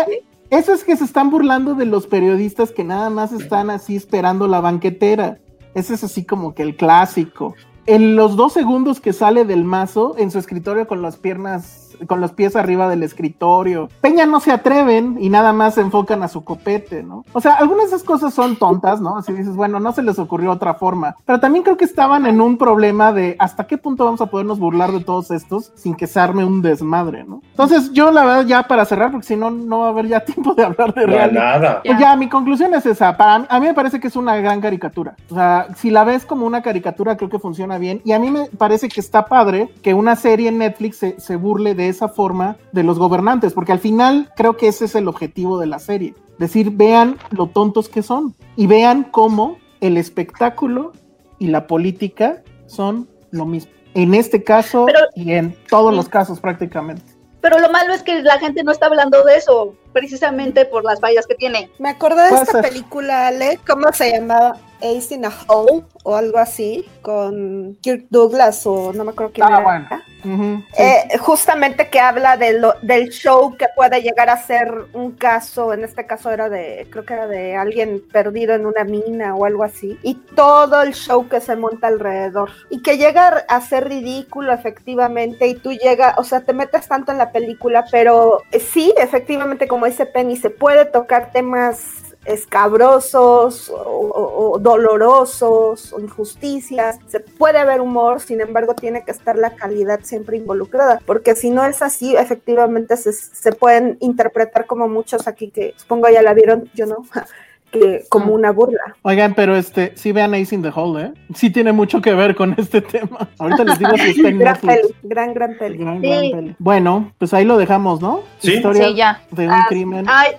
Eso 0.50 0.74
es 0.74 0.84
que 0.84 0.96
se 0.98 1.04
están 1.04 1.30
burlando 1.30 1.76
de 1.76 1.86
los 1.86 2.08
periodistas 2.08 2.72
que 2.72 2.84
nada 2.84 3.10
más 3.10 3.32
están 3.34 3.70
así 3.70 3.96
esperando 3.96 4.48
la 4.48 4.62
banquetera. 4.62 5.40
Ese 5.74 5.94
es 5.94 6.04
así 6.04 6.26
como 6.26 6.54
que 6.54 6.64
el 6.64 6.76
clásico. 6.76 7.56
En 7.86 8.16
los 8.16 8.36
dos 8.36 8.54
segundos 8.54 9.00
que 9.00 9.14
sale 9.14 9.46
del 9.46 9.64
mazo, 9.64 10.16
en 10.18 10.32
su 10.32 10.40
escritorio 10.40 10.88
con 10.88 11.02
las 11.02 11.18
piernas, 11.18 11.89
con 12.08 12.22
los 12.22 12.32
pies 12.32 12.56
arriba 12.56 12.88
del 12.90 13.04
escritorio, 13.04 13.90
Peña 14.02 14.26
no 14.26 14.40
se 14.40 14.52
atreven 14.52 15.18
y 15.20 15.30
nada 15.30 15.54
más 15.54 15.76
se 15.76 15.82
enfocan 15.82 16.24
a 16.24 16.28
su 16.28 16.44
copete, 16.44 17.04
¿no? 17.04 17.26
O 17.34 17.42
sea, 17.42 17.54
algunas 17.54 17.90
de 17.90 17.96
esas 17.96 18.04
cosas 18.04 18.34
son 18.34 18.56
tontas, 18.56 19.02
¿no? 19.02 19.18
Así 19.18 19.34
dices, 19.34 19.56
bueno, 19.56 19.80
no 19.80 19.92
se 19.92 20.04
les 20.04 20.20
ocurrió 20.20 20.52
otra 20.52 20.74
forma. 20.74 21.16
Pero 21.26 21.40
también 21.40 21.64
creo 21.64 21.78
que 21.78 21.86
estaban 21.86 22.26
en 22.26 22.42
un 22.42 22.58
problema 22.58 23.12
de 23.14 23.36
hasta 23.40 23.68
qué 23.68 23.78
punto 23.78 24.06
vamos 24.06 24.22
a 24.22 24.28
podernos 24.28 24.60
burlar 24.60 24.92
de 24.92 25.02
todos 25.02 25.32
estos 25.32 25.72
sin 25.76 25.96
que 25.96 26.08
se 26.08 26.20
arme 26.20 26.46
un 26.46 26.62
desmadre, 26.62 27.24
¿no? 27.24 27.42
Entonces, 27.52 27.92
yo 27.92 28.12
la 28.12 28.24
verdad, 28.24 28.46
ya 28.46 28.64
para 28.64 28.86
cerrar, 28.86 29.12
porque 29.12 29.28
si 29.28 29.36
no, 29.36 29.52
no 29.52 29.80
va 29.80 29.88
a 29.88 29.90
haber 29.90 30.08
ya 30.08 30.20
tiempo 30.26 30.54
de 30.54 30.64
hablar 30.64 30.94
de 30.94 31.06
reality. 31.06 31.36
nada. 31.36 31.82
Pues 31.84 32.00
ya, 32.00 32.16
mi 32.16 32.30
conclusión 32.30 32.74
es 32.74 32.86
esa. 32.86 33.16
Para 33.18 33.40
mí, 33.40 33.46
a 33.50 33.60
mí 33.60 33.68
me 33.68 33.74
parece 33.74 34.00
que 34.00 34.08
es 34.08 34.16
una 34.16 34.36
gran 34.38 34.62
caricatura. 34.62 35.16
O 35.30 35.36
sea, 35.36 35.68
si 35.76 35.90
la 35.90 36.04
ves 36.04 36.26
como 36.26 36.46
una 36.46 36.62
caricatura, 36.62 37.18
creo 37.18 37.30
que 37.30 37.40
funciona 37.40 37.78
bien. 37.78 38.02
Y 38.06 38.14
a 38.14 38.20
mí 38.20 38.32
me 38.32 38.46
parece 38.58 38.90
que 38.90 39.00
está 39.00 39.26
padre 39.26 39.70
que 39.82 39.94
una 39.94 40.16
serie 40.16 40.50
en 40.50 40.58
Netflix 40.58 40.98
se, 40.98 41.20
se 41.20 41.36
burle 41.36 41.76
de 41.76 41.89
esa 41.90 42.08
forma 42.10 42.58
de 42.72 42.84
los 42.84 42.98
gobernantes, 43.00 43.54
porque 43.54 43.72
al 43.72 43.80
final 43.80 44.32
creo 44.36 44.58
que 44.58 44.68
ese 44.68 44.86
es 44.86 44.96
el 44.96 45.08
objetivo 45.08 45.60
de 45.60 45.68
la 45.68 45.80
serie. 45.80 46.14
Decir, 46.38 46.72
vean 46.72 47.18
lo 47.32 47.48
tontos 47.48 47.90
que 47.90 48.02
son 48.02 48.36
y 48.56 48.68
vean 48.68 49.04
cómo 49.04 49.58
el 49.82 49.98
espectáculo 49.98 50.94
y 51.38 51.48
la 51.48 51.68
política 51.68 52.44
son 52.68 53.10
lo 53.32 53.46
mismo. 53.46 53.72
En 53.94 54.14
este 54.14 54.44
caso 54.44 54.86
Pero- 54.86 55.00
y 55.16 55.32
en 55.34 55.56
todos 55.70 55.94
los 55.94 56.08
casos 56.10 56.40
prácticamente. 56.40 57.04
Pero 57.42 57.58
lo 57.60 57.70
malo 57.70 57.94
es 57.94 58.04
que 58.04 58.22
la 58.22 58.38
gente 58.38 58.64
no 58.66 58.72
está 58.74 58.88
hablando 58.88 59.24
de 59.24 59.36
eso, 59.36 59.74
precisamente 59.94 60.66
por 60.66 60.84
las 60.84 61.00
fallas 61.00 61.26
que 61.26 61.36
tiene. 61.36 61.70
Me 61.80 61.88
acordé 61.90 62.24
de 62.24 62.36
esta 62.36 62.62
ser. 62.62 62.62
película, 62.64 63.28
Ale, 63.28 63.60
¿cómo 63.66 63.92
se 63.94 64.12
llamaba? 64.12 64.58
Ace 64.82 65.16
in 65.16 65.24
a 65.26 65.32
Hole 65.48 65.86
o 66.04 66.16
algo 66.18 66.38
así, 66.38 66.86
con 67.02 67.78
Kirk 67.82 68.08
Douglas 68.10 68.66
o 68.68 68.92
no 68.94 69.06
me 69.06 69.12
acuerdo 69.12 69.32
quién 69.34 69.48
Ah, 69.48 69.52
era. 69.56 69.64
bueno. 69.64 69.88
Eh, 70.24 71.18
justamente 71.20 71.90
que 71.90 72.00
habla 72.00 72.38
del 72.38 73.10
show 73.10 73.56
que 73.58 73.68
puede 73.76 74.02
llegar 74.02 74.30
a 74.30 74.38
ser 74.38 74.72
un 74.94 75.12
caso, 75.14 75.74
en 75.74 75.84
este 75.84 76.06
caso 76.06 76.32
era 76.32 76.50
de, 76.50 76.88
creo 76.90 77.06
que 77.06 77.14
era 77.14 77.28
de 77.28 77.56
alguien 77.56 78.04
perdido 78.12 78.54
en 78.54 78.66
una 78.66 78.84
mina 78.84 79.36
o 79.36 79.46
algo 79.46 79.64
así, 79.64 79.98
y 80.04 80.16
todo 80.16 80.82
el 80.82 80.94
show 80.94 81.28
que 81.28 81.42
se 81.42 81.56
monta 81.56 81.88
alrededor, 81.88 82.52
y 82.70 82.82
que 82.82 82.98
llega 82.98 83.46
a 83.48 83.62
ser 83.62 83.88
ridículo 83.88 84.54
efectivamente, 84.54 85.48
y 85.48 85.56
tú 85.56 85.72
llega, 85.72 86.16
o 86.18 86.24
sea, 86.24 86.42
te 86.42 86.54
metes 86.54 86.88
tanto 86.88 87.12
en 87.12 87.18
la 87.18 87.32
película, 87.32 87.86
pero 87.92 88.44
eh, 88.52 88.60
sí, 88.60 88.94
efectivamente, 88.98 89.68
como 89.68 89.86
dice 89.86 90.06
Penny, 90.06 90.38
se 90.38 90.50
puede 90.50 90.86
tocar 90.86 91.32
temas 91.32 92.09
escabrosos 92.30 93.70
o, 93.70 94.54
o- 94.56 94.60
dolorosos 94.60 95.92
o 95.94 96.00
injusticias. 96.00 96.98
Se 97.08 97.20
puede 97.20 97.64
ver 97.66 97.82
humor, 97.82 98.20
sin 98.22 98.42
embargo 98.42 98.76
tiene 98.76 99.04
que 99.04 99.12
estar 99.12 99.38
la 99.38 99.56
calidad 99.56 100.00
siempre 100.04 100.38
involucrada, 100.38 101.00
porque 101.06 101.36
si 101.36 101.50
no 101.50 101.64
es 101.66 101.82
así, 101.82 102.16
efectivamente 102.16 102.96
se, 102.98 103.14
se 103.14 103.52
pueden 103.52 103.98
interpretar 104.00 104.66
como 104.66 104.88
muchos 104.88 105.28
aquí 105.28 105.50
que 105.52 105.74
supongo 105.78 106.10
ya 106.10 106.22
la 106.22 106.34
vieron, 106.34 106.70
yo 106.74 106.86
no, 106.86 106.98
que 107.72 108.04
como 108.10 108.34
una 108.34 108.52
burla. 108.52 108.96
Oigan, 109.04 109.34
pero 109.36 109.56
este, 109.56 109.94
sí 109.96 110.12
vean 110.12 110.34
Ace 110.34 110.56
in 110.56 110.62
the 110.64 110.72
Hole, 110.74 111.04
¿eh? 111.04 111.12
Sí 111.36 111.50
tiene 111.50 111.72
mucho 111.72 112.02
que 112.02 112.14
ver 112.14 112.36
con 112.36 112.56
este 112.58 112.82
tema. 112.94 113.30
Ahorita 113.38 113.64
les 113.64 113.80
digo 113.80 113.92
si 113.98 114.10
está 114.12 114.28
en 114.30 114.40
Gran 114.40 114.58
peli, 114.58 114.82
gran, 115.04 115.34
gran 115.34 115.58
peli. 115.58 115.78
Gran, 115.78 116.02
Sí. 116.02 116.08
gran 116.10 116.22
peli. 116.32 116.56
Bueno, 116.60 117.12
pues 117.18 117.34
ahí 117.34 117.46
lo 117.46 117.58
dejamos, 117.58 118.02
¿no? 118.02 118.22
Sí. 118.40 118.54
Historia 118.56 118.88
Sí, 118.88 118.96
ya. 118.96 119.22
de 119.32 119.46
un 119.48 119.54
Ah, 119.54 119.66
crimen. 119.70 120.06
Ay, 120.08 120.32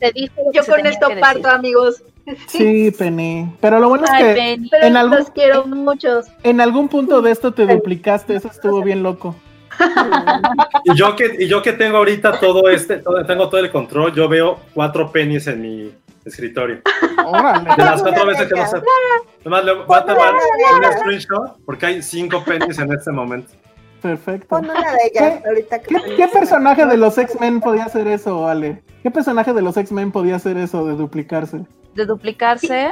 Te 0.00 0.12
dije 0.12 0.32
yo 0.54 0.64
con 0.64 0.86
esto 0.86 1.08
decir. 1.08 1.20
parto, 1.20 1.48
amigos. 1.48 2.02
Sí, 2.46 2.90
Penny. 2.98 3.48
Pero 3.60 3.80
lo 3.80 3.88
bueno 3.88 4.04
es 4.04 4.10
Ay, 4.10 4.22
que 4.24 4.34
Penny. 4.34 4.68
Pero 4.70 4.86
en 4.86 4.96
algún, 4.98 5.18
los 5.18 5.30
quiero 5.30 5.66
muchos. 5.66 6.26
en 6.42 6.60
algún 6.60 6.88
punto 6.88 7.22
de 7.22 7.30
esto 7.30 7.52
te 7.54 7.66
duplicaste. 7.66 8.34
Eso 8.36 8.48
estuvo 8.48 8.82
bien 8.82 9.02
loco. 9.02 9.34
Y 10.84 10.94
yo 10.96 11.14
que, 11.16 11.36
y 11.38 11.46
yo 11.48 11.62
que 11.62 11.72
tengo 11.72 11.98
ahorita 11.98 12.38
todo 12.40 12.68
este, 12.68 12.98
todo- 12.98 13.24
tengo 13.24 13.48
todo 13.48 13.60
el 13.60 13.70
control, 13.70 14.14
yo 14.14 14.28
veo 14.28 14.58
cuatro 14.74 15.10
pennies 15.12 15.46
en 15.46 15.60
mi 15.62 15.92
escritorio. 16.28 16.80
Órale. 17.26 17.70
De 17.76 17.84
las 17.84 18.02
cuatro 18.02 18.26
veces 18.26 18.48
que 18.48 18.60
no 18.60 18.66
sé. 18.66 18.76
Nomás 19.44 19.64
le 19.64 19.74
voy 19.74 19.96
a 19.96 20.04
tomar 20.04 20.34
un 20.34 20.98
screenshot 20.98 21.64
porque 21.64 21.86
hay 21.86 22.02
cinco 22.02 22.42
pennies 22.44 22.78
en 22.78 22.92
este 22.92 23.10
momento. 23.10 23.52
Perfecto. 24.00 24.46
Pon 24.48 24.64
una 24.64 24.92
de 24.92 24.98
ellas 25.12 25.42
ahorita 25.44 25.80
que 25.80 25.94
¿Qué, 25.94 26.16
qué 26.16 26.28
personaje 26.28 26.86
de 26.86 26.96
los 26.96 27.18
X-Men 27.18 27.60
podía 27.60 27.84
hacer 27.84 28.06
eso, 28.06 28.46
Ale? 28.46 28.82
¿Qué 29.02 29.10
personaje 29.10 29.52
de 29.52 29.62
los 29.62 29.76
X-Men 29.76 30.12
podía 30.12 30.36
hacer 30.36 30.56
eso 30.56 30.86
de 30.86 30.94
duplicarse? 30.94 31.64
De 31.94 32.04
duplicarse. 32.04 32.90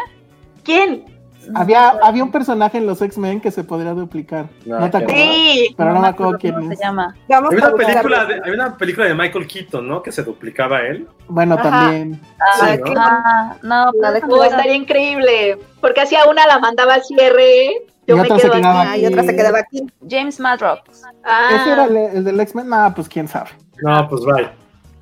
¿Quién? 0.65 1.16
Había, 1.55 1.89
había 2.03 2.25
un 2.25 2.31
personaje 2.33 2.79
en 2.79 2.87
los 2.87 3.01
X-Men 3.03 3.41
que 3.41 3.51
se 3.51 3.65
podría 3.65 3.93
duplicar. 3.93 4.47
No, 4.65 4.81
¿No 4.81 4.91
te 4.91 4.97
acuerdas? 4.99 5.17
Sí. 5.25 5.75
Pero 5.77 5.93
no 5.95 6.01
me 6.01 6.09
acuerdo 6.09 6.39
quién 6.39 6.73
es. 6.73 6.79
se 6.79 6.85
llama. 6.85 7.15
Vamos 7.29 7.51
Hay 7.53 7.59
una, 7.59 7.73
película 7.73 8.25
de, 8.25 8.41
hay 8.45 8.51
una 8.53 8.77
película 8.77 9.07
de 9.07 9.15
Michael 9.15 9.47
Keaton, 9.47 9.87
¿no? 9.89 10.03
Que 10.03 10.13
se 10.13 10.23
duplicaba 10.23 10.79
a 10.79 10.87
él. 10.87 11.07
Bueno, 11.29 11.55
Ajá. 11.55 11.63
también. 11.63 12.21
Ah, 12.41 12.67
Sí, 12.75 12.81
¿no? 12.85 12.95
ah, 13.01 13.57
no, 13.63 13.93
La 14.01 14.13
de 14.13 14.23
Oh, 14.29 14.45
estaría 14.45 14.75
increíble. 14.75 15.59
Porque 15.81 16.01
hacía 16.01 16.25
una, 16.29 16.47
la 16.47 16.59
mandaba 16.59 16.95
al 16.95 17.03
cierre. 17.05 17.83
Yo 18.07 18.15
Y 18.17 18.19
me 18.21 18.25
otra 18.25 18.37
se 18.37 18.43
quedo 18.43 18.53
quedaba 18.55 18.83
aquí. 18.83 18.91
Ah, 18.93 18.97
y 18.99 19.07
otra 19.07 19.23
se 19.25 19.37
quedaba 19.37 19.59
aquí. 19.59 19.87
James 20.09 20.41
Madrox. 20.41 21.03
Ah, 21.25 21.49
¿Ese 21.53 21.73
era 21.73 21.85
el, 21.85 21.97
el 21.97 22.25
del 22.25 22.41
X-Men? 22.41 22.69
No, 22.69 22.93
pues 22.95 23.09
quién 23.09 23.27
sabe. 23.29 23.51
No, 23.83 24.09
pues 24.09 24.23
bye. 24.25 24.49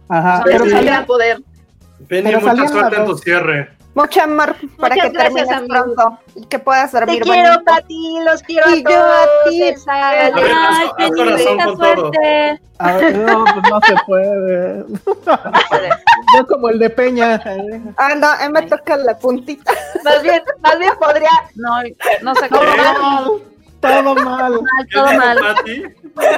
Ajá. 0.08 0.42
Pero 0.44 0.56
es 0.58 0.62
el 0.64 0.70
salía, 0.78 0.90
gran 0.92 1.06
poder. 1.06 1.42
Penny, 2.08 2.24
Pero 2.30 2.40
mucha 2.40 2.68
suerte 2.68 2.96
en 2.96 3.06
tu 3.06 3.16
cierre. 3.18 3.70
Mucho 3.94 4.22
amor 4.22 4.56
para 4.78 4.94
Muchas 4.96 5.10
que 5.10 5.16
gracias, 5.16 5.48
termines 5.48 5.50
amigo. 5.56 5.94
pronto 5.94 6.18
y 6.34 6.46
que 6.46 6.58
puedas 6.58 6.90
Te 6.90 6.98
dormir 6.98 7.22
quiero, 7.22 7.48
bonito. 7.52 7.64
Pati, 7.64 8.18
los 8.24 8.42
quiero 8.42 8.70
Y 8.70 8.80
a 8.80 8.90
yo 8.90 8.96
a 9.04 9.24
todos. 9.24 9.50
ti. 9.50 9.62
Elsa, 9.62 9.92
A 9.92 10.10
haz- 10.26 10.92
Ay, 10.98 11.10
con 11.10 11.76
todo. 11.76 11.76
suerte. 11.76 12.60
Ver, 12.80 13.16
no, 13.16 13.44
pues 13.44 13.70
no 13.70 13.80
se 13.86 13.94
puede. 14.06 14.84
No 16.36 16.46
como 16.48 16.68
el 16.70 16.78
de 16.80 16.90
Peña. 16.90 17.36
eh. 17.36 17.80
Ah, 17.96 18.14
no, 18.16 18.34
eh, 18.44 18.48
me 18.50 18.62
toca 18.62 18.96
la 18.96 19.16
puntita. 19.16 19.72
Más 20.04 20.22
bien, 20.22 20.42
más 20.60 20.78
bien 20.78 20.92
podría. 20.98 21.30
No, 21.54 21.76
no 22.22 22.34
sé 22.34 22.48
cómo. 22.48 22.62
mal. 22.62 23.30
Todo 23.88 24.14
mal. 24.14 24.52
Mal, 24.52 24.60
¿Qué 24.88 24.94
todo 24.94 25.12
mal. 25.14 25.38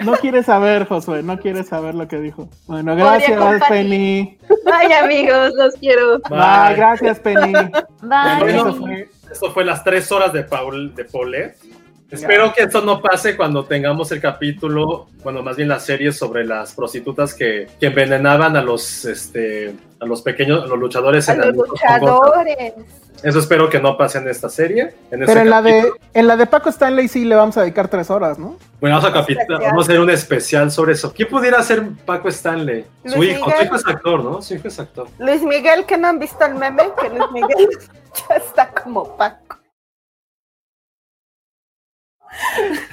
No 0.05 0.13
quiere 0.15 0.43
saber, 0.43 0.87
Josué. 0.87 1.23
No 1.23 1.39
quiere 1.39 1.63
saber 1.65 1.95
lo 1.95 2.09
que 2.09 2.19
dijo. 2.19 2.49
Bueno, 2.67 2.97
gracias. 2.97 3.63
Penny. 3.69 4.39
Ay, 4.73 4.93
amigos, 4.93 5.53
los 5.55 5.75
quiero. 5.75 6.19
Bye, 6.31 6.75
gracias, 6.77 7.21
Penny. 7.21 7.53
Bye. 7.53 8.39
Bueno, 8.41 8.47
Eso 8.71 8.75
fue- 8.75 9.09
Esto 9.31 9.51
fue 9.53 9.65
las 9.65 9.85
tres 9.85 10.11
horas 10.13 10.33
de 10.33 10.45
Paul 10.45 10.95
de 10.95 11.05
Paulette. 11.05 11.57
Espero 12.09 12.53
que 12.55 12.63
esto 12.63 12.81
no 12.83 13.03
pase 13.03 13.37
cuando 13.37 13.65
tengamos 13.65 14.13
el 14.13 14.21
capítulo, 14.21 15.09
bueno, 15.25 15.43
más 15.43 15.57
bien 15.57 15.69
la 15.69 15.81
serie 15.81 16.13
sobre 16.13 16.45
las 16.45 16.73
prostitutas 16.73 17.35
que, 17.35 17.67
que 17.81 17.87
envenenaban 17.87 18.57
a 18.57 18.63
los, 18.63 19.05
este, 19.07 19.75
a 20.01 20.07
los 20.07 20.23
pequeños, 20.23 20.63
a 20.63 20.67
los 20.69 20.79
luchadores 20.79 21.29
A 21.29 21.35
los 21.35 21.53
luchadores. 21.57 22.75
Eso 23.27 23.41
espero 23.41 23.69
que 23.69 23.81
no 23.81 23.97
pase 23.97 24.19
en 24.19 24.29
esta 24.29 24.49
serie. 24.49 24.95
En 25.11 25.21
este 25.23 25.27
Pero 25.27 25.41
en 25.41 25.51
la, 25.51 25.61
de, 25.61 25.91
en 26.15 26.27
la 26.29 26.37
de 26.37 26.47
Paco 26.47 26.69
Stanley 26.69 27.09
sí 27.09 27.25
le 27.25 27.35
vamos 27.35 27.57
a 27.57 27.63
dedicar 27.63 27.89
tres 27.89 28.09
horas, 28.09 28.39
¿no? 28.39 28.55
Bueno, 28.81 28.97
vamos 29.01 29.11
a, 29.11 29.13
capi- 29.13 29.37
vamos 29.49 29.83
a 29.89 29.91
hacer 29.91 30.01
un 30.01 30.11
especial 30.11 30.71
sobre 30.71 30.93
eso. 30.93 31.13
¿Quién 31.13 31.29
pudiera 31.29 31.61
ser 31.65 31.89
Paco 32.05 32.29
Stanley? 32.29 32.85
Su 33.05 33.25
hijo, 33.25 33.41
su 33.41 33.47
Miguel. 33.51 33.67
hijo 33.67 33.75
es 33.75 33.87
actor, 33.87 34.23
¿no? 34.23 34.41
Su 34.43 34.55
hijo 34.55 34.69
es 34.69 34.79
actor. 34.79 35.09
Luis 35.19 35.43
Miguel, 35.43 35.85
que 35.87 35.99
no 35.99 36.07
han 36.07 36.21
visto 36.21 36.45
el 36.45 36.55
meme, 36.55 36.85
que 37.01 37.09
Luis 37.09 37.31
Miguel 37.33 37.69
ya 38.29 38.37
está 38.37 38.69
como 38.69 39.17
Paco. 39.17 39.59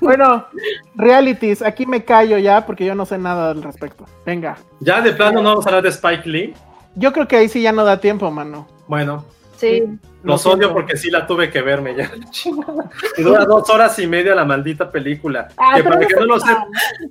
Bueno, 0.02 0.48
realities, 0.96 1.62
aquí 1.62 1.86
me 1.86 2.04
callo 2.04 2.38
ya 2.38 2.66
porque 2.66 2.86
yo 2.86 2.96
no 2.96 3.06
sé 3.06 3.18
nada 3.18 3.52
al 3.52 3.62
respecto. 3.62 4.06
Venga. 4.26 4.58
Ya 4.80 5.02
de 5.02 5.12
plano 5.12 5.42
no 5.42 5.50
vamos 5.50 5.66
a 5.66 5.70
hablar 5.70 5.84
de 5.84 5.90
Spike 5.90 6.28
Lee. 6.28 6.54
Yo 6.96 7.12
creo 7.14 7.28
que 7.28 7.36
ahí 7.38 7.50
sí 7.50 7.62
ya 7.62 7.72
no 7.72 7.84
da 7.84 8.00
tiempo, 8.00 8.30
mano. 8.32 8.68
Bueno, 8.88 9.26
Sí. 9.64 9.84
Lo 10.24 10.34
Los 10.34 10.46
odio 10.46 10.72
porque 10.74 10.96
sí 10.96 11.10
la 11.12 11.28
tuve 11.28 11.50
que 11.50 11.62
verme 11.62 11.96
ya. 11.96 12.10
Y 13.18 13.22
dura 13.24 13.44
dos 13.46 13.70
horas 13.70 13.98
y 14.00 14.08
media 14.08 14.34
la 14.36 14.46
maldita 14.46 14.90
película. 14.90 15.50
Ah, 15.58 15.74
que 15.76 15.84
para 15.84 16.00
que 16.00 16.14
no 16.16 16.26
lo 16.26 16.40
sepan, 16.40 16.68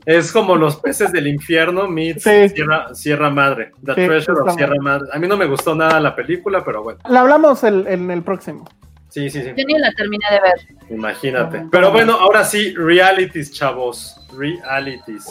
es 0.07 0.33
como 0.33 0.57
los 0.57 0.77
peces 0.77 1.13
del 1.13 1.27
infierno 1.27 1.89
meets 1.89 2.23
Sí. 2.23 2.49
Sierra, 2.49 2.95
Sierra 2.95 3.29
Madre. 3.31 3.73
The 3.85 3.95
Sí, 3.95 4.07
Treasure 4.07 4.41
of. 4.41 4.55
Sierra 4.55 4.77
Madre. 4.81 5.09
A 5.13 5.19
mí 5.19 5.29
no 5.29 5.37
me 5.37 5.47
gustó 5.47 5.75
nada 5.75 6.01
la 6.01 6.17
película, 6.17 6.65
pero 6.65 6.83
bueno. 6.83 7.01
La 7.09 7.21
hablamos 7.21 7.63
el- 7.65 7.87
en 7.87 8.11
el 8.11 8.23
próximo. 8.23 8.65
Sí, 9.13 9.29
sí, 9.29 9.43
sí. 9.43 9.49
Yo 9.55 9.65
ni 9.67 9.79
la 9.79 9.93
terminé 9.93 10.25
de 10.31 10.41
ver. 10.41 10.89
Imagínate. 10.89 11.59
Ah. 11.59 11.69
Pero 11.71 11.93
bueno, 11.93 12.15
ahora 12.15 12.47
sí, 12.47 12.75
realities, 12.75 13.53
chavos. 13.53 14.17
Realities. 14.35 15.27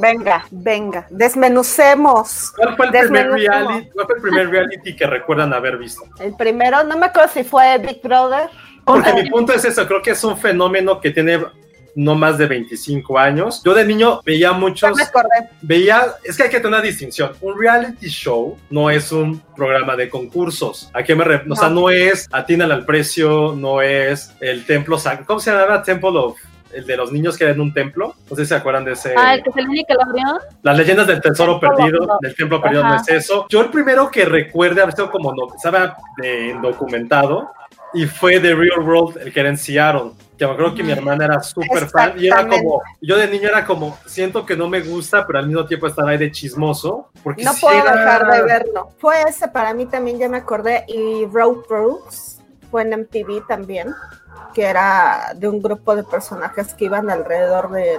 Venga, 0.00 0.46
venga, 0.50 1.06
desmenucemos. 1.10 2.54
¿Cuál 2.56 2.74
fue 2.74 2.86
el 2.86 2.92
primer 2.92 3.30
reality, 3.30 3.90
cuál 3.90 4.06
fue 4.06 4.16
el 4.16 4.22
primer 4.22 4.48
reality 4.48 4.96
que 4.96 5.06
recuerdan 5.06 5.52
haber 5.52 5.76
visto? 5.76 6.04
El 6.18 6.34
primero, 6.34 6.82
no 6.84 6.96
me 6.96 7.04
acuerdo 7.04 7.28
si 7.34 7.44
fue 7.44 7.76
Big 7.76 8.00
Brother. 8.00 8.48
Porque 8.86 9.12
mi 9.12 9.28
punto 9.28 9.52
es 9.52 9.62
eso, 9.66 9.86
creo 9.86 10.00
que 10.00 10.12
es 10.12 10.24
un 10.24 10.38
fenómeno 10.38 10.98
que 10.98 11.10
tiene 11.10 11.44
no 11.98 12.14
más 12.14 12.38
de 12.38 12.46
25 12.46 13.18
años. 13.18 13.60
Yo 13.64 13.74
de 13.74 13.84
niño 13.84 14.20
veía 14.24 14.52
muchos 14.52 14.96
veía, 15.60 16.06
es 16.22 16.36
que 16.36 16.44
hay 16.44 16.48
que 16.48 16.58
tener 16.58 16.72
una 16.74 16.80
distinción. 16.80 17.32
Un 17.40 17.58
reality 17.58 18.06
show 18.08 18.56
no 18.70 18.88
es 18.88 19.10
un 19.10 19.40
programa 19.56 19.96
de 19.96 20.08
concursos. 20.08 20.88
¿A 20.94 21.02
qué 21.02 21.16
me 21.16 21.24
re- 21.24 21.42
O 21.50 21.56
sea, 21.56 21.68
no 21.68 21.90
es 21.90 22.28
Atínale 22.30 22.72
al 22.74 22.84
precio, 22.84 23.54
no 23.56 23.82
es 23.82 24.32
el 24.40 24.64
templo, 24.64 24.96
¿cómo 25.26 25.40
se 25.40 25.50
llama? 25.50 25.82
Temple 25.82 26.10
of 26.14 26.38
el 26.72 26.84
de 26.86 26.96
los 26.98 27.10
niños 27.10 27.36
que 27.36 27.44
era 27.44 27.52
en 27.54 27.60
un 27.62 27.72
templo. 27.72 28.14
No 28.30 28.36
sé 28.36 28.42
si 28.44 28.50
se 28.50 28.54
acuerdan 28.54 28.84
de 28.84 28.92
ese. 28.92 29.14
Ah, 29.16 29.34
el 29.34 29.42
que 29.42 29.50
salió 29.50 29.66
en 29.68 29.72
Nickelodeon. 29.74 30.38
Las 30.62 30.76
leyendas 30.76 31.06
del 31.06 31.20
tesoro 31.20 31.58
perdido, 31.58 32.04
of- 32.04 32.20
del 32.20 32.34
templo 32.36 32.60
perdido 32.62 32.82
no 32.84 32.90
Ajá. 32.92 33.02
es 33.08 33.24
eso. 33.24 33.46
Yo 33.48 33.60
el 33.62 33.70
primero 33.70 34.08
que 34.10 34.24
recuerde 34.24 34.82
haber 34.82 34.94
sido 34.94 35.10
como, 35.10 35.34
no, 35.34 35.48
estaba 35.56 35.96
de 36.18 36.56
documentado 36.62 37.50
y 37.94 38.04
fue 38.06 38.38
The 38.38 38.54
Real 38.54 38.80
World, 38.80 39.16
el 39.22 39.32
que 39.32 39.40
era 39.40 39.48
en 39.48 39.56
Seattle. 39.56 40.10
Que 40.38 40.46
me 40.46 40.52
acuerdo 40.52 40.74
que 40.76 40.82
mi 40.84 40.92
hermana 40.92 41.24
era 41.24 41.42
súper 41.42 41.88
fan 41.88 42.12
y 42.16 42.28
era 42.28 42.46
como, 42.46 42.80
yo 43.02 43.16
de 43.16 43.26
niño 43.26 43.48
era 43.48 43.64
como, 43.66 43.98
siento 44.06 44.46
que 44.46 44.56
no 44.56 44.68
me 44.68 44.80
gusta, 44.80 45.26
pero 45.26 45.40
al 45.40 45.46
mismo 45.48 45.66
tiempo 45.66 45.86
estaba 45.88 46.10
ahí 46.10 46.18
de 46.18 46.30
chismoso. 46.30 47.10
Porque 47.24 47.42
No 47.42 47.52
sí 47.52 47.60
puedo 47.62 47.76
era- 47.78 47.92
dejar 47.92 48.30
de 48.30 48.42
verlo. 48.42 48.90
Fue 48.98 49.20
ese 49.22 49.48
para 49.48 49.74
mí 49.74 49.86
también, 49.86 50.18
ya 50.18 50.28
me 50.28 50.36
acordé. 50.36 50.84
Y 50.86 51.26
Road 51.26 51.56
Rules 51.68 52.40
fue 52.70 52.82
en 52.82 52.92
MTV 53.00 53.46
también, 53.48 53.92
que 54.54 54.62
era 54.64 55.32
de 55.34 55.48
un 55.48 55.60
grupo 55.60 55.96
de 55.96 56.04
personajes 56.04 56.72
que 56.74 56.84
iban 56.84 57.10
alrededor 57.10 57.70
de, 57.72 57.96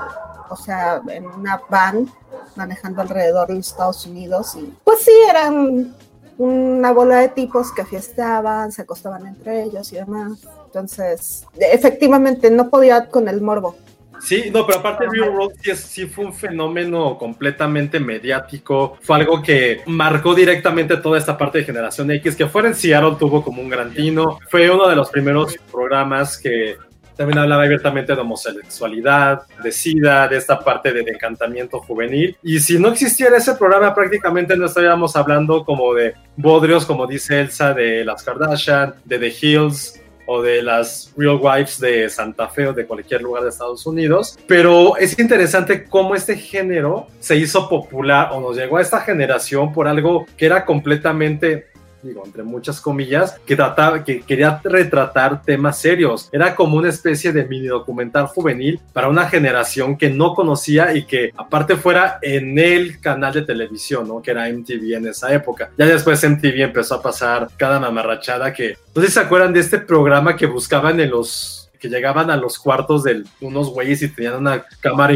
o 0.49 0.55
sea, 0.55 1.01
en 1.09 1.27
una 1.27 1.61
van 1.69 2.07
manejando 2.55 3.01
alrededor 3.01 3.47
de 3.49 3.55
los 3.55 3.67
Estados 3.67 4.05
Unidos. 4.05 4.55
Y 4.55 4.73
pues 4.83 5.01
sí, 5.01 5.11
eran 5.29 5.93
una 6.37 6.91
bola 6.93 7.17
de 7.17 7.27
tipos 7.29 7.73
que 7.73 7.83
fiestaban, 7.83 8.71
se 8.71 8.83
acostaban 8.83 9.27
entre 9.27 9.63
ellos 9.63 9.91
y 9.91 9.97
demás. 9.97 10.39
Entonces, 10.69 11.47
efectivamente, 11.59 12.51
no 12.51 12.69
podía 12.69 13.07
con 13.07 13.27
el 13.27 13.41
morbo. 13.41 13.75
Sí, 14.21 14.51
no, 14.53 14.67
pero 14.67 14.79
aparte 14.79 15.05
Real 15.09 15.29
World 15.29 15.55
sí, 15.61 15.75
sí 15.75 16.05
fue 16.05 16.25
un 16.25 16.33
fenómeno 16.33 17.17
completamente 17.17 17.99
mediático, 17.99 18.97
fue 19.01 19.15
algo 19.15 19.41
que 19.41 19.81
marcó 19.87 20.35
directamente 20.35 20.97
toda 20.97 21.17
esta 21.17 21.37
parte 21.37 21.59
de 21.59 21.63
Generación 21.63 22.11
X, 22.11 22.35
que 22.35 22.45
fuera 22.45 22.67
en 22.67 22.75
Seattle 22.75 23.15
tuvo 23.17 23.41
como 23.41 23.61
un 23.61 23.69
gran 23.69 23.93
tino, 23.93 24.37
fue 24.49 24.69
uno 24.69 24.87
de 24.87 24.95
los 24.95 25.09
primeros 25.09 25.55
programas 25.71 26.37
que 26.37 26.75
también 27.15 27.39
hablaba 27.39 27.63
abiertamente 27.63 28.13
de 28.13 28.21
homosexualidad, 28.21 29.41
de 29.63 29.71
SIDA, 29.71 30.27
de 30.27 30.37
esta 30.37 30.59
parte 30.59 30.93
del 30.93 31.07
encantamiento 31.07 31.79
juvenil, 31.79 32.37
y 32.43 32.59
si 32.59 32.77
no 32.77 32.89
existiera 32.89 33.37
ese 33.37 33.55
programa 33.55 33.95
prácticamente 33.95 34.55
no 34.55 34.65
estaríamos 34.65 35.15
hablando 35.15 35.63
como 35.63 35.93
de 35.93 36.13
bodrios, 36.35 36.85
como 36.85 37.07
dice 37.07 37.39
Elsa, 37.39 37.73
de 37.73 38.03
las 38.03 38.23
Kardashian, 38.23 38.95
de 39.05 39.19
The 39.19 39.33
Hills, 39.41 40.01
o 40.31 40.43
de 40.43 40.61
las 40.61 41.11
Real 41.17 41.39
Wives 41.41 41.79
de 41.79 42.07
Santa 42.07 42.47
Fe 42.47 42.67
o 42.67 42.73
de 42.73 42.85
cualquier 42.85 43.23
lugar 43.23 43.41
de 43.41 43.49
Estados 43.49 43.87
Unidos. 43.87 44.37
Pero 44.45 44.95
es 44.95 45.17
interesante 45.17 45.85
cómo 45.85 46.13
este 46.13 46.37
género 46.37 47.07
se 47.19 47.35
hizo 47.35 47.67
popular 47.67 48.29
o 48.31 48.39
nos 48.39 48.55
llegó 48.55 48.77
a 48.77 48.81
esta 48.81 49.01
generación 49.01 49.73
por 49.73 49.87
algo 49.87 50.27
que 50.37 50.45
era 50.45 50.65
completamente 50.65 51.68
digo, 52.01 52.23
entre 52.25 52.43
muchas 52.43 52.79
comillas, 52.81 53.39
que 53.45 53.55
trataba, 53.55 54.03
que 54.03 54.21
quería 54.21 54.59
retratar 54.63 55.41
temas 55.41 55.79
serios. 55.79 56.29
Era 56.31 56.55
como 56.55 56.77
una 56.77 56.89
especie 56.89 57.31
de 57.31 57.45
mini 57.45 57.67
documental 57.67 58.27
juvenil 58.27 58.79
para 58.93 59.09
una 59.09 59.27
generación 59.27 59.97
que 59.97 60.09
no 60.09 60.33
conocía 60.33 60.93
y 60.95 61.05
que 61.05 61.31
aparte 61.37 61.75
fuera 61.75 62.19
en 62.21 62.57
el 62.57 62.99
canal 62.99 63.33
de 63.33 63.41
televisión, 63.41 64.07
¿no? 64.07 64.21
Que 64.21 64.31
era 64.31 64.49
MTV 64.49 64.95
en 64.95 65.07
esa 65.07 65.33
época. 65.33 65.71
Ya 65.77 65.85
después 65.85 66.23
MTV 66.23 66.61
empezó 66.61 66.95
a 66.95 67.01
pasar 67.01 67.49
cada 67.57 67.79
mamarrachada 67.79 68.53
que, 68.53 68.77
no 68.95 69.01
sé 69.01 69.07
si 69.07 69.13
se 69.13 69.19
acuerdan 69.19 69.53
de 69.53 69.59
este 69.59 69.79
programa 69.79 70.35
que 70.35 70.45
buscaban 70.45 70.99
en 70.99 71.09
los 71.09 71.58
que 71.79 71.87
llegaban 71.87 72.29
a 72.29 72.37
los 72.37 72.59
cuartos 72.59 73.03
de 73.03 73.23
unos 73.41 73.69
güeyes 73.69 74.01
y 74.01 74.09
tenían 74.09 74.35
una 74.35 74.65
cámara 74.81 75.13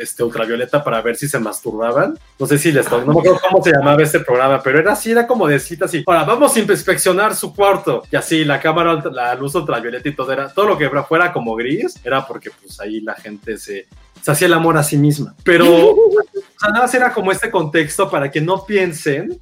este, 0.00 0.22
ultravioleta 0.22 0.84
para 0.84 1.00
ver 1.00 1.16
si 1.16 1.28
se 1.28 1.38
masturbaban. 1.38 2.18
No 2.38 2.46
sé 2.46 2.58
si 2.58 2.70
les 2.72 2.90
no 2.90 2.98
me 2.98 3.12
acuerdo 3.12 3.40
cómo 3.48 3.62
se 3.62 3.72
llamaba 3.72 4.02
este 4.02 4.20
programa, 4.20 4.62
pero 4.62 4.78
era 4.78 4.92
así, 4.92 5.10
era 5.10 5.26
como 5.26 5.48
de 5.48 5.58
citas 5.58 5.92
y 5.94 6.04
ahora 6.06 6.24
vamos 6.24 6.54
a 6.54 6.60
inspeccionar 6.60 7.34
su 7.34 7.54
cuarto. 7.54 8.02
Y 8.10 8.16
así 8.16 8.44
la 8.44 8.60
cámara, 8.60 9.02
la 9.10 9.34
luz 9.34 9.54
ultravioleta 9.54 10.08
y 10.08 10.14
todo 10.14 10.32
era, 10.32 10.48
todo 10.48 10.66
lo 10.66 10.78
que 10.78 10.90
fuera 11.08 11.32
como 11.32 11.54
gris, 11.56 11.98
era 12.04 12.26
porque 12.26 12.50
pues 12.50 12.78
ahí 12.80 13.00
la 13.00 13.14
gente 13.14 13.56
se, 13.56 13.86
hacía 14.26 14.46
el 14.46 14.54
amor 14.54 14.76
a 14.76 14.82
sí 14.82 14.96
misma. 14.96 15.34
Pero 15.42 15.94
nada 16.62 16.82
más 16.82 16.94
era 16.94 17.12
como 17.12 17.32
este 17.32 17.50
contexto 17.50 18.10
para 18.10 18.30
que 18.30 18.40
no 18.40 18.64
piensen 18.64 19.40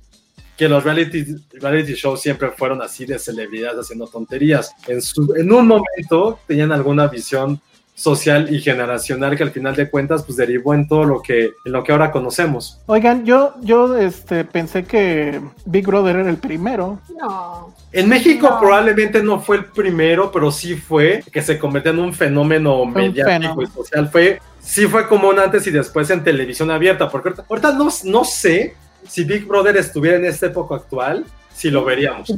que 0.63 0.69
los 0.69 0.85
reality, 0.85 1.25
reality 1.55 1.95
shows 1.95 2.21
siempre 2.21 2.51
fueron 2.57 2.81
así 2.83 3.05
de 3.05 3.19
celebridades 3.19 3.81
haciendo 3.81 4.07
tonterías. 4.07 4.73
En, 4.87 5.03
su, 5.03 5.35
en 5.35 5.51
un 5.51 5.67
momento 5.67 6.39
tenían 6.47 6.71
alguna 6.71 7.09
visión 7.09 7.61
social 7.97 8.47
y 8.55 8.61
generacional 8.61 9.37
que 9.37 9.43
al 9.43 9.51
final 9.51 9.75
de 9.75 9.91
cuentas 9.91 10.23
pues 10.23 10.37
derivó 10.37 10.73
en 10.73 10.87
todo 10.87 11.03
lo 11.05 11.21
que 11.21 11.51
en 11.65 11.73
lo 11.73 11.83
que 11.83 11.91
ahora 11.91 12.13
conocemos. 12.13 12.81
Oigan, 12.87 13.25
yo 13.27 13.55
yo 13.61 13.97
este 13.99 14.45
pensé 14.45 14.85
que 14.85 15.41
Big 15.65 15.85
Brother 15.85 16.15
era 16.15 16.31
el 16.31 16.37
primero. 16.37 17.01
No. 17.21 17.75
En 17.91 18.09
México 18.09 18.49
No. 18.49 18.61
probablemente 18.61 19.21
no 19.21 19.41
fue 19.41 19.57
el 19.57 19.65
primero, 19.65 20.31
pero 20.31 20.53
sí 20.53 20.77
fue 20.77 21.25
que 21.33 21.43
se 21.43 21.59
convirtió 21.59 21.91
en 21.91 21.99
un 21.99 22.15
fenómeno 22.15 22.87
mediático 22.87 23.27
fenómeno. 23.29 23.63
y 23.63 23.67
social. 23.67 24.09
Fue 24.13 24.41
sí 24.61 24.87
fue 24.87 25.09
como 25.09 25.29
un 25.29 25.41
antes 25.41 25.67
y 25.67 25.73
después 25.73 26.09
en 26.11 26.23
televisión 26.23 26.71
abierta, 26.71 27.09
porque 27.11 27.31
ahorita, 27.31 27.47
ahorita 27.49 27.73
no, 27.73 27.89
no 28.05 28.25
sé 28.25 28.77
si 29.07 29.25
Big 29.25 29.47
Brother 29.47 29.77
estuviera 29.77 30.17
en 30.17 30.25
esta 30.25 30.47
época 30.47 30.77
actual, 30.77 31.25
si 31.55 31.71
lo 31.71 31.85
veríamos. 31.85 32.33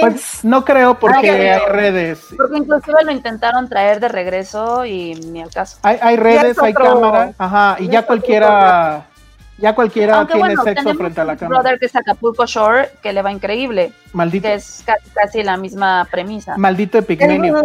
Pues 0.00 0.44
no 0.44 0.64
creo 0.64 0.98
porque 0.98 1.30
hay 1.30 1.58
redes. 1.68 2.20
Porque 2.36 2.58
inclusive 2.58 3.04
lo 3.04 3.12
intentaron 3.12 3.68
traer 3.68 4.00
de 4.00 4.08
regreso 4.08 4.84
y 4.86 5.14
ni 5.14 5.42
al 5.42 5.50
caso. 5.50 5.78
Hay, 5.82 6.16
redes, 6.16 6.56
es 6.56 6.62
hay 6.62 6.72
otro- 6.72 7.00
cámara, 7.00 7.32
ajá, 7.36 7.76
y 7.78 7.88
ya 7.88 8.06
cualquiera, 8.06 9.06
ya 9.58 9.74
cualquiera 9.74 10.16
Aunque 10.16 10.32
tiene 10.34 10.48
bueno, 10.56 10.64
sexo 10.64 10.94
frente 10.94 11.20
a 11.20 11.24
la 11.24 11.36
cámara. 11.36 11.60
brother 11.60 11.78
que 11.78 11.86
es 11.86 11.94
Acapulco 11.94 12.46
Shore, 12.46 12.88
que 13.02 13.12
le 13.12 13.20
va 13.22 13.30
increíble, 13.30 13.92
Maldito, 14.12 14.48
que 14.48 14.54
es 14.54 14.82
casi, 14.84 15.10
casi 15.10 15.42
la 15.42 15.56
misma 15.56 16.08
premisa. 16.10 16.56
maldito 16.56 16.98
epigmenio. 16.98 17.62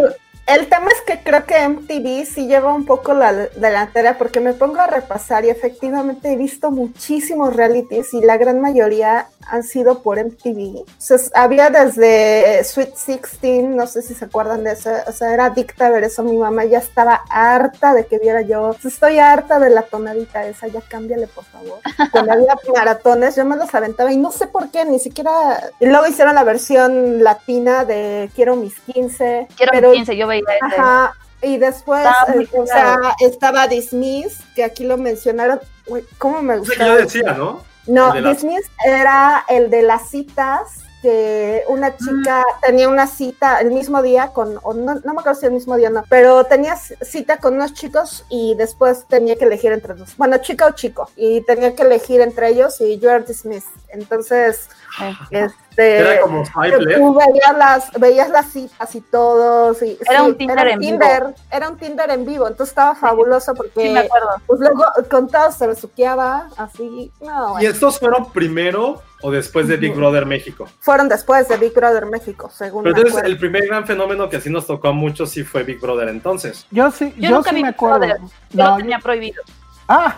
El 0.54 0.68
tema 0.68 0.88
es 0.88 1.00
que 1.06 1.22
creo 1.22 1.44
que 1.44 1.68
MTV 1.68 2.26
sí 2.26 2.46
lleva 2.46 2.72
un 2.74 2.84
poco 2.84 3.14
la 3.14 3.32
delantera 3.32 4.18
porque 4.18 4.40
me 4.40 4.52
pongo 4.52 4.80
a 4.80 4.86
repasar 4.86 5.44
y 5.44 5.50
efectivamente 5.50 6.32
he 6.32 6.36
visto 6.36 6.70
muchísimos 6.70 7.54
realities 7.54 8.12
y 8.14 8.20
la 8.20 8.36
gran 8.36 8.60
mayoría 8.60 9.26
han 9.48 9.62
sido 9.62 10.02
por 10.02 10.18
MTV. 10.18 10.80
O 10.80 10.84
sea, 10.98 11.18
había 11.34 11.70
desde 11.70 12.62
Sweet 12.64 12.94
16, 13.06 13.64
no 13.64 13.86
sé 13.86 14.02
si 14.02 14.14
se 14.14 14.24
acuerdan 14.26 14.64
de 14.64 14.72
eso, 14.72 14.90
o 15.06 15.12
sea, 15.12 15.32
era 15.32 15.46
adicta 15.46 15.86
a 15.86 15.90
ver 15.90 16.04
eso. 16.04 16.22
Mi 16.22 16.36
mamá 16.36 16.64
ya 16.64 16.78
estaba 16.78 17.22
harta 17.30 17.94
de 17.94 18.06
que 18.06 18.18
viera 18.18 18.42
yo. 18.42 18.74
Estoy 18.84 19.18
harta 19.18 19.58
de 19.58 19.70
la 19.70 19.82
tonadita 19.82 20.46
esa, 20.46 20.66
ya 20.68 20.80
cámbiale 20.80 21.26
por 21.26 21.44
favor. 21.44 21.78
Cuando 22.12 22.32
había 22.32 22.54
maratones, 22.74 23.36
yo 23.36 23.44
me 23.44 23.56
los 23.56 23.74
aventaba 23.74 24.12
y 24.12 24.16
no 24.16 24.30
sé 24.30 24.46
por 24.46 24.70
qué, 24.70 24.84
ni 24.84 24.98
siquiera. 24.98 25.30
Y 25.80 25.86
luego 25.86 26.06
hicieron 26.06 26.34
la 26.34 26.44
versión 26.44 27.22
latina 27.24 27.84
de 27.84 28.30
Quiero 28.34 28.56
mis 28.56 28.78
15. 28.80 29.48
Quiero 29.56 29.72
pero- 29.72 29.92
15, 29.92 30.16
yo 30.16 30.26
veía. 30.26 30.39
Ajá. 30.60 31.14
Y 31.42 31.56
después, 31.56 32.06
eh, 32.34 32.46
o 32.52 32.66
sea, 32.66 32.98
estaba 33.20 33.66
Dismiss, 33.66 34.38
que 34.54 34.62
aquí 34.62 34.84
lo 34.84 34.98
mencionaron. 34.98 35.60
Uy, 35.86 36.04
¿Cómo 36.18 36.42
me 36.42 36.60
yo 36.62 36.96
decía, 36.96 37.32
¿no? 37.32 37.62
No, 37.86 38.12
Dismiss 38.12 38.70
era 38.84 39.44
el 39.48 39.70
de 39.70 39.82
las 39.82 40.10
citas, 40.10 40.80
que 41.00 41.64
una 41.68 41.96
chica 41.96 42.44
tenía 42.60 42.88
una 42.88 43.06
cita 43.06 43.58
el 43.60 43.70
mismo 43.70 44.02
día 44.02 44.28
con, 44.28 44.58
o 44.62 44.74
no, 44.74 44.96
no 44.96 45.14
me 45.14 45.20
acuerdo 45.20 45.40
si 45.40 45.46
el 45.46 45.52
mismo 45.52 45.76
día 45.76 45.88
no, 45.88 46.04
pero 46.08 46.44
tenía 46.44 46.76
cita 46.76 47.38
con 47.38 47.54
unos 47.54 47.72
chicos 47.72 48.24
y 48.28 48.54
después 48.54 49.06
tenía 49.08 49.36
que 49.36 49.44
elegir 49.44 49.72
entre 49.72 49.94
dos. 49.94 50.16
Bueno, 50.18 50.36
chica 50.38 50.66
o 50.66 50.72
chico, 50.72 51.08
y 51.16 51.40
tenía 51.42 51.74
que 51.74 51.82
elegir 51.82 52.20
entre 52.20 52.48
ellos 52.48 52.80
y 52.80 52.98
you 52.98 53.08
are 53.08 53.24
dismissed. 53.24 53.70
Entonces, 53.88 54.68
este. 55.30 55.98
Era 55.98 56.20
como 56.20 56.42
tú 56.44 56.50
veías 57.14 57.56
las, 57.58 57.90
veías 57.92 58.28
las 58.30 58.46
citas 58.50 58.94
y 58.94 59.00
todos. 59.00 59.82
Y, 59.82 59.98
Era 60.08 60.22
un 60.22 60.36
Tinder 60.36 60.66
en 60.68 60.78
vivo. 60.78 60.90
Tinder, 60.98 61.34
Era 61.50 61.68
un 61.70 61.76
Tinder 61.76 62.10
en 62.10 62.24
vivo, 62.26 62.46
entonces 62.48 62.70
estaba 62.72 62.94
fabuloso 62.94 63.54
porque 63.54 63.82
Sí, 63.82 63.88
me 63.90 64.00
acuerdo. 64.00 64.28
pues 64.46 64.60
luego 64.60 64.84
con 65.10 65.28
todos 65.28 65.54
se 65.54 65.66
besuqueaba, 65.66 66.48
así. 66.56 67.10
No, 67.20 67.60
¿Y 67.60 67.66
estos 67.66 67.98
fueron 67.98 68.30
primero 68.32 69.02
o 69.22 69.30
después 69.30 69.68
de 69.68 69.76
Big 69.76 69.94
Brother 69.94 70.26
México? 70.26 70.66
fueron 70.80 71.08
después 71.08 71.48
de 71.48 71.56
Big 71.56 71.72
Brother 71.74 72.06
México, 72.06 72.50
según 72.52 72.84
Pero 72.84 72.96
entonces 72.96 73.22
el 73.24 73.38
primer 73.38 73.66
gran 73.66 73.86
fenómeno 73.86 74.28
que 74.28 74.36
así 74.36 74.50
nos 74.50 74.66
tocó 74.66 74.88
a 74.88 74.92
muchos 74.92 75.30
sí 75.30 75.44
fue 75.44 75.62
Big 75.62 75.80
Brother 75.80 76.08
entonces. 76.08 76.66
Yo 76.70 76.90
sí, 76.90 77.12
Yo 77.16 77.28
yo, 77.30 77.36
nunca 77.36 77.50
sí 77.50 77.56
vi 77.56 77.62
me 77.62 77.68
Big 77.68 77.74
acuerdo. 77.76 77.98
Brother. 78.00 78.18
Yo 78.20 78.28
No, 78.52 78.64
lo 78.64 78.70
yo- 78.70 78.76
tenía 78.78 78.98
prohibido. 78.98 79.42
Ah, 79.90 80.14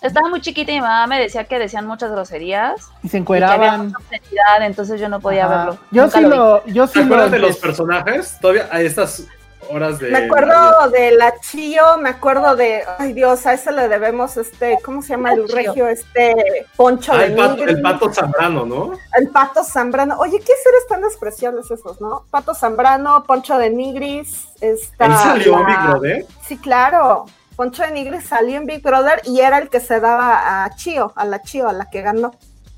Estaba 0.00 0.28
muy 0.28 0.40
chiquita 0.40 0.72
y 0.72 0.76
mi 0.76 0.80
mamá 0.80 1.06
me 1.06 1.20
decía 1.20 1.44
que 1.44 1.58
decían 1.58 1.86
muchas 1.86 2.10
groserías 2.10 2.80
y 3.02 3.08
se 3.08 3.18
y 3.18 3.24
que 3.24 3.34
había 3.34 3.46
encueraban. 3.48 3.86
mucha 3.88 3.98
obscenidad, 3.98 4.62
entonces 4.62 5.00
yo 5.00 5.08
no 5.08 5.20
podía 5.20 5.44
Ajá. 5.46 5.56
verlo. 5.56 5.78
Yo 5.90 6.02
Nunca 6.04 6.18
sí 6.18 6.24
lo 6.24 6.62
vi. 6.64 6.72
yo 6.72 6.86
sí 6.86 6.92
¿Te 6.94 7.00
acuerdas 7.04 7.26
lo 7.26 7.32
de 7.32 7.38
los 7.40 7.56
personajes? 7.58 8.38
Todavía 8.40 8.68
a 8.70 8.80
estas 8.80 9.26
horas 9.68 9.98
de... 9.98 10.10
Me 10.10 10.18
acuerdo 10.26 10.90
de 10.90 11.10
la 11.16 11.34
Chío, 11.40 11.98
me 11.98 12.10
acuerdo 12.10 12.54
de, 12.54 12.84
ay 12.98 13.12
Dios, 13.14 13.44
a 13.46 13.52
ese 13.52 13.72
le 13.72 13.88
debemos 13.88 14.36
este, 14.36 14.78
¿cómo 14.84 15.02
se 15.02 15.08
llama 15.08 15.32
el 15.32 15.48
regio? 15.48 15.88
Este 15.88 16.66
Poncho 16.76 17.12
Ah, 17.12 17.18
de 17.18 17.24
el, 17.26 17.34
pato, 17.34 17.54
Nigris. 17.56 17.74
el 17.76 17.82
pato 17.82 18.12
Zambrano, 18.12 18.64
¿no? 18.64 18.92
El 19.18 19.28
Pato 19.30 19.64
Zambrano. 19.64 20.18
Oye, 20.20 20.38
qué 20.38 20.52
seres 20.62 20.86
tan 20.88 21.02
despreciables 21.02 21.68
esos, 21.68 22.00
¿no? 22.00 22.26
Pato 22.30 22.54
Zambrano, 22.54 23.24
Poncho 23.24 23.58
de 23.58 23.70
Nigris. 23.70 24.46
Está 24.60 25.06
Él 25.06 25.12
salió 25.16 25.58
la- 25.58 25.86
Brother. 25.88 26.26
Sí, 26.46 26.56
claro. 26.58 27.26
Poncho 27.56 27.82
de 27.82 27.90
Nigris 27.90 28.24
salió 28.24 28.56
en 28.58 28.66
Big 28.66 28.82
Brother 28.82 29.20
y 29.24 29.40
era 29.40 29.58
el 29.58 29.68
que 29.70 29.80
se 29.80 29.98
daba 29.98 30.64
a 30.64 30.74
Chío, 30.76 31.12
a 31.16 31.24
la 31.24 31.40
Chío, 31.42 31.68
a 31.68 31.72
la 31.72 31.88
que 31.90 32.02
ganó 32.02 32.32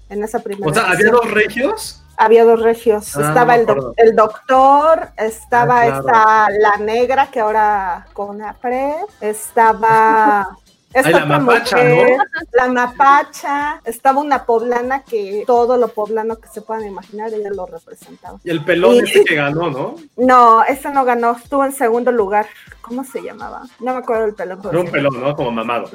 en 0.08 0.22
esa 0.22 0.38
primera. 0.38 0.70
O 0.70 0.72
sea, 0.74 0.90
había 0.90 1.10
dos 1.10 1.30
regios. 1.30 2.02
Había 2.16 2.44
dos 2.44 2.60
regios. 2.62 3.16
Ah, 3.16 3.20
estaba 3.28 3.56
no 3.58 3.92
el, 3.96 4.08
el 4.08 4.16
doctor, 4.16 5.10
estaba 5.16 5.82
Ah, 5.82 5.86
claro. 5.86 6.00
esta 6.00 6.48
la 6.50 6.76
negra 6.84 7.26
que 7.30 7.40
ahora 7.40 8.06
con 8.12 8.42
APRE, 8.42 8.94
estaba 9.20 10.56
esta 10.92 11.08
Ay, 11.08 11.14
la 11.14 11.26
mapacha, 11.26 11.76
mujer, 11.76 12.16
¿no? 12.16 12.24
la 12.52 12.68
mapacha, 12.68 13.80
estaba 13.84 14.20
una 14.20 14.44
poblana 14.46 15.02
que 15.02 15.44
todo 15.46 15.76
lo 15.76 15.88
poblano 15.88 16.36
que 16.38 16.48
se 16.48 16.62
puedan 16.62 16.86
imaginar, 16.86 17.32
ella 17.34 17.50
lo 17.50 17.66
representaba. 17.66 18.38
Y 18.42 18.50
el 18.50 18.64
pelón 18.64 18.94
Y- 18.96 18.98
ese 19.00 19.24
que 19.24 19.34
ganó, 19.36 19.70
¿no? 19.70 19.96
No, 20.16 20.64
ese 20.64 20.90
no 20.90 21.04
ganó, 21.04 21.32
estuvo 21.32 21.64
en 21.64 21.72
segundo 21.72 22.10
lugar. 22.10 22.46
¿Cómo 22.80 23.04
se 23.04 23.20
llamaba? 23.20 23.64
No 23.80 23.92
me 23.92 23.98
acuerdo 23.98 24.22
del 24.24 24.34
pelón. 24.34 24.60
Era 24.64 24.80
un 24.80 24.90
pelón, 24.90 25.20
¿no? 25.20 25.36
Como 25.36 25.50
mamado. 25.50 25.90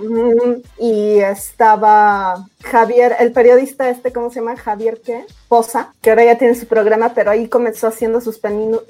Y 0.77 1.17
estaba 1.19 2.45
Javier, 2.63 3.15
el 3.19 3.31
periodista 3.31 3.89
este, 3.89 4.13
¿cómo 4.13 4.29
se 4.29 4.41
llama? 4.41 4.55
Javier 4.57 5.01
qué? 5.03 5.25
Poza, 5.47 5.93
que 6.01 6.11
ahora 6.11 6.23
ya 6.25 6.37
tiene 6.37 6.53
su 6.53 6.67
programa, 6.67 7.13
pero 7.15 7.31
ahí 7.31 7.47
comenzó 7.47 7.87
haciendo 7.87 8.21
sus 8.21 8.39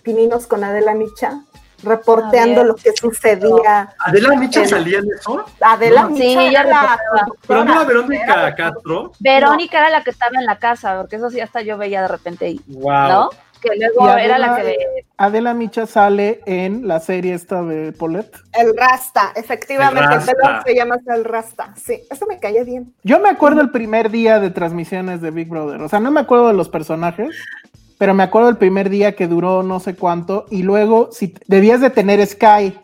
pininos 0.04 0.48
con 0.48 0.66
Adela 0.66 0.94
Micha, 0.96 1.44
reporteando 1.84 2.64
lo 2.64 2.76
que 2.76 2.92
sucedía. 2.94 3.94
¿Adela 4.00 4.36
Micha 4.36 4.66
salía 4.66 5.00
en 5.00 5.06
eso? 5.18 5.46
Adela 5.62 6.04
No. 6.04 6.10
Micha 6.12 6.24
Sí, 6.24 6.32
ella 6.40 6.62
era 6.62 6.72
la. 6.72 7.00
Pero 7.48 7.66
no 7.66 7.74
era 7.74 7.84
Verónica 7.84 8.34
era- 8.34 8.56
Castro. 8.56 9.12
Verónica 9.20 9.80
era 9.80 9.90
la 9.90 10.04
que 10.04 10.10
estaba 10.12 10.32
en 10.40 10.46
la 10.46 10.58
casa, 10.58 10.98
porque 11.00 11.18
eso 11.18 11.30
sí 11.30 11.40
hasta 11.40 11.62
yo 11.62 11.78
veía 11.78 12.02
de 12.02 12.08
repente 12.08 12.46
ahí, 12.46 12.62
Wow. 12.68 13.08
¿no? 13.10 13.30
Que 13.62 13.70
luego 13.78 14.18
Y 14.18 14.22
era 14.22 14.38
la 14.38 14.58
que 14.58 14.64
veía. 14.64 14.78
Adela 15.18 15.54
Micha 15.54 15.86
sale 15.86 16.42
en 16.46 16.86
la 16.86 17.00
serie 17.00 17.34
esta 17.34 17.62
de 17.64 17.94
Paulette. 17.94 18.36
El 18.52 18.76
Rasta, 18.76 19.32
efectivamente, 19.36 20.14
El 20.14 20.20
Rasta. 20.22 20.64
se 20.66 20.76
llama 20.76 20.98
el 21.16 21.24
Rasta. 21.24 21.74
Sí, 21.78 22.02
eso 22.12 22.26
me 22.26 22.40
caía 22.40 22.66
bien. 22.66 22.94
Yo 23.04 23.22
me 23.22 23.30
acuerdo 23.30 23.62
el 23.62 23.72
primer 23.72 24.10
día 24.12 24.40
de 24.42 24.50
transmisiones 24.50 25.22
de 25.22 25.32
Big 25.32 25.48
Brother. 25.48 25.82
O 25.82 25.88
sea, 25.88 26.02
no 26.02 26.12
me 26.12 26.20
acuerdo 26.20 26.50
de 26.50 26.56
los 26.56 26.68
personajes, 26.68 27.38
pero 28.04 28.14
me 28.14 28.24
acuerdo 28.24 28.50
el 28.50 28.58
primer 28.58 28.90
día 28.90 29.16
que 29.16 29.28
duró 29.30 29.64
no 29.64 29.80
sé 29.80 29.96
cuánto. 29.96 30.46
Y 30.52 30.64
luego, 30.64 31.08
si 31.14 31.34
debías 31.48 31.80
de 31.80 31.90
tener 31.90 32.20
Sky, 32.28 32.78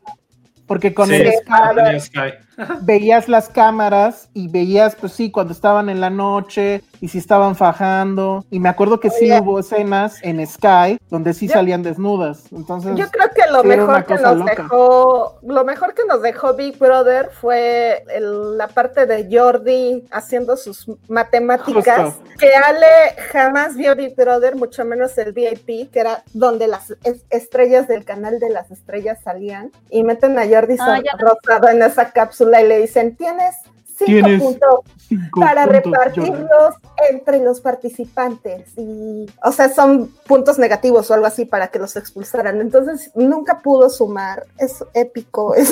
porque 0.66 0.94
con 0.94 1.10
Sí, 1.10 1.16
el 1.16 1.34
Sky 1.34 2.00
Sky. 2.00 2.66
veías 2.84 3.28
las 3.28 3.50
cámaras 3.50 4.30
y 4.34 4.48
veías, 4.48 4.96
pues 4.96 5.12
sí, 5.12 5.30
cuando 5.30 5.52
estaban 5.52 5.90
en 5.90 6.00
la 6.00 6.10
noche 6.10 6.84
y 7.02 7.08
si 7.08 7.18
estaban 7.18 7.56
fajando. 7.56 8.44
Y 8.50 8.60
me 8.60 8.70
acuerdo 8.70 9.00
que 9.00 9.10
sí 9.10 9.32
Oye. 9.32 9.40
hubo 9.42 9.60
escenas 9.60 10.18
en 10.24 10.46
Sky 10.46 11.00
donde 11.10 11.34
sí 11.34 11.48
Yo- 11.48 11.54
salían 11.54 11.84
desnudas. 11.84 12.44
Entonces, 12.52 12.96
Yo 12.96 13.10
creo 13.10 13.30
que 13.34 13.52
lo 13.52 13.62
sí 13.62 13.68
mejor 13.68 14.06
que 14.06 14.16
nos 14.16 14.38
loca. 14.38 14.52
dejó, 14.56 15.40
lo 15.44 15.64
mejor 15.66 15.94
que 15.94 16.06
nos 16.06 16.22
dejó 16.22 16.54
Big 16.54 16.78
Brother 16.78 17.30
fue 17.32 18.04
el- 18.14 18.58
la 18.58 18.68
parte 18.68 19.06
de 19.06 19.28
Jordi 19.32 20.06
haciendo 20.12 20.58
sus 20.58 20.88
matemáticas. 21.08 22.14
Justo. 22.16 22.24
Que 22.38 22.54
Ale 22.56 22.86
jamás 23.32 23.76
vio 23.76 23.96
Big 23.96 24.16
Brother, 24.16 24.56
mucho 24.56 24.84
menos 24.86 25.18
el 25.18 25.34
VIP, 25.34 25.90
que 25.92 26.00
era 26.00 26.24
donde 26.34 26.68
las 26.68 26.92
es- 27.04 27.26
estrellas 27.30 27.88
del 27.88 28.06
canal 28.06 28.40
de 28.40 28.50
las 28.50 28.72
estrellas 28.72 29.20
salían. 29.24 29.72
Y 29.90 30.04
meten 30.04 30.38
a 30.40 30.48
Jordi 30.48 30.76
Ah. 30.80 31.00
Rosado 31.18 31.70
en 31.70 31.82
esa 31.84 32.12
cápsula 32.12 32.62
y 32.62 32.68
le 32.68 32.80
dicen, 32.80 33.16
tienes 33.16 33.56
cinco 34.00 34.12
Tienes 34.12 34.42
puntos 34.42 34.80
cinco 35.08 35.42
para 35.42 35.64
puntos, 35.66 35.84
repartirlos 35.92 36.76
entre 37.12 37.40
los 37.44 37.62
participantes. 37.62 38.72
Y, 38.78 39.26
o 39.44 39.52
sea, 39.52 39.70
son 39.70 40.08
puntos 40.28 40.58
negativos 40.60 41.10
o 41.10 41.14
algo 41.14 41.26
así 41.26 41.46
para 41.46 41.68
que 41.68 41.80
los 41.80 41.96
expulsaran. 41.96 42.62
Entonces, 42.62 43.12
nunca 43.16 43.60
pudo 43.60 43.90
sumar. 43.90 44.46
Es 44.58 44.84
épico. 44.94 45.54
Es... 45.60 45.72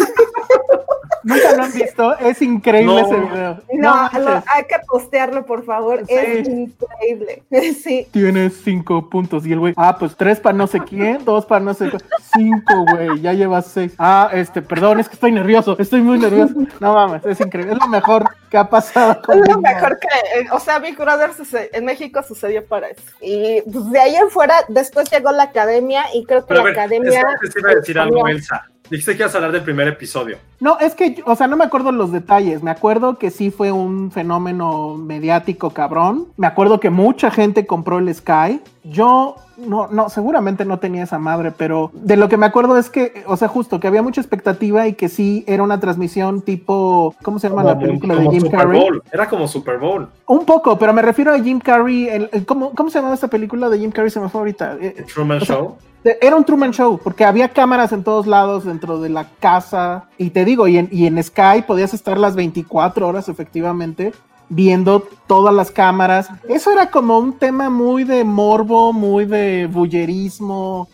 Nunca 1.24 1.58
lo 1.58 1.64
han 1.64 1.74
visto, 1.74 2.18
es 2.20 2.42
increíble 2.42 2.94
No. 2.94 3.00
ese 3.00 3.20
video. 3.20 3.60
No, 3.74 4.10
lo- 4.20 4.44
hay 4.48 4.64
que 4.64 4.76
postearlo, 4.88 5.46
por 5.46 5.66
favor. 5.66 6.04
Es 6.08 6.48
increíble. 6.48 7.44
Sí. 7.84 8.08
Tienes 8.12 8.54
cinco 8.64 9.10
puntos. 9.10 9.46
Y 9.46 9.52
el 9.52 9.60
güey, 9.60 9.74
ah, 9.78 9.98
pues 9.98 10.16
tres 10.16 10.40
para 10.40 10.56
no 10.58 10.68
sé 10.68 10.80
quién, 10.80 11.24
dos 11.26 11.46
para 11.46 11.60
no 11.64 11.74
sé 11.74 11.90
cuál. 11.90 12.04
Cinco, 12.34 12.86
güey, 12.92 13.20
ya 13.22 13.34
llevas 13.34 13.68
seis. 13.68 13.94
Ah, 13.98 14.30
este, 14.34 14.62
perdón, 14.62 15.00
es 15.00 15.08
que 15.10 15.16
estoy 15.16 15.32
nervioso, 15.32 15.76
estoy 15.80 16.02
muy 16.02 16.18
nervioso. 16.20 16.54
No 16.80 16.94
mames, 16.94 17.26
es 17.26 17.40
increíble. 17.42 17.74
Es 17.74 17.80
lo 17.80 17.88
mejor 17.88 18.17
que 18.50 18.58
ha 18.58 18.70
pasado 18.70 19.22
con 19.22 19.40
Es 19.40 19.48
lo 19.48 19.62
mejor 19.62 20.00
que, 20.00 20.08
eh, 20.40 20.48
o 20.52 20.60
sea, 20.60 20.80
Big 20.80 20.98
Brother 20.98 21.32
en 21.74 21.86
México 21.86 22.22
sucedió 22.24 22.66
para 22.66 22.90
eso. 22.90 23.04
Y 23.22 23.62
pues, 23.62 23.92
de 23.92 24.00
ahí 24.00 24.16
en 24.16 24.30
fuera, 24.30 24.64
después 24.68 25.10
llegó 25.12 25.32
la 25.32 25.44
academia 25.44 26.06
y 26.14 26.26
creo 26.26 26.42
que 26.42 26.48
Pero 26.48 26.60
la 26.60 26.64
ver, 26.66 26.80
academia... 26.80 27.22
es 27.42 27.42
que 27.42 27.50
te 27.50 27.60
iba 27.60 27.72
a 27.72 27.76
decir 27.76 28.00
algo, 28.00 28.28
Elsa. 28.28 28.66
Dijiste 28.90 29.18
que 29.18 29.24
ibas 29.24 29.34
a 29.34 29.38
hablar 29.40 29.52
del 29.52 29.64
primer 29.64 29.88
episodio. 29.88 30.38
No, 30.60 30.80
es 30.80 30.96
que, 30.96 31.22
o 31.26 31.36
sea, 31.36 31.48
no 31.48 31.58
me 31.58 31.66
acuerdo 31.66 31.92
los 31.92 32.12
detalles. 32.12 32.64
Me 32.64 32.72
acuerdo 32.72 33.18
que 33.18 33.32
sí 33.32 33.52
fue 33.52 33.72
un 33.72 34.12
fenómeno 34.12 34.96
mediático 34.96 35.72
cabrón. 35.72 36.28
Me 36.38 36.48
acuerdo 36.48 36.80
que 36.80 36.90
mucha 36.90 37.30
gente 37.30 37.66
compró 37.66 38.00
el 38.00 38.14
Sky. 38.14 38.62
Yo, 38.84 39.36
no, 39.58 39.88
no, 39.88 40.10
seguramente 40.10 40.66
no 40.66 40.80
tenía 40.80 41.04
esa 41.04 41.20
madre, 41.20 41.52
pero 41.52 41.92
de 41.94 42.16
lo 42.18 42.30
que 42.30 42.38
me 42.38 42.46
acuerdo 42.46 42.78
es 42.78 42.90
que, 42.90 43.24
o 43.28 43.36
sea, 43.38 43.48
justo 43.48 43.80
que 43.80 43.88
había 43.88 44.02
mucha 44.02 44.22
expectativa 44.22 44.88
y 44.88 44.94
que 44.94 45.10
sí 45.10 45.44
era 45.48 45.64
una 45.64 45.80
transmisión 45.80 46.42
tipo, 46.42 47.16
¿cómo 47.24 47.40
se 47.40 47.50
llama 47.50 47.64
la 47.64 47.74
Como- 47.74 47.86
película 47.88 48.16
de 48.16 48.30
Jim 48.30 48.42
Super 48.42 48.60
Carrey? 48.60 48.80
Bowl. 48.82 49.04
Era 49.12 49.28
como 49.30 49.48
Super 49.48 49.78
Bowl. 49.80 50.08
Un 50.28 50.46
poco, 50.46 50.78
pero 50.78 50.94
me 50.94 51.02
refiero 51.02 51.34
a 51.34 51.40
Jim 51.40 51.60
Carrey. 51.60 52.08
el- 52.10 52.30
el- 52.32 52.46
¿cómo, 52.46 52.72
¿Cómo 52.76 52.90
se 52.90 53.00
llamaba 53.00 53.16
esta 53.16 53.28
película 53.30 53.70
de 53.70 53.80
Jim 53.80 53.92
Carrey? 53.92 54.10
Se 54.12 54.20
me 54.20 54.30
fue 54.30 54.42
ahorita. 54.42 54.78
Eh, 54.80 55.06
Truman 55.14 55.42
o 55.42 55.46
sea, 55.46 55.56
Show. 55.56 55.76
Era 56.22 56.36
un 56.38 56.46
Truman 56.46 56.72
Show, 56.72 57.00
porque 57.04 57.26
había 57.26 57.50
cámaras 57.50 57.92
en 57.92 58.04
todos 58.04 58.28
lados 58.28 58.64
dentro 58.64 59.00
de 59.02 59.10
la 59.10 59.26
casa. 59.42 60.06
Y 60.18 60.30
te 60.30 60.46
digo, 60.46 60.68
y 60.70 60.78
en, 60.78 60.88
y 60.92 61.06
en 61.06 61.22
Sky 61.22 61.64
podías 61.68 61.94
estar 61.94 62.18
las 62.18 62.36
24 62.36 63.08
horas 63.08 63.28
efectivamente 63.28 64.14
viendo 64.50 65.08
todas 65.28 65.54
las 65.54 65.72
cámaras. 65.72 66.30
Eso 66.48 66.72
era 66.72 66.90
como 66.90 67.18
un 67.20 67.38
tema 67.38 67.70
muy 67.70 68.04
de 68.04 68.24
morbo, 68.24 68.94
muy 68.94 69.26
de 69.26 69.68
bullerismo. 69.68 70.88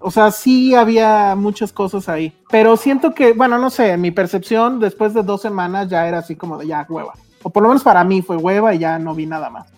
O 0.00 0.10
sea, 0.10 0.30
sí 0.30 0.74
había 0.74 1.34
muchas 1.34 1.72
cosas 1.72 2.08
ahí. 2.08 2.32
Pero 2.50 2.76
siento 2.76 3.14
que, 3.14 3.32
bueno, 3.32 3.58
no 3.58 3.70
sé, 3.70 3.90
en 3.92 4.00
mi 4.00 4.10
percepción, 4.10 4.78
después 4.80 5.14
de 5.14 5.22
dos 5.22 5.40
semanas 5.42 5.88
ya 5.88 6.06
era 6.06 6.18
así 6.18 6.36
como 6.36 6.58
de 6.58 6.66
ya 6.66 6.86
hueva. 6.88 7.14
O 7.42 7.50
por 7.50 7.62
lo 7.62 7.68
menos 7.70 7.82
para 7.82 8.04
mí 8.04 8.22
fue 8.22 8.36
hueva 8.36 8.74
y 8.74 8.78
ya 8.78 8.98
no 8.98 9.14
vi 9.14 9.26
nada 9.26 9.48
más. 9.50 9.68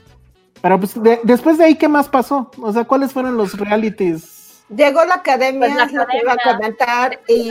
Pero 0.62 0.78
pues 0.80 1.00
de- 1.00 1.20
después 1.22 1.58
de 1.58 1.64
ahí, 1.64 1.74
¿qué 1.76 1.86
más 1.88 2.08
pasó? 2.08 2.50
O 2.60 2.72
sea, 2.72 2.84
¿cuáles 2.84 3.12
fueron 3.12 3.36
los 3.36 3.56
realities? 3.58 4.64
Llegó 4.68 5.04
la 5.04 5.14
academia, 5.16 5.60
Pues 5.60 5.76
la 5.76 5.84
es 5.84 5.92
lo 5.92 6.06
que 6.06 6.18
iba 6.18 6.32
a 6.32 6.54
comentar, 6.56 7.20
y, 7.28 7.50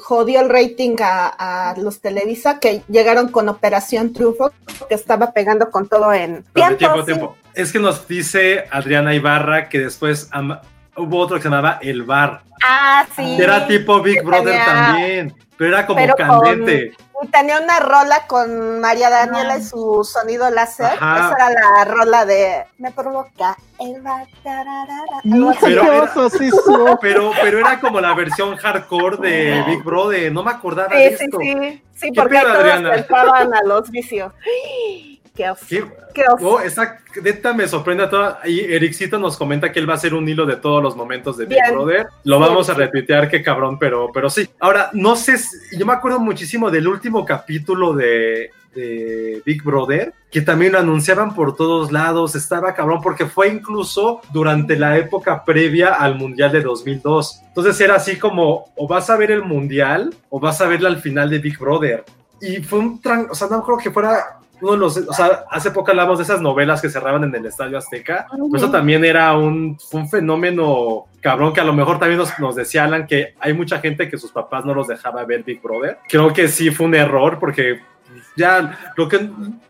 jodió 0.00 0.40
el 0.40 0.48
rating 0.48 0.96
a, 1.02 1.70
a 1.70 1.76
los 1.78 2.00
Televisa 2.00 2.58
que 2.58 2.82
llegaron 2.88 3.28
con 3.28 3.48
Operación 3.48 4.12
Triunfo, 4.12 4.52
que 4.88 4.94
estaba 4.94 5.32
pegando 5.32 5.70
con 5.70 5.88
todo 5.88 6.12
en 6.12 6.44
tiempo, 6.54 7.04
tiempo. 7.04 7.36
Es 7.54 7.72
que 7.72 7.78
nos 7.78 8.06
dice 8.06 8.64
Adriana 8.70 9.14
Ibarra 9.14 9.68
que 9.68 9.78
después 9.78 10.30
hubo 10.96 11.18
otro 11.18 11.36
que 11.36 11.42
se 11.42 11.48
llamaba 11.48 11.78
El 11.82 12.02
Bar. 12.04 12.42
Ah, 12.62 13.06
sí. 13.16 13.36
era 13.40 13.66
tipo 13.66 14.00
Big 14.02 14.22
Brother 14.22 14.44
tenía- 14.52 14.64
también. 14.64 15.34
Pero 15.56 15.74
era 15.74 15.86
como 15.86 15.98
pero 15.98 16.14
con- 16.16 16.40
candente. 16.40 16.92
Y 17.22 17.28
tenía 17.28 17.60
una 17.60 17.80
rola 17.80 18.26
con 18.26 18.80
María 18.80 19.10
Daniela 19.10 19.58
y 19.58 19.62
su 19.62 20.02
sonido 20.04 20.48
láser. 20.50 20.86
Ajá. 20.86 21.32
Esa 21.34 21.50
era 21.50 21.60
la 21.60 21.84
rola 21.84 22.24
de 22.24 22.64
Me 22.78 22.90
provoca 22.92 23.56
el. 23.78 24.02
Pero 24.42 25.52
¡Qué 25.60 25.72
era- 25.72 26.30
sí, 26.30 26.50
sí! 26.50 26.56
Pero, 27.00 27.32
pero 27.42 27.58
era 27.58 27.78
como 27.80 28.00
la 28.00 28.14
versión 28.14 28.56
hardcore 28.56 29.16
de 29.18 29.62
Big 29.66 29.82
Brother. 29.82 30.32
No 30.32 30.42
me 30.42 30.50
acordaba 30.52 30.94
de 30.94 31.10
Sí, 31.10 31.16
sí, 31.18 31.24
esto. 31.24 31.38
sí. 31.40 31.82
Sí, 31.94 32.12
¿Qué 32.12 32.20
porque 32.20 32.40
todos 32.40 33.52
a 33.52 33.62
los 33.66 33.90
vicios. 33.90 34.32
Qué. 35.40 35.52
¿Qué? 35.68 35.84
Qué. 36.14 36.24
Oh, 36.42 36.60
esa 36.60 36.98
neta 37.22 37.52
me 37.54 37.66
sorprende 37.68 38.04
a 38.04 38.10
toda. 38.10 38.40
Y 38.44 38.60
Ericito 38.60 39.18
nos 39.18 39.36
comenta 39.36 39.70
que 39.72 39.78
él 39.78 39.88
va 39.88 39.94
a 39.94 39.96
hacer 39.96 40.14
un 40.14 40.28
hilo 40.28 40.44
de 40.46 40.56
todos 40.56 40.82
los 40.82 40.96
momentos 40.96 41.36
de 41.36 41.46
Big 41.46 41.58
Bien. 41.62 41.74
Brother. 41.74 42.06
Lo 42.24 42.38
vamos 42.40 42.68
a 42.68 42.74
retuitear, 42.74 43.28
qué 43.28 43.42
cabrón, 43.42 43.78
pero, 43.78 44.10
pero 44.12 44.28
sí. 44.28 44.48
Ahora, 44.58 44.90
no 44.92 45.16
sé, 45.16 45.38
si- 45.38 45.78
yo 45.78 45.86
me 45.86 45.92
acuerdo 45.92 46.18
muchísimo 46.20 46.70
del 46.70 46.88
último 46.88 47.24
capítulo 47.24 47.92
de, 47.94 48.50
de 48.74 49.42
Big 49.44 49.62
Brother, 49.62 50.12
que 50.30 50.40
también 50.42 50.72
lo 50.72 50.78
anunciaban 50.78 51.34
por 51.34 51.54
todos 51.56 51.92
lados. 51.92 52.34
Estaba 52.34 52.74
cabrón, 52.74 53.00
porque 53.02 53.26
fue 53.26 53.48
incluso 53.48 54.20
durante 54.32 54.76
la 54.76 54.98
época 54.98 55.44
previa 55.44 55.94
al 55.94 56.16
Mundial 56.16 56.52
de 56.52 56.62
2002. 56.62 57.40
Entonces 57.48 57.80
era 57.80 57.96
así 57.96 58.16
como, 58.18 58.72
o 58.76 58.86
vas 58.88 59.10
a 59.10 59.16
ver 59.16 59.30
el 59.30 59.42
Mundial, 59.44 60.14
o 60.28 60.40
vas 60.40 60.60
a 60.60 60.66
verla 60.66 60.88
al 60.88 60.98
final 61.00 61.30
de 61.30 61.38
Big 61.38 61.58
Brother. 61.58 62.04
Y 62.40 62.56
fue 62.62 62.78
un 62.78 63.00
tran... 63.02 63.26
O 63.30 63.34
sea, 63.34 63.48
no 63.48 63.62
creo 63.62 63.76
que 63.78 63.90
fuera 63.90 64.38
uno 64.60 64.72
de 64.72 64.78
los, 64.78 64.96
o 64.96 65.12
sea, 65.12 65.44
hace 65.50 65.70
poco 65.70 65.90
hablamos 65.90 66.18
de 66.18 66.24
esas 66.24 66.40
novelas 66.40 66.80
que 66.80 66.88
cerraban 66.88 67.24
en 67.24 67.34
el 67.34 67.46
Estadio 67.46 67.78
Azteca, 67.78 68.26
pues 68.50 68.62
eso 68.62 68.70
también 68.70 69.04
era 69.04 69.36
un, 69.36 69.76
un 69.92 70.08
fenómeno 70.08 71.06
cabrón 71.20 71.52
que 71.52 71.60
a 71.60 71.64
lo 71.64 71.72
mejor 71.72 71.98
también 71.98 72.18
nos, 72.18 72.38
nos 72.38 72.54
decía 72.54 72.84
Alan 72.84 73.06
que 73.06 73.34
hay 73.40 73.52
mucha 73.52 73.78
gente 73.78 74.08
que 74.08 74.18
sus 74.18 74.32
papás 74.32 74.64
no 74.64 74.74
los 74.74 74.88
dejaba 74.88 75.24
ver 75.24 75.42
Big 75.42 75.60
Brother. 75.60 75.98
Creo 76.08 76.32
que 76.32 76.48
sí 76.48 76.70
fue 76.70 76.86
un 76.86 76.94
error 76.94 77.38
porque 77.38 77.80
ya 78.36 78.92
lo 78.96 79.08
que 79.08 79.28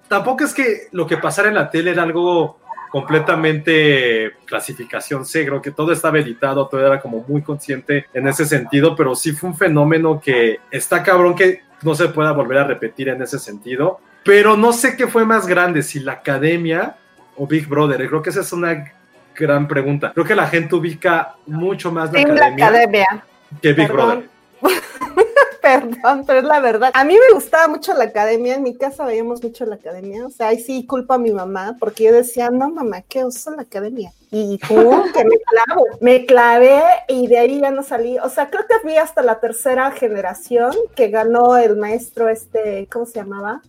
tampoco 0.09 0.45
es 0.45 0.55
que 0.55 0.89
lo 0.93 1.07
que 1.07 1.17
pasara 1.17 1.49
en 1.49 1.55
la 1.55 1.71
tele 1.71 1.91
era 1.91 2.03
algo 2.03 2.61
completamente 2.91 4.33
clasificación 4.45 5.25
C, 5.25 5.47
creo 5.47 5.63
que 5.63 5.71
todo 5.71 5.93
estaba 5.93 6.19
editado, 6.19 6.67
todo 6.67 6.85
era 6.85 7.01
como 7.01 7.25
muy 7.27 7.41
consciente 7.41 8.07
en 8.13 8.27
ese 8.27 8.45
sentido, 8.45 8.97
pero 8.97 9.15
sí 9.15 9.33
fue 9.33 9.51
un 9.51 9.57
fenómeno 9.57 10.21
que 10.21 10.59
está 10.71 11.03
cabrón 11.03 11.37
que 11.37 11.63
no 11.83 11.95
se 11.95 12.09
pueda 12.09 12.33
volver 12.33 12.59
a 12.59 12.65
repetir 12.65 13.09
en 13.09 13.23
ese 13.23 13.39
sentido, 13.39 14.01
pero 14.25 14.57
no 14.57 14.73
sé 14.73 14.97
qué 14.97 15.07
fue 15.07 15.25
más 15.25 15.47
grande, 15.47 15.83
si 15.83 16.01
la 16.01 16.13
academia 16.13 16.97
o 17.37 17.47
Big 17.47 17.67
Brother, 17.67 18.07
creo 18.09 18.23
que 18.23 18.31
esa 18.31 18.41
es 18.41 18.53
una 18.53 18.93
gran 19.35 19.67
pregunta. 19.67 20.13
Creo 20.13 20.27
que 20.27 20.35
la 20.35 20.47
gente 20.47 20.75
ubica 20.75 21.37
mucho 21.47 21.91
más 21.91 22.13
la 22.13 22.19
Team 22.19 22.35
la 22.35 22.47
academia, 22.47 22.67
academia. 22.67 23.25
que 23.63 23.73
Big 23.73 23.87
Perdón. 23.89 24.29
Brother. 24.61 24.81
Perdón, 25.63 26.25
pero 26.27 26.39
es 26.39 26.45
la 26.45 26.61
verdad. 26.61 26.91
A 26.95 27.05
mí 27.05 27.15
me 27.15 27.35
gustaba 27.35 27.69
mucho 27.69 27.93
la 27.95 28.05
academia. 28.05 28.55
En 28.55 28.63
mi 28.63 28.75
casa 28.75 29.05
veíamos 29.05 29.43
mucho 29.43 29.67
la 29.67 29.75
academia. 29.75 30.27
O 30.27 30.31
sea, 30.31 30.49
ahí 30.49 30.59
sí 30.59 30.87
culpo 30.87 31.13
a 31.13 31.19
mi 31.19 31.33
mamá 31.33 31.77
porque 31.79 32.05
yo 32.05 32.13
decía, 32.13 32.51
no, 32.51 32.71
mamá, 32.71 33.03
qué 33.03 33.25
oso 33.25 33.51
la 33.51 33.63
academia. 33.63 34.11
Y 34.31 34.59
pum, 34.59 35.13
que 35.15 35.25
me 35.25 35.37
clavo. 35.39 35.85
Me 36.01 36.25
clavé 36.25 36.83
y 37.09 37.27
de 37.27 37.39
ahí 37.39 37.61
ya 37.61 37.71
no 37.71 37.83
salí. 37.83 38.19
O 38.19 38.29
sea, 38.31 38.49
creo 38.49 38.67
que 38.67 38.87
vi 38.87 38.97
hasta 38.97 39.23
la 39.23 39.39
tercera 39.39 39.91
generación 39.93 40.73
que 40.97 41.09
ganó 41.09 41.57
el 41.57 41.77
maestro 41.77 42.29
este, 42.29 42.89
¿cómo 42.91 43.05
se 43.05 43.21
llamaba? 43.21 43.61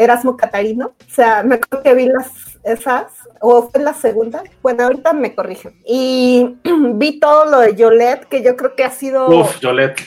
Erasmo 0.00 0.36
Catarino. 0.36 0.92
O 1.06 1.10
sea, 1.10 1.42
me 1.42 1.56
acuerdo 1.56 1.82
que 1.82 1.94
vi 1.94 2.06
las 2.06 2.28
esas, 2.62 3.06
o 3.40 3.68
fue 3.70 3.82
la 3.82 3.94
segunda. 3.94 4.42
Bueno, 4.62 4.84
ahorita 4.84 5.12
me 5.12 5.34
corrigen. 5.34 5.80
Y 5.84 6.58
vi 6.94 7.20
todo 7.20 7.44
lo 7.46 7.60
de 7.60 7.74
Yolette, 7.74 8.26
que 8.26 8.42
yo 8.42 8.56
creo 8.56 8.74
que 8.74 8.84
ha 8.84 8.90
sido 8.90 9.28
Uf, 9.28 9.60
Yolette. 9.60 10.00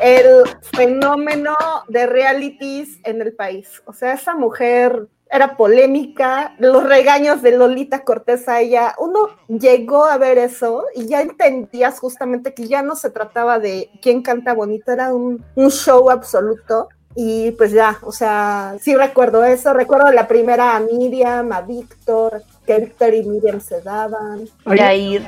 el 0.00 0.42
fenómeno 0.74 1.54
de 1.88 2.06
realities 2.06 2.98
en 3.04 3.20
el 3.22 3.34
país. 3.34 3.82
O 3.86 3.92
sea, 3.92 4.14
esa 4.14 4.34
mujer 4.34 5.06
era 5.28 5.56
polémica, 5.56 6.54
los 6.58 6.84
regaños 6.84 7.42
de 7.42 7.56
Lolita 7.56 8.04
Cortés 8.04 8.48
a 8.48 8.60
ella, 8.60 8.94
uno 8.98 9.28
llegó 9.48 10.04
a 10.04 10.18
ver 10.18 10.38
eso 10.38 10.84
y 10.94 11.08
ya 11.08 11.20
entendías 11.20 11.98
justamente 11.98 12.54
que 12.54 12.68
ya 12.68 12.82
no 12.82 12.94
se 12.94 13.10
trataba 13.10 13.58
de 13.58 13.90
quién 14.00 14.22
canta 14.22 14.54
bonito, 14.54 14.92
era 14.92 15.12
un, 15.12 15.44
un 15.56 15.70
show 15.70 16.10
absoluto. 16.10 16.88
Y 17.18 17.52
pues 17.52 17.72
ya, 17.72 17.98
o 18.02 18.12
sea, 18.12 18.76
sí 18.78 18.94
recuerdo 18.94 19.42
eso, 19.42 19.72
recuerdo 19.72 20.12
la 20.12 20.28
primera 20.28 20.76
a 20.76 20.80
Miriam, 20.80 21.50
a 21.50 21.62
Víctor, 21.62 22.42
que 22.66 22.78
Víctor 22.78 23.14
y 23.14 23.22
Miriam 23.22 23.58
se 23.58 23.80
daban. 23.80 24.46
Oye, 24.66 25.22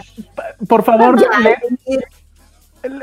por 0.69 0.83
favor, 0.85 1.17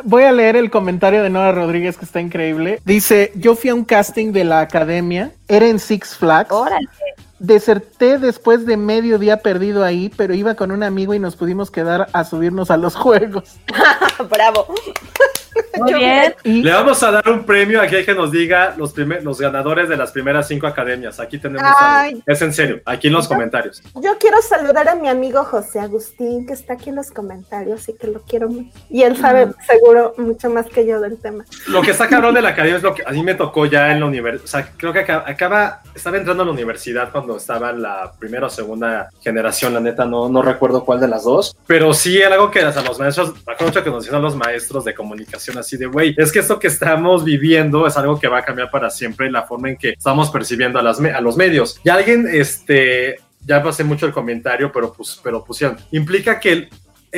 voy 0.04 0.24
a 0.24 0.32
leer 0.32 0.56
el 0.56 0.70
comentario 0.70 1.24
de 1.24 1.32
Nora 1.32 1.52
Rodríguez 1.52 1.98
que 1.98 2.06
está 2.06 2.22
increíble. 2.22 2.80
Dice, 2.86 3.32
yo 3.36 3.56
fui 3.56 3.72
a 3.72 3.76
un 3.76 3.86
casting 3.86 4.32
de 4.32 4.44
la 4.44 4.60
academia, 4.60 5.32
era 5.48 5.68
en 5.68 5.80
Six 5.80 6.18
Flags. 6.18 6.52
Órale. 6.52 6.88
Deserté 7.40 8.18
después 8.18 8.66
de 8.66 8.78
medio 8.78 9.20
día 9.20 9.38
perdido 9.38 9.84
ahí, 9.84 10.12
pero 10.16 10.34
iba 10.34 10.56
con 10.56 10.72
un 10.72 10.84
amigo 10.84 11.14
y 11.14 11.20
nos 11.20 11.36
pudimos 11.36 11.70
quedar 11.70 12.08
a 12.14 12.24
subirnos 12.24 12.72
a 12.72 12.78
los 12.78 12.96
juegos. 12.96 13.58
Bravo. 14.30 14.68
Muy 15.78 15.94
bien. 15.94 16.34
Le 16.44 16.72
vamos 16.72 17.02
a 17.04 17.12
dar 17.12 17.30
un 17.30 17.46
premio 17.46 17.82
aquí 17.82 18.04
que 18.04 18.14
nos 18.14 18.32
diga 18.32 18.74
los, 18.78 18.94
primer- 18.94 19.24
los 19.24 19.40
ganadores 19.40 19.88
de 19.90 19.98
las 19.98 20.12
primeras 20.12 20.48
cinco 20.48 20.68
academias. 20.68 21.20
Aquí 21.20 21.38
tenemos 21.38 21.72
Ay. 21.80 22.22
Es 22.26 22.42
en 22.42 22.54
serio, 22.54 22.82
aquí 22.86 23.08
en 23.08 23.14
los 23.14 23.28
comentarios. 23.28 23.82
Yo 23.96 24.18
quiero 24.20 24.42
saludar 24.42 24.88
a 24.90 24.96
mi 24.96 25.08
amigo 25.08 25.44
José 25.44 25.80
Agustín, 25.80 26.46
que 26.48 26.54
está 26.54 26.74
aquí 26.74 26.90
en 26.90 26.96
los 26.96 27.12
comentarios 27.12 27.88
y 27.90 27.94
que 27.94 28.08
lo 28.08 28.22
quiero 28.22 28.50
mucho. 28.50 28.70
Y 28.90 29.04
él 29.04 29.18
sabe 29.18 29.48
seguro 29.68 30.14
mucho 30.18 30.50
más 30.50 30.66
que 30.68 30.86
yo 30.86 31.00
del 31.00 31.18
tema. 31.18 31.46
Lo 31.68 31.82
que 31.82 31.92
está 31.92 32.08
cabrón 32.08 32.34
de 32.36 32.42
la 32.42 32.50
academia 32.56 32.78
es 32.78 32.84
lo 32.84 32.94
que 32.94 33.04
a 33.06 33.12
mí 33.12 33.24
me 33.24 33.36
tocó 33.36 33.66
ya 33.66 33.92
en 33.92 34.00
la 34.00 34.06
universidad. 34.06 34.46
O 34.46 34.48
sea, 34.48 34.70
creo 34.78 34.94
que 34.94 35.00
acaba, 35.00 35.24
acaba- 35.30 35.82
estaba 35.94 36.18
entrando 36.18 36.44
a 36.44 36.46
la 36.46 36.52
universidad 36.52 37.12
cuando 37.12 37.38
estaba 37.38 37.70
en 37.70 37.82
la 37.82 38.12
primera 38.20 38.48
o 38.48 38.50
segunda 38.50 39.10
generación, 39.22 39.74
la 39.74 39.80
neta, 39.80 40.06
no, 40.06 40.30
no 40.30 40.42
recuerdo 40.42 40.84
cuál 40.84 41.00
de 41.00 41.08
las 41.08 41.24
dos. 41.24 41.56
Pero 41.68 41.94
sí, 41.94 42.18
era 42.18 42.36
algo 42.36 42.52
que 42.52 42.60
hasta 42.62 42.82
los 42.82 42.98
maestros, 43.00 43.34
me 43.46 43.54
acuerdo 43.54 43.66
mucho 43.68 43.84
que 43.84 43.90
nos 43.90 44.04
decían 44.04 44.22
los 44.22 44.36
maestros 44.36 44.84
de 44.86 44.94
comunicación 44.94 45.45
así 45.58 45.78
de, 45.78 45.86
güey, 45.86 46.16
es 46.18 46.32
que 46.32 46.40
esto 46.40 46.60
que 46.60 46.68
estamos 46.68 47.24
viviendo 47.24 47.88
es 47.88 47.98
algo 47.98 48.20
que 48.20 48.28
va 48.28 48.40
a 48.40 48.46
cambiar 48.46 48.70
para 48.70 48.90
siempre 48.90 49.30
la 49.30 49.44
forma 49.44 49.70
en 49.70 49.78
que 49.78 49.90
estamos 49.90 50.30
percibiendo 50.30 50.80
a, 50.80 50.84
las, 50.84 51.00
a 51.00 51.22
los 51.22 51.38
medios. 51.38 51.80
Y 51.84 51.90
alguien, 51.90 52.28
este, 52.32 53.18
ya 53.46 53.62
pasé 53.62 53.84
mucho 53.84 54.06
el 54.06 54.12
comentario, 54.12 54.72
pero, 54.72 54.92
pues, 54.94 55.20
pero 55.24 55.44
pusieron, 55.44 55.78
implica 55.92 56.40
que 56.40 56.70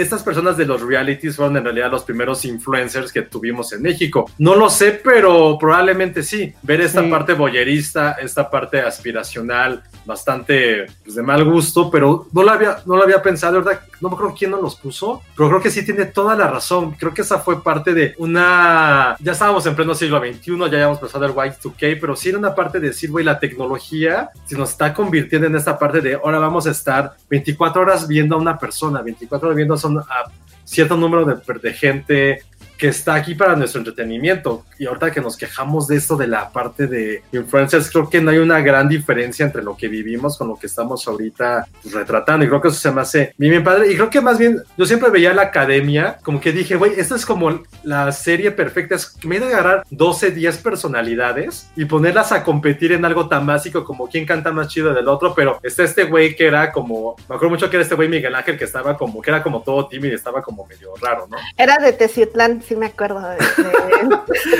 estas 0.01 0.23
personas 0.23 0.57
de 0.57 0.65
los 0.65 0.81
realities 0.81 1.35
fueron 1.35 1.57
en 1.57 1.63
realidad 1.63 1.91
los 1.91 2.03
primeros 2.03 2.45
influencers 2.45 3.11
que 3.11 3.23
tuvimos 3.23 3.73
en 3.73 3.81
México. 3.81 4.29
No 4.37 4.55
lo 4.55 4.69
sé, 4.69 4.91
pero 5.03 5.57
probablemente 5.59 6.23
sí. 6.23 6.53
Ver 6.61 6.81
esta 6.81 7.01
Sí. 7.01 7.09
parte 7.09 7.33
boyerista, 7.33 8.13
esta 8.13 8.49
parte 8.49 8.81
aspiracional, 8.81 9.83
bastante 10.05 10.85
pues, 11.03 11.15
de 11.15 11.21
mal 11.23 11.43
gusto, 11.43 11.89
pero 11.91 12.27
no 12.31 12.43
lo 12.43 12.51
había, 12.51 12.77
no 12.85 12.95
lo 12.95 13.03
había 13.03 13.21
pensado, 13.21 13.61
¿verdad? 13.63 13.81
No 14.01 14.09
me 14.09 14.15
acuerdo 14.15 14.35
quién 14.37 14.51
nos 14.51 14.61
los 14.61 14.75
puso, 14.75 15.21
pero 15.35 15.49
creo 15.49 15.61
que 15.61 15.71
sí 15.71 15.83
tiene 15.83 16.05
toda 16.05 16.35
la 16.35 16.47
razón. 16.47 16.91
Creo 16.91 17.13
que 17.13 17.21
esa 17.21 17.39
fue 17.39 17.61
parte 17.63 17.93
de 17.93 18.13
una... 18.17 19.15
Ya 19.19 19.31
estábamos 19.31 19.65
en 19.65 19.75
pleno 19.75 19.95
siglo 19.95 20.19
XXI, 20.19 20.57
ya 20.57 20.65
habíamos 20.65 20.99
pasado 20.99 21.25
el 21.25 21.33
Y2K, 21.33 21.97
pero 21.99 22.15
sí 22.15 22.29
era 22.29 22.37
una 22.37 22.53
parte 22.55 22.79
de 22.79 22.87
decir, 22.87 23.09
güey, 23.11 23.25
la 23.25 23.39
tecnología 23.39 24.29
se 24.45 24.57
nos 24.57 24.71
está 24.71 24.93
convirtiendo 24.93 25.47
en 25.47 25.55
esta 25.55 25.77
parte 25.77 26.01
de 26.01 26.15
ahora 26.15 26.39
vamos 26.39 26.67
a 26.67 26.71
estar 26.71 27.15
24 27.29 27.81
horas 27.81 28.07
viendo 28.07 28.35
a 28.35 28.39
una 28.39 28.57
persona, 28.57 29.01
24 29.01 29.47
horas 29.47 29.55
viendo 29.55 29.73
a, 29.73 29.77
a 29.95 30.31
cierto 30.65 30.97
número 30.97 31.25
de, 31.25 31.59
de 31.59 31.73
gente 31.73 32.41
que 32.77 32.87
está 32.87 33.15
aquí 33.15 33.35
para 33.35 33.55
nuestro 33.55 33.79
entretenimiento. 33.79 34.65
Y 34.77 34.85
ahorita 34.85 35.11
que 35.11 35.21
nos 35.21 35.37
quejamos 35.37 35.87
de 35.87 35.97
esto 35.97 36.15
de 36.15 36.27
la 36.27 36.49
parte 36.49 36.87
de 36.87 37.23
influencers, 37.31 37.89
creo 37.89 38.09
que 38.09 38.21
no 38.21 38.31
hay 38.31 38.37
una 38.37 38.59
gran 38.61 38.87
diferencia 38.87 39.45
entre 39.45 39.63
lo 39.63 39.75
que 39.75 39.87
vivimos 39.87 40.37
con 40.37 40.47
lo 40.47 40.55
que 40.55 40.67
estamos 40.67 41.07
ahorita 41.07 41.67
pues, 41.81 41.93
retratando. 41.93 42.45
Y 42.45 42.49
creo 42.49 42.61
que 42.61 42.67
eso 42.67 42.77
se 42.79 42.91
me 42.91 43.01
hace 43.01 43.33
bien, 43.37 43.51
bien 43.51 43.63
padre. 43.63 43.91
Y 43.91 43.95
creo 43.95 44.09
que 44.09 44.21
más 44.21 44.37
bien, 44.37 44.61
yo 44.77 44.85
siempre 44.85 45.09
veía 45.09 45.33
la 45.33 45.43
academia, 45.43 46.17
como 46.23 46.39
que 46.39 46.51
dije, 46.51 46.75
güey, 46.75 46.93
esta 46.97 47.15
es 47.15 47.25
como 47.25 47.63
la 47.83 48.11
serie 48.11 48.51
perfecta. 48.51 48.95
Es 48.95 49.07
que 49.07 49.27
me 49.27 49.37
iba 49.37 49.45
a 49.45 49.49
agarrar 49.49 49.83
12, 49.89 50.31
10 50.31 50.57
personalidades 50.59 51.69
y 51.75 51.85
ponerlas 51.85 52.31
a 52.31 52.43
competir 52.43 52.91
en 52.91 53.05
algo 53.05 53.27
tan 53.27 53.45
básico 53.45 53.83
como 53.83 54.07
quién 54.07 54.25
canta 54.25 54.51
más 54.51 54.67
chido 54.67 54.93
del 54.93 55.07
otro. 55.07 55.33
Pero 55.33 55.59
está 55.63 55.83
este 55.83 56.03
güey 56.03 56.35
que 56.35 56.47
era 56.47 56.71
como, 56.71 57.15
me 57.29 57.35
acuerdo 57.35 57.49
mucho 57.49 57.69
que 57.69 57.77
era 57.77 57.83
este 57.83 57.95
güey 57.95 58.09
Miguel 58.09 58.35
Ángel 58.35 58.57
que 58.57 58.65
estaba 58.65 58.97
como, 58.97 59.21
que 59.21 59.29
era 59.29 59.41
como 59.41 59.61
todo 59.61 59.87
tímido 59.87 60.17
estaba 60.17 60.41
como 60.41 60.65
medio 60.65 60.93
raro, 61.01 61.27
¿no? 61.29 61.37
Era 61.57 61.77
de 61.77 61.93
Teciutlán, 61.93 62.61
sí 62.67 62.75
me 62.75 62.87
acuerdo 62.87 63.21
de, 63.21 63.35
de- 63.35 64.17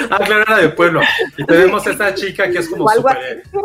Ah, 0.10 0.20
claro, 0.26 0.42
era 0.44 0.58
de 0.58 0.70
pueblo. 0.70 1.02
Y 1.38 1.46
tenemos 1.46 1.86
a 1.86 1.92
esta 1.92 2.14
chica 2.16 2.50
que 2.50 2.60
es 2.60 2.70
como 2.70 2.88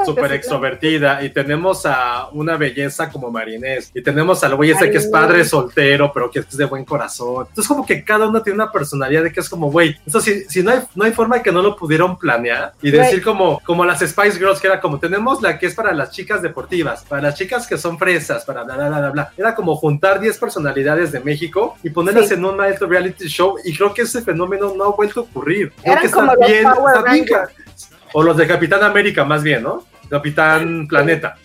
súper 0.04 0.32
extrovertida. 0.32 1.22
Y 1.24 1.30
tenemos 1.30 1.86
a 1.86 2.28
una 2.32 2.56
belleza 2.56 3.08
como 3.10 3.30
Marinés. 3.30 3.90
Y 3.94 4.02
tenemos 4.02 4.42
al 4.44 4.54
güey 4.56 4.70
ese 4.70 4.90
que 4.90 4.98
es 4.98 5.06
padre 5.06 5.44
soltero, 5.44 6.10
pero 6.12 6.30
que 6.30 6.40
es 6.40 6.56
de 6.56 6.64
buen 6.64 6.84
corazón. 6.84 7.46
Entonces, 7.48 7.68
como 7.68 7.86
que 7.86 8.04
cada 8.04 8.28
uno 8.28 8.42
tiene 8.42 8.56
una 8.56 8.70
personalidad 8.72 9.22
de 9.22 9.32
que 9.32 9.40
es 9.40 9.48
como, 9.48 9.70
güey, 9.70 9.96
eso 10.06 10.20
sí, 10.20 10.44
si 10.48 10.62
no 10.62 10.70
hay, 10.72 10.80
no 10.94 11.04
hay 11.04 11.12
forma 11.12 11.36
de 11.36 11.42
que 11.42 11.52
no 11.52 11.62
lo 11.62 11.76
pudieron 11.76 12.18
planear 12.18 12.72
y 12.82 12.90
decir 12.90 13.22
como, 13.22 13.60
como 13.64 13.84
las 13.84 14.00
Spice 14.00 14.38
Girls, 14.38 14.60
que 14.60 14.66
era 14.66 14.80
como, 14.80 14.98
tenemos 14.98 15.40
la 15.42 15.58
que 15.58 15.66
es 15.66 15.74
para 15.74 15.92
las 15.92 16.10
chicas 16.10 16.42
deportivas, 16.42 17.04
para 17.08 17.22
las 17.22 17.34
chicas 17.36 17.66
que 17.66 17.78
son 17.78 17.98
fresas, 17.98 18.44
para 18.44 18.64
bla, 18.64 18.76
bla, 18.76 18.88
bla, 18.88 19.10
bla. 19.10 19.32
Era 19.36 19.54
como 19.54 19.76
juntar 19.76 20.20
10 20.20 20.38
personalidades 20.38 21.12
de 21.12 21.20
México 21.20 21.76
y 21.82 21.90
ponerlas 21.90 22.28
Sí. 22.28 22.34
en 22.34 22.44
un 22.44 22.56
maestro 22.56 22.86
reality 22.88 23.26
show. 23.26 23.56
Y 23.64 23.76
creo 23.76 23.92
que 23.92 24.02
ese 24.02 24.22
fenómeno 24.32 24.72
no 24.76 24.84
ha 24.84 24.90
vuelto 24.96 25.20
a 25.20 25.22
ocurrir. 25.24 25.72
Creo 25.72 25.92
Eran 25.92 26.00
que 26.00 26.06
está 26.06 26.16
como 26.18 26.34
los 26.34 26.48
bien, 26.48 26.64
Power 26.64 26.96
está 26.96 27.12
bien 27.12 27.26
Rangers. 27.28 27.90
o 28.12 28.22
los 28.22 28.36
de 28.36 28.46
Capitán 28.46 28.82
América, 28.82 29.24
más 29.24 29.42
bien, 29.42 29.62
¿no? 29.62 29.84
Capitán 30.08 30.86
Planeta. 30.88 31.36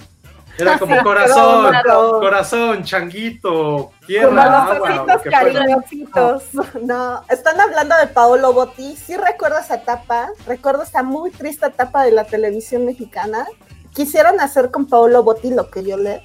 Era 0.58 0.80
como 0.80 1.02
corazón, 1.04 1.74
corazón, 2.20 2.84
changuito, 2.84 3.52
Como 3.52 3.92
tierra, 4.08 4.32
los 4.32 4.76
agua, 4.76 5.22
cariñositos. 5.24 6.44
No, 6.82 7.22
están 7.30 7.60
hablando 7.60 7.96
de 7.98 8.08
Paolo 8.08 8.54
Botti. 8.54 8.96
Sí 8.96 9.16
recuerdo 9.16 9.60
esa 9.60 9.76
etapa. 9.76 10.30
Recuerdo 10.48 10.84
esa 10.84 11.04
muy 11.04 11.32
triste 11.32 11.68
etapa 11.68 12.04
de 12.04 12.12
la 12.12 12.24
televisión 12.24 12.86
mexicana. 12.86 13.46
Quisieron 13.94 14.40
hacer 14.40 14.72
con 14.72 14.88
Paolo 14.88 15.24
Botti 15.24 15.52
lo 15.52 15.70
que 15.70 15.84
Yolette. 15.84 16.24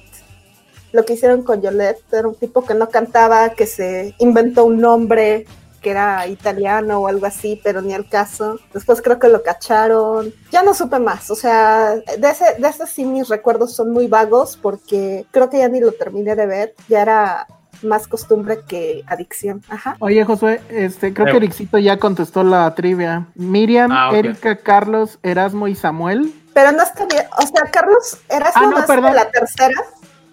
Lo 0.91 1.05
que 1.05 1.13
hicieron 1.13 1.43
con 1.43 1.61
Yolette. 1.61 2.01
Era 2.11 2.27
un 2.27 2.35
tipo 2.35 2.65
que 2.65 2.73
no 2.73 2.89
cantaba, 2.89 3.49
que 3.49 3.65
se 3.67 4.15
inventó 4.19 4.65
un 4.65 4.79
nombre 4.79 5.45
que 5.83 5.91
era 5.91 6.25
italiano 6.27 6.97
o 6.99 7.07
algo 7.07 7.27
así, 7.27 7.61
pero 7.63 7.81
ni 7.83 7.93
al 7.93 8.09
caso. 8.09 8.57
Después 8.73 9.01
creo 9.03 9.19
que 9.19 9.27
lo 9.27 9.43
cacharon. 9.43 10.33
Ya 10.51 10.63
no 10.63 10.73
supe 10.73 10.97
más. 10.97 11.29
O 11.29 11.35
sea, 11.35 11.91
de 11.95 12.29
ese, 12.29 12.55
de 12.57 12.67
ese 12.67 12.87
sí 12.87 13.05
mis 13.05 13.27
recuerdos 13.29 13.75
son 13.75 13.91
muy 13.91 14.07
vagos 14.07 14.57
porque 14.59 15.27
creo 15.31 15.49
que 15.51 15.59
ya 15.59 15.67
ni 15.69 15.79
lo 15.79 15.91
terminé 15.91 16.35
de 16.35 16.45
ver. 16.47 16.73
Ya 16.87 17.01
era 17.03 17.47
más 17.83 18.07
costumbre 18.07 18.61
que 18.67 19.03
adicción. 19.07 19.61
Ajá. 19.69 19.97
Oye, 19.99 20.23
Josué, 20.23 20.61
este, 20.69 21.13
creo 21.13 21.25
que. 21.27 21.37
Ericito 21.37 21.77
ya 21.77 21.99
contestó 21.99 22.43
la 22.43 22.73
trivia. 22.73 23.27
Miriam, 23.35 23.91
Ah. 23.91 24.09
Erika, 24.13 24.55
Carlos, 24.55 25.19
Erasmo 25.21 25.67
y 25.67 25.75
Samuel. 25.75 26.33
Pero 26.53 26.71
no 26.71 26.81
está 26.83 27.05
bien. 27.07 27.25
O 27.37 27.41
sea, 27.41 27.69
Carlos, 27.71 28.17
¿eras 28.29 28.51
Ah, 28.55 28.61
no, 28.61 28.71
más 28.71 28.85
perdón. 28.85 29.11
de 29.11 29.15
la 29.17 29.29
tercera? 29.31 29.73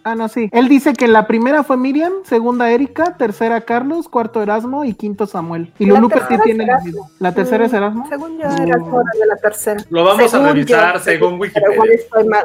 Ah, 0.02 0.14
no, 0.14 0.28
sí. 0.28 0.48
Él 0.52 0.68
dice 0.68 0.94
que 0.94 1.06
la 1.08 1.26
primera 1.26 1.62
fue 1.62 1.76
Miriam, 1.76 2.12
segunda 2.24 2.70
Erika, 2.70 3.16
tercera 3.18 3.60
Carlos, 3.60 4.08
cuarto 4.08 4.42
Erasmo 4.42 4.84
y 4.84 4.94
quinto 4.94 5.26
Samuel. 5.26 5.72
Y 5.78 5.84
Lulu 5.86 6.08
que 6.08 6.20
tiene 6.42 6.64
la 6.66 6.80
misma. 6.80 7.02
¿La 7.18 7.32
tercera 7.34 7.66
es 7.66 7.72
Erasmo? 7.72 8.06
Según 8.08 8.38
yo, 8.38 8.44
era 8.46 8.56
de 8.76 9.26
la 9.26 9.36
tercera. 9.36 9.84
Lo 9.90 10.04
vamos 10.04 10.30
Según 10.30 10.46
a 10.46 10.52
revisar 10.52 10.94
yo, 10.94 11.00
según 11.00 11.38
Wikipedia. 11.40 11.78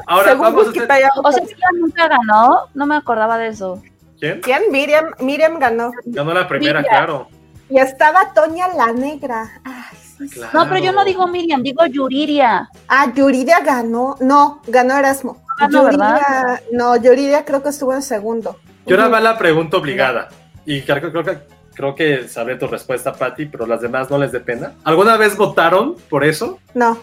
Ahora 0.08 0.26
Según 0.30 0.42
vamos 0.42 0.68
a 0.68 0.70
hacer- 0.70 0.82
Wikipedia, 0.82 1.10
O 1.24 1.32
sea, 1.32 1.44
ella 1.44 1.68
nunca 1.80 2.08
ganó, 2.10 2.58
no 2.74 2.86
me 2.86 2.96
acordaba 2.96 3.38
de 3.38 3.48
eso. 3.48 3.82
¿Quién? 4.20 4.42
¿Quién? 4.42 4.64
Miriam, 4.72 5.06
Miriam 5.20 5.58
ganó. 5.60 5.92
Ganó 6.06 6.34
la 6.34 6.48
primera, 6.48 6.82
Miriam. 6.82 6.96
claro. 6.98 7.28
Y 7.70 7.80
estaba 7.80 8.34
Toña 8.34 8.68
la 8.76 8.92
Negra. 8.92 9.50
Ay, 9.64 9.98
sí, 10.18 10.28
sí. 10.28 10.40
No, 10.54 10.68
pero 10.70 10.78
yo 10.84 10.92
no 10.92 11.04
digo 11.06 11.26
Miriam, 11.28 11.64
digo 11.64 11.86
Yuriria. 11.86 12.70
Ah, 12.88 13.12
Yuridia 13.14 13.62
ganó. 13.62 14.16
No, 14.20 14.62
ganó 14.68 14.98
Erasmo. 14.98 15.38
Ganó, 15.60 15.84
Yuridia, 15.92 16.62
no, 16.72 16.96
Yuridia 16.98 17.46
creo 17.46 17.62
que 17.64 17.70
estuvo 17.70 17.94
en 17.94 18.02
segundo. 18.02 18.58
Yo 18.86 18.96
ahora 18.98 19.08
va 19.10 19.20
la 19.20 19.38
pregunta 19.38 19.78
obligada. 19.78 20.30
Y 20.66 20.82
creo, 20.82 21.12
creo 21.12 21.24
que 21.24 21.40
creo 21.76 21.94
que 21.96 22.28
sabré 22.28 22.56
tu 22.56 22.68
respuesta, 22.68 23.12
Patti, 23.14 23.46
pero 23.48 23.66
las 23.68 23.82
demás 23.82 24.10
no 24.10 24.18
les 24.18 24.32
dé 24.32 24.40
pena. 24.40 24.74
¿Alguna 24.84 25.18
vez 25.18 25.36
votaron 25.36 25.96
por 26.10 26.24
eso? 26.24 26.58
No, 26.74 26.98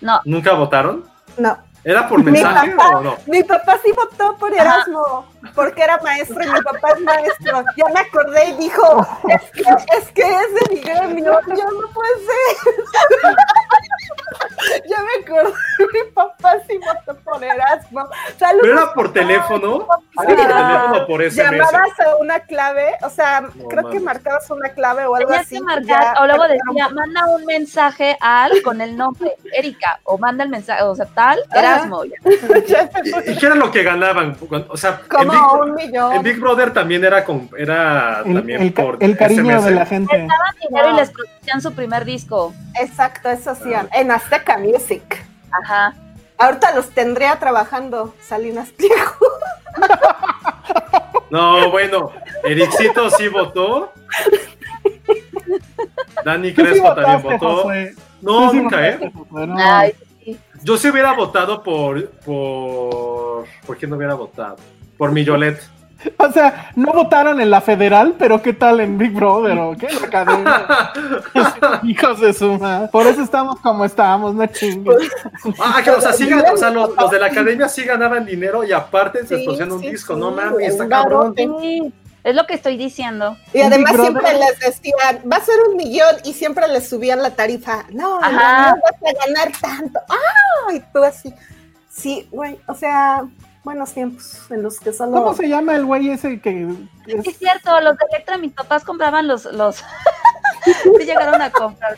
No, 0.00 0.20
¿Nunca 0.24 0.52
votaron? 0.54 1.04
no. 1.38 1.58
¿Era 1.84 2.08
por 2.08 2.22
Mi 2.22 2.30
mensaje 2.30 2.70
papá, 2.76 2.98
o 2.98 3.00
no? 3.02 3.16
mi 3.26 3.42
papá 3.42 3.76
sí 3.84 3.90
votó 3.90 4.36
por 4.38 4.54
Erasmo, 4.54 5.26
porque 5.54 5.82
era 5.82 5.98
maestro 6.02 6.42
y 6.42 6.46
mi 6.50 6.60
papá 6.62 6.90
es 6.96 7.00
maestro. 7.00 7.64
Ya 7.76 7.84
me 7.92 8.00
acordé 8.00 8.44
y 8.50 8.52
dijo, 8.54 9.06
es 9.28 9.42
que 9.52 9.62
es, 9.98 10.10
que 10.12 10.22
es 10.22 10.54
de 10.54 10.74
mi 10.74 10.80
gremio. 10.80 11.38
Yo 11.48 11.64
no 11.70 11.88
puede 11.92 12.10
ser. 12.26 13.32
ya 14.88 14.96
me 15.02 15.24
acordé, 15.24 15.52
mi 15.92 16.10
papá 16.14 16.54
sí 16.66 16.78
votó 16.78 17.18
por 17.20 17.42
Erasmo. 17.42 18.08
Saludos, 18.38 18.62
¿Pero 18.62 18.72
era 18.82 18.92
por 18.94 19.12
teléfono? 19.12 19.86
Ah, 20.16 20.24
¿Era 20.26 20.36
por 20.36 20.36
teléfono 20.36 21.02
o 21.02 21.06
por 21.06 21.22
SMS? 21.22 21.36
Llamabas 21.36 22.00
a 22.00 22.16
una 22.16 22.40
clave, 22.40 22.94
o 23.02 23.10
sea, 23.10 23.40
No 23.54 23.68
creo 23.68 23.90
que 23.90 24.00
marcabas 24.00 24.48
una 24.50 24.68
clave 24.70 25.06
o 25.06 25.14
algo 25.16 25.28
tenías 25.28 25.46
así. 25.46 25.56
que 25.56 25.60
y 25.60 25.62
marcar, 25.62 26.14
ya- 26.14 26.20
o 26.22 26.26
luego 26.26 26.44
decía, 26.48 26.88
manda 26.90 27.26
un 27.26 27.44
mensaje 27.44 28.16
al 28.20 28.62
con 28.62 28.80
el 28.80 28.96
nombre 28.96 29.36
Erika, 29.52 30.00
o 30.04 30.18
manda 30.18 30.44
el 30.44 30.50
mensaje, 30.50 30.82
o 30.82 30.94
sea, 30.94 31.06
tal, 31.06 31.38
Ajá. 31.50 31.58
Erasmo. 31.60 32.04
ya. 32.04 32.16
¿Y, 33.26 33.30
y 33.32 33.36
qué 33.36 33.46
era 33.46 33.54
lo 33.54 33.70
que 33.70 33.82
ganaban? 33.82 34.36
O 34.68 34.76
sea, 34.76 35.00
en 35.02 35.08
Como 35.08 35.31
Big, 35.32 35.60
un 35.60 35.74
millón. 35.74 36.12
en 36.12 36.22
Big 36.22 36.38
Brother 36.40 36.72
también 36.72 37.04
era, 37.04 37.24
con, 37.24 37.48
era 37.56 38.22
El, 38.24 38.34
también 38.34 38.62
el 38.62 38.72
por 38.72 38.96
el 39.00 39.16
cariño 39.16 39.58
SMS. 39.60 39.64
de 39.64 39.70
la 39.72 39.86
gente. 39.86 40.16
daban 40.16 40.54
dinero 40.60 40.90
y 40.90 40.96
les 40.96 41.10
producían 41.10 41.60
su 41.60 41.72
primer 41.72 42.04
disco. 42.04 42.54
Exacto, 42.80 43.30
eso 43.30 43.54
sí, 43.54 43.70
en 43.92 44.10
Azteca 44.10 44.58
Music. 44.58 45.24
Ajá. 45.50 45.94
Ahorita 46.38 46.74
los 46.74 46.90
tendría 46.90 47.36
trabajando 47.38 48.14
Salinas 48.20 48.70
Pliego. 48.70 48.94
No, 51.30 51.70
bueno, 51.70 52.12
Ericito 52.44 53.08
sí 53.08 53.26
votó. 53.28 53.90
Dani 56.26 56.48
sí 56.50 56.54
Crespo 56.54 56.94
también 56.94 57.22
votaste, 57.22 57.46
votó. 57.46 57.56
Josué. 57.62 57.94
No, 58.20 58.50
sí 58.50 58.56
nunca, 58.58 58.76
votaste, 58.76 59.06
¿eh? 59.06 59.54
Ay, 59.56 59.94
sí. 60.22 60.38
Yo 60.62 60.76
sí 60.76 60.90
hubiera 60.90 61.14
votado 61.14 61.62
por. 61.62 62.10
por. 62.10 63.46
¿Por 63.66 63.78
quién 63.78 63.90
no 63.90 63.96
hubiera 63.96 64.12
votado? 64.12 64.56
Por 65.02 65.10
mi 65.10 65.24
Yolette. 65.24 65.60
O 66.16 66.30
sea, 66.30 66.70
no 66.76 66.92
votaron 66.92 67.40
en 67.40 67.50
la 67.50 67.60
federal, 67.60 68.14
pero 68.16 68.40
¿qué 68.40 68.52
tal 68.52 68.78
en 68.78 68.96
Big 68.96 69.10
Brother 69.10 69.58
o 69.58 69.76
qué? 69.76 69.88
La 69.92 70.06
academia. 70.06 70.92
Hijos 71.82 72.20
de 72.20 72.32
su 72.32 72.56
madre. 72.56 72.86
Por 72.86 73.08
eso 73.08 73.20
estamos 73.20 73.58
como 73.58 73.84
estamos, 73.84 74.32
no 74.32 74.46
chingues. 74.46 75.10
Ah, 75.58 75.80
que, 75.82 75.90
o 75.90 76.00
sea, 76.00 76.12
sí, 76.12 76.32
o 76.32 76.56
sea, 76.56 76.70
los, 76.70 76.96
los 76.96 77.10
de 77.10 77.18
la 77.18 77.26
academia 77.26 77.68
sí 77.68 77.82
ganaban 77.82 78.24
dinero 78.24 78.62
y 78.62 78.70
aparte 78.70 79.22
se 79.22 79.26
Sí, 79.26 79.34
extorsionan 79.34 79.74
un 79.74 79.80
sí, 79.80 79.90
disco, 79.90 80.14
sí, 80.14 80.20
no 80.20 80.30
mames, 80.30 80.68
está 80.68 80.88
cabrón. 80.88 81.34
Es 82.22 82.36
lo 82.36 82.46
que 82.46 82.54
estoy 82.54 82.76
diciendo. 82.76 83.36
Y 83.52 83.60
además 83.60 83.96
siempre 83.96 84.34
les 84.34 84.60
decían, 84.60 85.20
va 85.28 85.38
a 85.38 85.40
ser 85.40 85.56
un 85.68 85.78
millón 85.78 86.14
y 86.24 86.32
siempre 86.32 86.68
les 86.68 86.88
subían 86.88 87.24
la 87.24 87.30
tarifa. 87.30 87.86
No, 87.90 88.20
no 88.20 88.20
vas 88.20 88.36
a 88.36 89.26
ganar 89.26 89.50
tanto. 89.60 89.98
¡Ah! 90.08 90.72
Y 90.72 90.78
tú 90.92 91.02
así. 91.02 91.34
Sí, 91.88 92.28
güey, 92.30 92.56
o 92.68 92.74
sea, 92.76 93.24
buenos 93.64 93.92
tiempos 93.92 94.50
en 94.50 94.62
los 94.62 94.78
que 94.80 94.92
solo... 94.92 95.12
¿Cómo 95.12 95.34
se 95.34 95.48
llama 95.48 95.74
el 95.76 95.84
güey 95.84 96.10
ese 96.10 96.40
que 96.40 96.68
es- 97.06 97.26
es 97.26 97.38
cierto, 97.38 97.80
los 97.80 97.96
de 97.96 98.04
Electra, 98.12 98.38
mis 98.38 98.52
papás 98.52 98.84
compraban 98.84 99.26
los. 99.28 99.44
los... 99.46 99.76
sí, 100.64 101.04
llegaron 101.04 101.40
a 101.42 101.50
comprar. 101.50 101.94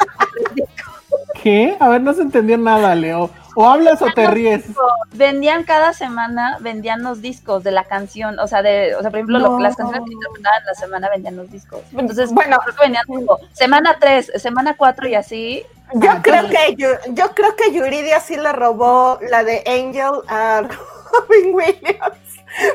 ¿Qué? 1.42 1.76
A 1.80 1.88
ver, 1.88 2.00
no 2.00 2.12
se 2.14 2.22
entendió 2.22 2.56
nada, 2.58 2.94
Leo. 2.94 3.30
O 3.56 3.68
hablas 3.68 4.02
o 4.02 4.06
te 4.12 4.26
ríes. 4.26 4.64
Vendían 5.12 5.62
cada 5.62 5.92
semana, 5.92 6.56
vendían 6.60 7.02
los 7.04 7.20
discos 7.22 7.62
de 7.62 7.70
la 7.70 7.84
canción, 7.84 8.38
o 8.40 8.48
sea, 8.48 8.62
de, 8.62 8.96
o 8.96 9.00
sea, 9.00 9.10
por 9.10 9.18
ejemplo, 9.18 9.38
lo- 9.38 9.50
No. 9.50 9.60
las 9.60 9.76
canciones 9.76 10.04
que 10.08 10.12
interpretaban 10.14 10.60
en 10.60 10.66
la 10.66 10.74
semana 10.74 11.08
vendían 11.10 11.36
los 11.36 11.50
discos. 11.50 11.80
Entonces, 11.92 12.32
Bueno. 12.32 12.58
creo 12.64 12.74
que 12.74 12.82
vendían 12.82 13.04
como 13.06 13.38
semana 13.52 13.96
3, 14.00 14.32
semana 14.36 14.74
4 14.76 15.06
y 15.08 15.14
así. 15.14 15.62
Yo 15.94 16.10
Ah, 16.10 16.20
creo 16.22 16.48
que 16.48 16.74
Yu- 16.76 17.14
yo 17.14 17.30
creo 17.34 17.54
que 17.54 17.72
Yuridia 17.72 18.18
sí 18.18 18.36
le 18.36 18.50
robó 18.52 19.18
la 19.30 19.44
de 19.44 19.62
Angel 19.66 20.22
a 20.28 20.62
Robin 21.12 21.54
Williams. 21.54 22.18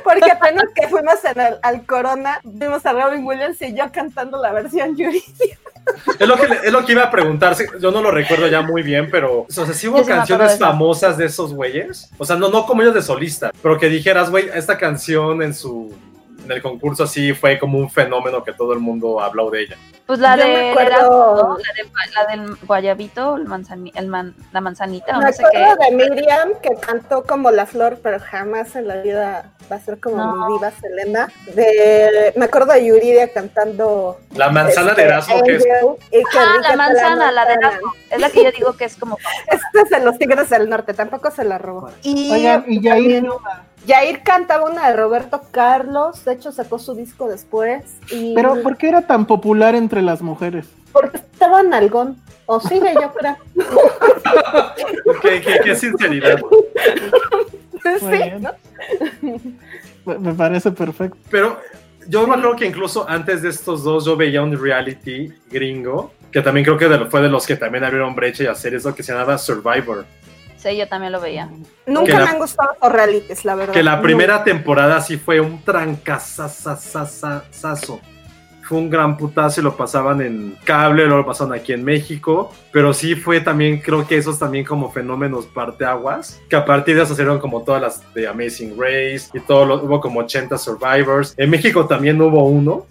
Porque 0.04 0.30
apenas 0.30 0.66
que 0.76 0.88
fuimos 0.90 1.24
en 1.24 1.40
el- 1.40 1.58
al 1.62 1.86
Corona, 1.86 2.40
vimos 2.44 2.86
a 2.86 2.92
Robin 2.94 3.26
Williams 3.26 3.62
y 3.62 3.74
yo 3.76 3.86
cantando 3.92 4.42
la 4.42 4.52
versión 4.52 4.96
Yuridia. 4.98 5.58
Es 6.20 6.28
lo, 6.28 6.36
que, 6.36 6.44
es 6.66 6.72
lo 6.72 6.86
que 6.86 6.92
iba 6.92 7.04
a 7.04 7.10
preguntar, 7.12 7.56
yo 7.80 7.90
no 7.90 8.02
lo 8.02 8.12
recuerdo 8.12 8.48
ya 8.48 8.62
muy 8.62 8.84
bien, 8.84 9.10
pero, 9.10 9.42
o 9.42 9.46
sea, 9.50 9.64
hubo 9.64 9.74
sí 9.74 9.88
acuerdo 9.88 10.06
canciones 10.06 10.60
famosas 10.60 11.18
de 11.18 11.26
esos 11.26 11.54
güeyes, 11.54 12.10
o 12.18 12.26
sea, 12.26 12.36
no, 12.36 12.50
no 12.50 12.66
como 12.68 12.82
ellos 12.82 12.94
de 12.94 13.02
solista, 13.02 13.52
pero 13.64 13.80
que 13.80 13.90
dijeras, 13.90 14.30
güey, 14.30 14.50
esta 14.54 14.78
canción 14.78 15.42
en 15.42 15.54
su, 15.54 15.96
en 16.44 16.52
el 16.52 16.62
concurso 16.62 17.06
así 17.06 17.34
fue 17.34 17.58
como 17.58 17.80
un 17.80 17.90
fenómeno 17.90 18.44
que 18.44 18.54
todo 18.54 18.74
el 18.74 18.80
mundo 18.80 19.20
habló 19.22 19.50
de 19.50 19.62
ella. 19.64 19.78
Pues 20.10 20.18
la 20.22 20.36
Yo 20.38 20.44
me 20.44 20.50
de 20.58 20.70
acuerdo- 20.72 21.36
¿no? 21.36 21.58
la, 21.60 21.74
del, 21.76 21.92
la 22.16 22.26
del 22.48 22.56
guayabito, 22.66 23.36
el 23.36 23.46
manzani- 23.46 23.92
el 23.94 24.08
man- 24.08 24.34
la 24.52 24.60
manzanita, 24.60 25.16
Me 25.20 25.26
no 25.26 25.32
sé 25.32 25.44
qué. 25.52 25.64
acuerdo 25.64 25.84
de 25.88 26.10
Miriam 26.10 26.50
que 26.64 26.70
cantó 26.82 27.22
como 27.26 27.52
la 27.52 27.68
flor, 27.68 28.00
pero 28.02 28.18
jamás 28.20 28.76
en 28.76 28.88
la 28.88 28.96
vida 29.04 29.52
va 29.72 29.76
a 29.76 29.80
ser 29.80 30.00
como 30.00 30.16
No. 30.18 30.48
mi 30.48 30.54
diva 30.56 30.72
Selena. 30.72 31.32
De, 31.54 32.34
me 32.36 32.46
acuerdo 32.46 32.74
de 32.74 32.86
Yuridia 32.88 33.32
cantando 33.32 34.18
La 34.36 34.50
manzana 34.50 34.90
este, 34.90 35.02
de 35.04 35.08
Erasmo, 35.10 35.44
que 35.44 35.56
es 35.58 35.64
Angel, 35.64 35.96
y 36.12 36.24
que 36.24 36.40
Ah, 36.40 36.56
la 36.70 36.76
manzana, 36.76 37.32
la 37.32 37.46
de. 37.46 37.54
Erasmo. 37.54 37.94
Es 38.10 38.20
la 38.20 38.30
que 38.32 38.44
yo 38.46 38.52
digo 38.52 38.74
que 38.74 38.86
es 38.86 38.96
como. 38.96 39.16
Este 39.52 39.82
es 39.84 39.90
de 39.92 40.00
los 40.04 40.18
Tigres 40.18 40.50
del 40.50 40.68
Norte, 40.70 40.96
tampoco 40.96 41.30
se 41.30 41.44
la 41.44 41.60
robó. 41.60 41.92
Y 42.02 42.32
Oigan, 42.34 42.66
y 42.68 42.80
cantaba 44.24 44.70
una 44.70 44.88
de 44.90 44.96
Roberto 44.96 45.42
Carlos, 45.52 46.26
de 46.26 46.34
hecho 46.34 46.52
sacó 46.52 46.80
su 46.80 46.96
disco 46.96 47.28
después. 47.30 47.84
Y 48.12 48.36
Pero 48.36 48.62
¿por 48.62 48.76
qué 48.78 48.90
era 48.90 49.04
tan 49.04 49.26
popular 49.26 49.74
entre 49.74 49.99
las 50.02 50.22
mujeres? 50.22 50.66
porque 50.92 51.18
estaba 51.18 51.62
en 51.62 51.74
algón. 51.74 52.18
O 52.48 52.60
sigue, 52.60 52.92
yo 53.00 53.14
creo. 53.14 53.38
qué, 55.22 55.40
qué- 55.42 55.60
qué 55.64 55.76
sinceridad. 55.76 56.40
Sí. 58.00 58.08
Me- 60.06 60.34
parece 60.34 60.72
perfecto. 60.72 61.18
Pero 61.30 61.60
yo 62.08 62.26
me 62.28 62.34
acuerdo 62.36 62.56
que 62.56 62.66
incluso 62.66 63.08
antes 63.08 63.42
de 63.44 63.50
estos 63.50 63.84
dos 63.84 64.04
yo 64.06 64.18
veía 64.18 64.42
un 64.42 64.60
reality 64.60 65.32
gringo, 65.52 66.12
que 66.32 66.42
también 66.42 66.66
creo 66.66 66.78
que 66.78 66.88
de- 66.90 67.06
fue 67.06 67.22
de 67.22 67.30
los 67.30 67.46
que 67.46 67.56
también 67.56 67.84
abrieron 67.84 68.16
brecha 68.16 68.44
y 68.44 68.48
hacer 68.48 68.74
eso, 68.74 68.96
que 68.96 69.04
se 69.04 69.12
llamaba 69.14 69.38
Survivor. 69.38 70.06
Sí, 70.58 70.76
yo 70.76 70.88
también 70.90 71.12
lo 71.14 71.22
veía. 71.22 71.50
Nunca 71.86 72.16
me 72.18 72.24
han 72.24 72.40
gustado 72.40 72.72
los 72.82 72.92
realities, 72.92 73.46
la 73.46 73.54
verdad. 73.56 73.74
Que 73.74 73.84
la 73.84 73.96
No. 73.98 74.02
primera 74.02 74.44
temporada 74.44 75.00
sí 75.02 75.18
fue 75.18 75.40
un 75.40 75.62
trancazazazazo. 75.64 78.02
Fue 78.70 78.78
un 78.78 78.88
gran 78.92 79.18
putazo 79.18 79.62
y 79.62 79.64
lo 79.64 79.76
pasaban 79.76 80.22
en 80.22 80.56
cable, 80.64 81.06
luego 81.06 81.22
lo 81.22 81.26
pasaban 81.26 81.58
aquí 81.58 81.74
en 81.74 81.84
México. 81.84 82.52
Pero 82.72 82.94
sí 82.94 83.16
fue 83.16 83.42
también, 83.42 83.80
creo 83.82 84.08
que 84.08 84.16
esos 84.16 84.38
también 84.38 84.64
como 84.64 84.92
fenómenos 84.92 85.48
parteaguas. 85.48 86.40
Que 86.48 86.56
a 86.56 86.64
partir 86.64 86.96
de 86.96 87.02
eso 87.02 87.16
salieron 87.16 87.40
como 87.40 87.64
todas 87.64 87.82
las 87.82 88.14
de 88.14 88.28
Amazing 88.28 88.76
Race 88.80 89.30
y 89.34 89.40
todo 89.40 89.66
lo, 89.66 89.84
hubo 89.84 90.00
como 90.00 90.20
80 90.20 90.56
Survivors. 90.60 91.34
En 91.36 91.50
México 91.50 91.88
también 91.88 92.22
hubo 92.22 92.44
uno. 92.48 92.86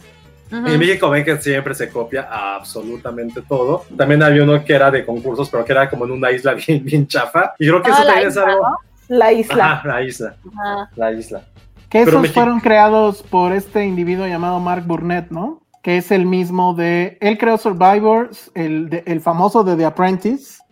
Ujú. 0.51 0.67
En 0.67 0.79
México 0.81 1.09
ven 1.11 1.25
que 1.25 1.37
siempre 1.41 1.75
se 1.77 1.89
copia 1.91 2.27
absolutamente 2.29 3.41
todo. 3.43 3.85
También 3.97 4.21
había 4.25 4.43
uno 4.43 4.65
que 4.65 4.73
era 4.73 4.91
de 4.91 5.07
concursos, 5.07 5.49
pero 5.49 5.65
que 5.65 5.71
era 5.73 5.89
como 5.89 6.07
en 6.07 6.11
una 6.11 6.33
isla 6.33 6.55
bien, 6.67 6.85
bien 6.85 7.07
chafa. 7.07 7.55
Y 7.59 7.69
creo 7.69 7.83
que 7.83 7.91
Ah, 7.91 7.95
eso 7.95 8.03
la 8.03 8.07
también 8.09 8.29
es 8.29 8.35
isla, 8.35 8.47
algo. 8.49 8.63
¿no? 8.69 8.77
La 9.17 9.33
isla. 9.33 9.73
Ajá, 9.73 9.89
la 9.89 10.03
isla. 10.03 10.37
Ajá. 10.57 10.91
La 10.97 11.13
isla. 11.13 11.43
Que 11.89 12.03
esos 12.03 12.21
México- 12.21 12.41
fueron 12.41 12.59
creados 12.61 13.23
por 13.23 13.53
este 13.53 13.85
individuo 13.87 14.27
llamado 14.27 14.59
Mark 14.61 14.85
Burnett, 14.87 15.31
¿no? 15.31 15.63
Que 15.83 15.99
es 15.99 16.11
el 16.11 16.27
mismo 16.27 16.75
de. 16.75 17.19
Él 17.21 17.39
creó 17.39 17.57
Survivors, 17.59 18.51
el, 18.55 18.91
de- 18.91 19.05
el 19.07 19.21
famoso 19.21 19.63
de 19.65 19.77
The 19.77 19.85
Apprentice. 19.87 20.63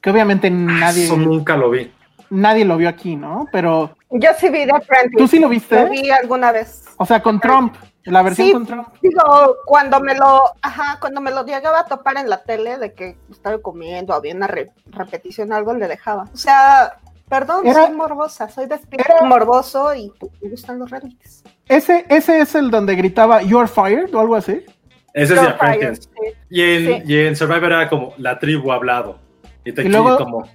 Que 0.00 0.10
obviamente 0.10 0.50
nadie, 0.50 1.04
Eso 1.04 1.16
nunca 1.16 1.56
lo 1.56 1.70
vi. 1.70 1.92
nadie 2.30 2.64
lo 2.64 2.76
vio 2.76 2.88
aquí, 2.88 3.16
¿no? 3.16 3.46
Pero. 3.52 3.96
Yo 4.10 4.30
sí 4.38 4.48
vi 4.50 4.64
The 4.66 4.72
Apprentice. 4.76 5.16
¿Tú 5.16 5.26
sí 5.28 5.38
lo 5.38 5.48
viste? 5.48 5.82
Lo 5.82 5.90
vi 5.90 6.10
alguna 6.10 6.52
vez. 6.52 6.84
O 6.98 7.04
sea, 7.06 7.20
con 7.22 7.40
Trump. 7.40 7.74
La 8.04 8.20
versión 8.22 8.46
Sí. 8.48 8.52
con 8.52 8.66
Trump. 8.66 8.88
Digo, 9.00 9.56
cuando 9.64 9.98
me 9.98 10.14
lo, 10.14 10.42
ajá, 10.60 10.98
cuando 11.00 11.22
me 11.22 11.30
lo 11.30 11.42
llegaba 11.46 11.80
a 11.80 11.86
topar 11.86 12.18
en 12.18 12.28
la 12.28 12.42
tele 12.42 12.76
de 12.76 12.92
que 12.92 13.16
estaba 13.30 13.56
comiendo, 13.62 14.12
había 14.12 14.34
una 14.34 14.46
re- 14.46 14.72
repetición 14.88 15.54
algo, 15.54 15.72
le 15.72 15.88
dejaba. 15.88 16.24
O 16.34 16.36
sea, 16.36 16.98
perdón, 17.30 17.66
Era- 17.66 17.86
soy 17.86 17.96
morbosa, 17.96 18.50
soy 18.50 18.66
de 18.66 18.74
espíritu 18.74 19.10
era- 19.10 19.26
morboso 19.26 19.94
y 19.94 20.12
me 20.42 20.50
gustan 20.50 20.78
los 20.78 20.90
realities. 20.90 21.43
Ese, 21.68 22.04
ese 22.08 22.40
es 22.40 22.54
el 22.54 22.70
donde 22.70 22.94
gritaba 22.94 23.42
You're 23.42 23.68
fired 23.68 24.14
o 24.14 24.20
algo 24.20 24.36
así. 24.36 24.64
Ese 25.14 25.34
es 25.34 25.40
Yo 25.40 25.46
The 25.46 25.52
Apprentice. 25.52 26.02
Sí. 26.02 26.08
Y 26.50 26.60
en, 26.62 26.86
Sí. 26.86 27.02
y 27.12 27.18
en 27.26 27.36
Survivor 27.36 27.64
era 27.72 27.88
como 27.88 28.14
la 28.18 28.38
tribu 28.38 28.72
hablado. 28.72 29.18
Y 29.64 29.72
te 29.72 29.82
Y 29.82 29.88
luego- 29.88 30.18
como, 30.18 30.48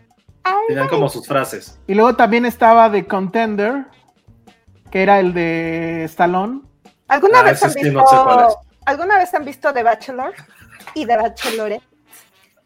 tenían 0.68 0.88
como 0.88 1.10
sus 1.10 1.28
frases. 1.28 1.80
Y 1.88 1.94
luego 1.96 2.16
también 2.16 2.46
estaba 2.46 2.92
The 2.92 3.06
Contender, 3.08 3.86
que 4.92 5.02
era 5.04 5.20
el 5.20 5.34
de 5.34 6.04
Stallone. 6.06 6.62
¿Alguna 7.08 7.40
Ah, 7.40 7.44
vez 7.44 7.64
han 7.64 7.72
sí, 7.72 7.84
visto, 7.84 8.00
no 8.00 8.50
sé 8.50 8.56
alguna 8.86 9.18
vez 9.18 9.34
han 9.34 9.46
visto 9.46 9.74
The 9.74 9.84
Bachelor 9.84 10.34
y 10.94 11.06
The 11.06 11.18
Bachelorette? 11.18 11.84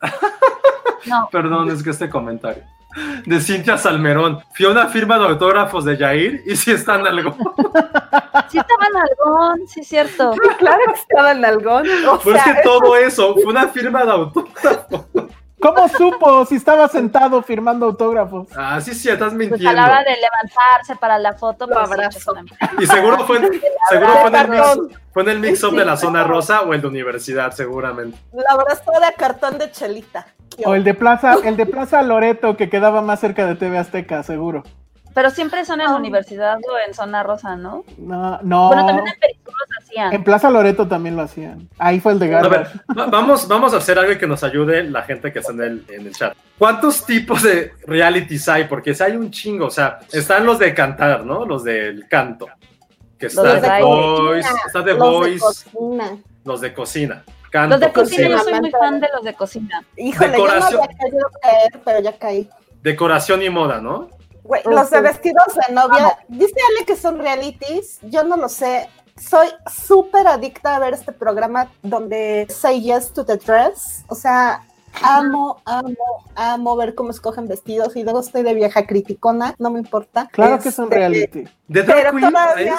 No, 1.05 1.27
Perdón, 1.31 1.69
es 1.69 1.83
que 1.83 1.89
este 1.89 2.09
comentario. 2.09 2.63
De 3.25 3.41
Cintia 3.41 3.77
Salmerón. 3.77 4.39
Fui 4.55 4.65
a 4.65 4.69
una 4.69 4.87
firma 4.87 5.17
de 5.19 5.25
autógrafos 5.25 5.83
de 5.83 5.97
Jair 5.97 6.41
y 6.45 6.55
sí 6.55 6.71
están 6.71 7.05
algo. 7.05 7.35
sí 8.49 8.57
estaba 8.57 8.85
en 8.87 8.97
algón, 8.97 9.67
sí 9.67 9.79
es 9.81 9.87
cierto. 9.87 10.31
Claro 10.59 10.81
que 10.87 10.99
estaba 10.99 11.31
en 11.31 11.45
algón. 11.45 11.85
O 12.09 12.19
Pero 12.23 12.35
es 12.37 12.43
que 12.43 12.55
todo 12.63 12.95
eso 12.95 13.33
fue 13.35 13.45
una 13.45 13.67
firma 13.67 14.03
de 14.03 14.11
autógrafos. 14.11 15.05
¿Cómo 15.61 15.87
supo 15.87 16.45
si 16.45 16.55
estaba 16.55 16.89
sentado 16.89 17.41
firmando 17.41 17.85
autógrafos? 17.85 18.49
Ah, 18.53 18.81
sí, 18.81 18.93
sí, 18.93 19.07
estás 19.07 19.33
Pues 19.33 19.47
a 19.47 19.49
mintiendo. 19.49 19.71
la 19.71 19.85
hora 19.85 19.99
de 20.03 20.15
levantarse 20.17 20.95
para 20.99 21.17
la 21.17 21.33
foto, 21.35 21.65
Lo 21.67 21.75
pues 21.75 21.89
abrazo. 21.89 22.33
una- 22.33 22.81
Y 22.81 22.85
seguro 22.85 23.19
fue, 23.25 23.39
seguro 23.89 24.11
fue 24.13 24.27
en 24.29 24.35
el 24.35 24.49
mix, 24.49 24.61
Cartón. 24.61 24.89
fue 25.13 25.23
en 25.23 25.29
el 25.29 25.39
mix-up 25.39 25.73
de 25.77 25.85
la 25.85 25.95
zona 25.95 26.25
rosa 26.25 26.63
o 26.63 26.73
el 26.73 26.81
de 26.81 26.87
universidad, 26.87 27.51
seguramente. 27.53 28.17
La 28.33 28.51
abrazo 28.51 28.91
de 28.91 29.13
cartón 29.17 29.57
de 29.57 29.71
chelita. 29.71 30.27
O 30.65 30.75
el 30.75 30.83
de 30.83 30.93
Plaza, 30.95 31.37
el 31.45 31.55
de 31.55 31.65
Plaza 31.65 32.01
Loreto 32.01 32.57
que 32.57 32.69
quedaba 32.69 33.01
más 33.01 33.21
cerca 33.21 33.45
de 33.45 33.55
TV 33.55 33.77
Azteca, 33.77 34.21
seguro. 34.21 34.63
Pero 35.13 35.29
siempre 35.29 35.63
son 35.65 35.79
en 35.81 35.87
Ah. 35.87 35.95
universidad 35.95 36.57
o 36.57 36.77
en 36.87 36.93
zona 36.93 37.21
rosa, 37.23 37.55
¿no? 37.55 37.83
No, 37.97 38.39
no. 38.41 38.67
Bueno, 38.67 38.85
también 38.87 39.07
en 39.07 39.19
películas 39.19 39.67
hacían. 39.79 40.13
En 40.13 40.23
Plaza 40.23 40.49
Loreto 40.49 40.87
también 40.87 41.15
lo 41.15 41.21
hacían. 41.21 41.69
Ahí 41.77 41.99
fue 41.99 42.13
el 42.13 42.19
de 42.19 42.25
A 42.25 42.29
Garba. 42.41 42.49
ver, 42.49 42.67
va- 42.97 43.05
vamos, 43.07 43.47
vamos 43.47 43.73
a 43.73 43.77
hacer 43.77 43.99
algo 43.99 44.17
que 44.17 44.25
nos 44.25 44.43
ayude 44.43 44.83
la 44.83 45.03
gente 45.03 45.31
que 45.31 45.39
está 45.39 45.51
en 45.51 45.61
el, 45.61 45.85
en 45.89 46.07
el 46.07 46.13
chat. 46.15 46.35
¿Cuántos 46.57 47.05
tipos 47.05 47.43
de 47.43 47.73
realities 47.85 48.47
hay? 48.49 48.63
Porque 48.65 48.95
si 48.95 49.03
hay 49.03 49.15
un 49.15 49.29
chingo, 49.29 49.67
o 49.67 49.71
sea, 49.71 49.99
están 50.11 50.45
los 50.45 50.57
de 50.59 50.73
cantar, 50.73 51.23
¿no? 51.25 51.45
Los 51.45 51.63
del 51.63 52.07
canto. 52.07 52.47
Que 53.19 53.27
está 53.27 53.43
Los 53.43 53.61
de 53.61 53.69
The. 53.69 53.81
Voice, 53.83 54.49
está 54.65 54.83
The 54.83 54.93
Los 54.93 54.99
de 54.99 55.09
Voice, 55.09 55.39
cocina. 55.39 56.17
los 56.43 56.61
de 56.61 56.73
cocina. 56.73 57.23
Canto, 57.51 57.75
Los 57.75 57.79
de 57.81 57.91
cocina, 57.93 58.27
yo 58.29 58.37
cocina. 58.37 58.51
soy 58.51 58.61
muy 58.61 58.71
fan 58.71 58.99
de 58.99 59.09
los 59.13 59.23
de 59.23 59.33
cocina. 59.35 59.83
Híjole, 59.95 60.31
Decoración. 60.31 60.71
yo 60.71 60.77
no 60.77 60.83
había 60.83 60.97
querido 60.97 61.29
caer, 61.39 61.81
pero 61.85 61.99
ya 62.01 62.17
caí. 62.17 62.49
Decoración 62.81 63.43
y 63.43 63.49
moda, 63.51 63.79
¿no? 63.79 64.09
Güey, 64.43 64.61
los 64.65 64.89
de 64.89 65.01
vestidos 65.01 65.45
de 65.67 65.73
novia, 65.73 66.17
dice 66.27 66.53
Ale 66.69 66.85
que 66.85 66.95
son 66.95 67.19
realities, 67.19 67.99
yo 68.01 68.23
no 68.23 68.35
lo 68.37 68.49
sé. 68.49 68.89
Soy 69.15 69.47
súper 69.71 70.27
adicta 70.27 70.75
a 70.75 70.79
ver 70.79 70.93
este 70.93 71.11
programa 71.11 71.71
donde 71.81 72.47
say 72.49 72.81
yes 72.81 73.13
to 73.13 73.23
the 73.25 73.37
dress. 73.37 74.03
O 74.07 74.15
sea, 74.15 74.63
amo, 75.01 75.61
amo, 75.65 76.25
amo 76.35 76.75
ver 76.75 76.95
cómo 76.95 77.11
escogen 77.11 77.47
vestidos 77.47 77.95
y 77.95 78.03
luego 78.03 78.19
estoy 78.19 78.43
de 78.43 78.53
vieja 78.53 78.85
criticona, 78.85 79.55
no 79.59 79.69
me 79.69 79.79
importa. 79.79 80.27
Claro 80.31 80.59
que 80.59 80.69
es 80.69 80.77
un 80.79 80.85
Este, 80.85 80.95
reality. 80.95 81.43
De 81.67 81.83
Drag 81.83 81.97
Pero 81.97 82.11
Queen, 82.11 82.31
todavía, 82.31 82.75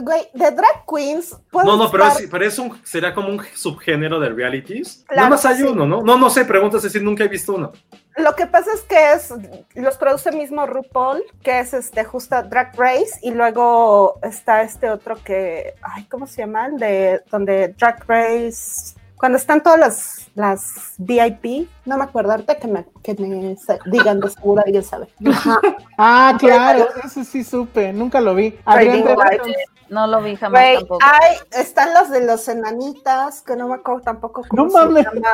Güey, 0.00 0.28
de 0.34 0.50
drag 0.50 0.84
queens. 0.92 1.36
No, 1.52 1.76
no, 1.76 1.88
pero, 1.88 2.04
estar- 2.06 2.22
es, 2.24 2.28
pero 2.28 2.44
es 2.44 2.58
un, 2.58 2.84
sería 2.84 3.14
como 3.14 3.28
un 3.28 3.40
subgénero 3.54 4.18
de 4.18 4.28
realities. 4.30 5.04
Claro 5.06 5.16
Nada 5.16 5.30
más 5.30 5.46
hay 5.46 5.56
sí. 5.58 5.62
uno, 5.62 5.86
¿no? 5.86 6.02
No, 6.02 6.18
no 6.18 6.30
sé, 6.30 6.44
preguntas, 6.44 6.78
es 6.78 6.92
decir, 6.92 7.02
nunca 7.02 7.22
he 7.22 7.28
visto 7.28 7.54
uno. 7.54 7.72
Lo 8.16 8.34
que 8.34 8.46
pasa 8.46 8.72
es 8.74 8.80
que 8.82 9.12
es, 9.12 9.32
los 9.74 9.96
produce 9.96 10.32
mismo 10.32 10.66
RuPaul, 10.66 11.22
que 11.42 11.60
es 11.60 11.74
este 11.74 12.02
justo 12.04 12.42
Drag 12.42 12.72
Race, 12.76 13.20
y 13.22 13.30
luego 13.30 14.18
está 14.22 14.62
este 14.62 14.90
otro 14.90 15.16
que, 15.22 15.74
ay, 15.82 16.06
¿cómo 16.10 16.26
se 16.26 16.42
llama? 16.42 16.70
De 16.70 17.22
donde 17.30 17.68
Drag 17.78 18.04
Race, 18.08 18.94
cuando 19.24 19.38
están 19.38 19.62
todas 19.62 19.78
las, 19.80 20.26
las 20.34 20.92
VIP, 20.98 21.66
no 21.86 21.96
me 21.96 22.04
acuerdo, 22.04 22.32
ahorita 22.32 22.56
que 22.58 22.68
me, 22.68 22.84
que 23.02 23.14
me 23.14 23.56
digan 23.90 24.20
de 24.20 24.28
seguro 24.28 24.60
alguien 24.62 24.84
sabe. 24.84 25.08
Ajá. 25.26 25.60
Ah, 25.96 26.36
claro, 26.38 26.86
ese 27.02 27.24
sí 27.24 27.42
supe, 27.42 27.90
nunca 27.94 28.20
lo 28.20 28.34
vi. 28.34 28.58
Adrián, 28.66 29.02
Trading 29.02 29.16
¿te- 29.16 29.30
Rights. 29.30 29.58
No 29.88 30.06
lo 30.06 30.20
vi 30.20 30.36
jamás 30.36 30.62
tampoco. 30.74 30.98
hay, 31.02 31.36
están 31.52 31.94
los 31.94 32.10
de 32.10 32.26
los 32.26 32.46
enanitas, 32.48 33.40
que 33.40 33.56
no 33.56 33.68
me 33.68 33.76
acuerdo 33.76 34.02
tampoco 34.02 34.42
cómo 34.46 34.64
No 34.64 34.68
se 34.70 34.76
mames. 34.76 35.04
llama. 35.06 35.28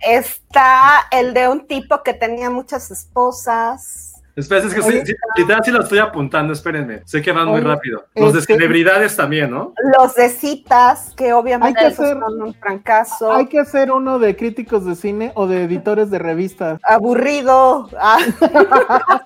Está 0.00 1.06
el 1.10 1.34
de 1.34 1.48
un 1.48 1.66
tipo 1.66 2.02
que 2.02 2.14
tenía 2.14 2.48
muchas 2.48 2.90
esposas. 2.90 4.07
Espera, 4.38 4.64
es 4.66 4.72
que 4.74 4.82
sí, 4.82 5.00
sí, 5.04 5.14
literal 5.36 5.62
sí 5.64 5.70
lo 5.72 5.82
estoy 5.82 5.98
apuntando, 5.98 6.52
espérenme. 6.52 7.02
Sé 7.04 7.20
que 7.20 7.32
van 7.32 7.48
muy 7.48 7.60
rápido. 7.60 8.04
Los 8.14 8.32
de 8.34 8.38
este- 8.40 8.54
celebridades 8.54 9.16
también, 9.16 9.50
¿no? 9.50 9.74
Los 9.98 10.14
de 10.14 10.28
citas, 10.28 11.12
que 11.16 11.32
obviamente 11.32 11.80
Hay 11.80 11.86
que 11.86 11.92
hacer- 11.92 12.18
son 12.20 12.42
un 12.42 12.54
fracaso. 12.54 13.32
Hay 13.32 13.46
que 13.48 13.58
hacer 13.58 13.90
uno 13.90 14.18
de 14.20 14.36
críticos 14.36 14.84
de 14.86 14.94
cine 14.94 15.32
o 15.34 15.46
de 15.48 15.64
editores 15.64 16.10
de 16.10 16.18
revistas. 16.20 16.80
Aburrido. 16.84 17.88
Ah. 17.98 18.18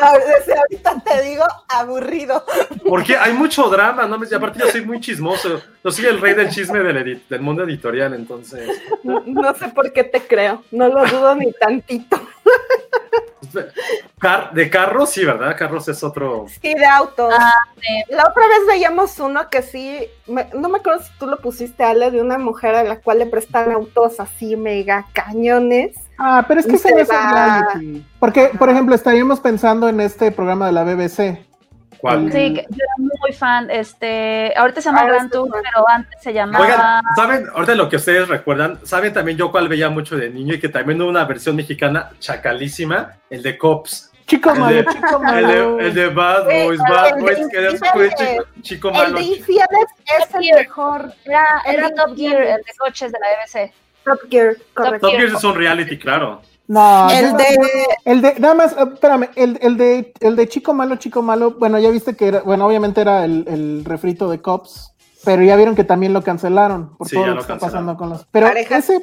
Ahorita 0.00 1.02
te 1.04 1.22
digo 1.22 1.44
aburrido. 1.68 2.44
Porque 2.86 3.16
hay 3.16 3.32
mucho 3.32 3.68
drama, 3.68 4.06
¿no? 4.06 4.18
Y 4.30 4.34
aparte 4.34 4.58
yo 4.60 4.66
soy 4.68 4.84
muy 4.84 5.00
chismoso. 5.00 5.60
Yo 5.82 5.90
soy 5.90 6.06
el 6.06 6.20
rey 6.20 6.34
del 6.34 6.50
chisme 6.50 6.80
del, 6.80 6.96
edit- 6.96 7.28
del 7.28 7.40
mundo 7.40 7.62
editorial, 7.64 8.14
entonces. 8.14 8.68
No, 9.02 9.22
no 9.26 9.54
sé 9.54 9.68
por 9.68 9.92
qué 9.92 10.04
te 10.04 10.20
creo. 10.20 10.62
No 10.70 10.88
lo 10.88 11.06
dudo 11.06 11.34
ni 11.34 11.52
tantito. 11.52 12.20
Car- 14.18 14.52
de 14.52 14.70
carros, 14.70 15.10
sí, 15.10 15.24
¿verdad? 15.24 15.54
Carros 15.56 15.86
es 15.88 16.02
otro. 16.02 16.46
Sí, 16.48 16.74
de 16.74 16.86
autos. 16.86 17.32
Ah, 17.38 17.52
sí. 17.76 18.12
La 18.12 18.22
otra 18.28 18.46
vez 18.48 18.58
veíamos 18.66 19.18
uno 19.20 19.48
que 19.50 19.62
sí, 19.62 20.00
me- 20.26 20.48
no 20.54 20.68
me 20.68 20.78
acuerdo 20.78 21.02
si 21.02 21.10
tú 21.18 21.26
lo 21.26 21.38
pusiste, 21.38 21.84
Ale, 21.84 22.10
de 22.10 22.20
una 22.20 22.38
mujer 22.38 22.74
a 22.74 22.84
la 22.84 23.00
cual 23.00 23.18
le 23.18 23.26
prestan 23.26 23.70
autos 23.70 24.18
así 24.20 24.56
mega 24.56 25.06
cañones. 25.12 25.96
Ah, 26.18 26.44
pero 26.48 26.60
es 26.60 26.66
que 26.66 26.78
se 26.78 26.88
es 26.88 27.08
reality. 27.08 28.04
Porque, 28.18 28.50
por 28.58 28.70
ejemplo, 28.70 28.94
estaríamos 28.94 29.40
pensando 29.40 29.88
en 29.88 30.00
este 30.00 30.30
programa 30.32 30.66
de 30.66 30.72
la 30.72 30.84
BBC. 30.84 31.44
¿Cuál? 31.98 32.30
Sí, 32.32 32.54
yo 32.54 32.60
era 32.60 32.94
muy 32.98 33.32
fan. 33.32 33.70
Este, 33.70 34.52
ahorita 34.56 34.80
se 34.80 34.88
llama 34.88 35.02
Ah, 35.02 35.06
Grand 35.06 35.22
sí, 35.24 35.32
Tour, 35.32 35.50
pero 35.52 35.88
antes 35.88 36.22
se 36.22 36.32
llamaba. 36.32 36.64
Oigan, 36.64 37.02
¿saben? 37.16 37.46
Ahorita 37.54 37.74
lo 37.74 37.88
que 37.88 37.96
ustedes 37.96 38.28
recuerdan, 38.28 38.78
¿saben 38.84 39.12
también 39.12 39.38
yo 39.38 39.50
cuál 39.50 39.68
veía 39.68 39.88
mucho 39.90 40.16
de 40.16 40.30
niño 40.30 40.54
y 40.54 40.60
que 40.60 40.68
también 40.68 41.00
hubo 41.00 41.08
una 41.10 41.24
versión 41.24 41.56
mexicana 41.56 42.10
chacalísima? 42.20 43.12
El 43.30 43.42
de 43.42 43.56
Cops. 43.58 44.10
Chico 44.26 44.52
El 44.52 44.58
malo, 44.60 44.76
de- 44.76 44.84
chico 44.86 45.16
El 45.16 45.22
malo. 45.44 45.76
de, 45.76 45.86
el 45.86 45.94
de 45.94 46.08
Bad 46.08 46.44
Boys, 46.44 46.80
el 46.80 46.92
Bad 46.94 47.14
de 47.16 47.20
Boys, 47.22 47.48
que 47.50 47.58
era 47.58 47.72
chico, 47.72 48.44
chico 48.62 48.88
El 48.88 48.94
malo. 48.94 49.16
de 49.18 49.22
infieles 49.22 49.68
es 50.18 50.34
el 50.34 50.54
mejor. 50.56 51.12
Era, 51.26 51.62
El 51.66 51.94
Top 51.94 52.16
Gear, 52.16 52.42
el 52.42 52.56
de 52.62 52.72
coches 52.78 53.12
de 53.12 53.18
la 53.18 53.26
BBC. 53.44 53.72
Top 54.04 54.18
Gear, 54.30 54.56
correcto. 54.72 55.08
Top 55.08 55.16
Gear 55.18 55.34
es 55.34 55.44
un 55.44 55.54
reality, 55.54 55.98
claro. 55.98 56.40
No, 56.66 57.10
El 57.10 57.36
de 57.36 57.44
El 58.04 58.22
de, 58.22 58.34
nada 58.40 58.54
más, 58.54 58.74
espérame, 58.76 59.28
el, 59.36 59.58
el 59.60 59.76
de, 59.76 60.12
el 60.20 60.36
de 60.36 60.48
Chico 60.48 60.72
Malo, 60.72 60.96
Chico 60.96 61.22
Malo, 61.22 61.52
bueno, 61.58 61.78
ya 61.78 61.90
viste 61.90 62.16
que 62.16 62.28
era, 62.28 62.40
bueno, 62.42 62.66
obviamente 62.66 63.00
era 63.02 63.24
el, 63.24 63.44
el 63.48 63.84
refrito 63.84 64.30
de 64.30 64.40
Cops, 64.40 64.92
pero 65.24 65.42
ya 65.42 65.56
vieron 65.56 65.74
que 65.74 65.84
también 65.84 66.12
lo 66.14 66.22
cancelaron 66.22 66.96
por 66.96 67.08
Sí, 67.08 67.16
todo 67.16 67.24
ya 67.24 67.30
lo 67.30 67.34
lo 67.34 67.40
que 67.46 67.52
está 67.52 67.58
cancelaron. 67.58 67.96
pasando 67.96 67.96
con 67.98 68.08
los. 68.10 68.26
Pero 68.30 68.48
ese, 68.48 69.02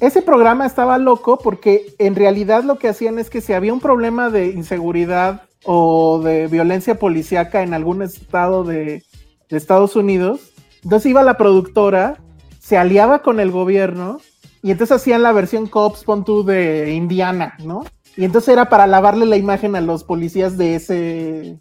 ese 0.00 0.22
programa 0.22 0.66
estaba 0.66 0.98
loco 0.98 1.38
porque 1.38 1.94
en 1.98 2.14
realidad 2.16 2.64
lo 2.64 2.78
que 2.78 2.88
hacían 2.88 3.18
es 3.18 3.30
que 3.30 3.40
si 3.40 3.52
había 3.52 3.72
un 3.72 3.80
problema 3.80 4.30
de 4.30 4.48
inseguridad 4.48 5.42
o 5.64 6.20
de 6.24 6.46
violencia 6.48 6.98
policíaca 6.98 7.62
en 7.62 7.74
algún 7.74 8.02
estado 8.02 8.64
de, 8.64 9.04
de 9.48 9.56
Estados 9.56 9.94
Unidos, 9.96 10.40
entonces 10.82 11.10
iba 11.10 11.22
la 11.22 11.36
productora, 11.36 12.18
se 12.60 12.78
aliaba 12.78 13.20
con 13.22 13.40
el 13.40 13.50
gobierno 13.50 14.20
y 14.62 14.70
entonces 14.70 14.96
hacían 14.96 15.22
la 15.22 15.32
versión 15.32 15.66
Cops, 15.66 16.04
pon 16.04 16.24
de 16.44 16.92
Indiana, 16.92 17.54
¿no? 17.64 17.84
Y 18.16 18.24
entonces 18.24 18.52
era 18.52 18.68
para 18.68 18.86
lavarle 18.86 19.26
la 19.26 19.36
imagen 19.36 19.76
a 19.76 19.80
los 19.80 20.04
policías 20.04 20.58
de 20.58 20.74
ese, 20.74 21.60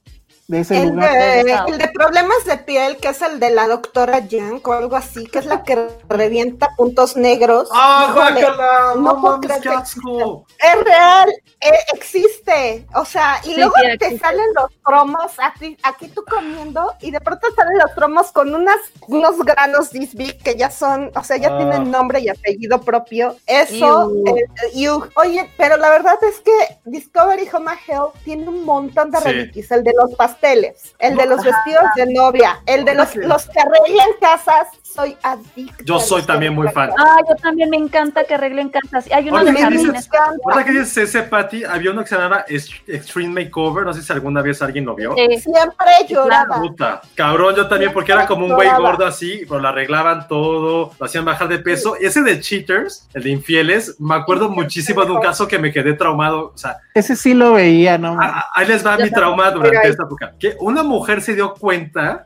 de 0.50 0.60
ese 0.62 0.82
el 0.82 0.90
lugar. 0.90 1.12
de, 1.14 1.42
el 1.68 1.78
de 1.78 1.88
problemas 1.90 2.44
de 2.46 2.58
piel, 2.58 2.98
que 2.98 3.10
es 3.10 3.22
el 3.22 3.40
de 3.40 3.52
la 3.52 3.68
doctora 3.68 4.20
Yang 4.28 4.62
o 4.66 4.74
algo 4.74 4.96
así, 4.96 5.26
que 5.28 5.38
es 5.40 5.46
la 5.46 5.64
que 5.64 5.88
revienta 6.10 6.70
puntos 6.76 7.16
negros. 7.16 7.70
¡Ah, 7.72 8.12
guácala! 8.14 8.94
no 8.96 9.02
¡No 9.02 9.22
puedo 9.22 9.34
mames, 9.38 9.48
creer 9.48 9.62
qué 9.62 9.70
asco! 9.70 10.46
Es 10.58 10.84
real, 10.84 11.30
eh, 11.62 11.72
existe. 11.94 12.88
O 12.96 13.06
sea, 13.06 13.40
y 13.44 13.50
Sí, 13.50 13.56
luego 13.58 13.74
sí, 13.76 13.82
te 14.00 14.06
existe. 14.08 14.20
salen 14.26 14.46
los 14.56 14.72
promos 14.84 15.32
aquí, 15.38 15.78
aquí 15.84 16.08
tú 16.08 16.26
comiendo 16.28 16.94
y 17.02 17.12
de 17.12 17.22
pronto 17.22 17.48
salen 17.56 17.78
los 17.78 17.92
promos 17.92 18.32
con 18.32 18.54
unas, 18.54 18.78
unos 19.08 19.38
granos 19.46 19.92
this 19.92 20.16
big 20.16 20.42
que 20.42 20.56
ya 20.56 20.72
son, 20.72 21.12
o 21.16 21.24
sea, 21.24 21.38
ya 21.38 21.50
Ah. 21.54 21.58
tienen 21.58 21.92
nombre 21.92 22.22
y 22.22 22.30
apellido 22.30 22.82
propio. 22.82 23.36
Eso, 23.46 24.12
eh. 24.26 24.90
Oye, 25.16 25.50
pero 25.58 25.78
la 25.78 25.90
verdad 25.92 26.16
es 26.24 26.40
que 26.40 26.52
Discovery 26.86 27.48
Home 27.54 27.72
Health 27.88 28.16
tiene 28.24 28.48
un 28.50 28.66
montón 28.66 29.12
de 29.12 29.20
Sí. 29.20 29.24
realities. 29.26 29.72
El 29.72 29.84
de 29.84 29.94
los 29.94 30.16
pasteles, 30.40 30.96
el 31.00 31.16
de 31.18 31.26
los 31.26 31.44
vestidos 31.44 31.84
de 31.96 32.14
novia, 32.14 32.60
el 32.66 32.86
de 32.86 32.96
los, 32.96 33.10
Sí. 33.10 33.20
los 33.22 33.46
que 33.48 33.60
arreglan 33.60 34.10
casas. 34.20 34.68
Soy 34.84 35.16
adicta. 35.22 35.84
Yo 35.86 36.00
soy 36.00 36.24
también 36.24 36.54
muy 36.56 36.68
fan. 36.70 36.90
Ah, 36.98 37.18
yo 37.30 37.36
también 37.36 37.70
me 37.70 37.78
encanta 37.78 38.24
que 38.24 38.34
arreglen 38.34 38.70
casas. 38.70 39.06
Hay 39.12 39.30
uno 39.30 39.44
de 39.46 39.54
jardines. 39.56 40.10
Ahora 40.44 40.66
que 40.66 40.72
dices 40.72 40.98
ese, 40.98 41.22
Patty, 41.24 41.64
había 41.64 41.92
uno 41.92 42.02
que 42.02 42.08
se 42.10 42.16
llamaba 42.16 42.44
Ex- 42.48 42.72
Extreme 42.88 43.44
Makeover, 43.46 43.86
no 43.86 43.94
sé 43.94 44.02
si 44.02 44.12
alguna 44.12 44.42
vez 44.42 44.62
alguien 44.64 44.86
lo 44.86 44.96
vio. 44.96 45.14
Sí. 45.16 45.40
Siempre 45.42 45.86
lloraba. 46.10 46.60
Puta, 46.60 47.02
cabrón, 47.14 47.56
yo 47.56 47.68
también, 47.68 47.94
porque 47.94 48.12
era 48.14 48.26
como 48.26 48.48
un 48.48 48.54
güey 48.56 48.68
gordo 48.78 49.06
así, 49.06 49.46
pero 49.48 49.60
lo 49.62 49.68
arreglaban 49.68 50.28
todo, 50.28 50.92
lo 51.00 51.06
hacían 51.06 51.24
bajar 51.24 51.48
de 51.50 51.60
peso. 51.60 51.96
Ese 51.96 52.24
de 52.24 52.40
Cheaters, 52.42 53.08
el 53.14 53.24
de 53.24 53.30
Infieles, 53.30 53.96
me 54.00 54.16
acuerdo 54.16 54.50
muchísimo 54.50 55.06
de 55.06 55.12
un 55.12 55.22
caso 55.22 55.48
que 55.48 55.60
me 55.60 55.72
quedé 55.72 55.94
traumado. 55.94 56.52
O 56.56 56.58
sea, 56.58 56.78
Ese 56.96 57.16
sí 57.16 57.36
lo 57.36 57.54
veía, 57.54 58.00
¿no? 58.00 58.20
a- 58.20 58.50
ahí 58.56 58.66
les 58.68 58.86
va 58.86 58.98
Yo 58.98 59.04
mi 59.06 59.12
trauma 59.12 59.52
durante 59.52 59.88
esta 59.88 60.04
época. 60.04 60.29
Que 60.38 60.56
una 60.60 60.84
mujer 60.84 61.22
se 61.22 61.36
dio 61.36 61.54
cuenta 61.54 62.26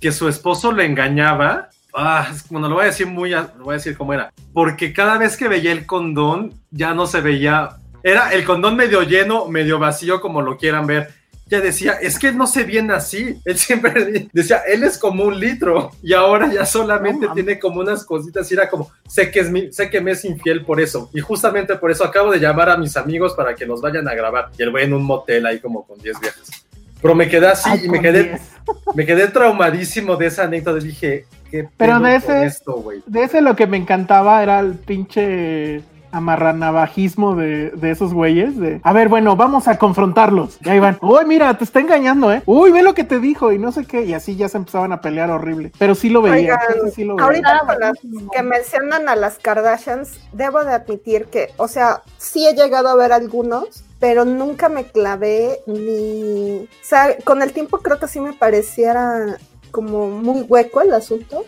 que 0.00 0.12
su 0.12 0.28
esposo 0.28 0.72
le 0.72 0.84
engañaba. 0.84 1.68
Ah, 1.94 2.32
bueno, 2.50 2.68
lo 2.68 2.76
voy 2.76 2.84
a 2.84 2.86
decir 2.86 3.06
muy, 3.06 3.30
lo 3.30 3.48
voy 3.64 3.74
a 3.74 3.76
decir 3.78 3.96
cómo 3.96 4.12
era. 4.14 4.32
Porque 4.52 4.92
cada 4.92 5.18
vez 5.18 5.36
que 5.36 5.48
veía 5.48 5.72
el 5.72 5.86
condón, 5.86 6.54
ya 6.70 6.94
no 6.94 7.06
se 7.06 7.20
veía. 7.20 7.76
Era 8.02 8.32
el 8.32 8.44
condón 8.44 8.76
medio 8.76 9.02
lleno, 9.02 9.46
medio 9.46 9.78
vacío, 9.78 10.20
como 10.20 10.42
lo 10.42 10.56
quieran 10.56 10.86
ver. 10.86 11.10
Ya 11.46 11.60
decía, 11.60 11.92
es 12.00 12.18
que 12.18 12.32
no 12.32 12.46
se 12.46 12.64
viene 12.64 12.94
así. 12.94 13.38
Él 13.44 13.58
siempre 13.58 14.26
decía, 14.32 14.62
él 14.66 14.84
es 14.84 14.96
como 14.96 15.24
un 15.24 15.38
litro. 15.38 15.90
Y 16.02 16.14
ahora 16.14 16.50
ya 16.50 16.64
solamente 16.64 17.28
tiene 17.34 17.58
como 17.58 17.80
unas 17.80 18.04
cositas. 18.04 18.50
Y 18.50 18.54
era 18.54 18.70
como, 18.70 18.90
sé 19.06 19.30
que, 19.30 19.40
es 19.40 19.50
mi- 19.50 19.70
sé 19.70 19.90
que 19.90 20.00
me 20.00 20.12
es 20.12 20.24
infiel 20.24 20.64
por 20.64 20.80
eso. 20.80 21.10
Y 21.12 21.20
justamente 21.20 21.76
por 21.76 21.90
eso 21.90 22.04
acabo 22.04 22.30
de 22.32 22.40
llamar 22.40 22.70
a 22.70 22.78
mis 22.78 22.96
amigos 22.96 23.34
para 23.34 23.54
que 23.54 23.66
nos 23.66 23.82
vayan 23.82 24.08
a 24.08 24.14
grabar. 24.14 24.48
Y 24.58 24.62
el 24.62 24.70
güey 24.70 24.84
en 24.86 24.94
un 24.94 25.04
motel 25.04 25.44
ahí 25.44 25.60
como 25.60 25.86
con 25.86 25.98
10 25.98 26.18
viejas. 26.20 26.64
Pero 27.02 27.14
me 27.16 27.28
quedé 27.28 27.48
así 27.48 27.68
Ay, 27.70 27.80
y 27.84 27.88
me 27.88 28.00
quedé, 28.00 28.24
10. 28.24 28.40
me 28.94 29.04
quedé 29.04 29.28
traumadísimo 29.28 30.16
de 30.16 30.26
esa 30.28 30.44
anécdota. 30.44 30.78
Dije, 30.82 31.26
qué 31.50 31.68
Pero 31.76 31.94
pedo 31.98 32.04
de 32.08 32.16
ese- 32.16 32.44
esto, 32.46 32.74
güey. 32.74 33.02
De 33.06 33.24
ese 33.24 33.40
lo 33.42 33.56
que 33.56 33.66
me 33.66 33.76
encantaba 33.76 34.42
era 34.42 34.60
el 34.60 34.74
pinche 34.76 35.82
amarranavajismo 36.14 37.34
de, 37.36 37.70
de 37.70 37.90
esos 37.90 38.12
güeyes. 38.12 38.58
De, 38.58 38.80
a 38.84 38.92
ver, 38.92 39.08
bueno, 39.08 39.34
vamos 39.34 39.66
a 39.68 39.78
confrontarlos. 39.78 40.58
Y 40.64 40.68
ahí 40.68 40.78
van. 40.78 40.98
Uy, 41.02 41.24
mira, 41.26 41.56
te 41.56 41.64
está 41.64 41.80
engañando, 41.80 42.32
¿eh? 42.32 42.42
Uy, 42.46 42.70
ve 42.70 42.82
lo 42.82 42.94
que 42.94 43.04
te 43.04 43.18
dijo 43.18 43.50
y 43.52 43.58
no 43.58 43.72
sé 43.72 43.84
qué. 43.86 44.04
Y 44.04 44.14
así 44.14 44.36
ya 44.36 44.48
se 44.48 44.58
empezaban 44.58 44.92
a 44.92 45.00
pelear 45.00 45.30
horrible. 45.30 45.72
Pero 45.78 45.94
sí 45.94 46.08
lo 46.10 46.22
veía. 46.22 46.58
Oigan, 46.68 46.90
sí 46.94 47.04
lo 47.04 47.16
veía. 47.16 47.26
Ahorita 47.26 47.56
Ah, 47.62 47.66
con 47.66 47.80
las 47.80 47.92
que 48.32 48.42
mencionan 48.42 49.08
a 49.08 49.16
las 49.16 49.38
Kardashians, 49.38 50.20
debo 50.32 50.64
de 50.64 50.74
admitir 50.74 51.26
que, 51.26 51.48
o 51.56 51.68
sea, 51.68 52.02
sí 52.18 52.46
he 52.46 52.54
llegado 52.54 52.88
a 52.88 52.94
ver 52.94 53.12
algunos, 53.12 53.84
pero 54.02 54.24
nunca 54.24 54.68
me 54.68 54.84
clavé 54.88 55.60
ni... 55.66 56.64
O 56.64 56.84
sea, 56.84 57.16
con 57.22 57.40
el 57.40 57.52
tiempo 57.52 57.78
creo 57.78 58.00
que 58.00 58.08
sí 58.08 58.18
me 58.18 58.32
pareciera 58.32 59.38
como 59.70 60.08
muy 60.08 60.40
hueco 60.42 60.80
el 60.80 60.92
asunto. 60.92 61.44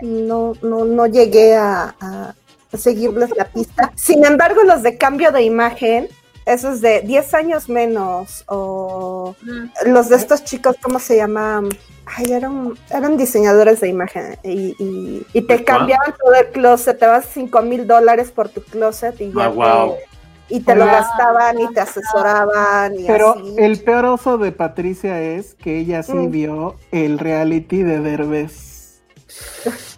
No, 0.00 0.54
no, 0.62 0.84
no 0.84 1.06
llegué 1.06 1.54
a, 1.54 1.94
a- 2.00 2.34
a 2.72 2.76
seguirles 2.76 3.30
la 3.36 3.44
pista. 3.44 3.92
Sin 3.94 4.24
embargo, 4.24 4.64
los 4.64 4.82
de 4.82 4.98
cambio 4.98 5.30
de 5.30 5.42
imagen, 5.42 6.08
esos 6.44 6.80
de 6.80 7.02
10 7.02 7.34
años 7.34 7.68
menos, 7.68 8.42
o 8.48 9.36
Mm. 9.40 9.68
los 9.92 10.08
de 10.08 10.16
estos 10.16 10.42
chicos, 10.42 10.74
¿cómo 10.82 10.98
se 10.98 11.16
llaman? 11.18 11.68
Ay, 12.04 12.32
eran, 12.32 12.74
eran 12.90 13.16
diseñadores 13.16 13.80
de 13.80 13.88
imagen 13.90 14.36
y, 14.42 14.74
y- 14.82 15.24
y 15.34 15.42
te 15.42 15.62
cambiaban 15.62 16.14
todo 16.20 16.34
el 16.34 16.48
closet, 16.48 16.98
te 16.98 17.06
vas 17.06 17.26
5 17.32 17.62
mil 17.62 17.86
dólares 17.86 18.32
por 18.32 18.48
tu 18.48 18.60
closet 18.60 19.20
y 19.20 19.32
ya 19.32 19.44
Ah, 19.44 19.48
wow. 19.50 19.94
te, 19.94 20.11
y 20.56 20.60
te 20.60 20.74
lo 20.74 20.84
gastaban 20.86 21.58
y 21.60 21.72
te 21.72 21.80
asesoraban 21.80 22.98
y 22.98 23.06
Pero 23.06 23.30
así. 23.30 23.54
el 23.58 23.80
peor 23.82 24.04
oso 24.06 24.38
de 24.38 24.52
Patricia 24.52 25.20
es 25.20 25.54
que 25.54 25.78
ella 25.78 26.02
sí 26.02 26.12
Mm. 26.12 26.30
vio 26.30 26.76
el 26.90 27.18
reality 27.18 27.82
de 27.82 28.00
Derbez. 28.00 29.02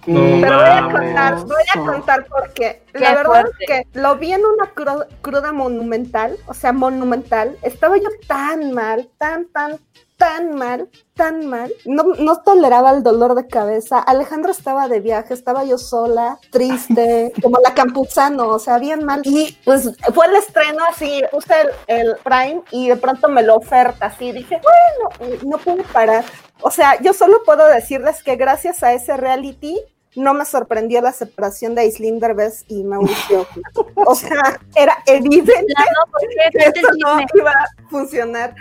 No 0.06 0.20
Pero 0.42 0.56
voy 0.58 0.68
a 0.68 0.82
contar, 0.92 1.34
voy 1.44 1.62
a 1.74 1.78
contar 1.80 2.26
porque 2.26 2.82
Qué 2.92 2.98
la 3.00 3.14
verdad 3.14 3.24
fuerte. 3.42 3.56
es 3.60 3.66
que 3.92 3.98
lo 4.00 4.16
vi 4.16 4.32
en 4.32 4.42
una 4.44 4.72
cru- 4.74 5.06
cruda 5.22 5.52
monumental, 5.52 6.36
o 6.46 6.54
sea, 6.54 6.72
monumental. 6.72 7.56
Estaba 7.62 7.96
yo 7.96 8.08
tan 8.28 8.72
mal, 8.72 9.08
tan, 9.18 9.46
tan, 9.46 9.78
tan 10.16 10.54
mal, 10.54 10.88
tan 11.14 11.46
mal. 11.46 11.72
No, 11.84 12.04
no 12.18 12.42
toleraba 12.42 12.90
el 12.92 13.02
dolor 13.02 13.34
de 13.34 13.46
cabeza. 13.46 13.98
Alejandro 13.98 14.52
estaba 14.52 14.88
de 14.88 15.00
viaje, 15.00 15.34
estaba 15.34 15.64
yo 15.64 15.78
sola, 15.78 16.38
triste, 16.50 17.32
como 17.42 17.58
la 17.60 17.74
Campuzano, 17.74 18.48
o 18.48 18.58
sea, 18.58 18.78
bien 18.78 19.04
mal. 19.04 19.22
Y 19.24 19.56
pues 19.64 19.90
fue 20.14 20.26
el 20.26 20.36
estreno 20.36 20.84
así, 20.88 21.22
puse 21.30 21.54
el, 21.60 21.98
el 21.98 22.16
Prime 22.22 22.62
y 22.70 22.88
de 22.88 22.96
pronto 22.96 23.28
me 23.28 23.42
lo 23.42 23.56
oferta 23.56 24.06
así. 24.06 24.32
Dije, 24.32 24.60
bueno, 24.62 25.38
no 25.44 25.58
pude 25.58 25.82
parar. 25.84 26.24
O 26.60 26.70
sea, 26.70 27.00
yo 27.00 27.12
solo 27.12 27.42
puedo 27.44 27.66
decirles 27.68 28.22
que 28.22 28.36
gracias 28.36 28.82
a 28.82 28.92
ese 28.92 29.16
reality 29.16 29.78
no 30.16 30.34
me 30.34 30.44
sorprendió 30.44 31.00
la 31.00 31.12
separación 31.12 31.74
de 31.74 31.82
Aislinn 31.82 32.20
Derbez 32.20 32.64
y 32.68 32.84
Mauricio. 32.84 33.46
o 34.06 34.14
sea, 34.14 34.60
era 34.74 34.98
evidente 35.06 35.52
Claro, 35.74 36.10
porque 36.10 36.36
que 36.52 36.80
esto 36.80 36.88
no 37.00 37.20
iba 37.34 37.50
a 37.50 37.88
funcionar. 37.88 38.54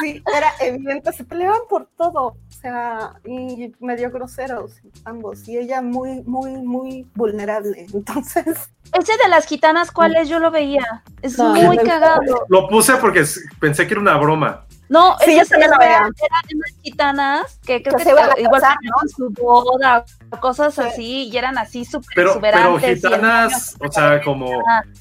Sí, 0.00 0.22
era 0.36 0.52
evidente, 0.60 1.12
se 1.12 1.24
peleaban 1.24 1.60
por 1.68 1.86
todo. 1.96 2.26
O 2.26 2.36
sea, 2.62 3.14
y 3.24 3.72
medio 3.80 4.10
groseros 4.10 4.74
ambos. 5.04 5.48
Y 5.48 5.58
ella 5.58 5.80
muy, 5.82 6.22
muy, 6.22 6.52
muy 6.62 7.06
vulnerable. 7.14 7.86
Entonces, 7.92 8.44
Ese 8.92 9.12
de 9.22 9.28
las 9.28 9.46
gitanas, 9.46 9.90
¿cuál 9.90 10.16
es? 10.16 10.28
Yo 10.28 10.38
lo 10.38 10.50
veía. 10.50 11.02
Es 11.22 11.38
No, 11.38 11.54
muy 11.54 11.76
no, 11.76 11.82
cagado. 11.84 12.46
Lo 12.48 12.68
puse 12.68 12.96
porque 12.96 13.24
pensé 13.60 13.86
que 13.86 13.94
era 13.94 14.00
una 14.00 14.16
broma. 14.18 14.66
No, 14.90 15.16
Sí, 15.24 15.30
ellas 15.34 15.48
yo 15.48 15.50
también 15.52 15.70
veía. 15.78 15.96
eran 15.98 16.10
unas 16.56 16.72
gitanas 16.82 17.58
que 17.64 17.80
creo 17.80 17.96
Que 17.96 17.98
que, 17.98 18.04
se 18.04 18.10
iban 18.10 18.30
a 18.30 18.40
igual 18.40 18.60
casar, 18.60 18.76
tenían 18.78 19.08
su 19.16 19.30
boda, 19.30 20.04
cosas 20.40 20.74
Sí. 20.74 20.80
así, 20.82 21.28
y 21.28 21.36
eran 21.38 21.58
así 21.58 21.84
súper 21.84 22.08
Pero, 22.16 22.40
pero 22.40 22.56
exuberantes. 22.76 22.88
el 22.88 22.96
gitanas, 22.96 23.76
o 23.80 23.92
sea, 23.92 24.20
como. 24.20 24.50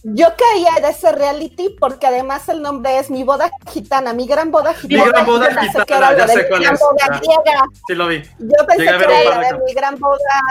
Yo 0.04 0.28
caía 0.38 0.80
de 0.86 0.92
ese 0.92 1.12
reality 1.12 1.76
porque 1.80 2.06
además 2.06 2.48
el 2.50 2.62
nombre 2.62 3.00
es 3.00 3.10
Mi 3.10 3.24
Boda 3.24 3.50
Gitana, 3.72 4.14
Mi 4.14 4.28
Gran 4.28 4.52
Boda 4.52 4.74
Mi 4.84 4.90
Gitana. 4.90 5.06
Gran 5.12 5.26
Boda 5.26 5.48
Gitana, 5.60 5.86
que 5.86 5.94
era 5.96 6.18
ya 6.18 6.26
de 6.28 6.34
sé 6.34 6.44
Mi 6.44 6.50
cuál 6.50 6.62
Gran 6.62 6.74
es. 6.76 6.80
Boda 6.80 7.06
Ah. 7.10 7.18
griega. 7.18 7.64
Sí, 7.88 7.96
lo 7.96 8.08
vi. 8.08 8.22
Yo 8.38 8.68
pensé 8.68 8.84
Llegué 8.84 8.98
que 8.98 9.04
era 9.04 9.24
la 9.38 9.40
de 9.48 9.54
de 9.58 9.64
mi 9.66 9.74
gran 9.74 9.96
boda 10.00 10.42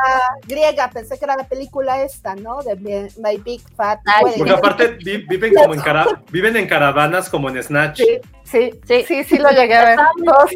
griega, 0.47 0.91
pensé 0.91 1.17
que 1.17 1.25
era 1.25 1.37
la 1.37 1.45
película 1.47 2.03
esta, 2.03 2.35
¿no? 2.35 2.61
De 2.63 2.75
Mi- 2.77 3.09
My 3.23 3.37
Big 3.37 3.63
Fat 3.77 4.01
Ay. 4.05 4.35
Porque 4.37 4.53
aparte 4.53 4.89
vi- 5.05 5.19
viven 5.29 5.55
como 5.55 5.75
en 5.75 5.81
cara- 5.81 6.23
viven 6.33 6.57
en 6.57 6.67
caravanas 6.67 7.29
como 7.29 7.49
en 7.49 7.63
Snatch. 7.63 7.99
Sí, 7.99 8.21
sí, 8.51 8.71
Sí. 8.87 9.05
sí, 9.07 9.25
sí, 9.25 9.39
lo 9.39 9.51
llegué 9.51 9.75
a 9.77 9.85
ver. 9.85 9.99
Muy 10.17 10.27
Todos 10.27 10.51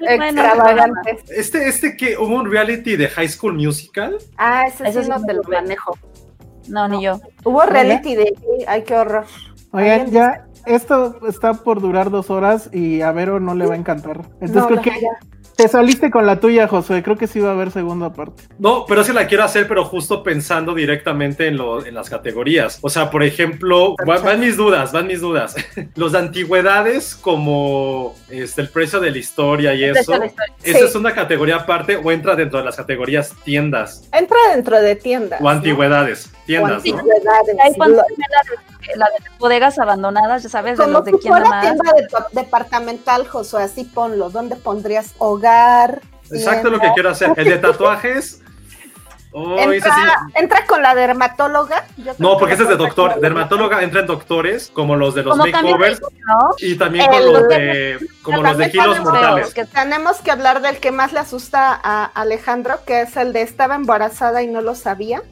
ese 0.00 0.14
extravagantes. 0.14 1.30
Este, 1.30 1.68
este 1.68 1.96
que 1.96 2.16
hubo 2.16 2.34
un 2.34 2.50
reality 2.50 2.96
de 2.96 3.08
High 3.08 3.28
School 3.28 3.54
Musical. 3.54 4.18
Ah, 4.36 4.64
ese 4.66 4.88
Eso 4.88 5.02
sí 5.02 5.08
no 5.08 5.22
te 5.24 5.34
lo 5.34 5.42
manejo. 5.44 5.96
No, 6.68 6.88
ni 6.88 7.02
yo. 7.02 7.20
Hubo 7.44 7.62
reality 7.62 8.14
de 8.14 8.34
ay 8.66 8.82
qué 8.82 8.94
horror. 8.94 9.24
Oigan, 9.72 10.10
ya, 10.10 10.46
esto 10.66 11.18
está 11.28 11.54
por 11.54 11.80
durar 11.80 12.10
dos 12.10 12.30
horas 12.30 12.70
y 12.72 13.00
a 13.02 13.12
Vero 13.12 13.40
no 13.40 13.54
le 13.54 13.66
va 13.66 13.74
a 13.74 13.78
encantar. 13.78 14.20
Entonces 14.40 14.54
No, 14.56 14.66
creo 14.66 14.82
que 14.82 15.00
ya. 15.00 15.08
Te 15.58 15.66
saliste 15.66 16.08
con 16.12 16.24
la 16.24 16.38
tuya, 16.38 16.68
Josué. 16.68 17.02
Creo 17.02 17.16
que 17.16 17.26
sí 17.26 17.40
va 17.40 17.48
a 17.48 17.52
haber 17.52 17.72
segunda 17.72 18.12
parte. 18.12 18.44
No, 18.60 18.84
pero 18.86 19.02
sí 19.02 19.12
la 19.12 19.26
quiero 19.26 19.42
hacer, 19.42 19.66
pero 19.66 19.84
justo 19.84 20.22
pensando 20.22 20.72
directamente 20.72 21.48
en, 21.48 21.56
lo, 21.56 21.84
en 21.84 21.94
las 21.96 22.08
categorías. 22.08 22.78
O 22.80 22.88
sea, 22.88 23.10
por 23.10 23.24
ejemplo, 23.24 23.96
va- 24.08 24.20
van 24.20 24.38
mis 24.38 24.56
dudas, 24.56 24.92
van 24.92 25.08
mis 25.08 25.20
dudas. 25.20 25.56
Los 25.96 26.12
de 26.12 26.18
antigüedades, 26.18 27.16
como 27.16 28.14
este, 28.30 28.60
el 28.60 28.68
precio 28.68 29.00
de 29.00 29.10
la 29.10 29.18
historia 29.18 29.74
y 29.74 29.82
eso. 29.82 29.98
historia. 30.00 30.32
¿Esa 30.62 30.78
Sí. 30.78 30.84
es 30.84 30.94
una 30.94 31.12
categoría 31.12 31.56
aparte 31.56 31.96
o 31.96 32.12
entra 32.12 32.36
dentro 32.36 32.60
de 32.60 32.64
las 32.64 32.76
categorías 32.76 33.34
tiendas 33.44 34.08
Entra 34.12 34.36
dentro 34.54 34.80
de 34.80 34.94
tiendas. 34.94 35.40
o 35.42 35.48
antigüedades? 35.48 36.26
O 36.32 36.46
Tiendas, 36.46 36.70
¿no? 36.70 36.76
antigüedades. 36.76 37.56
La 38.96 39.06
de, 39.06 39.30
bodegas 39.38 39.78
abandonadas, 39.78 40.42
ya 40.42 40.48
sabes, 40.48 40.78
de 40.78 40.86
los 40.86 41.04
de 41.04 41.12
quién 41.12 41.32
fuera 41.32 41.48
más. 41.48 41.62
tienda 41.62 41.92
de 41.96 42.06
pa- 42.08 42.26
departamental, 42.32 43.26
Josué, 43.26 43.62
así 43.64 43.84
ponlo. 43.84 44.30
¿Dónde 44.30 44.56
pondrías 44.56 45.14
hogar? 45.18 46.00
Exacto 46.30 46.70
lo 46.70 46.78
que 46.80 46.92
quiero 46.94 47.10
hacer. 47.10 47.32
El 47.36 47.44
de 47.46 47.58
tatuajes. 47.58 48.42
Oh, 49.30 49.58
Entra, 49.58 49.92
sí. 49.94 50.32
entra 50.36 50.64
con 50.66 50.80
la 50.82 50.94
dermatóloga. 50.94 51.84
Yo 51.98 52.12
No, 52.16 52.32
que 52.32 52.38
porque 52.38 52.54
ese 52.54 52.62
es 52.62 52.68
de 52.70 52.76
doctor. 52.76 53.20
Dermatóloga 53.20 53.82
entra 53.82 54.00
en 54.00 54.06
doctores, 54.06 54.70
como 54.72 54.96
los 54.96 55.14
de 55.14 55.22
los 55.22 55.32
Como 55.32 55.44
también 55.52 55.76
makeovers, 55.78 56.00
¿no? 56.00 56.48
y 56.58 56.76
también 56.76 57.06
con 57.06 57.32
los 57.34 57.46
de, 57.48 57.98
como 58.22 58.42
los 58.42 58.56
de 58.56 58.70
kilos 58.70 58.98
mortales. 59.00 59.52
que- 59.52 59.66
Tenemos 59.66 60.16
que 60.22 60.30
hablar 60.30 60.62
del 60.62 60.78
que 60.78 60.92
más 60.92 61.12
le 61.12 61.18
asusta 61.20 61.78
a 61.84 62.06
Alejandro, 62.06 62.78
que 62.86 63.02
es 63.02 63.18
el 63.18 63.34
de 63.34 63.42
estaba 63.42 63.74
embarazada 63.74 64.42
y 64.42 64.46
no 64.46 64.62
lo 64.62 64.74
sabía. 64.74 65.22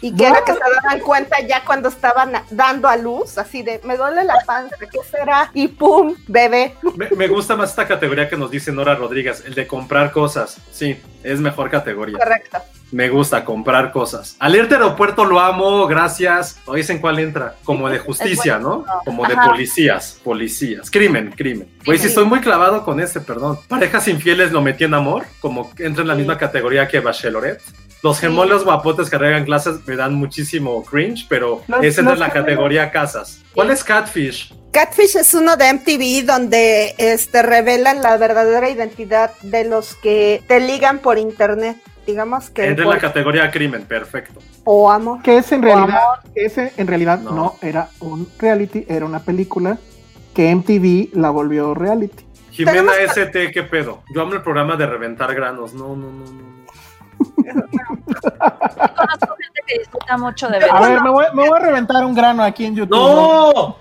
Y 0.00 0.14
que 0.14 0.26
era 0.26 0.42
que 0.44 0.52
se 0.52 0.58
daban 0.58 1.00
cuenta 1.00 1.36
ya 1.46 1.64
cuando 1.64 1.88
estaban 1.88 2.32
dando 2.50 2.88
a 2.88 2.96
luz, 2.96 3.36
así 3.38 3.62
de, 3.62 3.80
me 3.84 3.96
duele 3.96 4.24
la 4.24 4.38
panza, 4.46 4.76
¿qué 4.78 4.98
será? 5.10 5.50
Y 5.52 5.68
pum, 5.68 6.14
bebé. 6.26 6.76
Me, 6.96 7.10
me 7.10 7.28
gusta 7.28 7.54
más 7.56 7.70
esta 7.70 7.86
categoría 7.86 8.28
que 8.28 8.36
nos 8.36 8.50
dice 8.50 8.72
Nora 8.72 8.94
Rodríguez, 8.94 9.44
el 9.46 9.54
de 9.54 9.66
comprar 9.66 10.10
cosas. 10.10 10.56
Sí, 10.72 11.00
es 11.22 11.40
mejor 11.40 11.70
categoría. 11.70 12.18
Correcto. 12.18 12.58
Me 12.92 13.08
gusta 13.08 13.44
comprar 13.44 13.92
cosas. 13.92 14.34
Alerta 14.40 14.74
Aeropuerto 14.74 15.24
lo 15.24 15.38
amo, 15.38 15.86
gracias. 15.86 16.58
¿O 16.66 16.74
dicen 16.74 16.98
cuál 16.98 17.18
entra? 17.20 17.54
Como 17.64 17.88
de 17.88 17.98
justicia, 17.98 18.58
¿no? 18.58 18.84
Como 19.04 19.26
de 19.26 19.34
Ajá. 19.34 19.50
policías, 19.50 20.18
policías. 20.24 20.90
Crimen, 20.90 21.32
crimen. 21.36 21.68
Güey, 21.86 21.98
sí 21.98 22.08
estoy 22.08 22.24
muy 22.24 22.40
clavado 22.40 22.84
con 22.84 22.98
este, 23.00 23.20
perdón. 23.20 23.58
Parejas 23.68 24.08
infieles 24.08 24.50
lo 24.50 24.60
metí 24.60 24.84
en 24.84 24.94
amor, 24.94 25.24
como 25.40 25.72
que 25.74 25.86
entra 25.86 26.02
en 26.02 26.08
la 26.08 26.14
Sí. 26.14 26.18
misma 26.18 26.36
categoría 26.36 26.88
que 26.88 26.98
Bachelorette. 27.00 27.62
Los 28.02 28.18
gemelos 28.18 28.64
guapotes 28.64 29.10
que 29.10 29.18
regan 29.18 29.44
clases 29.44 29.86
me 29.86 29.94
dan 29.94 30.14
muchísimo 30.14 30.82
cringe, 30.84 31.26
pero 31.28 31.62
Los- 31.68 31.84
ese 31.84 32.00
entra 32.00 32.14
los 32.14 32.14
en 32.14 32.20
la 32.20 32.26
gemelos. 32.30 32.46
categoría 32.46 32.90
casas. 32.90 33.40
¿Cuál 33.54 33.70
es 33.70 33.84
Catfish? 33.84 34.54
Catfish 34.72 35.16
es 35.16 35.34
uno 35.34 35.56
de 35.56 35.68
MTV 35.68 36.22
donde 36.24 36.94
este, 36.96 37.42
revelan 37.42 38.00
la 38.02 38.16
verdadera 38.16 38.70
identidad 38.70 39.32
de 39.42 39.64
los 39.64 39.94
que 39.96 40.42
te 40.48 40.60
ligan 40.60 41.00
por 41.00 41.18
internet. 41.18 41.76
Digamos 42.06 42.50
que 42.50 42.66
Entra 42.66 42.84
en 42.84 42.90
la 42.90 42.98
categoría 42.98 43.50
crimen, 43.50 43.84
perfecto. 43.84 44.40
o 44.64 44.90
amor. 44.90 45.22
Que 45.22 45.38
ese 45.38 45.54
en 45.56 45.62
realidad, 45.62 46.00
que 46.34 46.44
ese 46.46 46.72
en 46.76 46.86
realidad 46.86 47.20
No. 47.20 47.30
no. 47.32 47.54
era 47.62 47.88
un 48.00 48.28
reality, 48.38 48.84
era 48.88 49.04
una 49.06 49.20
película 49.20 49.78
que 50.34 50.54
MTV 50.54 51.16
la 51.18 51.30
volvió 51.30 51.74
reality. 51.74 52.24
Jimena 52.50 52.92
ST, 53.06 53.52
¿qué 53.52 53.62
pedo? 53.62 54.02
Yo 54.14 54.22
amo 54.22 54.34
el 54.34 54.42
programa 54.42 54.76
de 54.76 54.86
reventar 54.86 55.34
granos. 55.34 55.72
No, 55.74 55.96
no, 55.96 56.10
no, 56.10 56.24
no. 56.24 56.50
Conozco 57.36 59.36
gente 59.36 59.60
que 59.66 59.78
disfruta 59.78 60.16
mucho 60.18 60.48
de 60.48 60.58
ver. 60.58 60.70
A 60.70 60.80
ver, 60.80 61.02
me 61.02 61.10
voy, 61.10 61.24
me 61.34 61.48
voy 61.48 61.58
a 61.58 61.62
reventar 61.62 62.04
un 62.04 62.14
grano 62.14 62.42
aquí 62.42 62.64
en 62.64 62.76
YouTube. 62.76 62.96
¡No! 62.98 63.76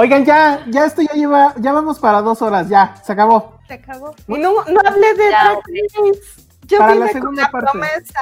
Oigan, 0.00 0.24
ya, 0.24 0.64
ya 0.68 0.84
esto 0.84 1.02
ya 1.02 1.12
lleva, 1.12 1.54
ya 1.56 1.72
vamos 1.72 1.98
para 1.98 2.22
dos 2.22 2.40
horas, 2.40 2.68
ya, 2.68 2.94
se 3.04 3.12
acabó. 3.12 3.58
Se 3.66 3.74
acabó. 3.74 4.14
Y 4.28 4.34
no, 4.38 4.52
no 4.66 4.80
hablé 4.86 5.12
de 5.14 5.28
Ya, 5.28 5.42
Drag. 5.42 5.56
Race. 5.56 6.20
Yo 6.68 6.78
Para 6.78 6.92
vine 6.92 7.04
la 7.06 7.10
con 7.10 7.20
segunda 7.20 7.42
la 7.42 7.50
parte. 7.50 7.70
promesa 7.72 8.20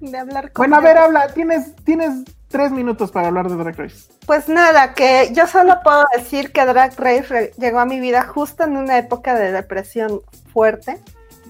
de 0.00 0.18
hablar 0.18 0.50
con 0.50 0.60
Bueno, 0.62 0.76
a 0.78 0.80
ver, 0.80 0.98
habla, 0.98 1.28
tienes, 1.28 1.76
tienes 1.84 2.24
tres 2.48 2.72
minutos 2.72 3.12
para 3.12 3.28
hablar 3.28 3.48
de 3.48 3.54
Drag 3.54 3.78
Race. 3.78 4.08
Pues 4.26 4.48
nada, 4.48 4.94
que 4.94 5.30
yo 5.32 5.46
solo 5.46 5.78
puedo 5.84 6.04
decir 6.16 6.50
que 6.50 6.64
Drag 6.66 6.98
Race 6.98 7.52
llegó 7.56 7.78
a 7.78 7.84
mi 7.86 8.00
vida 8.00 8.24
justo 8.24 8.64
en 8.64 8.76
una 8.76 8.98
época 8.98 9.36
de 9.36 9.52
depresión 9.52 10.22
fuerte, 10.52 10.98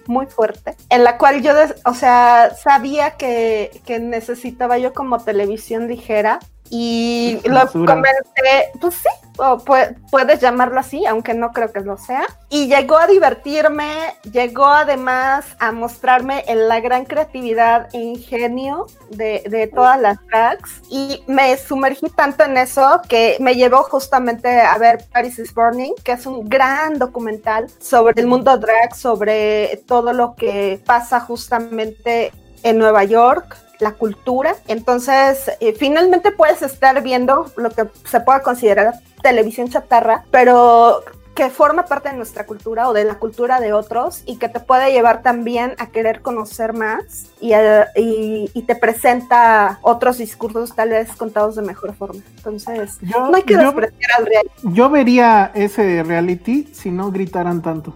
muy 0.07 0.27
fuerte, 0.27 0.77
en 0.91 1.03
la 1.03 1.17
cual 1.17 1.41
yo, 1.41 1.55
o 1.87 1.95
sea, 1.95 2.51
sabía 2.63 3.13
que, 3.13 3.81
que 3.87 4.01
necesitaba 4.01 4.77
yo 4.77 4.93
como 4.93 5.19
televisión 5.21 5.89
ligera 5.89 6.41
y 6.75 7.39
lo 7.45 7.61
comenté, 7.71 8.73
pues 8.81 8.95
sí, 8.95 9.09
o 9.37 9.59
pue- 9.59 9.95
puedes 10.11 10.41
llamarlo 10.41 10.81
así, 10.81 11.05
aunque 11.05 11.35
no 11.35 11.53
creo 11.53 11.71
que 11.71 11.81
lo 11.81 11.99
sea. 11.99 12.25
Y 12.49 12.67
llegó 12.67 12.97
a 12.97 13.07
divertirme, 13.07 14.15
llegó 14.33 14.65
además 14.67 15.45
a 15.59 15.71
mostrarme 15.73 16.45
en 16.47 16.69
la 16.69 16.81
gran 16.81 17.05
creatividad 17.05 17.89
e 17.93 17.99
ingenio 17.99 18.87
de, 19.11 19.43
de 19.51 19.67
todas 19.67 20.01
las 20.01 20.17
drags. 20.29 20.81
Y 20.89 21.23
me 21.27 21.59
sumergí 21.59 22.09
tanto 22.09 22.45
en 22.45 22.57
eso 22.57 23.03
que 23.07 23.37
me 23.39 23.55
llevó 23.55 23.83
justamente 23.83 24.63
a 24.63 24.79
ver 24.79 25.05
Paris 25.13 25.39
is 25.41 25.53
Burning, 25.53 25.93
que 26.03 26.13
es 26.13 26.25
un 26.25 26.49
gran 26.49 26.99
documental 26.99 27.67
sobre 27.81 28.19
el 28.19 28.27
mundo 28.27 28.57
drag, 28.57 28.97
sobre 28.97 29.83
todo 29.87 30.15
lo 30.15 30.35
que 30.37 30.81
pasa 30.87 31.21
justamente 31.21 32.33
en 32.63 32.79
Nueva 32.79 33.05
York, 33.05 33.59
la 33.83 33.93
cultura. 33.93 34.55
Entonces, 34.69 35.51
eh, 35.61 35.75
finalmente 35.79 36.31
puedes 36.31 36.63
estar 36.63 37.03
viendo 37.03 37.51
lo 37.57 37.71
que 37.71 37.85
se 38.09 38.21
pueda 38.21 38.41
considerar 38.43 38.95
televisión 39.23 39.69
chatarra, 39.69 40.25
pero 40.31 41.03
que 41.35 41.49
forma 41.49 41.87
parte 41.87 42.11
de 42.11 42.17
nuestra 42.17 42.45
cultura 42.45 42.91
o 42.91 42.93
de 42.93 43.05
la 43.05 43.15
cultura 43.15 43.59
de 43.59 43.73
otros 43.73 44.23
y 44.27 44.37
que 44.37 44.51
te 44.51 44.61
puede 44.61 44.93
llevar 44.93 45.23
también 45.23 45.75
a 45.79 45.87
querer 45.87 46.21
conocer 46.21 46.75
más 46.75 47.29
y, 47.41 47.55
a- 47.55 47.89
y- 47.97 48.51
y 48.53 48.63
te 48.65 48.77
presenta 48.77 49.79
otros 49.81 50.19
discursos 50.19 50.75
tal 50.77 50.91
vez 50.91 51.11
contados 51.17 51.57
de 51.57 51.63
mejor 51.63 51.95
forma. 51.95 52.21
Entonces, 52.37 52.99
Yo- 53.01 53.31
no 53.31 53.37
hay 53.37 53.45
que 53.45 53.55
yo- 53.55 53.61
despreciar 53.61 54.11
al 54.19 54.27
real. 54.27 54.51
Yo 54.63 54.91
vería 54.91 55.51
ese 55.55 56.03
reality 56.03 56.69
si 56.75 56.91
no 56.91 57.11
gritaran 57.11 57.63
tanto. 57.63 57.95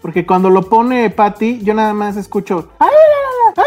Porque 0.00 0.24
cuando 0.26 0.48
lo 0.48 0.62
pone 0.62 1.10
Patty, 1.10 1.60
yo 1.62 1.74
nada 1.74 1.92
más 1.92 2.16
escucho. 2.16 2.70
"Ah, 2.80 2.88
ah, 2.88 3.52
ah, 3.58 3.62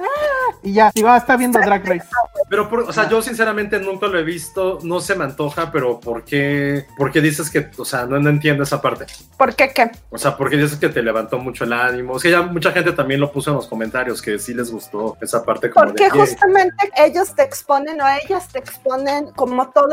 ah", 0.00 0.23
Y 0.66 0.72
ya, 0.72 0.90
digo, 0.94 1.08
ah, 1.10 1.18
está 1.18 1.36
viendo 1.36 1.58
Drag 1.60 1.86
Race. 1.86 2.08
Pero, 2.48 2.70
por- 2.70 2.80
o 2.80 2.92
sea, 2.92 3.06
yo 3.08 3.20
sinceramente 3.20 3.78
nunca 3.78 4.06
lo 4.06 4.18
he 4.18 4.22
visto, 4.22 4.78
no 4.82 4.98
se 4.98 5.14
me 5.14 5.24
antoja, 5.24 5.70
pero 5.70 6.00
¿por 6.00 6.24
qué, 6.24 6.86
por 6.96 7.12
qué 7.12 7.20
dices 7.20 7.50
que, 7.50 7.68
o 7.76 7.84
sea, 7.84 8.06
no, 8.06 8.18
no 8.18 8.30
entiendo 8.30 8.62
esa 8.62 8.80
parte? 8.80 9.04
¿Por 9.36 9.54
qué 9.54 9.68
qué? 9.74 9.90
O 10.08 10.16
sea, 10.16 10.38
¿por 10.38 10.48
qué 10.48 10.56
dices 10.56 10.78
que 10.78 10.88
te 10.88 11.02
levantó 11.02 11.38
mucho 11.38 11.64
el 11.64 11.74
ánimo? 11.74 12.16
Es 12.16 12.22
que 12.22 12.30
ya 12.30 12.40
mucha 12.40 12.72
gente 12.72 12.92
también 12.92 13.20
lo 13.20 13.30
puso 13.30 13.50
en 13.50 13.56
los 13.56 13.66
comentarios, 13.66 14.22
que 14.22 14.38
sí 14.38 14.54
les 14.54 14.70
gustó 14.72 15.18
esa 15.20 15.44
parte 15.44 15.68
como 15.70 15.84
Porque 15.84 16.08
justamente 16.08 16.90
ellos 16.96 17.34
te 17.34 17.42
exponen 17.42 18.00
o 18.00 18.06
ellas 18.08 18.48
te 18.48 18.58
exponen 18.58 19.32
como 19.32 19.68
todos 19.68 19.92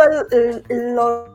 los 0.70 1.34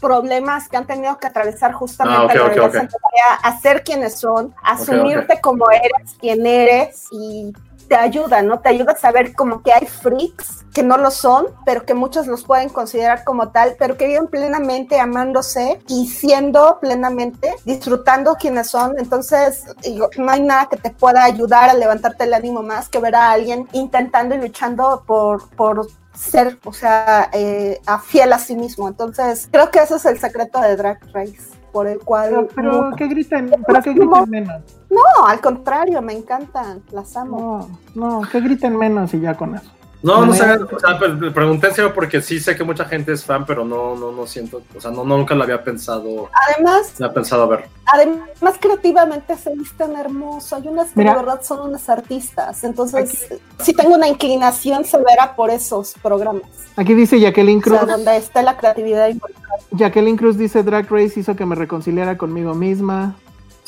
problemas 0.00 0.68
que 0.68 0.76
han 0.76 0.86
tenido 0.86 1.18
que 1.18 1.26
atravesar 1.26 1.72
justamente 1.72 2.18
Ah, 2.20 2.24
ok, 2.24 2.30
al 2.32 2.40
ok, 2.40 2.48
regresar 2.48 2.68
ok. 2.68 2.74
en 2.82 2.88
tarea, 2.88 3.34
a 3.42 3.60
ser 3.60 3.82
quienes 3.82 4.18
son, 4.18 4.54
asumirte 4.62 5.40
como 5.40 5.70
eres, 5.70 6.16
quien 6.18 6.46
eres 6.46 7.06
y 7.12 7.52
te 7.90 7.96
ayuda, 7.96 8.40
¿no? 8.40 8.60
Te 8.60 8.68
ayuda 8.68 8.92
a 8.92 8.96
saber 8.96 9.34
como 9.34 9.64
que 9.64 9.72
hay 9.72 9.84
freaks 9.84 10.64
que 10.72 10.84
no 10.84 10.96
lo 10.96 11.10
son, 11.10 11.48
pero 11.66 11.84
que 11.84 11.92
muchos 11.92 12.28
los 12.28 12.44
pueden 12.44 12.68
considerar 12.68 13.24
como 13.24 13.48
tal, 13.48 13.74
pero 13.80 13.96
que 13.96 14.06
viven 14.06 14.28
plenamente 14.28 15.00
amándose 15.00 15.82
y 15.88 16.06
siendo 16.06 16.78
plenamente, 16.80 17.52
disfrutando 17.64 18.36
quienes 18.36 18.70
son. 18.70 18.96
Entonces, 18.96 19.64
digo, 19.82 20.08
no 20.18 20.30
hay 20.30 20.40
nada 20.40 20.68
que 20.68 20.76
te 20.76 20.90
pueda 20.90 21.24
ayudar 21.24 21.68
a 21.68 21.74
levantarte 21.74 22.22
el 22.22 22.34
ánimo 22.34 22.62
más 22.62 22.88
que 22.88 23.00
ver 23.00 23.16
a 23.16 23.32
alguien 23.32 23.68
intentando 23.72 24.36
y 24.36 24.38
luchando 24.38 25.02
por, 25.04 25.50
por 25.56 25.88
ser, 26.14 26.60
o 26.64 26.72
sea, 26.72 27.28
eh, 27.32 27.80
a 27.86 27.98
fiel 27.98 28.32
a 28.32 28.38
sí 28.38 28.54
mismo. 28.54 28.86
Entonces, 28.86 29.48
creo 29.50 29.72
que 29.72 29.80
ese 29.80 29.96
es 29.96 30.04
el 30.04 30.20
secreto 30.20 30.60
de 30.60 30.76
Drag 30.76 31.00
Race, 31.12 31.58
por 31.72 31.86
el 31.86 31.98
cual... 32.00 32.30
Pero, 32.30 32.48
pero 32.54 32.90
que 32.96 33.06
griten, 33.08 33.50
pero 33.66 33.82
que 33.82 33.92
griten 33.92 34.30
menos. 34.30 34.62
No, 34.90 35.26
al 35.26 35.40
contrario, 35.40 36.02
me 36.02 36.12
encantan, 36.12 36.82
las 36.92 37.16
amo. 37.16 37.68
No, 37.94 38.20
no, 38.20 38.28
que 38.28 38.40
griten 38.40 38.76
menos 38.76 39.14
y 39.14 39.20
ya 39.20 39.34
con 39.34 39.54
eso. 39.54 39.70
No, 40.02 40.24
no 40.24 40.32
sé, 40.32 40.42
o 40.44 40.78
sea, 40.80 40.98
pero 40.98 41.14
le 41.14 41.30
pregunté 41.30 41.68
en 41.68 41.74
serio 41.74 41.92
porque 41.92 42.22
sí 42.22 42.40
sé 42.40 42.56
que 42.56 42.64
mucha 42.64 42.86
gente 42.86 43.12
es 43.12 43.22
fan, 43.22 43.44
pero 43.44 43.66
no, 43.66 43.94
no, 43.96 44.10
no 44.12 44.26
siento, 44.26 44.62
o 44.74 44.80
sea, 44.80 44.90
no, 44.90 45.04
no, 45.04 45.18
nunca 45.18 45.34
lo 45.34 45.42
había 45.44 45.62
pensado, 45.62 46.30
Además, 46.48 46.94
había 46.96 47.12
pensado 47.12 47.46
ver. 47.48 47.68
además 47.84 48.54
creativamente 48.58 49.36
se 49.36 49.54
visten 49.54 49.94
hermoso. 49.96 50.56
Hay 50.56 50.68
unas 50.68 50.86
que 50.88 51.00
Mira. 51.00 51.12
de 51.12 51.18
verdad 51.18 51.42
son 51.42 51.68
unas 51.68 51.86
artistas. 51.90 52.64
Entonces, 52.64 53.28
sí 53.60 53.74
tengo 53.74 53.94
una 53.94 54.08
inclinación 54.08 54.84
severa 54.86 55.34
por 55.36 55.50
esos 55.50 55.92
programas. 56.02 56.44
Aquí 56.76 56.94
dice 56.94 57.20
Jacqueline 57.20 57.58
O 57.58 57.62
Cruz. 57.62 57.78
sea, 57.78 57.86
donde 57.86 58.16
está 58.16 58.42
la 58.42 58.56
creatividad 58.56 59.08
involucrada. 59.08 59.58
Jacqueline 59.72 60.16
Cruz 60.16 60.38
dice 60.38 60.62
Drag 60.62 60.88
Race 60.90 61.20
hizo 61.20 61.36
que 61.36 61.44
me 61.44 61.54
reconciliara 61.56 62.16
conmigo 62.16 62.54
misma. 62.54 63.16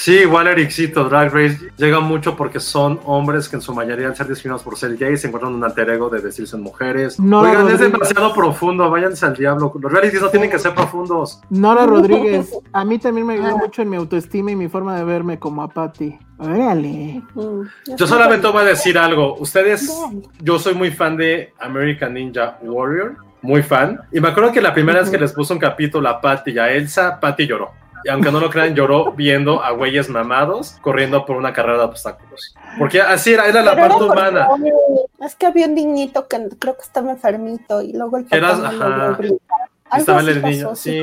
Sí, 0.03 0.15
igual 0.17 0.49
Ericito, 0.49 1.05
Drag 1.05 1.33
Race 1.33 1.71
llega 1.77 2.01
mucho 2.01 2.35
porque 2.37 2.59
son 2.59 2.99
hombres 3.05 3.49
que 3.49 3.55
en 3.55 3.63
su 3.63 3.73
mayoría 3.73 4.09
al 4.09 4.17
ser 4.17 4.27
discriminados 4.27 4.65
por 4.65 4.77
ser 4.77 4.97
gays 4.97 5.21
se 5.21 5.29
encuentran 5.29 5.55
un 5.55 5.63
alter 5.63 5.89
ego 5.91 6.11
de 6.11 6.19
vestirse 6.21 6.57
en 6.57 6.63
mujeres. 6.65 7.21
Nora 7.21 7.51
Oigan, 7.51 7.69
es 7.69 7.79
demasiado 7.79 8.35
profundo, 8.35 8.91
váyanse 8.91 9.27
al 9.27 9.37
diablo. 9.37 9.73
Los 9.81 9.93
realities 9.93 10.21
no 10.21 10.29
tienen 10.29 10.51
que 10.51 10.59
ser 10.59 10.75
profundos. 10.75 11.41
Nora 11.51 11.87
Rodríguez, 11.87 12.51
a 12.73 12.85
mí 12.85 12.99
también 12.99 13.29
me 13.29 13.35
Ah. 13.35 13.37
ayudó 13.37 13.59
mucho 13.59 13.83
en 13.83 13.91
mi 13.91 13.97
autoestima 13.97 14.51
y 14.51 14.57
mi 14.57 14.69
forma 14.69 14.97
de 14.97 15.05
verme 15.05 15.39
como 15.39 15.63
a 15.63 15.69
Patty. 15.69 16.19
Órale. 16.39 17.23
Yo 17.97 18.05
solamente 18.09 18.49
voy 18.49 18.63
a 18.63 18.65
decir 18.65 18.99
algo. 18.99 19.37
Ustedes, 19.37 19.89
yo 20.41 20.59
soy 20.59 20.75
muy 20.75 20.91
fan 20.91 21.17
de 21.17 21.55
American 21.61 22.15
Ninja 22.15 22.59
Warrior, 22.61 23.19
muy 23.41 23.63
fan. 23.63 24.01
Y 24.11 24.19
me 24.21 24.31
acuerdo 24.31 24.51
que 24.51 24.61
la 24.61 24.75
primera 24.75 24.99
vez 24.99 25.11
que 25.11 25.19
les 25.19 25.33
puso 25.33 25.55
un 25.55 25.61
capítulo 25.61 26.09
a 26.09 26.21
Patty 26.21 26.51
y 26.51 26.59
a 26.59 26.73
Elsa, 26.73 27.21
Patty 27.21 27.47
lloró. 27.47 27.71
Y 28.05 28.09
aunque 28.09 28.31
no 28.33 28.41
lo 28.41 28.51
crean, 28.51 28.75
lloró 28.75 29.13
viendo 29.13 29.63
a 29.63 29.71
güeyes 29.73 30.09
mamados 30.09 30.77
corriendo 30.81 31.25
por 31.27 31.37
una 31.37 31.53
carrera 31.53 31.79
de 31.79 31.85
obstáculos. 31.85 32.55
Porque 32.79 33.01
así 33.01 33.33
era, 33.35 33.47
era 33.47 33.63
la 33.63 33.75
Pero 33.75 33.89
parte 33.89 34.05
humana. 34.05 34.49
Es 35.21 35.35
que 35.37 35.47
había 35.47 35.67
un 35.67 35.75
niñito 35.75 36.27
que 36.29 36.49
creo 36.59 36.77
que 36.77 36.83
estaba 36.83 37.11
enfermito 37.13 37.81
y 37.83 37.93
luego 37.93 38.17
el 38.17 38.25
papá 38.25 38.37
Eras- 38.37 38.61
ajá. 38.61 38.75
logró. 39.09 39.29
Algo 39.91 40.01
Estaba 40.01 40.21
así 40.21 40.31
el 40.31 40.43
niño, 40.43 40.69
pasó, 40.71 40.77
sí. 40.77 41.03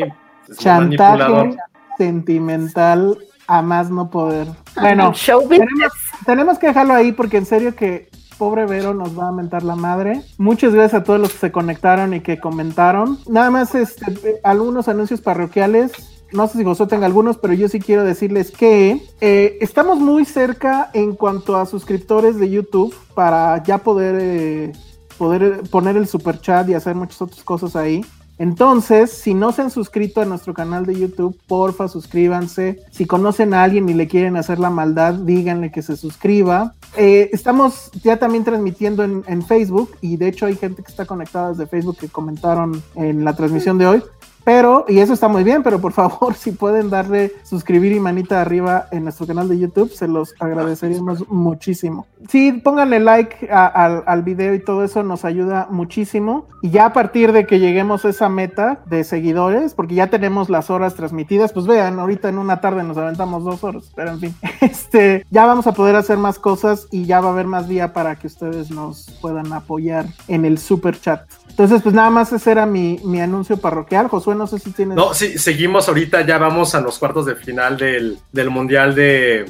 Chantaje 0.58 1.58
sentimental 1.98 3.18
a 3.48 3.62
más 3.62 3.90
no 3.90 4.10
poder. 4.10 4.48
Bueno, 4.80 5.14
Show 5.14 5.42
business. 5.44 5.60
tenemos, 5.70 5.94
tenemos 6.26 6.60
que 6.60 6.68
dejarlo 6.68 6.94
ahí 6.94 7.12
porque 7.12 7.38
en 7.38 7.46
serio 7.46 7.76
que 7.76 8.10
pobre 8.38 8.66
Vero 8.66 8.94
nos 8.94 9.18
va 9.20 9.28
a 9.28 9.32
mentar 9.32 9.64
la 9.64 9.76
madre. 9.76 10.22
Muchas 10.38 10.74
gracias 10.74 11.02
a 11.02 11.04
todos 11.04 11.20
los 11.20 11.32
que 11.34 11.38
se 11.40 11.52
conectaron 11.52 12.14
y 12.14 12.22
que 12.22 12.40
comentaron. 12.40 13.20
Nada 13.28 13.50
más 13.52 13.76
este, 13.76 14.12
eh, 14.12 14.40
algunos 14.44 14.88
anuncios 14.88 15.20
parroquiales. 15.22 15.92
No 16.32 16.48
sé 16.48 16.60
si 16.60 16.64
José 16.64 16.86
tenga 16.86 17.06
algunos, 17.06 17.38
pero 17.38 17.54
yo 17.54 17.68
sí 17.68 17.80
quiero 17.80 18.04
decirles 18.04 18.52
que 18.52 19.02
eh, 19.20 19.58
estamos 19.62 20.00
muy 20.00 20.26
cerca 20.26 20.92
en 20.94 21.16
cuanto 21.16 21.58
a 21.58 21.66
suscriptores 21.66 22.38
de 22.38 22.50
YouTube 22.50 22.96
para 23.16 23.64
ya 23.64 23.80
poder, 23.80 24.16
eh, 24.20 24.72
poder 25.18 25.64
poner 25.70 25.98
el 25.98 26.08
super 26.08 26.40
chat 26.40 26.70
y 26.70 26.76
hacer 26.76 26.96
muchas 26.96 27.22
otras 27.22 27.44
cosas 27.44 27.76
ahí. 27.76 28.06
Entonces, 28.40 29.12
si 29.12 29.34
no 29.34 29.52
se 29.52 29.64
han 29.64 29.70
suscrito 29.70 30.22
a 30.22 30.26
nuestro 30.26 30.54
canal 30.54 30.86
de 30.86 30.98
YouTube, 30.98 31.38
porfa, 31.46 31.90
suscríbanse. 31.90 32.80
Si 32.90 33.06
conocen 33.06 33.54
a 33.54 33.64
alguien 33.64 33.90
y 33.90 33.94
le 33.94 34.08
quieren 34.08 34.38
hacer 34.38 34.60
la 34.60 34.70
maldad, 34.70 35.14
díganle 35.14 35.72
que 35.72 35.82
se 35.82 35.98
suscriba. 35.98 36.74
Eh, 36.96 37.30
estamos 37.34 37.92
ya 38.02 38.18
también 38.18 38.46
transmitiendo 38.46 39.04
en, 39.04 39.26
en 39.28 39.42
Facebook 39.42 39.92
y 40.00 40.16
de 40.16 40.30
hecho 40.30 40.46
hay 40.46 40.56
gente 40.56 40.84
que 40.84 40.90
está 40.90 41.06
conectada 41.06 41.50
desde 41.50 41.68
Facebook 41.68 41.98
que 41.98 42.08
comentaron 42.08 42.82
en 42.96 43.26
la 43.26 43.36
transmisión 43.36 43.78
de 43.78 43.88
hoy. 43.88 44.04
Pero, 44.50 44.84
y 44.88 44.98
eso 44.98 45.14
está 45.14 45.28
muy 45.28 45.44
bien, 45.44 45.62
pero 45.62 45.80
por 45.80 45.92
favor, 45.92 46.34
si 46.36 46.52
pueden 46.52 46.90
darle 46.90 47.34
suscribir 47.44 47.92
y 47.92 48.00
manita 48.00 48.42
arriba 48.42 48.88
en 48.90 49.04
nuestro 49.04 49.28
canal 49.28 49.48
de 49.48 49.60
YouTube, 49.60 49.92
se 49.92 50.08
los 50.08 50.34
agradeceríamos 50.40 51.30
muchísimo. 51.30 52.08
Sí, 52.30 52.54
pónganle 52.54 53.00
like 53.00 53.48
a- 53.52 53.68
al, 53.68 54.04
al 54.08 54.24
video 54.24 54.56
y 54.56 54.64
todo 54.64 54.84
eso 54.84 55.04
nos 55.04 55.24
ayuda 55.24 55.68
muchísimo. 55.70 56.48
Y 56.64 56.72
ya 56.72 56.88
a 56.88 56.94
partir 56.94 57.32
de 57.32 57.46
que 57.46 57.60
lleguemos 57.60 58.06
a 58.06 58.10
esa 58.10 58.28
meta 58.28 58.80
de 58.88 59.04
seguidores, 59.04 59.76
porque 59.76 59.94
ya 59.94 60.08
tenemos 60.08 60.50
las 60.50 60.72
horas 60.72 60.96
transmitidas, 60.96 61.54
pues 61.54 61.68
vean, 61.68 62.00
ahorita 62.00 62.28
en 62.28 62.40
una 62.40 62.60
tarde 62.60 62.82
nos 62.84 62.98
aventamos 62.98 63.44
dos 63.44 63.64
horas, 63.64 63.92
pero 63.96 64.10
en 64.14 64.20
fin, 64.20 64.36
este, 64.62 65.28
ya 65.30 65.46
vamos 65.46 65.68
a 65.68 65.74
poder 65.74 65.96
hacer 65.96 66.18
más 66.18 66.40
cosas 66.40 66.88
y 66.90 67.06
ya 67.06 67.22
va 67.22 67.30
a 67.30 67.34
haber 67.34 67.46
más 67.46 67.68
vía 67.68 67.94
para 67.94 68.16
que 68.16 68.26
ustedes 68.26 68.72
nos 68.72 69.12
puedan 69.22 69.54
apoyar 69.54 70.08
en 70.28 70.44
el 70.44 70.58
super 70.58 71.00
chat. 71.00 71.22
Entonces, 71.60 71.84
pues 71.84 71.94
nada 71.94 72.10
más 72.10 72.32
ese 72.32 72.52
era 72.52 72.66
mi, 72.66 73.02
mi 73.04 73.20
anuncio 73.20 73.58
parroquial. 73.58 74.08
Josué, 74.08 74.34
no 74.34 74.48
sé 74.48 74.60
si 74.60 74.72
tienes. 74.72 74.96
No, 74.96 75.14
sí, 75.14 75.38
seguimos 75.38 75.90
ahorita, 75.90 76.26
ya 76.26 76.38
vamos 76.38 76.74
a 76.74 76.80
los 76.80 76.98
cuartos 76.98 77.26
de 77.26 77.36
final 77.36 77.76
del, 77.76 78.18
del 78.32 78.50
Mundial 78.50 78.96
de, 78.96 79.46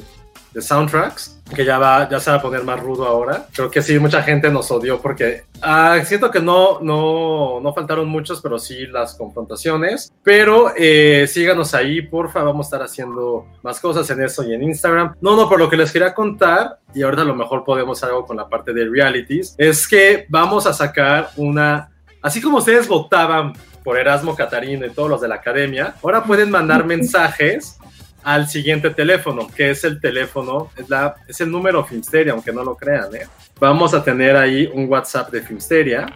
de 0.52 0.60
Soundtracks, 0.60 1.38
que 1.54 1.64
ya 1.64 1.78
va, 1.78 2.08
ya 2.08 2.18
se 2.18 2.32
va 2.32 2.38
a 2.38 2.42
poner 2.42 2.64
más 2.64 2.80
rudo 2.80 3.06
ahora. 3.06 3.46
Creo 3.54 3.70
que 3.70 3.80
sí, 3.80 3.96
mucha 4.00 4.24
gente 4.24 4.50
nos 4.50 4.72
odió 4.72 5.00
porque 5.00 5.44
ah, 5.62 6.00
siento 6.04 6.32
que 6.32 6.40
no, 6.40 6.80
no, 6.80 7.60
no 7.60 7.72
faltaron 7.72 8.08
muchos, 8.08 8.40
pero 8.40 8.58
sí 8.58 8.88
las 8.88 9.14
confrontaciones. 9.14 10.12
Pero 10.24 10.72
eh, 10.76 11.28
síganos 11.28 11.74
ahí, 11.74 12.02
porfa, 12.02 12.42
vamos 12.42 12.66
a 12.66 12.68
estar 12.70 12.82
haciendo 12.82 13.46
más 13.62 13.78
cosas 13.78 14.10
en 14.10 14.20
eso 14.20 14.42
y 14.42 14.52
en 14.52 14.64
Instagram. 14.64 15.14
No, 15.20 15.36
no, 15.36 15.48
por 15.48 15.60
lo 15.60 15.70
que 15.70 15.76
les 15.76 15.92
quería 15.92 16.12
contar, 16.12 16.80
y 16.92 17.02
ahorita 17.02 17.22
a 17.22 17.26
lo 17.26 17.36
mejor 17.36 17.62
podemos 17.62 17.98
hacer 17.98 18.08
algo 18.08 18.26
con 18.26 18.36
la 18.36 18.48
parte 18.48 18.72
de 18.72 18.88
realities, 18.88 19.54
es 19.58 19.86
que 19.86 20.26
vamos 20.28 20.66
a 20.66 20.72
sacar 20.72 21.30
una 21.36 21.89
Así 22.22 22.40
como 22.40 22.58
ustedes 22.58 22.86
votaban 22.86 23.54
por 23.82 23.98
Erasmo 23.98 24.34
Catarino 24.36 24.86
y 24.86 24.90
todos 24.90 25.08
los 25.08 25.20
de 25.20 25.28
la 25.28 25.36
academia, 25.36 25.94
ahora 26.02 26.24
pueden 26.24 26.50
mandar 26.50 26.84
mensajes 26.86 27.78
al 28.22 28.48
siguiente 28.48 28.90
teléfono, 28.90 29.48
que 29.48 29.70
es 29.70 29.84
el 29.84 30.00
teléfono, 30.00 30.70
es, 30.76 30.88
la, 30.88 31.14
es 31.26 31.40
el 31.40 31.50
número 31.50 31.84
Filmsteria, 31.84 32.32
aunque 32.32 32.52
no 32.52 32.62
lo 32.62 32.76
crean. 32.76 33.14
¿eh? 33.14 33.26
Vamos 33.58 33.94
a 33.94 34.04
tener 34.04 34.36
ahí 34.36 34.70
un 34.72 34.88
WhatsApp 34.88 35.30
de 35.30 35.40
Filmsteria 35.40 36.06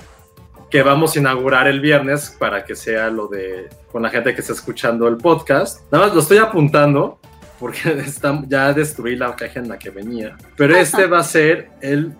que 0.71 0.83
vamos 0.83 1.15
a 1.15 1.21
inaugurar 1.21 1.69
el 1.69 1.81
viernes 1.81 2.37
para 2.39 2.65
que 2.65 2.75
sea 2.75 3.09
lo 3.09 3.29
de 3.29 3.69
con 3.93 4.03
la 4.03 4.11
gente 4.11 4.35
que 4.35 4.41
está 4.41 4.53
escuchando 4.53 5.07
el 5.07 5.17
podcast. 5.17 5.81
Nada 5.93 6.07
más 6.07 6.15
lo 6.15 6.21
estoy 6.21 6.39
apuntando 6.39 7.19
porque 7.61 7.93
está, 8.05 8.43
ya 8.49 8.73
destruí 8.73 9.17
la 9.17 9.35
caja 9.37 9.61
en 9.61 9.69
la 9.69 9.79
que 9.79 9.91
venía, 9.91 10.37
pero 10.57 10.77
este 10.77 11.07
va 11.07 11.21
a 11.21 11.23
ser 11.23 11.71
el 11.81 12.13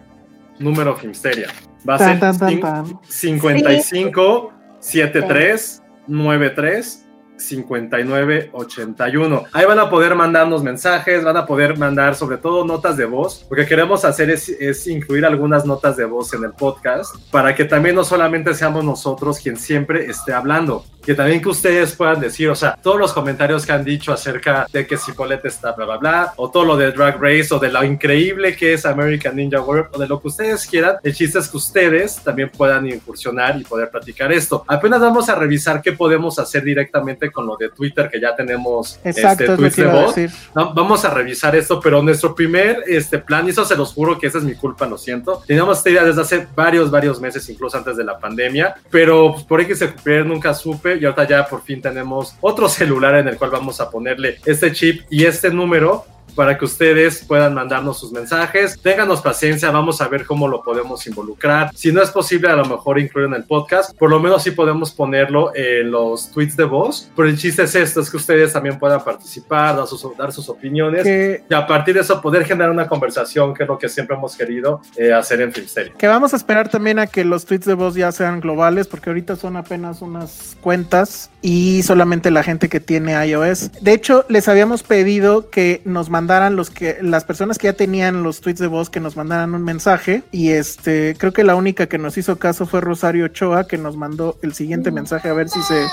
número 0.59 0.97
Filmsteria. 0.97 1.49
Va 1.89 1.97
a 1.97 1.99
Tan, 1.99 2.09
ser 2.13 2.21
tan, 2.21 2.39
tan, 2.39 2.49
cin- 2.51 2.61
tan. 2.61 3.01
55 3.09 4.53
73 4.81 5.83
93 6.07 7.01
59 7.37 8.51
81. 8.53 9.45
Ahí 9.53 9.65
van 9.67 9.79
a 9.81 9.91
poder 9.91 10.15
mandarnos 10.15 10.63
mensajes, 10.63 11.25
van 11.25 11.37
a 11.37 11.47
poder 11.47 11.77
mandar 11.77 12.15
sobre 12.15 12.37
todo 12.37 12.65
notas 12.65 12.97
de 12.97 13.05
voz. 13.07 13.47
Lo 13.51 13.57
que 13.57 13.67
queremos 13.67 14.05
hacer 14.05 14.31
es, 14.31 14.49
es 14.49 14.87
incluir 14.87 15.27
algunas 15.27 15.67
notas 15.67 15.97
de 15.97 16.05
voz 16.05 16.33
en 16.33 16.45
el 16.45 16.53
podcast 16.53 17.15
para 17.33 17.55
que 17.55 17.65
también 17.65 17.97
no 17.97 18.05
solamente 18.05 18.55
seamos 18.55 18.85
nosotros 18.85 19.41
quien 19.41 19.57
siempre 19.57 20.07
esté 20.07 20.33
hablando. 20.33 20.85
Que 21.05 21.15
también 21.15 21.41
que 21.41 21.49
ustedes 21.49 21.95
puedan 21.95 22.21
decir, 22.21 22.49
o 22.49 22.55
sea, 22.55 22.77
todos 22.83 22.99
los 22.99 23.13
comentarios 23.13 23.67
que 23.67 23.73
han 23.73 23.85
dicho 23.85 24.13
acerca 24.13 24.67
de 24.73 24.87
que 24.87 24.97
si 24.97 25.13
Paulette 25.13 25.47
está 25.47 25.73
bla 25.73 25.87
bla 25.87 25.97
bla, 25.97 26.33
o 26.37 26.51
todo 26.51 26.65
lo 26.65 26.77
de 26.77 26.93
Drag 26.93 27.21
Race, 27.21 27.53
o 27.53 27.59
de 27.59 27.71
lo 27.71 27.85
increíble 27.85 28.57
que 28.57 28.75
es 28.75 28.87
American 28.87 29.37
Ninja 29.37 29.61
Warrior, 29.61 29.91
o 29.93 29.99
de 29.99 30.09
lo 30.09 30.21
que 30.21 30.29
ustedes 30.29 30.67
quieran, 30.67 30.97
el 31.03 31.15
chiste 31.15 31.39
es 31.39 31.49
que 31.49 31.57
ustedes 31.57 32.17
también 32.17 32.51
puedan 32.51 32.87
incursionar 32.87 33.59
y 33.61 33.65
poder 33.65 33.91
platicar 33.91 34.33
esto. 34.33 34.65
Apenas 34.67 35.01
vamos 35.01 35.29
a 35.29 35.35
revisar 35.35 35.83
qué 35.83 35.93
podemos 35.93 36.39
hacer 36.39 36.65
directamente 36.65 37.31
con 37.31 37.47
lo 37.47 37.57
de 37.57 37.71
Twitter, 37.71 38.09
que 38.11 38.21
ya 38.21 38.35
tenemos 38.35 38.99
Exacto, 39.05 39.45
este, 39.45 39.45
es 39.45 39.51
lo 39.51 39.57
tweets 39.57 39.77
de 39.77 39.87
voz. 39.87 40.15
No, 40.55 40.75
vamos 40.75 41.05
a 41.05 41.11
revisar 41.11 41.55
esto, 41.57 41.81
pero 41.81 42.03
nuestro 42.03 42.35
primer 42.35 42.85
este, 42.87 43.19
plan, 43.19 43.47
y 43.47 43.51
eso 43.51 43.65
se 43.65 43.77
los 43.77 43.93
juro 43.93 44.19
que 44.19 44.27
esa 44.27 44.39
es 44.39 44.45
mi 44.45 44.55
culpa, 44.55 44.87
lo 44.87 44.99
siento. 44.99 45.43
Teníamos 45.47 45.79
esta 45.79 45.91
idea 45.91 46.05
desde 46.05 46.23
hace 46.23 46.47
varios, 46.55 46.91
varios 46.91 47.21
meses, 47.21 47.49
incluso 47.49 47.77
antes 47.77 47.97
de 47.97 48.05
la 48.05 48.19
pandemia, 48.19 48.75
pero 48.91 49.33
pues, 49.33 49.45
por 49.45 49.61
ahí 49.61 49.67
que 49.67 49.75
se 49.75 49.93
nunca 50.25 50.55
supe 50.55 50.94
y 50.97 51.05
ahorita 51.05 51.27
ya 51.27 51.47
por 51.47 51.63
fin 51.63 51.81
tenemos 51.81 52.37
otro 52.41 52.69
celular 52.69 53.17
en 53.17 53.29
el 53.29 53.37
cual 53.37 53.51
vamos 53.51 53.81
a 53.81 53.91
ponerle 53.91 54.39
este 54.45 54.73
chip 54.73 55.03
y 55.11 55.25
este 55.25 55.51
número 55.51 56.07
para 56.35 56.59
que 56.59 56.65
ustedes 56.65 57.25
puedan 57.25 57.55
mandarnos 57.55 57.99
sus 57.99 58.13
mensajes. 58.13 58.79
Ténganos 58.81 59.21
paciencia, 59.21 59.71
vamos 59.71 60.01
a 60.01 60.09
ver 60.09 60.25
cómo 60.27 60.49
lo 60.49 60.63
podemos 60.63 61.07
involucrar. 61.07 61.71
Si 61.75 61.93
no 61.93 62.03
es 62.03 62.11
posible, 62.11 62.49
a 62.49 62.57
lo 62.57 62.65
mejor 62.65 62.99
incluir 62.99 63.29
en 63.29 63.35
el 63.35 63.45
podcast, 63.45 63.97
por 63.97 64.11
lo 64.11 64.21
menos 64.21 64.43
sí 64.43 64.51
podemos 64.51 64.93
ponerlo 64.93 65.55
en 65.55 65.91
los 65.91 66.31
tweets 66.31 66.57
de 66.57 66.65
voz. 66.65 67.11
Pero 67.17 67.29
el 67.29 67.39
chiste 67.39 67.63
es 67.63 67.75
esto, 67.75 68.01
es 68.01 68.11
que 68.11 68.17
ustedes 68.17 68.53
también 68.53 68.79
puedan 68.79 69.03
participar, 69.03 69.77
dar 69.77 69.87
sus, 69.87 70.05
dar 70.17 70.33
sus 70.33 70.49
opiniones 70.49 71.03
Que, 71.03 71.45
y 71.49 71.55
a 71.55 71.67
partir 71.67 71.95
de 71.95 72.01
eso 72.01 72.21
poder 72.21 72.45
generar 72.45 72.71
una 72.71 72.87
conversación, 72.87 73.55
que 73.55 73.63
es 73.63 73.69
lo 73.69 73.79
que 73.79 73.89
siempre 73.89 74.17
hemos 74.17 74.37
querido 74.37 74.81
eh, 74.97 75.13
hacer 75.13 75.41
en 75.41 75.53
Filmsteria. 75.53 75.93
que 75.97 76.07
vamos 76.07 76.33
a 76.33 76.37
esperar 76.37 76.69
también 76.69 76.99
a 76.99 77.07
que 77.07 77.25
los 77.25 77.45
tweets 77.45 77.67
de 77.67 77.75
voz 77.75 77.95
ya 77.95 78.13
sean 78.13 78.41
globales, 78.41 78.87
porque 78.87 79.11
ahorita 79.11 79.37
son 79.37 79.57
apenas 79.57 80.03
unas 80.03 80.57
cuentas 80.61 81.31
y 81.43 81.83
solamente 81.83 82.31
la 82.31 82.43
gente 82.43 82.69
que 82.69 82.81
tiene 82.81 83.13
iOS. 83.27 83.71
De 83.81 83.93
hecho, 83.93 84.25
les 84.29 84.49
habíamos 84.49 84.83
pedido 84.83 85.51
que 85.51 85.81
nos 85.85 86.11
mandaran 86.11 86.24
los 86.27 86.71
que 86.71 86.99
las 87.01 87.25
personas 87.25 87.59
que 87.59 87.67
ya 87.67 87.73
tenían 87.73 88.23
los 88.23 88.41
tweets 88.41 88.61
de 88.61 88.67
voz 88.67 88.91
que 88.91 89.01
nos 89.01 89.17
mandaran 89.17 89.55
un 89.55 89.63
mensaje 89.63 90.23
y 90.33 90.51
este 90.51 91.15
creo 91.19 91.33
que 91.33 91.45
la 91.45 91.55
única 91.55 91.87
que 91.87 91.99
nos 91.99 92.17
hizo 92.17 92.39
caso 92.39 92.67
fue 92.67 92.81
Rosario 92.81 93.27
Ochoa 93.27 93.67
que 93.67 93.79
nos 93.79 93.97
mandó 93.97 94.39
el 94.43 94.55
siguiente 94.55 94.91
mensaje 94.91 95.29
a 95.29 95.35
ver 95.35 95.49
si 95.49 95.63
se 95.63 95.85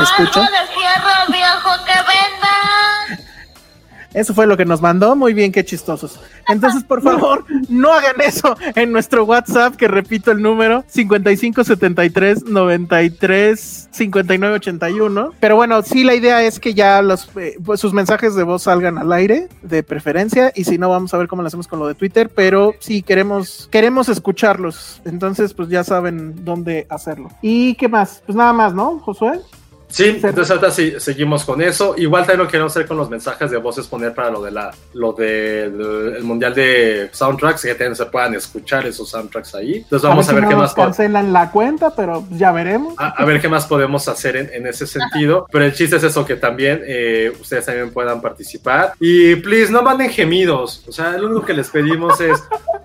escucha. 0.00 0.48
Eso 4.16 4.32
fue 4.32 4.46
lo 4.46 4.56
que 4.56 4.64
nos 4.64 4.80
mandó. 4.80 5.14
Muy 5.14 5.34
bien, 5.34 5.52
qué 5.52 5.62
chistosos. 5.62 6.18
Entonces, 6.48 6.82
por 6.82 7.02
favor, 7.02 7.44
no 7.68 7.92
hagan 7.92 8.18
eso 8.22 8.56
en 8.74 8.90
nuestro 8.90 9.24
WhatsApp, 9.24 9.76
que 9.76 9.88
repito 9.88 10.32
el 10.32 10.40
número 10.40 10.84
5573 10.88 12.44
93 12.44 13.88
59 13.90 14.54
81. 14.54 15.32
Pero 15.38 15.56
bueno, 15.56 15.82
sí, 15.82 16.02
la 16.02 16.14
idea 16.14 16.42
es 16.42 16.58
que 16.58 16.72
ya 16.72 17.02
los, 17.02 17.28
eh, 17.36 17.58
pues, 17.62 17.78
sus 17.78 17.92
mensajes 17.92 18.34
de 18.34 18.42
voz 18.42 18.62
salgan 18.62 18.96
al 18.96 19.12
aire, 19.12 19.48
de 19.60 19.82
preferencia. 19.82 20.50
Y 20.54 20.64
si 20.64 20.78
no, 20.78 20.88
vamos 20.88 21.12
a 21.12 21.18
ver 21.18 21.28
cómo 21.28 21.42
lo 21.42 21.48
hacemos 21.48 21.68
con 21.68 21.78
lo 21.78 21.86
de 21.86 21.94
Twitter. 21.94 22.30
Pero 22.34 22.72
sí, 22.78 23.02
queremos, 23.02 23.68
queremos 23.70 24.08
escucharlos. 24.08 25.02
Entonces, 25.04 25.52
pues 25.52 25.68
ya 25.68 25.84
saben 25.84 26.42
dónde 26.42 26.86
hacerlo. 26.88 27.28
¿Y 27.42 27.74
qué 27.74 27.88
más? 27.88 28.22
Pues 28.24 28.34
nada 28.34 28.54
más, 28.54 28.72
¿no, 28.72 28.98
Josué? 29.00 29.40
Sí, 29.88 30.20
entonces 30.22 30.50
ahorita 30.50 30.70
sí, 30.70 30.94
seguimos 30.98 31.44
con 31.44 31.62
eso. 31.62 31.94
Igual 31.96 32.22
también 32.22 32.40
lo 32.40 32.44
que 32.46 32.52
queremos 32.52 32.72
hacer 32.72 32.86
con 32.86 32.96
los 32.96 33.08
mensajes 33.08 33.50
de 33.50 33.56
voz 33.56 33.78
es 33.78 33.86
poner 33.86 34.14
para 34.14 34.30
lo 34.30 34.42
de 34.42 34.50
la, 34.50 34.74
lo 34.94 35.12
del 35.12 36.14
el 36.16 36.24
mundial 36.24 36.54
de 36.54 37.08
soundtracks, 37.12 37.62
que 37.62 37.68
también 37.70 37.96
se 37.96 38.06
puedan 38.06 38.34
escuchar 38.34 38.86
esos 38.86 39.08
soundtracks 39.08 39.54
ahí. 39.54 39.76
Entonces 39.76 40.08
vamos 40.08 40.28
a 40.28 40.32
ver, 40.32 40.42
si 40.42 40.48
qué 40.48 40.54
no 40.54 40.60
más 40.60 40.74
cancelan 40.74 41.32
la 41.32 41.50
cuenta, 41.50 41.94
pero 41.94 42.24
ya 42.30 42.52
veremos. 42.52 42.94
a, 42.98 43.08
a 43.08 43.24
ver 43.24 43.40
qué 43.40 43.48
más 43.48 43.66
podemos 43.66 44.06
hacer 44.08 44.36
en, 44.36 44.50
en 44.52 44.66
ese 44.66 44.86
sentido. 44.86 45.46
Pero 45.50 45.64
el 45.64 45.72
chiste 45.72 45.96
es 45.96 46.02
eso, 46.02 46.24
que 46.26 46.36
también 46.36 46.82
eh, 46.86 47.32
ustedes 47.40 47.66
también 47.66 47.90
puedan 47.92 48.20
participar. 48.20 48.92
Y 49.00 49.36
please, 49.36 49.72
no 49.72 49.82
manden 49.82 50.10
gemidos. 50.10 50.84
O 50.88 50.92
sea, 50.92 51.12
lo 51.12 51.28
único 51.28 51.44
que 51.44 51.54
les 51.54 51.70
pedimos 51.70 52.20
es 52.20 52.42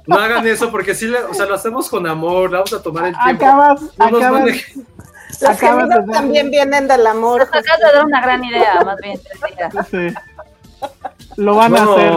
no 0.07 0.17
hagan 0.17 0.45
eso 0.47 0.71
porque 0.71 0.95
sí, 0.95 1.11
o 1.29 1.33
sea, 1.33 1.45
lo 1.45 1.55
hacemos 1.55 1.89
con 1.89 2.07
amor, 2.07 2.49
vamos 2.49 2.73
a 2.73 2.81
tomar 2.81 3.07
el 3.07 3.15
tiempo. 3.23 3.45
Acabas, 3.45 3.81
No 3.97 4.09
nos 4.11 4.21
acabas, 4.21 4.51
Los 5.39 5.43
acabas 5.43 5.89
de 5.89 6.11
también 6.11 6.49
vienen 6.51 6.87
del 6.87 7.05
amor. 7.07 7.39
Nos 7.41 7.49
acabas 7.49 7.79
de 7.79 7.93
dar 7.93 8.05
una 8.05 8.21
gran 8.21 8.43
idea, 8.43 8.81
más 8.83 8.97
bien. 9.01 9.19
Sí. 9.89 10.13
Lo 11.37 11.55
van 11.55 11.75
a 11.75 11.83
hacer, 11.83 12.11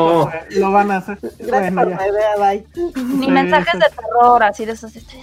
lo 0.58 0.72
van 0.72 0.90
a 0.90 0.96
hacer. 0.96 1.18
Gracias 1.38 1.74
Bueno, 1.74 1.82
por 1.82 1.90
ya. 1.90 1.96
la 1.96 2.08
idea, 2.08 2.36
bye. 2.36 2.66
Ni 3.04 3.26
Sí, 3.26 3.30
mensajes 3.30 3.72
sí. 3.72 3.78
de 3.78 3.96
terror, 3.96 4.42
así 4.42 4.64
de 4.64 4.72
esos. 4.72 4.96
estoy 4.96 5.20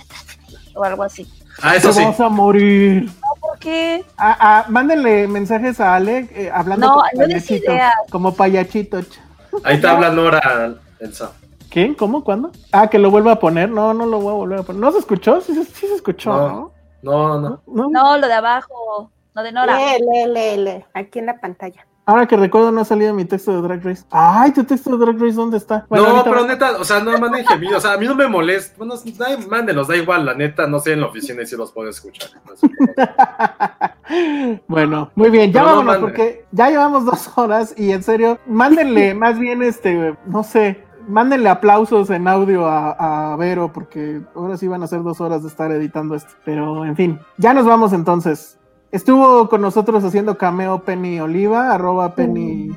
O 0.76 0.84
algo 0.84 1.04
así. 1.04 1.28
Ah, 1.62 1.72
Te 1.72 1.78
eso 1.80 1.92
sí. 1.92 2.04
vas 2.06 2.20
a 2.20 2.30
morir. 2.30 3.10
¿Por 3.42 3.60
qué? 3.60 4.06
Ah, 4.18 4.38
ah, 4.40 4.66
mándenle 4.70 5.28
mensajes 5.28 5.80
a 5.82 5.96
Ale 5.96 6.30
eh, 6.34 6.50
hablando 6.54 6.88
No, 6.88 6.94
como 6.94 7.10
payachito. 7.26 7.72
Como 8.10 8.34
payachito. 8.36 9.00
ch- 9.02 9.20
Ahí 9.64 9.82
te 9.82 9.88
habla 9.88 10.10
Nora, 10.12 10.76
Elsa. 11.00 11.32
¿Quién? 11.70 11.94
¿Cómo? 11.94 12.24
¿Cuándo? 12.24 12.52
Ah, 12.72 12.88
que 12.90 12.98
lo 13.00 13.12
vuelva 13.12 13.34
a 13.34 13.40
poner. 13.40 13.70
No, 13.70 13.94
no 13.94 14.06
lo 14.06 14.20
voy 14.22 14.32
a 14.32 14.36
volver 14.38 14.60
a 14.60 14.64
poner. 14.64 14.82
¿No 14.82 14.92
se 14.94 15.00
escuchó? 15.00 15.42
Sí, 15.42 15.54
se- 15.54 15.66
sí 15.66 15.88
se 15.88 15.96
escuchó, 15.96 16.30
¿no? 16.32 16.48
No, 16.50 16.72
no. 17.04 17.40
¿No? 17.68 17.90
No, 17.90 18.18
lo 18.18 18.28
de 18.28 18.34
abajo. 18.34 19.12
No 19.34 19.44
de 19.44 19.52
Nora. 19.52 19.78
Lee, 19.78 20.00
lee, 20.00 20.34
lee, 20.34 20.58
lee. 20.64 20.86
Aquí 20.94 21.20
en 21.20 21.28
la 21.28 21.40
pantalla. 21.40 21.86
Ahora 22.04 22.26
que 22.28 22.36
recuerdo, 22.36 22.72
no 22.72 22.82
ha 22.82 22.86
salido 22.86 23.14
mi 23.14 23.26
texto 23.26 23.54
de 23.54 23.62
Drag 23.62 23.86
Race. 23.86 24.04
Ay, 24.10 24.52
tu 24.52 24.64
texto 24.64 24.98
de 24.98 25.06
Drag 25.06 25.22
Race, 25.22 25.34
¿dónde 25.36 25.58
está? 25.58 25.86
Bueno, 25.88 26.12
no, 26.14 26.24
pero 26.24 26.42
va- 26.42 26.48
neta, 26.48 26.72
o 26.80 26.84
sea, 26.84 27.00
no 27.00 27.16
manden 27.18 27.46
gemidos. 27.46 27.78
O 27.78 27.82
sea, 27.82 27.94
a 27.94 27.98
mí 27.98 28.08
no 28.08 28.16
me 28.16 28.28
molesta. 28.28 28.76
Bueno, 28.78 28.96
da- 28.96 29.38
mándenlos, 29.48 29.88
da 29.88 29.96
igual, 29.96 30.26
la 30.26 30.34
neta, 30.34 30.66
no 30.68 30.80
sé 30.80 30.94
en 30.94 31.02
la 31.02 31.08
oficina 31.08 31.44
y 31.44 31.46
si 31.46 31.56
los 31.56 31.72
puedo 31.72 31.90
escuchar. 31.90 32.30
No 32.44 32.54
bueno, 34.68 35.12
muy 35.16 35.30
bien, 35.30 35.54
ya 35.54 35.62
Pero 35.62 35.72
no 35.72 35.78
vámonos 35.78 36.02
porque 36.02 36.46
ya 36.52 36.70
llevamos 36.70 37.06
dos 37.06 37.30
horas 37.38 37.74
y 37.78 37.92
en 37.92 38.04
serio, 38.04 38.40
mándenle 38.48 39.14
más 39.14 39.40
bien 39.40 39.62
este, 39.62 40.18
no 40.26 40.44
sé, 40.44 40.84
mándenle 41.08 41.50
aplausos 41.50 42.10
en 42.10 42.28
audio 42.28 42.66
a, 42.66 43.32
a 43.34 43.36
Vero 43.36 43.72
porque 43.74 44.22
ahora 44.36 44.58
sí 44.58 44.68
van 44.68 44.84
a 44.84 44.88
ser 44.88 45.04
dos 45.04 45.22
horas 45.22 45.42
de 45.44 45.50
estar 45.50 45.72
editando 45.72 46.16
esto. 46.16 46.32
Pero 46.46 46.86
en 46.86 46.96
fin, 46.96 47.20
ya 47.38 47.54
nos 47.54 47.66
vamos 47.66 47.94
entonces. 47.94 48.58
Estuvo 48.92 49.48
con 49.50 49.62
nosotros 49.62 50.04
haciendo 50.04 50.38
cameo 50.38 50.80
Penny 50.84 51.20
Oliva, 51.20 51.72
arroba 51.74 52.14
Penny 52.16 52.72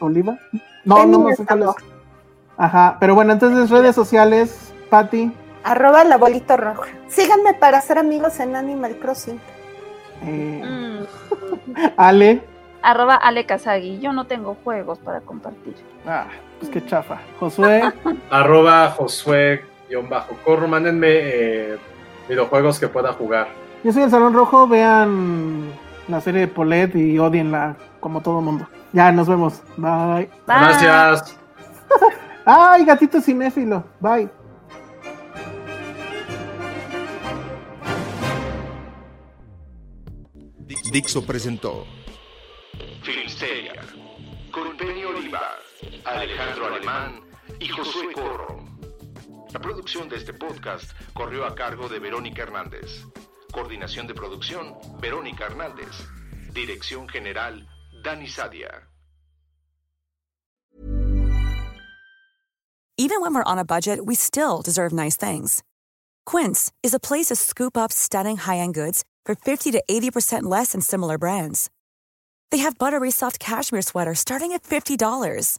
Oliva. 0.00 0.38
No, 0.84 0.96
Penny 0.96 1.12
no, 1.12 1.18
no 1.18 1.30
sé 1.34 1.46
cuál 1.46 1.60
es. 1.60 1.66
Mercado. 1.66 1.74
Ajá, 2.56 2.96
pero 3.00 3.14
bueno, 3.14 3.32
entonces 3.32 3.70
redes 3.70 3.94
sociales, 3.94 4.72
Patty. 4.90 5.32
Arroba 5.64 6.04
la 6.04 6.16
bolita 6.18 6.56
roja. 6.56 6.88
Síganme 7.08 7.54
para 7.54 7.80
ser 7.80 7.98
amigos 7.98 8.40
en 8.40 8.56
Animal 8.56 8.96
Crossing. 8.98 9.40
eh, 10.24 10.62
Mm. 10.64 10.88
Ale. 11.96 12.42
Arroba 12.82 13.14
Ale 13.16 13.44
Kazagi. 13.46 13.98
Yo 14.00 14.12
no 14.12 14.26
tengo 14.26 14.56
juegos 14.64 14.98
para 14.98 15.20
compartir. 15.20 15.74
Ah, 16.06 16.26
pues 16.58 16.70
qué 16.70 16.84
chafa. 16.84 17.20
Josué. 17.38 17.82
Arroba 18.30 18.90
Josué-Corro, 18.90 20.68
mándenme 20.68 21.08
eh, 21.10 21.76
videojuegos 22.28 22.78
que 22.78 22.88
pueda 22.88 23.12
jugar. 23.12 23.48
Yo 23.84 23.92
soy 23.92 24.02
el 24.02 24.10
Salón 24.10 24.34
Rojo, 24.34 24.66
vean 24.66 25.70
la 26.08 26.20
serie 26.20 26.40
de 26.42 26.48
Paulette 26.48 26.96
y 26.96 27.18
odienla 27.18 27.76
como 28.00 28.20
todo 28.20 28.40
mundo. 28.40 28.66
Ya, 28.92 29.12
nos 29.12 29.28
vemos. 29.28 29.62
Bye. 29.76 30.28
Bye. 30.46 30.58
Gracias. 30.58 31.38
Ay, 32.44 32.84
gatito 32.84 33.20
cinéfilo. 33.20 33.84
Bye. 34.00 34.28
Dixo 40.90 41.24
presentó 41.26 41.86
Filmsteria, 43.02 43.74
con 44.50 44.74
Penny 44.78 45.04
Oliva, 45.04 45.40
Alejandro 46.04 46.66
Alemán 46.66 47.20
y 47.60 47.68
Josué 47.68 48.12
Corro. 48.12 48.64
La 49.52 49.60
producción 49.60 50.08
de 50.08 50.16
este 50.16 50.32
podcast 50.32 50.92
corrió 51.14 51.46
a 51.46 51.54
cargo 51.54 51.88
de 51.88 51.98
Verónica 51.98 52.42
Hernández. 52.42 53.04
Coordinación 53.52 54.06
de 54.06 54.14
producción, 54.14 54.76
Verónica 55.00 55.46
Hernández. 55.46 55.88
Dirección 56.52 57.08
general, 57.08 57.66
Dani 58.02 58.26
Sadia. 58.26 58.88
Even 63.00 63.20
when 63.20 63.32
we're 63.32 63.44
on 63.44 63.58
a 63.58 63.64
budget, 63.64 64.04
we 64.04 64.16
still 64.16 64.60
deserve 64.60 64.92
nice 64.92 65.16
things. 65.16 65.62
Quince 66.26 66.72
is 66.82 66.92
a 66.92 66.98
place 66.98 67.26
to 67.26 67.36
scoop 67.36 67.76
up 67.76 67.92
stunning 67.92 68.36
high-end 68.36 68.74
goods 68.74 69.04
for 69.24 69.36
50 69.36 69.70
to 69.70 69.82
80% 69.88 70.42
less 70.42 70.72
than 70.72 70.80
similar 70.80 71.16
brands. 71.16 71.70
They 72.50 72.58
have 72.58 72.76
buttery 72.76 73.10
soft 73.10 73.38
cashmere 73.38 73.82
sweaters 73.82 74.18
starting 74.18 74.52
at 74.52 74.64
$50, 74.64 75.58